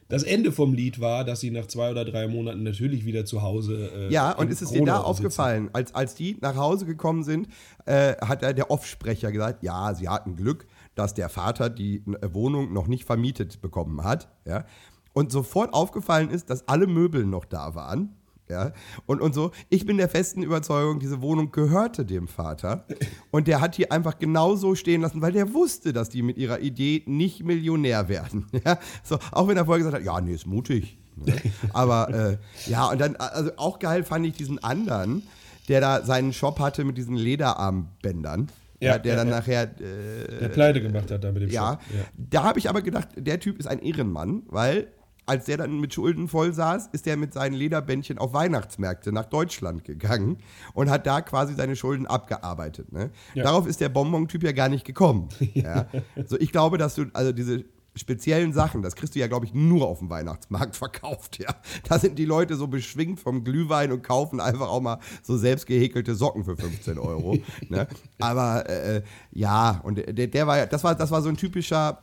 Das 0.09 0.23
Ende 0.23 0.51
vom 0.51 0.73
Lied 0.73 0.99
war, 0.99 1.23
dass 1.23 1.39
sie 1.39 1.51
nach 1.51 1.67
zwei 1.67 1.91
oder 1.91 2.05
drei 2.05 2.27
Monaten 2.27 2.63
natürlich 2.63 3.05
wieder 3.05 3.25
zu 3.25 3.41
Hause. 3.41 3.89
Äh, 3.93 4.13
Ja, 4.13 4.31
und 4.31 4.49
ist 4.51 4.61
es 4.61 4.71
dir 4.71 4.83
da 4.85 4.99
aufgefallen, 4.99 5.69
als, 5.73 5.95
als 5.95 6.15
die 6.15 6.37
nach 6.41 6.55
Hause 6.55 6.85
gekommen 6.85 7.23
sind, 7.23 7.47
äh, 7.85 8.15
hat 8.17 8.41
der 8.41 8.69
Off-Sprecher 8.69 9.31
gesagt, 9.31 9.63
ja, 9.63 9.93
sie 9.93 10.09
hatten 10.09 10.35
Glück, 10.35 10.67
dass 10.95 11.13
der 11.13 11.29
Vater 11.29 11.69
die 11.69 12.03
äh, 12.21 12.33
Wohnung 12.33 12.73
noch 12.73 12.87
nicht 12.87 13.05
vermietet 13.05 13.61
bekommen 13.61 14.03
hat. 14.03 14.29
Ja? 14.45 14.65
Und 15.13 15.31
sofort 15.31 15.73
aufgefallen 15.73 16.29
ist, 16.29 16.49
dass 16.49 16.67
alle 16.67 16.87
Möbel 16.87 17.25
noch 17.25 17.45
da 17.45 17.75
waren. 17.75 18.15
Ja, 18.49 18.73
und, 19.05 19.21
und 19.21 19.33
so, 19.33 19.51
ich 19.69 19.85
bin 19.85 19.97
der 19.97 20.09
festen 20.09 20.43
Überzeugung, 20.43 20.99
diese 20.99 21.21
Wohnung 21.21 21.51
gehörte 21.51 22.05
dem 22.05 22.27
Vater. 22.27 22.85
Und 23.31 23.47
der 23.47 23.61
hat 23.61 23.77
die 23.77 23.89
einfach 23.89 24.19
genauso 24.19 24.75
stehen 24.75 25.01
lassen, 25.01 25.21
weil 25.21 25.31
der 25.31 25.53
wusste, 25.53 25.93
dass 25.93 26.09
die 26.09 26.21
mit 26.21 26.37
ihrer 26.37 26.59
Idee 26.59 27.03
nicht 27.05 27.43
Millionär 27.43 28.09
werden. 28.09 28.47
Ja, 28.65 28.79
so, 29.03 29.17
auch 29.31 29.47
wenn 29.47 29.57
er 29.57 29.65
vorher 29.65 29.83
gesagt 29.83 30.01
hat, 30.01 30.05
ja, 30.05 30.21
nee, 30.21 30.33
ist 30.33 30.45
mutig. 30.45 30.97
Ne? 31.15 31.33
Aber 31.73 32.09
äh, 32.09 32.37
ja, 32.69 32.87
und 32.89 33.01
dann, 33.01 33.15
also 33.15 33.51
auch 33.57 33.79
geil 33.79 34.03
fand 34.03 34.25
ich 34.25 34.33
diesen 34.33 34.63
anderen, 34.63 35.23
der 35.67 35.81
da 35.81 36.03
seinen 36.03 36.33
Shop 36.33 36.59
hatte 36.59 36.83
mit 36.83 36.97
diesen 36.97 37.15
Lederarmbändern. 37.15 38.47
Ja, 38.79 38.93
Ja, 38.93 38.99
der 38.99 39.13
ja, 39.13 39.17
dann 39.17 39.29
ja. 39.29 39.35
nachher 39.35 39.63
äh, 39.63 40.39
der 40.39 40.49
Pleite 40.49 40.81
gemacht 40.81 41.09
hat 41.11 41.23
da 41.23 41.31
mit 41.31 41.43
dem 41.43 41.49
ja, 41.49 41.71
Shop. 41.71 41.79
da 42.15 42.43
habe 42.43 42.59
ich 42.59 42.69
aber 42.69 42.81
gedacht, 42.81 43.09
der 43.15 43.39
Typ 43.39 43.59
ist 43.59 43.67
ein 43.67 43.79
Ehrenmann, 43.79 44.43
weil 44.47 44.87
als 45.25 45.45
der 45.45 45.57
dann 45.57 45.79
mit 45.79 45.93
Schulden 45.93 46.27
voll 46.27 46.53
saß, 46.53 46.87
ist 46.91 47.05
der 47.05 47.17
mit 47.17 47.33
seinen 47.33 47.53
Lederbändchen 47.53 48.17
auf 48.17 48.33
Weihnachtsmärkte 48.33 49.11
nach 49.11 49.25
Deutschland 49.25 49.83
gegangen 49.83 50.37
und 50.73 50.89
hat 50.89 51.07
da 51.07 51.21
quasi 51.21 51.53
seine 51.55 51.75
Schulden 51.75 52.07
abgearbeitet. 52.07 52.91
Ne? 52.91 53.11
Ja. 53.33 53.43
Darauf 53.43 53.67
ist 53.67 53.79
der 53.81 53.89
Bonbon-Typ 53.89 54.43
ja 54.43 54.51
gar 54.51 54.69
nicht 54.69 54.85
gekommen. 54.85 55.29
ja. 55.53 55.87
So, 56.25 56.37
ich 56.39 56.51
glaube, 56.51 56.77
dass 56.77 56.95
du, 56.95 57.05
also 57.13 57.31
diese 57.31 57.63
speziellen 57.95 58.53
Sachen, 58.53 58.81
das 58.81 58.95
kriegst 58.95 59.15
du 59.15 59.19
ja, 59.19 59.27
glaube 59.27 59.45
ich, 59.45 59.53
nur 59.53 59.87
auf 59.87 59.99
dem 59.99 60.09
Weihnachtsmarkt 60.09 60.75
verkauft, 60.75 61.39
ja. 61.39 61.55
Da 61.87 61.99
sind 61.99 62.17
die 62.17 62.25
Leute 62.25 62.55
so 62.55 62.67
beschwingt 62.67 63.19
vom 63.19 63.43
Glühwein 63.43 63.91
und 63.91 64.03
kaufen 64.03 64.39
einfach 64.39 64.69
auch 64.69 64.81
mal 64.81 64.99
so 65.21 65.37
selbst 65.37 65.67
gehäkelte 65.67 66.15
Socken 66.15 66.43
für 66.43 66.57
15 66.57 66.97
Euro. 66.97 67.37
ne? 67.69 67.87
Aber 68.19 68.69
äh, 68.69 69.03
ja, 69.31 69.79
und 69.83 69.97
der, 69.97 70.27
der 70.27 70.47
war 70.47 70.57
ja, 70.57 70.65
das 70.65 70.83
war, 70.83 70.95
das 70.95 71.11
war 71.11 71.21
so 71.21 71.29
ein 71.29 71.37
typischer 71.37 72.01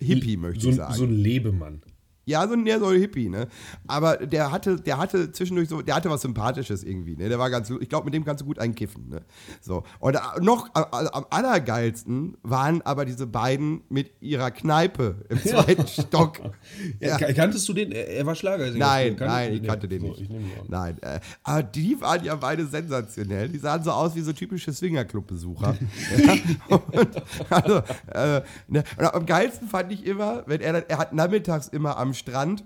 Hippie, 0.00 0.36
möchte 0.36 0.62
So, 0.62 0.70
ich 0.70 0.76
sagen. 0.76 0.94
so 0.94 1.04
ein 1.04 1.10
Lebemann. 1.10 1.82
Ja, 2.28 2.46
so 2.46 2.52
ein, 2.54 2.66
ja, 2.66 2.78
so 2.78 2.86
ein 2.88 3.00
Hippie, 3.00 3.28
ne? 3.28 3.48
Aber 3.86 4.18
der 4.18 4.52
hatte, 4.52 4.76
der 4.76 4.98
hatte 4.98 5.32
zwischendurch 5.32 5.68
so, 5.68 5.80
der 5.82 5.94
hatte 5.94 6.10
was 6.10 6.20
Sympathisches 6.20 6.84
irgendwie, 6.84 7.16
ne? 7.16 7.28
Der 7.30 7.38
war 7.38 7.48
ganz, 7.48 7.70
ich 7.70 7.88
glaube, 7.88 8.04
mit 8.04 8.14
dem 8.14 8.24
kannst 8.24 8.42
du 8.42 8.44
gut 8.46 8.58
einkiffen, 8.58 9.08
ne? 9.08 9.22
So. 9.62 9.82
Und 9.98 10.14
äh, 10.14 10.18
noch 10.42 10.68
am, 10.74 10.84
am 11.08 11.26
allergeilsten 11.30 12.36
waren 12.42 12.82
aber 12.82 13.04
diese 13.06 13.26
beiden 13.26 13.80
mit 13.88 14.10
ihrer 14.20 14.50
Kneipe 14.50 15.24
im 15.30 15.38
zweiten 15.42 15.86
Stock. 15.86 16.38
Ja. 17.00 17.16
kan- 17.16 17.34
Kanntest 17.34 17.68
du 17.68 17.72
den? 17.72 17.92
Er, 17.92 18.26
war 18.26 18.34
Schlagersänger. 18.34 18.84
Nein, 18.84 19.16
nein, 19.18 19.52
ich 19.54 19.62
kannte 19.62 19.88
den 19.88 20.00
So, 20.02 20.08
nicht. 20.08 20.30
an. 20.30 20.36
Nein, 20.68 20.98
äh, 21.02 21.20
aber 21.42 21.62
die 21.62 21.98
waren 22.00 22.22
ja 22.24 22.34
beide 22.36 22.66
sensationell. 22.66 23.48
Die 23.48 23.58
sahen 23.58 23.82
so 23.82 23.90
aus 23.90 24.14
wie 24.14 24.20
so 24.20 24.32
typische 24.32 24.72
Swingerclub-Besucher. 24.72 25.76
ja, 26.26 26.34
und, 26.68 27.22
also, 27.50 27.76
äh, 28.12 28.42
ne, 28.68 28.84
und 28.98 29.04
am 29.14 29.24
geilsten 29.26 29.68
fand 29.68 29.92
ich 29.92 30.04
immer, 30.04 30.42
wenn 30.46 30.60
er 30.60 30.72
dann, 30.74 30.82
er 30.88 30.98
hat 30.98 31.12
nachmittags 31.14 31.68
immer 31.68 31.96
am 31.96 32.12
Strand 32.18 32.64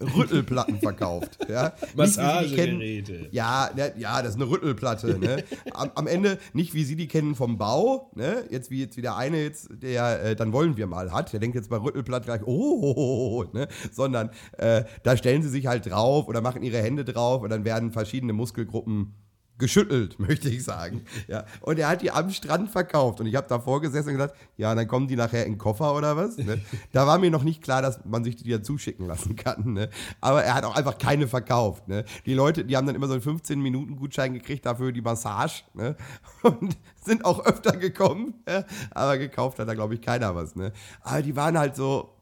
Rüttelplatten 0.00 0.78
verkauft. 0.78 1.38
Ja? 1.48 1.72
Massagegeräte. 1.96 3.28
Ja, 3.30 3.70
ja, 3.96 4.20
das 4.20 4.32
ist 4.32 4.40
eine 4.40 4.50
Rüttelplatte. 4.50 5.18
Ne? 5.18 5.44
Am, 5.72 5.90
am 5.94 6.06
Ende 6.06 6.38
nicht, 6.52 6.74
wie 6.74 6.84
Sie 6.84 6.94
die 6.94 7.08
kennen 7.08 7.34
vom 7.34 7.56
Bau, 7.56 8.10
ne? 8.14 8.44
jetzt 8.50 8.70
wie 8.70 8.80
jetzt 8.80 8.98
wie 8.98 9.02
der 9.02 9.16
eine 9.16 9.42
jetzt, 9.42 9.70
der 9.70 10.22
äh, 10.22 10.36
dann 10.36 10.52
wollen 10.52 10.76
wir 10.76 10.86
mal 10.86 11.10
hat, 11.10 11.32
der 11.32 11.40
denkt 11.40 11.56
jetzt 11.56 11.70
bei 11.70 11.78
Rüttelplatte 11.78 12.26
gleich, 12.26 12.42
oh, 12.44 13.46
ne? 13.54 13.66
sondern 13.90 14.30
äh, 14.58 14.84
da 15.04 15.16
stellen 15.16 15.42
sie 15.42 15.48
sich 15.48 15.66
halt 15.66 15.86
drauf 15.90 16.28
oder 16.28 16.42
machen 16.42 16.62
ihre 16.62 16.82
Hände 16.82 17.04
drauf 17.04 17.42
und 17.42 17.48
dann 17.48 17.64
werden 17.64 17.90
verschiedene 17.92 18.34
Muskelgruppen 18.34 19.14
geschüttelt, 19.58 20.18
möchte 20.18 20.48
ich 20.48 20.64
sagen. 20.64 21.02
Ja. 21.26 21.44
Und 21.60 21.78
er 21.78 21.88
hat 21.88 22.02
die 22.02 22.10
am 22.10 22.30
Strand 22.30 22.70
verkauft. 22.70 23.20
Und 23.20 23.26
ich 23.26 23.34
habe 23.34 23.46
davor 23.48 23.80
gesessen 23.80 24.08
und 24.08 24.14
gedacht, 24.14 24.34
ja, 24.56 24.74
dann 24.74 24.86
kommen 24.88 25.08
die 25.08 25.16
nachher 25.16 25.44
in 25.44 25.52
den 25.52 25.58
Koffer 25.58 25.94
oder 25.94 26.16
was? 26.16 26.38
Ne? 26.38 26.60
Da 26.92 27.06
war 27.06 27.18
mir 27.18 27.30
noch 27.30 27.44
nicht 27.44 27.62
klar, 27.62 27.82
dass 27.82 28.04
man 28.04 28.24
sich 28.24 28.36
die 28.36 28.48
ja 28.48 28.62
zuschicken 28.62 29.06
lassen 29.06 29.36
kann. 29.36 29.74
Ne? 29.74 29.90
Aber 30.20 30.42
er 30.42 30.54
hat 30.54 30.64
auch 30.64 30.74
einfach 30.74 30.96
keine 30.98 31.28
verkauft. 31.28 31.88
Ne? 31.88 32.04
Die 32.24 32.34
Leute, 32.34 32.64
die 32.64 32.76
haben 32.76 32.86
dann 32.86 32.96
immer 32.96 33.08
so 33.08 33.14
einen 33.14 33.22
15-Minuten-Gutschein 33.22 34.32
gekriegt 34.32 34.64
dafür 34.64 34.92
die 34.92 35.02
Massage. 35.02 35.64
Ne? 35.74 35.96
Und 36.42 36.76
sind 37.04 37.24
auch 37.24 37.44
öfter 37.44 37.76
gekommen. 37.76 38.34
Ja? 38.48 38.64
Aber 38.90 39.18
gekauft 39.18 39.58
hat 39.58 39.68
da, 39.68 39.74
glaube 39.74 39.94
ich, 39.94 40.00
keiner 40.00 40.34
was. 40.34 40.56
Ne? 40.56 40.72
Aber 41.02 41.22
die 41.22 41.36
waren 41.36 41.58
halt 41.58 41.76
so, 41.76 42.17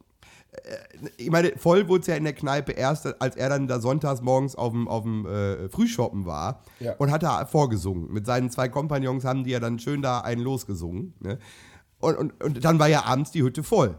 ich 1.16 1.30
meine, 1.30 1.52
voll 1.56 1.88
wurde 1.88 2.00
es 2.02 2.06
ja 2.06 2.14
in 2.16 2.24
der 2.24 2.32
Kneipe 2.32 2.72
erst, 2.72 3.20
als 3.20 3.36
er 3.36 3.48
dann 3.48 3.66
da 3.68 3.80
sonntags 3.80 4.20
morgens 4.22 4.56
auf 4.56 4.72
dem, 4.72 4.88
auf 4.88 5.02
dem 5.02 5.26
äh, 5.26 5.68
Frühschoppen 5.68 6.26
war 6.26 6.62
Ja. 6.80 6.94
und 6.96 7.10
hat 7.10 7.22
da 7.22 7.44
vorgesungen. 7.46 8.12
Mit 8.12 8.26
seinen 8.26 8.50
zwei 8.50 8.68
Kompagnons 8.68 9.24
haben 9.24 9.44
die 9.44 9.50
ja 9.50 9.60
dann 9.60 9.78
schön 9.78 10.02
da 10.02 10.20
einen 10.20 10.42
losgesungen. 10.42 11.14
Ne? 11.20 11.38
Und, 11.98 12.16
und, 12.16 12.44
und 12.44 12.64
dann 12.64 12.78
war 12.78 12.88
ja 12.88 13.04
abends 13.04 13.30
die 13.30 13.42
Hütte 13.42 13.62
voll. 13.62 13.96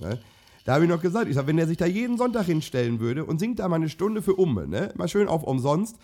Ne? 0.00 0.18
Da 0.64 0.74
habe 0.74 0.84
ich 0.84 0.90
noch 0.90 1.00
gesagt, 1.00 1.28
ich 1.28 1.34
sag, 1.34 1.46
wenn 1.46 1.56
der 1.56 1.66
sich 1.66 1.76
da 1.78 1.86
jeden 1.86 2.18
Sonntag 2.18 2.46
hinstellen 2.46 3.00
würde 3.00 3.24
und 3.24 3.38
singt 3.38 3.58
da 3.58 3.68
mal 3.68 3.76
eine 3.76 3.88
Stunde 3.88 4.20
für 4.22 4.34
Umme, 4.34 4.66
ne? 4.66 4.92
mal 4.96 5.08
schön 5.08 5.28
auf 5.28 5.42
umsonst, 5.42 5.96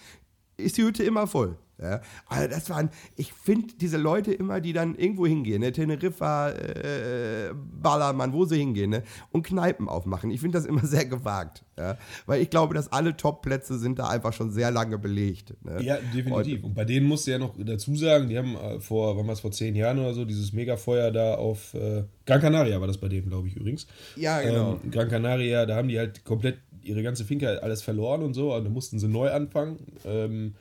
ist 0.57 0.77
die 0.79 0.83
Hütte 0.85 1.05
immer 1.05 1.27
voll. 1.27 1.57
Ja? 1.81 2.01
Also 2.27 2.49
das 2.49 2.71
waren, 2.71 2.91
ich 3.17 3.33
finde 3.33 3.75
diese 3.81 3.97
Leute 3.97 4.33
immer, 4.33 4.61
die 4.61 4.73
dann 4.73 4.95
irgendwo 4.95 5.27
hingehen, 5.27 5.61
ne? 5.61 5.73
Teneriffa, 5.73 6.51
äh, 6.51 7.53
Ballermann, 7.55 8.33
wo 8.33 8.45
sie 8.45 8.59
hingehen, 8.59 8.91
ne? 8.91 9.03
und 9.33 9.45
Kneipen 9.45 9.89
aufmachen. 9.89 10.31
Ich 10.31 10.41
finde 10.41 10.59
das 10.59 10.67
immer 10.67 10.87
sehr 10.87 11.05
gewagt. 11.05 11.65
Ja? 11.77 11.99
Weil 12.27 12.43
ich 12.43 12.51
glaube, 12.51 12.75
dass 12.75 12.93
alle 12.93 13.17
Top-Plätze 13.17 13.79
sind 13.79 13.99
da 13.99 14.09
einfach 14.09 14.33
schon 14.33 14.51
sehr 14.51 14.71
lange 14.71 14.99
belegt. 14.99 15.55
Ne? 15.65 15.83
Ja, 15.83 15.99
definitiv. 16.15 16.65
Und 16.65 16.75
bei 16.75 16.85
denen 16.85 17.07
musst 17.07 17.27
du 17.27 17.33
ja 17.33 17.39
noch 17.39 17.55
dazu 17.59 17.97
sagen, 17.97 18.29
die 18.29 18.39
haben 18.39 18.57
äh, 18.57 18.81
vor, 18.81 19.17
wann 19.17 19.27
war 19.27 19.35
es, 19.35 19.41
vor 19.41 19.53
zehn 19.53 19.75
Jahren 19.75 19.99
oder 19.99 20.15
so, 20.15 20.25
dieses 20.25 20.53
Megafeuer 20.53 21.11
da 21.11 21.35
auf 21.35 21.75
äh, 21.75 22.05
Gran 22.27 22.41
Canaria 22.41 22.81
war 22.81 22.87
das 22.87 22.99
bei 22.99 23.09
denen, 23.09 23.29
glaube 23.29 23.49
ich, 23.49 23.57
übrigens. 23.57 23.87
Ja, 24.17 24.41
genau. 24.41 24.81
Ähm, 24.83 24.91
Gran 24.91 25.09
Canaria, 25.09 25.67
da 25.67 25.77
haben 25.77 25.89
die 25.89 25.99
halt 25.99 26.25
komplett 26.25 26.59
ihre 26.83 27.03
ganze 27.03 27.25
Finca 27.25 27.47
alles 27.47 27.83
verloren 27.83 28.23
und 28.23 28.35
so, 28.35 28.55
und 28.55 28.65
da 28.65 28.71
mussten 28.71 28.99
sie 28.99 29.09
neu 29.09 29.31
anfangen. 29.31 29.79
Ähm, 30.05 30.55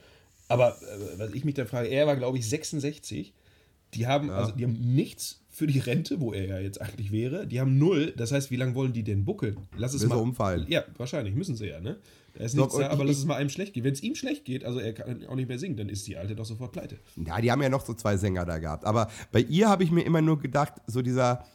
aber 0.48 0.78
äh, 0.82 1.20
was 1.20 1.34
ich 1.34 1.46
mich 1.46 1.56
da 1.56 1.66
frage, 1.66 1.88
er 1.90 2.08
war, 2.08 2.16
glaube 2.16 2.38
ich, 2.38 2.48
66. 2.48 3.34
Die 3.94 4.08
haben, 4.08 4.30
also, 4.32 4.52
die 4.54 4.64
haben 4.64 4.74
nichts 4.96 5.42
für 5.50 5.68
die 5.68 5.78
Rente, 5.78 6.20
wo 6.20 6.34
er 6.34 6.46
ja 6.48 6.60
jetzt 6.60 6.82
eigentlich 6.82 7.12
wäre. 7.12 7.46
Die 7.46 7.60
haben 7.60 7.78
null. 7.78 8.12
Das 8.18 8.32
heißt, 8.32 8.50
wie 8.50 8.56
lange 8.56 8.74
wollen 8.74 8.92
die 8.92 9.04
denn 9.04 9.24
buckeln? 9.24 9.56
Lass 9.78 9.94
es 9.94 10.02
Bis 10.02 10.10
mal 10.10 10.16
umfallen. 10.16 10.66
Ja, 10.68 10.84
wahrscheinlich 10.98 11.36
müssen 11.36 11.56
sie 11.56 11.68
ja, 11.68 11.80
ne? 11.80 11.98
Da 12.34 12.44
ist 12.44 12.58
Doch, 12.58 12.64
nichts 12.64 12.80
da, 12.80 12.90
aber 12.90 13.04
ich- 13.04 13.10
lass 13.10 13.18
es 13.20 13.26
mal 13.26 13.36
einem 13.36 13.50
schlecht 13.50 13.74
gehen. 13.74 13.84
Wenn 13.84 13.94
es 13.94 14.02
ihm 14.02 14.16
schlecht 14.16 14.46
geht, 14.46 14.66
also 14.66 14.80
er 14.80 14.94
kann 14.94 15.24
auch 15.28 15.36
nicht 15.36 15.48
mehr 15.48 15.60
singen, 15.60 15.78
dann 15.78 15.90
ist 15.90 16.08
die 16.08 16.18
Alte 16.18 16.36
doch 16.36 16.46
sofort 16.46 16.72
pleite. 16.72 16.98
Ja, 17.24 17.40
die 17.40 17.52
haben 17.52 17.62
ja 17.62 17.70
noch 17.70 17.86
so 17.86 17.94
zwei 17.94 18.18
Sänger 18.18 18.46
da 18.46 18.58
gehabt. 18.58 18.84
Aber 18.86 19.12
bei 19.32 19.42
ihr 19.42 19.70
habe 19.70 19.84
ich 19.84 19.92
mir 19.92 20.02
immer 20.02 20.22
nur 20.22 20.40
gedacht, 20.40 20.74
so 20.88 21.04
dieser 21.04 21.46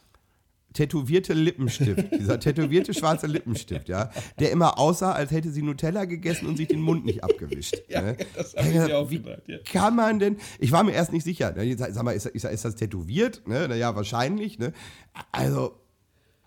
tätowierte 0.73 1.33
Lippenstift, 1.33 2.13
dieser 2.13 2.39
tätowierte 2.39 2.93
schwarze 2.95 3.27
Lippenstift, 3.27 3.89
ja, 3.89 4.11
der 4.39 4.51
immer 4.53 4.79
aussah, 4.79 5.13
als 5.13 5.31
hätte 5.31 5.51
sie 5.51 5.63
Nutella 5.63 6.05
gegessen 6.05 6.47
und 6.47 6.57
sich 6.57 6.69
den 6.69 6.81
Mund 6.81 7.05
nicht 7.05 7.25
abgewischt. 7.25 7.77
Ja, 7.89 8.03
ne? 8.03 8.17
das 8.35 8.55
hab 8.55 8.67
ich 8.67 8.75
mir 8.75 8.99
auch 8.99 9.11
Wie 9.11 9.19
gedacht, 9.19 9.43
ja. 9.47 9.59
kann 9.65 9.97
man 9.97 10.19
denn, 10.19 10.37
ich 10.59 10.73
war 10.73 10.83
mir 10.83 10.93
erst 10.93 11.13
nicht 11.13 11.25
sicher, 11.25 11.53
ne? 11.53 11.75
Sag 11.77 12.03
mal, 12.03 12.13
ist, 12.13 12.27
ist, 12.27 12.45
ist 12.45 12.65
das 12.65 12.77
tätowiert? 12.77 13.47
Ne? 13.47 13.67
Naja, 13.67 13.97
wahrscheinlich, 13.97 14.59
ne? 14.59 14.73
Also, 15.33 15.81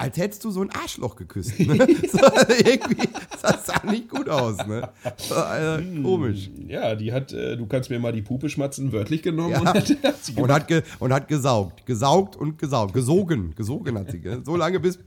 als 0.01 0.17
hättest 0.17 0.43
du 0.43 0.51
so 0.51 0.61
ein 0.61 0.71
Arschloch 0.71 1.15
geküsst. 1.15 1.59
Ne? 1.59 1.77
so, 2.11 2.19
irgendwie, 2.65 3.07
das 3.41 3.65
sah 3.67 3.85
nicht 3.85 4.09
gut 4.09 4.27
aus, 4.29 4.57
ne? 4.65 4.89
So, 5.17 5.35
also, 5.35 6.01
komisch. 6.01 6.49
Ja, 6.67 6.95
die 6.95 7.13
hat, 7.13 7.31
äh, 7.33 7.55
du 7.55 7.67
kannst 7.67 7.91
mir 7.91 7.99
mal 7.99 8.11
die 8.11 8.23
Pupe 8.23 8.49
schmatzen, 8.49 8.91
wörtlich 8.91 9.21
genommen. 9.21 9.51
Ja. 9.51 9.59
Und 9.59 9.67
hat, 9.67 9.89
hat 10.03 10.25
sie 10.25 10.33
Und 10.33 10.51
hat, 10.51 10.67
ge, 10.67 10.81
und 10.97 11.13
hat 11.13 11.27
gesaugt. 11.27 11.85
Gesaugt 11.85 12.35
und 12.35 12.57
gesaugt. 12.57 12.93
Gesogen. 12.93 13.53
Gesogen 13.55 13.97
hat 13.99 14.09
sie. 14.11 14.21
So 14.43 14.55
lange 14.55 14.79
bis. 14.79 14.97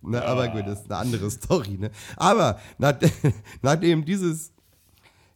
Ne, 0.00 0.24
aber 0.24 0.48
gut, 0.48 0.66
das 0.66 0.80
ist 0.80 0.90
eine 0.90 1.00
andere 1.00 1.30
Story. 1.30 1.76
Ne? 1.78 1.90
Aber 2.16 2.58
nach, 2.78 2.94
nachdem 3.62 4.06
dieses 4.06 4.52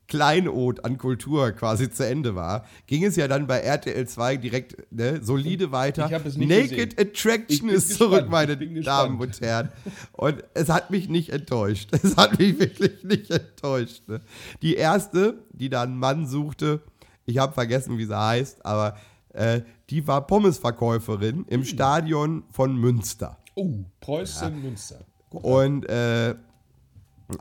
Kleinod 0.06 0.84
an 0.84 0.98
Kultur 0.98 1.52
quasi 1.52 1.90
zu 1.90 2.06
Ende 2.06 2.34
war, 2.34 2.64
ging 2.86 3.04
es 3.04 3.16
ja 3.16 3.26
dann 3.28 3.46
bei 3.46 3.60
RTL 3.60 4.06
2 4.06 4.36
direkt 4.36 4.76
ne, 4.92 5.20
solide 5.22 5.72
weiter. 5.72 6.08
Naked 6.10 6.24
gesehen. 6.24 6.94
Attraction 6.98 7.68
ist 7.70 7.88
gespannt. 7.88 8.10
zurück, 8.12 8.28
meine 8.28 8.56
Damen 8.56 9.18
und 9.18 9.40
Herren. 9.40 9.70
Und 10.12 10.44
es 10.54 10.68
hat 10.68 10.90
mich 10.90 11.08
nicht 11.08 11.30
enttäuscht. 11.30 11.90
Es 12.02 12.16
hat 12.16 12.38
mich 12.38 12.58
wirklich 12.58 13.02
nicht 13.04 13.30
enttäuscht. 13.30 14.02
Ne? 14.08 14.20
Die 14.62 14.74
erste, 14.74 15.38
die 15.52 15.70
da 15.70 15.82
einen 15.82 15.98
Mann 15.98 16.26
suchte, 16.26 16.80
ich 17.24 17.38
habe 17.38 17.54
vergessen, 17.54 17.96
wie 17.96 18.04
sie 18.04 18.18
heißt, 18.18 18.66
aber 18.66 18.96
äh, 19.32 19.62
die 19.90 20.06
war 20.06 20.26
Pommesverkäuferin 20.26 21.36
Hm. 21.38 21.44
im 21.48 21.64
Stadion 21.64 22.44
von 22.50 22.76
Münster. 22.76 23.38
Oh, 23.54 23.70
Preußen, 24.00 24.60
Münster. 24.62 24.98
Und 25.30 25.88
äh, 25.88 26.34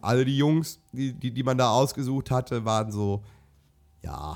alle 0.02 0.26
die 0.26 0.38
Jungs, 0.38 0.80
die, 0.92 1.14
die, 1.14 1.32
die 1.32 1.44
man 1.44 1.58
da 1.58 1.72
ausgesucht 1.72 2.32
hatte, 2.32 2.66
waren 2.66 2.92
so, 2.92 3.24
ja, 4.02 4.36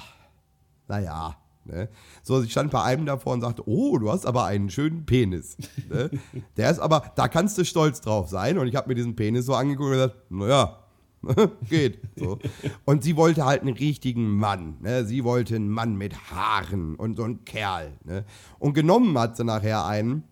naja. 0.88 1.38
Ne? 1.66 1.90
So, 2.24 2.42
ich 2.42 2.52
stand 2.52 2.72
bei 2.72 2.82
einem 2.82 3.06
davor 3.06 3.34
und 3.34 3.42
sagte, 3.42 3.64
oh, 3.68 3.98
du 3.98 4.10
hast 4.10 4.26
aber 4.26 4.46
einen 4.46 4.70
schönen 4.70 5.06
Penis. 5.06 5.58
Ne? 5.90 6.10
Der 6.58 6.72
ist 6.72 6.80
aber, 6.80 7.12
da 7.16 7.28
kannst 7.28 7.58
du 7.58 7.66
stolz 7.66 8.00
drauf 8.00 8.30
sein. 8.30 8.58
Und 8.58 8.68
ich 8.68 8.76
habe 8.76 8.88
mir 8.88 8.96
diesen 8.96 9.16
Penis 9.16 9.46
so 9.46 9.54
angeguckt 9.54 9.88
und 9.88 9.94
gesagt, 9.94 10.16
naja, 10.32 10.80
geht. 11.70 12.00
So. 12.16 12.40
Und 12.86 13.04
sie 13.04 13.18
wollte 13.18 13.46
halt 13.46 13.62
einen 13.62 13.76
richtigen 13.76 14.30
Mann. 14.30 14.78
Ne? 14.82 15.06
Sie 15.06 15.24
wollte 15.24 15.56
einen 15.56 15.70
Mann 15.70 15.96
mit 15.96 16.32
Haaren 16.32 16.96
und 16.96 17.18
so 17.18 17.24
einen 17.24 17.44
Kerl. 17.44 17.98
Ne? 18.06 18.26
Und 18.60 18.74
genommen 18.74 19.18
hat 19.18 19.36
sie 19.36 19.44
nachher 19.44 19.86
einen, 19.86 20.24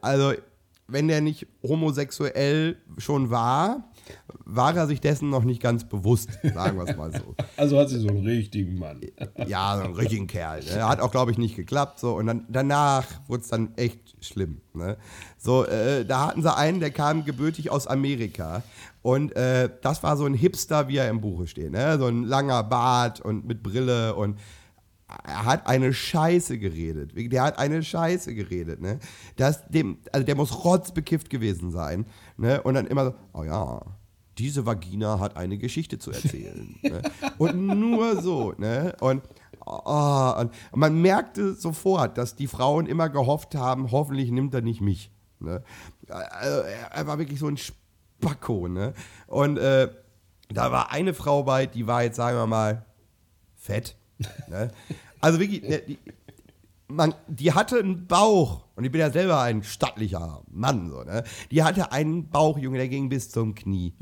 also 0.00 0.32
wenn 0.90 1.06
der 1.06 1.20
nicht 1.20 1.46
homosexuell 1.62 2.76
schon 2.96 3.30
war, 3.30 3.84
war 4.46 4.74
er 4.74 4.86
sich 4.86 5.00
dessen 5.00 5.28
noch 5.28 5.44
nicht 5.44 5.60
ganz 5.60 5.86
bewusst, 5.86 6.30
sagen 6.42 6.78
wir 6.78 6.84
es 6.84 6.96
mal 6.96 7.12
so. 7.12 7.34
Also 7.58 7.78
hat 7.78 7.90
sie 7.90 7.98
so 7.98 8.08
einen 8.08 8.24
richtigen 8.24 8.78
Mann. 8.78 9.00
Ja, 9.46 9.76
so 9.76 9.84
einen 9.84 9.94
richtigen 9.94 10.26
Kerl. 10.26 10.64
Ne? 10.64 10.88
Hat 10.88 11.00
auch, 11.00 11.10
glaube 11.10 11.30
ich, 11.30 11.38
nicht 11.38 11.56
geklappt. 11.56 11.98
So. 11.98 12.14
Und 12.14 12.26
dann, 12.26 12.46
danach 12.48 13.06
wurde 13.26 13.42
es 13.42 13.48
dann 13.48 13.74
echt 13.76 14.16
schlimm. 14.24 14.62
Ne? 14.72 14.96
So, 15.36 15.66
äh, 15.66 16.06
da 16.06 16.28
hatten 16.28 16.42
sie 16.42 16.54
einen, 16.54 16.80
der 16.80 16.90
kam 16.90 17.24
gebürtig 17.24 17.70
aus 17.70 17.86
Amerika. 17.86 18.62
Und 19.02 19.36
äh, 19.36 19.68
das 19.82 20.02
war 20.02 20.16
so 20.16 20.24
ein 20.24 20.34
Hipster, 20.34 20.88
wie 20.88 20.96
er 20.96 21.10
im 21.10 21.20
Buche 21.20 21.46
steht. 21.46 21.70
Ne? 21.70 21.98
So 21.98 22.06
ein 22.06 22.24
langer 22.24 22.62
Bart 22.64 23.20
und 23.20 23.46
mit 23.46 23.62
Brille 23.62 24.14
und 24.14 24.38
er 25.24 25.44
hat 25.46 25.66
eine 25.66 25.92
Scheiße 25.92 26.58
geredet. 26.58 27.12
Der 27.16 27.42
hat 27.42 27.58
eine 27.58 27.82
Scheiße 27.82 28.34
geredet, 28.34 28.80
ne? 28.80 28.98
Das, 29.36 29.66
dem, 29.68 29.98
also 30.12 30.26
der 30.26 30.34
muss 30.34 30.64
rotzbekifft 30.64 31.30
gewesen 31.30 31.70
sein, 31.70 32.06
ne? 32.36 32.62
Und 32.62 32.74
dann 32.74 32.86
immer 32.86 33.06
so, 33.06 33.14
oh 33.32 33.42
ja, 33.42 33.80
diese 34.36 34.66
Vagina 34.66 35.18
hat 35.18 35.36
eine 35.36 35.56
Geschichte 35.56 35.98
zu 35.98 36.10
erzählen. 36.10 36.76
ne? 36.82 37.02
Und 37.38 37.66
nur 37.66 38.20
so, 38.20 38.52
ne? 38.58 38.94
Und, 39.00 39.22
oh, 39.64 40.34
und 40.38 40.52
man 40.74 41.00
merkte 41.00 41.54
sofort, 41.54 42.18
dass 42.18 42.36
die 42.36 42.46
Frauen 42.46 42.86
immer 42.86 43.08
gehofft 43.08 43.54
haben, 43.54 43.90
hoffentlich 43.90 44.30
nimmt 44.30 44.52
er 44.52 44.60
nicht 44.60 44.82
mich. 44.82 45.10
Ne? 45.40 45.62
Also, 46.08 46.62
er, 46.92 47.06
war 47.06 47.18
wirklich 47.18 47.38
so 47.38 47.48
ein 47.48 47.56
Spacko, 47.56 48.68
ne? 48.68 48.92
Und 49.26 49.56
äh, 49.56 49.88
da 50.50 50.70
war 50.70 50.92
eine 50.92 51.14
Frau 51.14 51.44
bei, 51.44 51.66
die 51.66 51.86
war 51.86 52.02
jetzt, 52.02 52.16
sagen 52.16 52.36
wir 52.36 52.46
mal, 52.46 52.84
fett. 53.56 53.96
Ne? 54.48 54.70
Also 55.20 55.40
wirklich, 55.40 55.62
ne, 55.62 55.82
die, 55.86 55.98
man, 56.88 57.14
die 57.28 57.52
hatte 57.52 57.78
einen 57.78 58.06
Bauch, 58.06 58.64
und 58.74 58.84
ich 58.84 58.90
bin 58.90 59.00
ja 59.00 59.10
selber 59.10 59.40
ein 59.42 59.62
stattlicher 59.62 60.42
Mann, 60.50 60.88
so, 60.90 61.02
ne? 61.02 61.22
Die 61.50 61.62
hatte 61.62 61.92
einen 61.92 62.28
Bauch, 62.28 62.58
Junge, 62.58 62.78
der 62.78 62.88
ging 62.88 63.08
bis 63.08 63.30
zum 63.30 63.54
Knie. 63.54 63.92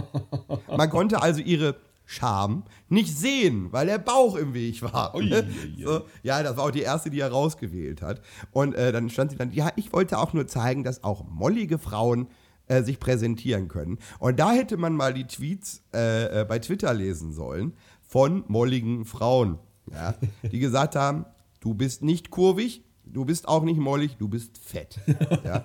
Man 0.68 0.90
konnte 0.90 1.22
also 1.22 1.40
ihre 1.40 1.76
Scham 2.06 2.64
nicht 2.88 3.16
sehen, 3.16 3.72
weil 3.72 3.86
der 3.86 3.98
Bauch 3.98 4.36
im 4.36 4.52
Weg 4.52 4.82
war. 4.82 5.14
Ui, 5.14 5.28
ne? 5.28 5.46
ui, 5.48 5.76
ui. 5.76 5.84
So, 5.84 6.02
ja, 6.22 6.42
das 6.42 6.56
war 6.56 6.64
auch 6.64 6.70
die 6.70 6.82
erste, 6.82 7.08
die 7.10 7.20
er 7.20 7.30
rausgewählt 7.30 8.02
hat. 8.02 8.20
Und 8.50 8.74
äh, 8.74 8.90
dann 8.90 9.10
stand 9.10 9.30
sie 9.30 9.36
dann, 9.36 9.52
ja, 9.52 9.70
ich 9.76 9.92
wollte 9.92 10.18
auch 10.18 10.32
nur 10.32 10.46
zeigen, 10.46 10.82
dass 10.82 11.04
auch 11.04 11.24
mollige 11.28 11.78
Frauen 11.78 12.28
äh, 12.66 12.82
sich 12.82 12.98
präsentieren 12.98 13.68
können. 13.68 13.98
Und 14.18 14.40
da 14.40 14.52
hätte 14.52 14.76
man 14.76 14.94
mal 14.94 15.14
die 15.14 15.26
Tweets 15.26 15.82
äh, 15.94 16.40
äh, 16.40 16.44
bei 16.44 16.58
Twitter 16.58 16.94
lesen 16.94 17.32
sollen 17.32 17.74
von 18.10 18.42
molligen 18.48 19.04
Frauen, 19.04 19.58
ja, 19.90 20.14
die 20.50 20.58
gesagt 20.58 20.96
haben, 20.96 21.26
du 21.60 21.74
bist 21.74 22.02
nicht 22.02 22.30
kurvig, 22.30 22.82
du 23.04 23.24
bist 23.24 23.46
auch 23.46 23.62
nicht 23.62 23.78
mollig, 23.78 24.16
du 24.16 24.28
bist 24.28 24.58
fett. 24.58 24.98
Ja. 25.44 25.62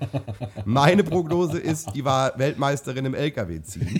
Meine 0.64 1.04
Prognose 1.04 1.58
ist, 1.58 1.96
die 1.96 2.06
war 2.06 2.38
Weltmeisterin 2.38 3.06
im 3.06 3.16
LKW-Ziehen. 3.16 4.00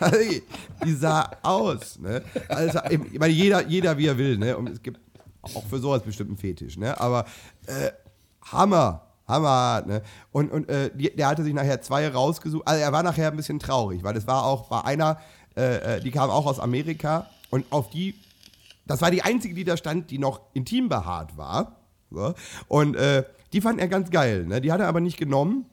Also, 0.00 0.18
die 0.84 0.92
sah 0.94 1.30
aus. 1.42 1.98
Ne? 1.98 2.22
Also, 2.48 2.80
ich 2.88 3.18
meine, 3.18 3.32
jeder, 3.32 3.66
jeder 3.66 3.96
wie 3.98 4.06
er 4.06 4.16
will. 4.16 4.38
Ne? 4.38 4.56
Und 4.56 4.70
es 4.70 4.82
gibt 4.82 4.98
auch 5.42 5.64
für 5.66 5.78
sowas 5.78 6.02
bestimmt 6.02 6.30
einen 6.30 6.38
Fetisch. 6.38 6.78
Ne? 6.78 6.98
Aber 6.98 7.26
äh, 7.66 7.90
Hammer. 8.42 9.02
Hammer, 9.28 9.82
ne? 9.84 10.02
Und, 10.30 10.52
und 10.52 10.68
äh, 10.68 10.90
die, 10.94 11.14
der 11.14 11.26
hatte 11.26 11.42
sich 11.42 11.52
nachher 11.52 11.82
zwei 11.82 12.08
rausgesucht. 12.08 12.66
Also 12.66 12.80
er 12.80 12.92
war 12.92 13.02
nachher 13.02 13.28
ein 13.28 13.36
bisschen 13.36 13.58
traurig, 13.58 14.04
weil 14.04 14.16
es 14.16 14.24
war 14.28 14.44
auch 14.44 14.68
bei 14.68 14.84
einer, 14.84 15.18
äh, 15.56 15.96
äh, 15.96 16.00
die 16.00 16.12
kam 16.12 16.30
auch 16.30 16.46
aus 16.46 16.60
Amerika 16.60 17.26
und 17.50 17.66
auf 17.70 17.90
die, 17.90 18.14
das 18.86 19.00
war 19.02 19.10
die 19.10 19.22
einzige, 19.22 19.54
die 19.54 19.64
da 19.64 19.76
stand, 19.76 20.10
die 20.10 20.18
noch 20.18 20.40
intim 20.54 20.88
behaart 20.88 21.36
war. 21.36 21.80
So. 22.10 22.34
Und 22.68 22.96
äh, 22.96 23.24
die 23.52 23.60
fand 23.60 23.80
er 23.80 23.88
ganz 23.88 24.10
geil, 24.10 24.46
ne? 24.46 24.60
Die 24.60 24.72
hat 24.72 24.80
er 24.80 24.88
aber 24.88 25.00
nicht 25.00 25.18
genommen. 25.18 25.66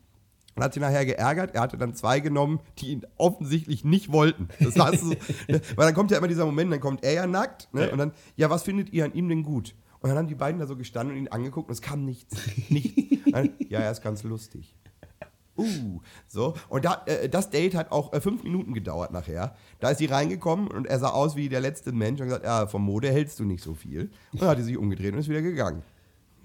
Und 0.55 0.63
hat 0.63 0.75
sich 0.75 0.81
nachher 0.81 1.03
geärgert. 1.03 1.55
Er 1.55 1.61
hatte 1.61 1.77
dann 1.79 1.95
zwei 1.95 2.19
genommen, 2.19 2.59
die 2.77 2.91
ihn 2.91 3.07
offensichtlich 3.17 3.83
nicht 3.83 4.11
wollten. 4.11 4.49
Das 4.59 4.77
war 4.77 4.95
so, 4.95 5.07
ne? 5.47 5.61
Weil 5.75 5.87
dann 5.87 5.95
kommt 5.95 6.11
ja 6.11 6.19
immer 6.19 6.27
dieser 6.27 6.45
Moment, 6.45 6.71
dann 6.71 6.79
kommt 6.79 7.03
er 7.03 7.13
ja 7.13 7.25
nackt. 7.25 7.73
Ne? 7.73 7.89
Und 7.89 7.97
dann, 7.97 8.11
ja, 8.35 8.51
was 8.51 8.61
findet 8.61 8.93
ihr 8.93 9.05
an 9.05 9.13
ihm 9.13 9.29
denn 9.29 9.41
gut? 9.41 9.73
Und 9.99 10.09
dann 10.09 10.17
haben 10.17 10.27
die 10.27 10.35
beiden 10.35 10.59
da 10.59 10.67
so 10.67 10.75
gestanden 10.75 11.15
und 11.15 11.23
ihn 11.23 11.27
angeguckt 11.29 11.69
und 11.69 11.73
es 11.73 11.81
kam 11.81 12.05
nichts. 12.05 12.35
Nichts. 12.69 13.01
Ja, 13.69 13.79
er 13.79 13.91
ist 13.91 14.03
ganz 14.03 14.21
lustig. 14.21 14.75
Uh, 15.55 16.01
so. 16.27 16.55
Und 16.67 16.85
da, 16.85 17.03
äh, 17.05 17.29
das 17.29 17.49
Date 17.49 17.75
hat 17.75 17.91
auch 17.91 18.11
äh, 18.13 18.21
fünf 18.21 18.43
Minuten 18.43 18.73
gedauert 18.73 19.11
nachher. 19.11 19.55
Da 19.79 19.89
ist 19.89 19.99
sie 19.99 20.07
reingekommen 20.07 20.67
und 20.67 20.87
er 20.87 20.99
sah 20.99 21.09
aus 21.09 21.35
wie 21.35 21.47
der 21.49 21.61
letzte 21.61 21.91
Mensch 21.91 22.19
und 22.21 22.27
gesagt, 22.27 22.45
ja, 22.45 22.65
vom 22.65 22.83
Mode 22.83 23.11
hältst 23.11 23.39
du 23.39 23.45
nicht 23.45 23.63
so 23.63 23.75
viel. 23.75 24.09
Und 24.31 24.41
dann 24.41 24.49
hat 24.49 24.57
sie 24.57 24.63
sich 24.63 24.77
umgedreht 24.77 25.13
und 25.13 25.19
ist 25.19 25.29
wieder 25.29 25.41
gegangen. 25.41 25.83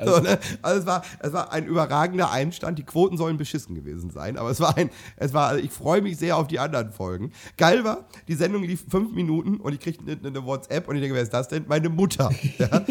so, 0.04 0.20
ne? 0.20 0.38
Also 0.62 0.80
es 0.80 0.86
war, 0.86 1.02
es 1.20 1.32
war 1.32 1.52
ein 1.52 1.66
überragender 1.66 2.30
Einstand. 2.30 2.78
Die 2.78 2.84
Quoten 2.84 3.16
sollen 3.16 3.36
beschissen 3.36 3.74
gewesen 3.74 4.10
sein, 4.10 4.36
aber 4.36 4.50
es 4.50 4.60
war 4.60 4.76
ein, 4.76 4.90
es 5.16 5.32
war, 5.32 5.48
also 5.48 5.64
ich 5.64 5.70
freue 5.72 6.02
mich 6.02 6.18
sehr 6.18 6.36
auf 6.36 6.46
die 6.46 6.58
anderen 6.58 6.92
Folgen. 6.92 7.32
Geil 7.56 7.84
war, 7.84 8.06
die 8.28 8.34
Sendung 8.34 8.62
lief 8.62 8.84
fünf 8.88 9.12
Minuten 9.12 9.56
und 9.56 9.72
ich 9.72 9.80
kriegte 9.80 10.02
eine, 10.02 10.24
eine 10.24 10.44
WhatsApp 10.44 10.86
und 10.86 10.96
ich 10.96 11.00
denke, 11.00 11.16
wer 11.16 11.22
ist 11.22 11.34
das 11.34 11.48
denn? 11.48 11.64
Meine 11.66 11.88
Mutter. 11.88 12.30
Ja? 12.58 12.82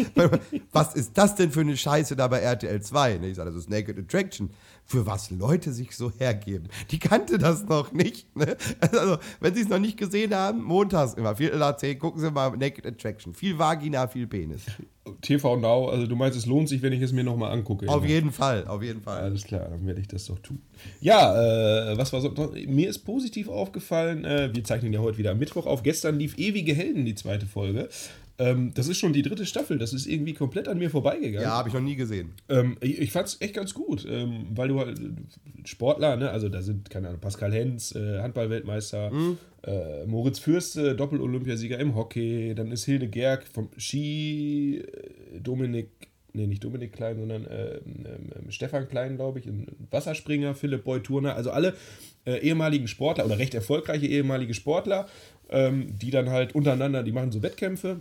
was 0.72 0.94
ist 0.94 1.16
das 1.16 1.34
denn 1.34 1.50
für 1.50 1.60
eine 1.60 1.76
Scheiße 1.76 2.16
da 2.16 2.28
bei 2.28 2.38
RTL 2.38 2.80
2? 2.80 3.18
Ne, 3.18 3.28
Ich 3.28 3.36
sage, 3.36 3.50
das 3.50 3.58
ist 3.58 3.70
Naked 3.70 3.98
Attraction. 3.98 4.50
Für 4.90 5.04
was 5.04 5.30
Leute 5.30 5.74
sich 5.74 5.94
so 5.94 6.10
hergeben. 6.10 6.68
Die 6.90 6.98
kannte 6.98 7.36
das 7.36 7.64
noch 7.64 7.92
nicht. 7.92 8.34
Ne? 8.34 8.56
Also, 8.80 9.18
wenn 9.38 9.54
sie 9.54 9.60
es 9.60 9.68
noch 9.68 9.78
nicht 9.78 9.98
gesehen 9.98 10.34
haben, 10.34 10.62
montags 10.62 11.12
immer, 11.12 11.36
Viertel 11.36 11.58
nach 11.58 11.76
zehn, 11.76 11.98
gucken 11.98 12.22
sie 12.22 12.30
mal 12.30 12.56
Naked 12.56 12.86
Attraction. 12.86 13.34
Viel 13.34 13.58
Vagina, 13.58 14.08
viel 14.08 14.26
Penis. 14.26 14.62
TV 15.20 15.56
Now, 15.56 15.88
also 15.90 16.06
du 16.06 16.16
meinst, 16.16 16.38
es 16.38 16.46
lohnt 16.46 16.70
sich, 16.70 16.80
wenn 16.80 16.94
ich 16.94 17.02
es 17.02 17.12
mir 17.12 17.22
nochmal 17.22 17.52
angucke. 17.52 17.86
Auf 17.86 17.98
immer. 17.98 18.06
jeden 18.06 18.32
Fall, 18.32 18.66
auf 18.66 18.82
jeden 18.82 19.02
Fall. 19.02 19.20
Alles 19.20 19.44
klar, 19.44 19.68
dann 19.68 19.86
werde 19.86 20.00
ich 20.00 20.08
das 20.08 20.24
doch 20.24 20.38
tun. 20.38 20.62
Ja, 21.00 21.92
äh, 21.92 21.98
was 21.98 22.12
war 22.14 22.22
so? 22.22 22.32
Mir 22.66 22.88
ist 22.88 23.00
positiv 23.00 23.48
aufgefallen, 23.48 24.24
äh, 24.24 24.50
wir 24.54 24.64
zeichnen 24.64 24.92
ja 24.94 25.00
heute 25.00 25.18
wieder 25.18 25.32
am 25.32 25.38
Mittwoch 25.38 25.66
auf. 25.66 25.82
Gestern 25.82 26.18
lief 26.18 26.38
Ewige 26.38 26.72
Helden, 26.72 27.04
die 27.04 27.14
zweite 27.14 27.44
Folge. 27.46 27.90
Ähm, 28.40 28.72
das 28.74 28.86
ist 28.86 28.98
schon 28.98 29.12
die 29.12 29.22
dritte 29.22 29.46
Staffel, 29.46 29.78
das 29.78 29.92
ist 29.92 30.06
irgendwie 30.06 30.32
komplett 30.32 30.68
an 30.68 30.78
mir 30.78 30.90
vorbeigegangen. 30.90 31.42
Ja, 31.42 31.56
habe 31.56 31.68
ich 31.68 31.74
noch 31.74 31.80
nie 31.80 31.96
gesehen. 31.96 32.34
Ähm, 32.48 32.76
ich 32.80 32.98
ich 32.98 33.12
fand 33.12 33.28
es 33.28 33.40
echt 33.40 33.54
ganz 33.54 33.74
gut, 33.74 34.06
ähm, 34.08 34.46
weil 34.54 34.68
du 34.68 34.78
halt 34.78 35.00
Sportler, 35.64 36.16
ne, 36.16 36.30
also 36.30 36.48
da 36.48 36.62
sind, 36.62 36.88
keine 36.88 37.08
Ahnung, 37.08 37.20
Pascal 37.20 37.52
Hens, 37.52 37.94
äh, 37.96 38.20
Handballweltmeister, 38.20 39.10
äh, 39.64 40.06
Moritz 40.06 40.38
Fürste, 40.38 40.94
Doppel-Olympiasieger 40.94 41.78
im 41.80 41.96
Hockey, 41.96 42.54
dann 42.54 42.70
ist 42.70 42.84
Hilde 42.84 43.08
Gerg 43.08 43.44
vom 43.44 43.70
Ski, 43.76 44.78
äh, 44.78 45.40
Dominik, 45.40 45.90
nee, 46.32 46.46
nicht 46.46 46.62
Dominik 46.62 46.92
Klein, 46.92 47.18
sondern 47.18 47.44
äh, 47.46 47.78
ähm, 47.78 48.50
Stefan 48.50 48.88
Klein, 48.88 49.16
glaube 49.16 49.40
ich, 49.40 49.46
ein 49.46 49.66
Wasserspringer, 49.90 50.54
Philipp 50.54 50.84
Boy 50.84 51.02
Turner, 51.02 51.34
also 51.34 51.50
alle 51.50 51.74
äh, 52.24 52.38
ehemaligen 52.38 52.86
Sportler 52.86 53.26
oder 53.26 53.38
recht 53.38 53.54
erfolgreiche 53.54 54.06
ehemalige 54.06 54.54
Sportler, 54.54 55.08
ähm, 55.50 55.98
die 55.98 56.12
dann 56.12 56.30
halt 56.30 56.54
untereinander, 56.54 57.02
die 57.02 57.12
machen 57.12 57.32
so 57.32 57.42
Wettkämpfe. 57.42 58.00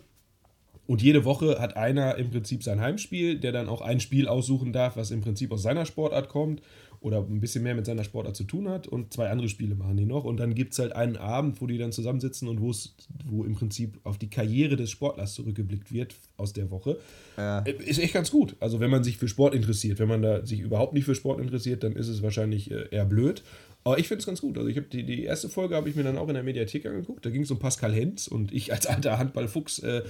Und 0.88 1.02
jede 1.02 1.26
Woche 1.26 1.60
hat 1.60 1.76
einer 1.78 2.16
im 2.16 2.32
Prinzip 2.32 2.64
sein 2.64 2.80
Heimspiel, 2.80 3.38
der 3.40 3.52
dann 3.52 3.70
auch 3.70 3.82
ein 3.82 4.00
Spiel 4.00 4.28
aussuchen 4.28 4.74
darf, 4.74 4.96
was 4.96 5.12
im 5.12 5.22
Prinzip 5.22 5.52
aus 5.52 5.62
seiner 5.62 5.86
Sportart 5.86 6.30
kommt 6.30 6.62
oder 7.00 7.20
ein 7.20 7.40
bisschen 7.40 7.64
mehr 7.64 7.76
mit 7.76 7.86
seiner 7.86 8.04
Sportart 8.04 8.36
zu 8.36 8.44
tun 8.44 8.70
hat. 8.70 8.88
Und 8.88 9.14
zwei 9.14 9.30
andere 9.30 9.50
Spiele 9.50 9.76
machen 9.76 9.98
die 9.98 10.06
noch. 10.06 10.24
Und 10.24 10.38
dann 10.38 10.56
gibt 10.56 10.74
es 10.74 10.80
halt 10.80 10.94
einen 10.94 11.18
Abend, 11.18 11.62
wo 11.62 11.68
die 11.68 11.78
dann 11.78 11.92
zusammensitzen 11.92 12.48
und 12.48 12.60
wo 12.62 12.72
es, 12.72 12.96
wo 13.26 13.44
im 13.44 13.54
Prinzip 13.54 14.00
auf 14.04 14.18
die 14.18 14.30
Karriere 14.30 14.78
des 14.78 14.90
Sportlers 14.90 15.34
zurückgeblickt 15.34 15.92
wird 15.92 16.16
aus 16.38 16.54
der 16.54 16.72
Woche. 16.72 16.98
Äh, 17.38 17.72
Ist 17.84 18.00
echt 18.00 18.14
ganz 18.14 18.32
gut. 18.32 18.56
Also 18.60 18.80
wenn 18.80 18.90
man 18.90 19.04
sich 19.04 19.18
für 19.18 19.28
Sport 19.28 19.54
interessiert, 19.54 20.00
wenn 20.00 20.08
man 20.08 20.22
da 20.22 20.46
sich 20.46 20.60
überhaupt 20.60 20.94
nicht 20.94 21.06
für 21.06 21.16
Sport 21.16 21.40
interessiert, 21.40 21.84
dann 21.84 21.96
ist 21.96 22.08
es 22.08 22.24
wahrscheinlich 22.24 22.72
äh, 22.72 22.88
eher 22.90 23.06
blöd. 23.06 23.44
Aber 23.88 24.00
ich 24.00 24.10
finde 24.10 24.20
es 24.20 24.26
ganz 24.26 24.42
gut. 24.42 24.58
Also 24.58 24.68
ich 24.68 24.76
habe 24.76 24.88
die, 24.88 25.04
die 25.04 25.24
erste 25.24 25.48
Folge 25.48 25.78
habe 25.78 25.88
ich 25.88 25.96
mir 25.96 26.04
dann 26.04 26.18
auch 26.18 26.28
in 26.28 26.34
der 26.34 26.44
Mediathek 26.44 26.86
angeguckt. 26.86 27.26
Da 27.26 27.30
ging 27.30 27.44
es 27.44 27.52
um 27.52 27.58
Pascal 27.58 27.94
Hens 27.94 28.28
und 28.28 28.52
ich 28.52 28.74
als 28.74 28.86
alter 28.86 29.18
Handballfuchs, 29.18 29.80
äh, 29.80 30.02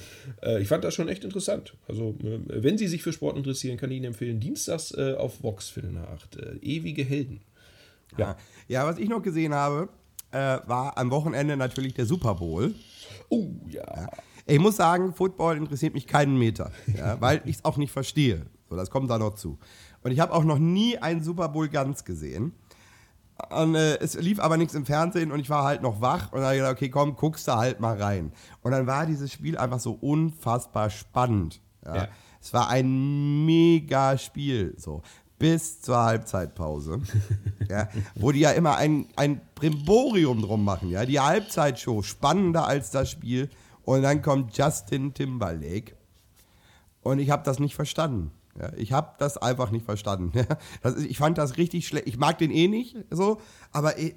äh, 0.42 0.60
ich 0.60 0.68
fand 0.68 0.84
das 0.84 0.96
schon 0.96 1.08
echt 1.10 1.24
interessant. 1.24 1.76
Also 1.88 2.16
äh, 2.24 2.40
wenn 2.48 2.80
Sie 2.80 2.88
sich 2.88 3.04
für 3.04 3.14
Sport 3.14 3.38
interessieren, 3.38 3.78
kann 3.78 3.92
ich 3.92 3.98
Ihnen 3.98 4.06
empfehlen, 4.08 4.40
dienstags 4.40 4.96
äh, 4.98 5.14
auf 5.14 5.44
Vox 5.44 5.70
Film 5.70 5.94
nach 5.94 6.10
8. 6.10 6.38
Äh, 6.38 6.56
ewige 6.64 7.04
Helden. 7.04 7.42
Ja. 8.18 8.36
ja, 8.68 8.88
was 8.88 8.98
ich 8.98 9.10
noch 9.10 9.22
gesehen 9.22 9.54
habe, 9.54 9.90
äh, 10.32 10.38
war 10.66 10.98
am 10.98 11.12
Wochenende 11.12 11.56
natürlich 11.56 11.94
der 11.94 12.08
Super 12.08 12.34
Bowl. 12.34 12.74
Oh 13.30 13.46
ja. 13.70 13.84
Ja. 13.96 14.10
Ich 14.48 14.58
muss 14.58 14.78
sagen, 14.78 15.14
Football 15.14 15.58
interessiert 15.58 15.94
mich 15.94 16.08
keinen 16.08 16.40
Meter, 16.40 16.72
ja, 16.98 17.16
weil 17.22 17.44
ich 17.46 17.58
es 17.58 17.66
auch 17.66 17.78
nicht 17.78 17.92
verstehe. 17.92 18.48
So, 18.72 18.76
das 18.76 18.90
kommt 18.90 19.12
da 19.12 19.20
noch 19.20 19.36
zu. 19.36 19.60
Und 20.02 20.12
ich 20.12 20.20
habe 20.20 20.34
auch 20.34 20.44
noch 20.44 20.58
nie 20.58 20.98
einen 20.98 21.22
Super 21.22 21.50
Bowl 21.50 21.68
ganz 21.70 22.06
gesehen. 22.06 22.54
Und 23.50 23.76
äh, 23.76 23.98
es 24.00 24.16
lief 24.16 24.40
aber 24.40 24.58
nichts 24.58 24.74
im 24.74 24.86
Fernsehen 24.86 25.32
und 25.32 25.40
ich 25.40 25.50
war 25.50 25.64
halt 25.64 25.82
noch 25.82 26.02
wach 26.02 26.32
und 26.32 26.40
dann 26.40 26.46
habe 26.46 26.56
ich 26.56 26.60
gedacht, 26.62 26.74
okay, 26.74 26.90
komm, 26.90 27.16
guckst 27.16 27.48
du 27.48 27.54
halt 27.54 27.80
mal 27.80 28.02
rein. 28.02 28.32
Und 28.62 28.72
dann 28.72 28.88
war 28.88 29.06
dieses 29.06 29.32
Spiel 29.32 29.58
einfach 29.58 29.80
so 29.80 29.94
unfassbar 29.94 30.90
spannend. 30.90 31.62
Ja. 31.86 31.96
Ja. 31.96 32.08
Es 32.42 32.54
war 32.54 32.70
ein 32.70 33.46
mega 33.46 34.18
Spiel, 34.18 34.74
so 34.78 35.02
bis 35.40 35.82
zur 35.82 35.98
Halbzeitpause, 35.98 37.02
ja, 37.70 37.90
wo 38.16 38.32
die 38.32 38.40
ja 38.40 38.52
immer 38.52 38.78
ein, 38.78 39.08
ein 39.16 39.42
Brimborium 39.56 40.42
drum 40.42 40.64
machen, 40.64 40.90
ja, 40.90 41.06
die 41.06 41.20
Halbzeitshow 41.20 42.02
spannender 42.02 42.66
als 42.66 42.92
das 42.92 43.12
Spiel 43.12 43.50
und 43.84 44.02
dann 44.02 44.22
kommt 44.22 44.58
Justin 44.58 45.14
Timberlake 45.14 45.96
und 47.02 47.20
ich 47.20 47.30
habe 47.30 47.44
das 47.44 47.60
nicht 47.60 47.76
verstanden. 47.76 48.32
Ja, 48.60 48.72
ich 48.76 48.92
habe 48.92 49.14
das 49.20 49.38
einfach 49.38 49.72
nicht 49.72 49.86
verstanden. 49.86 50.32
Ja. 50.84 50.90
Ist, 50.90 51.06
ich 51.06 51.18
fand 51.18 51.38
das 51.38 51.58
richtig 51.58 51.88
schlecht. 51.88 52.08
Ich 52.08 52.18
mag 52.18 52.38
den 52.38 52.52
eh 52.52 52.68
nicht 52.68 52.96
so, 53.10 53.40
aber 53.72 53.98
äh, 53.98 54.10
äh, 54.10 54.14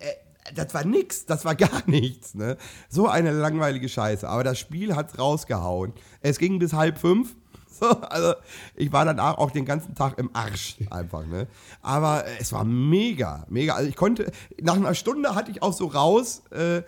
das 0.54 0.74
war 0.74 0.84
nix, 0.84 1.26
das 1.26 1.44
war 1.44 1.54
gar 1.56 1.82
nichts. 1.86 2.34
Ne? 2.34 2.56
So 2.88 3.08
eine 3.08 3.32
langweilige 3.32 3.88
Scheiße. 3.88 4.28
Aber 4.28 4.44
das 4.44 4.58
Spiel 4.58 4.96
hat's 4.96 5.18
rausgehauen. 5.18 5.92
Es 6.20 6.38
ging 6.38 6.58
bis 6.58 6.72
halb 6.72 6.98
fünf. 6.98 7.36
So, 7.80 7.88
also 7.88 8.34
ich 8.74 8.92
war 8.92 9.06
dann 9.06 9.18
auch 9.18 9.52
den 9.52 9.64
ganzen 9.64 9.94
Tag 9.94 10.18
im 10.18 10.28
Arsch 10.34 10.76
einfach. 10.90 11.24
Ne? 11.24 11.46
Aber 11.80 12.26
äh, 12.26 12.36
es 12.38 12.52
war 12.52 12.62
mega, 12.64 13.46
mega. 13.48 13.74
Also 13.74 13.88
ich 13.88 13.96
konnte, 13.96 14.30
nach 14.60 14.74
einer 14.74 14.94
Stunde 14.94 15.34
hatte 15.34 15.50
ich 15.50 15.62
auch 15.62 15.72
so 15.72 15.86
raus, 15.86 16.42
äh, 16.50 16.82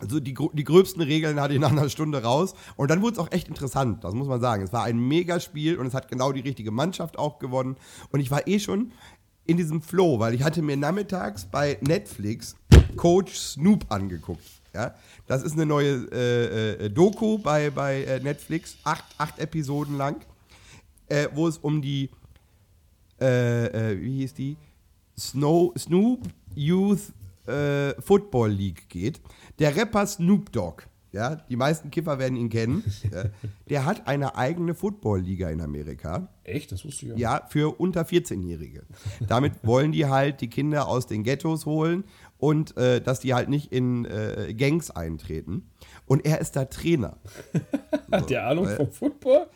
also 0.00 0.20
die, 0.20 0.34
die 0.34 0.64
gröbsten 0.64 1.02
Regeln 1.02 1.40
hatte 1.40 1.54
ich 1.54 1.60
nach 1.60 1.70
einer 1.70 1.88
Stunde 1.88 2.22
raus. 2.22 2.54
Und 2.76 2.90
dann 2.90 3.02
wurde 3.02 3.14
es 3.14 3.18
auch 3.18 3.30
echt 3.30 3.48
interessant, 3.48 4.04
das 4.04 4.14
muss 4.14 4.28
man 4.28 4.40
sagen. 4.40 4.62
Es 4.62 4.72
war 4.72 4.84
ein 4.84 4.98
Megaspiel 4.98 5.76
und 5.76 5.86
es 5.86 5.94
hat 5.94 6.08
genau 6.08 6.32
die 6.32 6.40
richtige 6.40 6.70
Mannschaft 6.70 7.18
auch 7.18 7.38
gewonnen. 7.38 7.76
Und 8.10 8.20
ich 8.20 8.30
war 8.30 8.46
eh 8.46 8.58
schon 8.58 8.92
in 9.46 9.56
diesem 9.56 9.82
Flow, 9.82 10.18
weil 10.18 10.34
ich 10.34 10.42
hatte 10.42 10.62
mir 10.62 10.76
nachmittags 10.76 11.44
bei 11.44 11.78
Netflix 11.80 12.56
Coach 12.96 13.34
Snoop 13.34 13.84
angeguckt. 13.88 14.44
Ja? 14.74 14.94
Das 15.26 15.42
ist 15.42 15.52
eine 15.52 15.66
neue 15.66 16.08
äh, 16.12 16.86
äh, 16.86 16.90
Doku 16.90 17.38
bei, 17.38 17.70
bei 17.70 18.04
äh, 18.04 18.20
Netflix, 18.20 18.76
acht, 18.84 19.04
acht 19.18 19.38
Episoden 19.38 19.96
lang, 19.96 20.24
äh, 21.08 21.28
wo 21.34 21.48
es 21.48 21.58
um 21.58 21.82
die, 21.82 22.10
äh, 23.20 23.92
äh, 23.92 24.00
wie 24.00 24.18
hieß 24.18 24.34
die? 24.34 24.56
Snow, 25.18 25.72
Snoop 25.76 26.28
Youth 26.54 27.12
äh, 27.50 28.00
Football 28.00 28.50
League 28.50 28.88
geht. 28.88 29.20
Der 29.58 29.76
Rapper 29.76 30.06
Snoop 30.06 30.52
Dogg, 30.52 30.84
ja, 31.12 31.34
die 31.34 31.56
meisten 31.56 31.90
Kiffer 31.90 32.18
werden 32.18 32.36
ihn 32.36 32.48
kennen, 32.48 32.84
ja, 33.12 33.24
der 33.68 33.84
hat 33.84 34.06
eine 34.06 34.36
eigene 34.36 34.74
Football-Liga 34.74 35.50
in 35.50 35.60
Amerika. 35.60 36.28
Echt? 36.44 36.70
Das 36.70 36.84
wusste 36.84 37.06
ich 37.06 37.12
ja. 37.12 37.16
Ja, 37.16 37.46
für 37.48 37.80
unter 37.80 38.02
14-Jährige. 38.02 38.84
Damit 39.26 39.54
wollen 39.64 39.92
die 39.92 40.06
halt 40.06 40.40
die 40.40 40.48
Kinder 40.48 40.86
aus 40.86 41.06
den 41.06 41.24
Ghettos 41.24 41.66
holen 41.66 42.04
und 42.38 42.76
äh, 42.76 43.00
dass 43.00 43.20
die 43.20 43.34
halt 43.34 43.48
nicht 43.48 43.72
in 43.72 44.04
äh, 44.04 44.54
Gangs 44.56 44.90
eintreten. 44.90 45.68
Und 46.06 46.24
er 46.24 46.40
ist 46.40 46.54
da 46.56 46.64
Trainer. 46.66 47.16
Hat 48.12 48.30
der 48.30 48.46
Ahnung 48.46 48.68
vom 48.68 48.90
Football? 48.90 49.46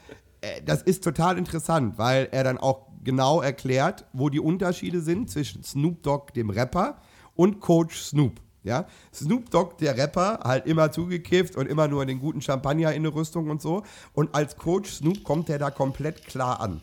Äh, 0.41 0.61
das 0.65 0.83
ist 0.83 1.05
total 1.05 1.39
interessant, 1.39 1.99
weil 1.99 2.29
er 2.33 2.45
dann 2.45 2.59
auch 2.59 2.89
genau 3.05 3.41
erklärt, 3.41 4.07
wo 4.13 4.29
die 4.29 4.41
Unterschiede 4.41 5.01
sind 5.01 5.31
zwischen 5.31 5.63
Snoop 5.63 6.03
Dogg, 6.03 6.33
dem 6.35 6.51
Rapper, 6.51 7.01
und 7.35 7.61
Coach 7.61 8.01
Snoop. 8.01 8.41
Ja, 8.63 8.87
Snoop 9.13 9.51
Dogg, 9.51 9.77
der 9.79 9.97
Rapper, 9.97 10.41
halt 10.43 10.67
immer 10.67 10.91
zugekifft 10.91 11.55
und 11.57 11.67
immer 11.67 11.87
nur 11.87 12.07
den 12.07 12.19
guten 12.19 12.41
Champagner 12.41 12.95
in 12.95 13.03
der 13.03 13.15
Rüstung 13.15 13.51
und 13.51 13.61
so. 13.61 13.83
Und 14.15 14.35
als 14.35 14.57
Coach 14.57 14.91
Snoop 14.91 15.23
kommt 15.23 15.51
er 15.51 15.59
da 15.59 15.71
komplett 15.71 16.25
klar 16.27 16.61
an. 16.61 16.81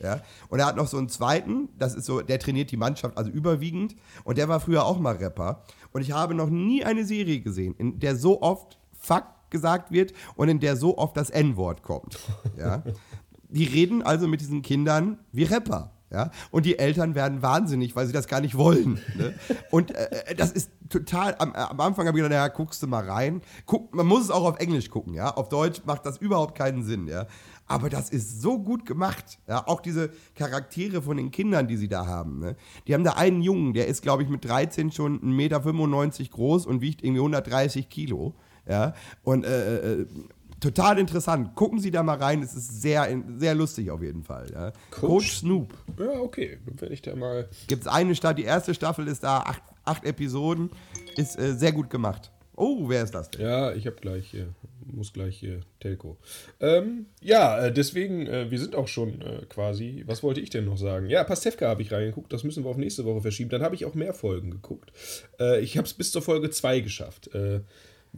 Ja, 0.00 0.20
und 0.48 0.60
er 0.60 0.66
hat 0.66 0.76
noch 0.76 0.86
so 0.86 0.98
einen 0.98 1.08
zweiten, 1.08 1.70
das 1.78 1.94
ist 1.94 2.04
so, 2.04 2.20
der 2.20 2.38
trainiert 2.38 2.70
die 2.70 2.76
Mannschaft, 2.76 3.16
also 3.16 3.30
überwiegend. 3.30 3.96
Und 4.22 4.38
der 4.38 4.48
war 4.48 4.60
früher 4.60 4.84
auch 4.84 4.98
mal 4.98 5.16
Rapper. 5.16 5.64
Und 5.92 6.02
ich 6.02 6.12
habe 6.12 6.34
noch 6.34 6.50
nie 6.50 6.84
eine 6.84 7.04
Serie 7.04 7.40
gesehen, 7.40 7.74
in 7.78 7.98
der 7.98 8.14
so 8.14 8.42
oft 8.42 8.78
Fuck 8.92 9.24
gesagt 9.50 9.92
wird 9.92 10.12
und 10.36 10.48
in 10.48 10.60
der 10.60 10.76
so 10.76 10.98
oft 10.98 11.16
das 11.16 11.30
N-Wort 11.30 11.82
kommt. 11.82 12.18
Ja. 12.58 12.82
Die 13.48 13.64
reden 13.64 14.02
also 14.02 14.26
mit 14.26 14.40
diesen 14.40 14.62
Kindern 14.62 15.18
wie 15.30 15.44
Rapper. 15.44 15.92
Ja? 16.14 16.30
Und 16.52 16.64
die 16.64 16.78
Eltern 16.78 17.16
werden 17.16 17.42
wahnsinnig, 17.42 17.96
weil 17.96 18.06
sie 18.06 18.12
das 18.12 18.28
gar 18.28 18.40
nicht 18.40 18.56
wollen. 18.56 19.00
Ne? 19.16 19.34
Und 19.70 19.90
äh, 19.90 20.34
das 20.36 20.52
ist 20.52 20.70
total, 20.88 21.34
am, 21.38 21.52
am 21.52 21.80
Anfang 21.80 22.06
habe 22.06 22.16
ich 22.16 22.22
gedacht, 22.22 22.30
naja, 22.30 22.48
guckst 22.48 22.82
du 22.82 22.86
mal 22.86 23.08
rein. 23.08 23.42
Guck, 23.66 23.92
man 23.94 24.06
muss 24.06 24.22
es 24.22 24.30
auch 24.30 24.44
auf 24.44 24.60
Englisch 24.60 24.90
gucken, 24.90 25.14
ja. 25.14 25.34
Auf 25.34 25.48
Deutsch 25.48 25.82
macht 25.86 26.06
das 26.06 26.18
überhaupt 26.18 26.56
keinen 26.56 26.84
Sinn, 26.84 27.08
ja. 27.08 27.26
Aber 27.66 27.88
das 27.88 28.10
ist 28.10 28.40
so 28.40 28.58
gut 28.58 28.86
gemacht. 28.86 29.38
Ja? 29.48 29.66
Auch 29.66 29.80
diese 29.80 30.10
Charaktere 30.36 31.02
von 31.02 31.16
den 31.16 31.32
Kindern, 31.32 31.66
die 31.66 31.76
sie 31.76 31.88
da 31.88 32.06
haben. 32.06 32.38
Ne? 32.38 32.56
Die 32.86 32.94
haben 32.94 33.04
da 33.04 33.14
einen 33.14 33.42
Jungen, 33.42 33.72
der 33.72 33.88
ist, 33.88 34.02
glaube 34.02 34.22
ich, 34.22 34.28
mit 34.28 34.44
13 34.44 34.92
schon 34.92 35.20
1,95 35.20 35.28
Meter 35.32 36.30
groß 36.30 36.66
und 36.66 36.80
wiegt 36.80 37.02
irgendwie 37.02 37.20
130 37.20 37.88
Kilo. 37.88 38.34
Ja. 38.68 38.94
Und 39.22 39.44
äh, 39.44 40.02
äh, 40.02 40.06
total 40.64 40.98
interessant. 40.98 41.54
Gucken 41.54 41.78
Sie 41.78 41.90
da 41.90 42.02
mal 42.02 42.16
rein. 42.16 42.42
Es 42.42 42.54
ist 42.54 42.80
sehr, 42.80 43.06
sehr 43.36 43.54
lustig 43.54 43.90
auf 43.90 44.02
jeden 44.02 44.22
Fall. 44.22 44.46
Ja. 44.52 44.72
Coach, 44.90 45.00
Coach 45.00 45.32
Snoop. 45.32 45.74
Ja, 45.98 46.20
okay. 46.20 46.58
Dann 46.64 46.80
werde 46.80 46.94
ich 46.94 47.02
da 47.02 47.14
mal. 47.14 47.48
Gibt 47.68 47.82
es 47.82 47.88
eine 47.88 48.14
Staffel, 48.14 48.36
die 48.36 48.44
erste 48.44 48.74
Staffel 48.74 49.06
ist 49.08 49.22
da, 49.22 49.40
acht, 49.40 49.62
acht 49.84 50.04
Episoden. 50.04 50.70
Ist 51.16 51.38
äh, 51.38 51.54
sehr 51.54 51.72
gut 51.72 51.90
gemacht. 51.90 52.30
Oh, 52.56 52.88
wer 52.88 53.02
ist 53.02 53.14
das 53.14 53.30
denn? 53.30 53.42
Ja, 53.42 53.74
ich 53.74 53.86
habe 53.86 53.96
gleich 53.96 54.30
hier, 54.30 54.46
muss 54.86 55.12
gleich 55.12 55.36
hier 55.36 55.60
Telco. 55.80 56.16
Ähm, 56.60 57.06
ja, 57.20 57.66
äh, 57.66 57.72
deswegen, 57.72 58.26
äh, 58.26 58.50
wir 58.50 58.60
sind 58.60 58.76
auch 58.76 58.86
schon 58.86 59.20
äh, 59.20 59.44
quasi. 59.48 60.04
Was 60.06 60.22
wollte 60.22 60.40
ich 60.40 60.50
denn 60.50 60.64
noch 60.64 60.78
sagen? 60.78 61.10
Ja, 61.10 61.24
Pastewka 61.24 61.66
habe 61.66 61.82
ich 61.82 61.92
reingeguckt, 61.92 62.32
das 62.32 62.44
müssen 62.44 62.64
wir 62.64 62.70
auf 62.70 62.76
nächste 62.76 63.04
Woche 63.04 63.22
verschieben. 63.22 63.50
Dann 63.50 63.62
habe 63.62 63.74
ich 63.74 63.84
auch 63.84 63.94
mehr 63.94 64.14
Folgen 64.14 64.52
geguckt. 64.52 64.92
Äh, 65.40 65.60
ich 65.60 65.76
habe 65.76 65.86
es 65.86 65.94
bis 65.94 66.12
zur 66.12 66.22
Folge 66.22 66.48
2 66.48 66.80
geschafft. 66.80 67.28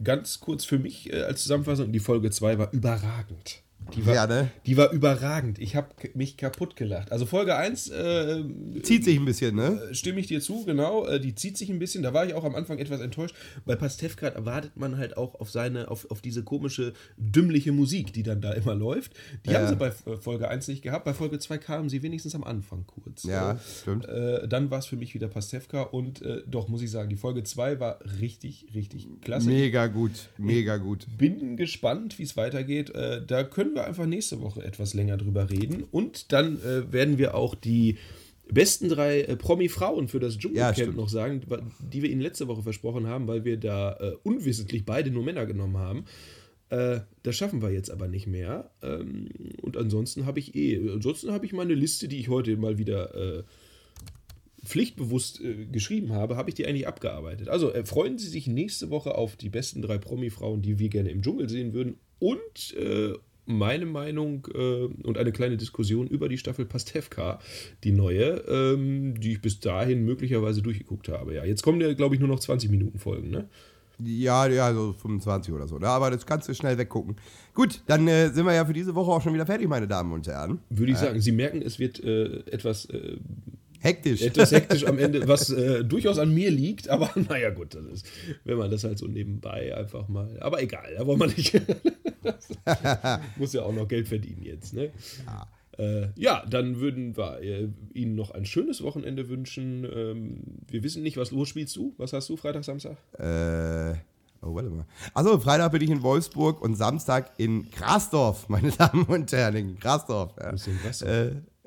Ganz 0.03 0.39
kurz 0.39 0.65
für 0.65 0.79
mich 0.79 1.11
äh, 1.11 1.23
als 1.23 1.43
Zusammenfassung: 1.43 1.91
die 1.91 1.99
Folge 1.99 2.29
2 2.29 2.57
war 2.59 2.73
überragend. 2.73 3.63
Die 3.95 4.05
war, 4.05 4.13
Ja, 4.15 4.27
ne? 4.27 4.49
die 4.65 4.77
war 4.77 4.91
überragend. 4.91 5.59
Ich 5.59 5.75
habe 5.75 5.87
mich 6.13 6.37
kaputt 6.37 6.75
gelacht. 6.75 7.11
Also 7.11 7.25
Folge 7.25 7.55
1 7.55 7.89
äh, 7.89 8.43
Zieht 8.83 9.03
sich 9.05 9.17
ein 9.17 9.25
bisschen, 9.25 9.55
ne? 9.55 9.81
stimme 9.93 10.19
ich 10.19 10.27
dir 10.27 10.41
zu, 10.41 10.65
genau. 10.65 11.05
Äh, 11.07 11.19
Die 11.19 11.35
zieht 11.35 11.57
sich 11.57 11.69
ein 11.69 11.79
bisschen. 11.79 12.03
Da 12.03 12.13
war 12.13 12.25
ich 12.25 12.33
auch 12.33 12.43
am 12.43 12.55
Anfang 12.55 12.77
etwas 12.79 13.01
enttäuscht. 13.01 13.35
Bei 13.65 13.75
Pastewka 13.75 14.27
erwartet 14.27 14.71
man 14.75 14.97
halt 14.97 15.17
auch 15.17 15.35
auf 15.39 15.49
seine, 15.49 15.89
auf, 15.89 16.09
auf 16.11 16.21
diese 16.21 16.43
komische, 16.43 16.93
dümmliche 17.17 17.71
Musik, 17.71 18.13
die 18.13 18.23
dann 18.23 18.41
da 18.41 18.53
immer 18.53 18.75
läuft. 18.75 19.13
Die 19.45 19.51
Ja. 19.51 19.59
haben 19.59 19.67
sie 19.69 19.75
bei 19.75 19.87
äh, 19.87 20.17
Folge 20.17 20.47
1 20.49 20.67
nicht 20.67 20.81
gehabt. 20.81 21.05
Bei 21.05 21.13
Folge 21.13 21.39
2 21.39 21.57
kamen 21.57 21.89
sie 21.89 22.03
wenigstens 22.03 22.35
am 22.35 22.43
Anfang 22.43 22.85
kurz. 22.87 23.23
Ja, 23.23 23.53
Äh, 23.53 23.57
stimmt. 23.81 24.05
Äh, 24.07 24.47
dann 24.47 24.69
war 24.71 24.79
es 24.79 24.85
für 24.85 24.95
mich 24.97 25.13
wieder 25.13 25.27
Pastewka 25.27 25.81
und 25.83 26.21
äh, 26.21 26.41
doch, 26.47 26.67
muss 26.67 26.81
ich 26.81 26.91
sagen, 26.91 27.09
die 27.09 27.15
Folge 27.15 27.43
2 27.43 27.79
war 27.79 27.99
richtig, 28.21 28.67
richtig 28.73 29.07
klasse. 29.21 29.47
Mega 29.49 29.87
gut, 29.87 30.11
mega 30.37 30.77
gut. 30.77 31.05
Bin 31.17 31.57
gespannt, 31.57 32.19
wie 32.19 32.23
es 32.23 32.35
weitergeht. 32.37 32.89
Äh, 32.91 33.21
da 33.25 33.43
können 33.43 33.73
wir 33.75 33.76
einfach 33.85 34.05
nächste 34.05 34.41
Woche 34.41 34.63
etwas 34.63 34.93
länger 34.93 35.17
drüber 35.17 35.49
reden. 35.49 35.83
Und 35.91 36.31
dann 36.31 36.57
äh, 36.61 36.91
werden 36.91 37.17
wir 37.17 37.35
auch 37.35 37.55
die 37.55 37.97
besten 38.51 38.89
drei 38.89 39.21
äh, 39.21 39.35
Promi-Frauen 39.35 40.07
für 40.07 40.19
das 40.19 40.35
Ja, 40.35 40.39
Dschungelcamp 40.39 40.75
stimmt. 40.75 40.97
noch 40.97 41.09
sagen, 41.09 41.41
die 41.91 42.01
wir 42.01 42.09
Ihnen 42.09 42.21
letzte 42.21 42.47
Woche 42.47 42.63
versprochen 42.63 43.07
haben, 43.07 43.27
weil 43.27 43.45
wir 43.45 43.57
da 43.57 43.93
äh, 43.97 44.13
unwissentlich 44.23 44.85
beide 44.85 45.11
nur 45.11 45.23
Männer 45.23 45.45
genommen 45.45 45.77
haben. 45.77 46.05
Äh, 46.69 47.01
das 47.23 47.35
schaffen 47.35 47.61
wir 47.61 47.71
jetzt 47.71 47.91
aber 47.91 48.07
nicht 48.07 48.27
mehr. 48.27 48.71
Ähm, 48.81 49.29
und 49.61 49.77
ansonsten 49.77 50.25
habe 50.25 50.39
ich 50.39 50.55
eh, 50.55 50.77
ansonsten 50.91 51.31
habe 51.31 51.45
ich 51.45 51.53
meine 51.53 51.73
Liste, 51.73 52.07
die 52.07 52.19
ich 52.19 52.29
heute 52.29 52.55
mal 52.57 52.77
wieder 52.77 53.15
äh, 53.15 53.43
pflichtbewusst 54.65 55.41
äh, 55.41 55.65
geschrieben 55.65 56.11
habe, 56.11 56.35
habe 56.35 56.49
ich 56.49 56.55
die 56.55 56.65
eigentlich 56.67 56.87
abgearbeitet. 56.87 57.47
Also 57.49 57.73
äh, 57.73 57.85
freuen 57.85 58.17
Sie 58.17 58.27
sich 58.27 58.47
nächste 58.47 58.89
Woche 58.89 59.15
auf 59.15 59.35
die 59.37 59.49
besten 59.49 59.81
drei 59.81 59.97
Promi-Frauen, 59.97 60.61
die 60.61 60.79
wir 60.79 60.89
gerne 60.89 61.09
im 61.09 61.21
Dschungel 61.21 61.49
sehen 61.49 61.73
würden. 61.73 61.97
Und 62.19 62.75
meine 63.47 63.85
Meinung 63.85 64.47
äh, 64.53 64.85
und 65.03 65.17
eine 65.17 65.31
kleine 65.31 65.57
Diskussion 65.57 66.07
über 66.07 66.29
die 66.29 66.37
Staffel 66.37 66.65
Pastewka, 66.65 67.39
die 67.83 67.91
neue, 67.91 68.43
ähm, 68.47 69.19
die 69.19 69.33
ich 69.33 69.41
bis 69.41 69.59
dahin 69.59 70.05
möglicherweise 70.05 70.61
durchgeguckt 70.61 71.09
habe. 71.09 71.33
Ja, 71.33 71.45
jetzt 71.45 71.63
kommen 71.63 71.81
ja, 71.81 71.93
glaube 71.93 72.15
ich, 72.15 72.19
nur 72.19 72.29
noch 72.29 72.39
20 72.39 72.69
Minuten 72.69 72.99
Folgen, 72.99 73.29
ne? 73.29 73.47
Ja, 73.99 74.47
ja, 74.47 74.73
so 74.73 74.93
25 74.93 75.53
oder 75.53 75.67
so. 75.67 75.79
Ne? 75.79 75.87
Aber 75.87 76.11
das 76.11 76.25
kannst 76.25 76.47
du 76.47 76.53
schnell 76.53 76.77
weggucken. 76.77 77.15
Gut, 77.55 77.81
dann 77.87 78.07
äh, 78.07 78.29
sind 78.29 78.45
wir 78.45 78.53
ja 78.53 78.63
für 78.63 78.73
diese 78.73 78.93
Woche 78.93 79.11
auch 79.11 79.23
schon 79.23 79.33
wieder 79.33 79.47
fertig, 79.47 79.67
meine 79.67 79.87
Damen 79.87 80.11
und 80.11 80.27
Herren. 80.27 80.59
Würde 80.69 80.91
ich 80.91 80.99
sagen. 80.99 81.19
Sie 81.19 81.31
merken, 81.31 81.63
es 81.63 81.79
wird 81.79 82.03
äh, 82.03 82.41
etwas 82.51 82.85
äh, 82.85 83.17
Hektisch. 83.79 84.21
Etwas 84.21 84.51
hektisch 84.51 84.85
am 84.85 84.97
Ende, 84.97 85.27
was 85.27 85.49
äh, 85.49 85.83
durchaus 85.83 86.17
an 86.17 86.33
mir 86.33 86.51
liegt, 86.51 86.89
aber 86.89 87.09
naja, 87.29 87.51
gut, 87.51 87.75
das 87.75 87.85
ist, 87.85 88.05
wenn 88.43 88.57
man 88.57 88.71
das 88.71 88.83
halt 88.83 88.97
so 88.97 89.07
nebenbei 89.07 89.75
einfach 89.75 90.07
mal. 90.07 90.37
Aber 90.39 90.61
egal, 90.61 90.95
da 90.97 91.05
wollen 91.05 91.19
wir 91.19 91.27
nicht. 91.27 91.61
Muss 93.37 93.53
ja 93.53 93.63
auch 93.63 93.73
noch 93.73 93.87
Geld 93.87 94.07
verdienen 94.07 94.43
jetzt, 94.43 94.73
ne? 94.73 94.91
Ja. 95.25 95.47
Äh, 95.77 96.09
ja, 96.15 96.43
dann 96.49 96.79
würden 96.79 97.15
wir 97.17 97.39
äh, 97.41 97.69
Ihnen 97.93 98.15
noch 98.15 98.31
ein 98.31 98.45
schönes 98.45 98.81
Wochenende 98.81 99.29
wünschen. 99.29 99.85
Ähm, 99.85 100.41
wir 100.67 100.83
wissen 100.83 101.03
nicht, 101.03 101.17
was, 101.17 101.33
wo 101.33 101.45
spielst 101.45 101.75
du? 101.75 101.93
Was 101.97 102.13
hast 102.13 102.29
du 102.29 102.37
Freitag, 102.37 102.63
Samstag? 102.63 102.97
Äh. 103.19 103.95
Oh, 104.41 104.53
warte 104.53 104.69
mal. 104.69 104.85
Achso, 105.13 105.39
Freitag 105.39 105.71
bin 105.71 105.81
ich 105.81 105.89
in 105.89 106.03
Wolfsburg 106.03 106.61
und 106.61 106.75
Samstag 106.75 107.31
in 107.37 107.69
Grasdorf, 107.71 108.47
meine 108.49 108.71
Damen 108.71 109.03
und 109.05 109.31
Herren, 109.31 109.55
in 109.55 109.79
Grasdorf. 109.79 110.35
Ja. 110.39 110.51
Denn 110.51 110.79
Grasdorf? 110.81 111.11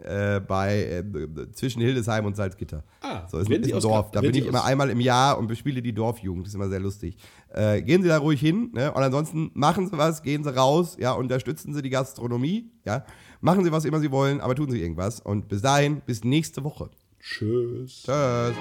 Äh, 0.05 0.41
bei, 0.41 1.05
äh, 1.05 1.53
zwischen 1.53 1.83
Hildesheim 1.83 2.25
und 2.25 2.35
Salzgitter. 2.35 2.85
Ah, 3.03 3.29
so 3.29 3.39
ist, 3.39 3.51
ist 3.51 3.69
ein 3.69 3.75
aus 3.75 3.83
Dorf. 3.83 4.11
Da 4.13 4.21
bin 4.21 4.35
ich 4.35 4.47
immer 4.47 4.65
einmal 4.65 4.89
im 4.89 5.01
Jahr 5.01 5.39
und 5.39 5.47
bespiele 5.47 5.83
die 5.83 5.93
Dorfjugend. 5.93 6.47
Das 6.47 6.53
ist 6.53 6.55
immer 6.55 6.69
sehr 6.69 6.81
lustig. 6.81 7.17
Äh, 7.53 7.83
gehen 7.83 8.03
Sie 8.03 8.09
da 8.09 8.19
ruhig 8.19 8.41
hin 8.41 8.71
ne? 8.73 8.93
und 8.93 9.03
ansonsten 9.03 9.51
machen 9.55 9.89
Sie 9.89 9.99
was, 9.99 10.23
gehen 10.23 10.43
Sie 10.43 10.55
raus, 10.55 10.97
ja, 10.99 11.13
unterstützen 11.13 11.75
Sie 11.75 11.83
die 11.83 11.91
Gastronomie, 11.91 12.71
ja. 12.85 13.05
Machen 13.43 13.65
Sie 13.65 13.73
was 13.73 13.85
immer 13.85 14.01
Sie 14.01 14.11
wollen, 14.11 14.41
aber 14.41 14.55
tun 14.55 14.71
Sie 14.71 14.81
irgendwas. 14.81 15.21
Und 15.21 15.49
bis 15.49 15.63
dahin, 15.63 16.01
bis 16.07 16.25
nächste 16.25 16.65
Woche. 16.65 16.91
Tschüss. 17.19 18.05
Tschüss. 18.05 18.55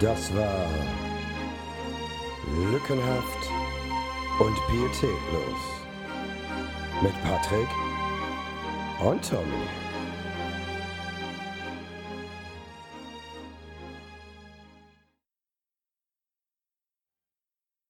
Das 0.00 0.34
war 0.34 0.68
Lückenhaft 2.70 3.50
und 4.40 4.56
Pietätlos. 4.68 5.73
Mit 7.04 7.12
Patrick 7.22 7.68
und 8.98 9.28
Tommy. 9.28 9.83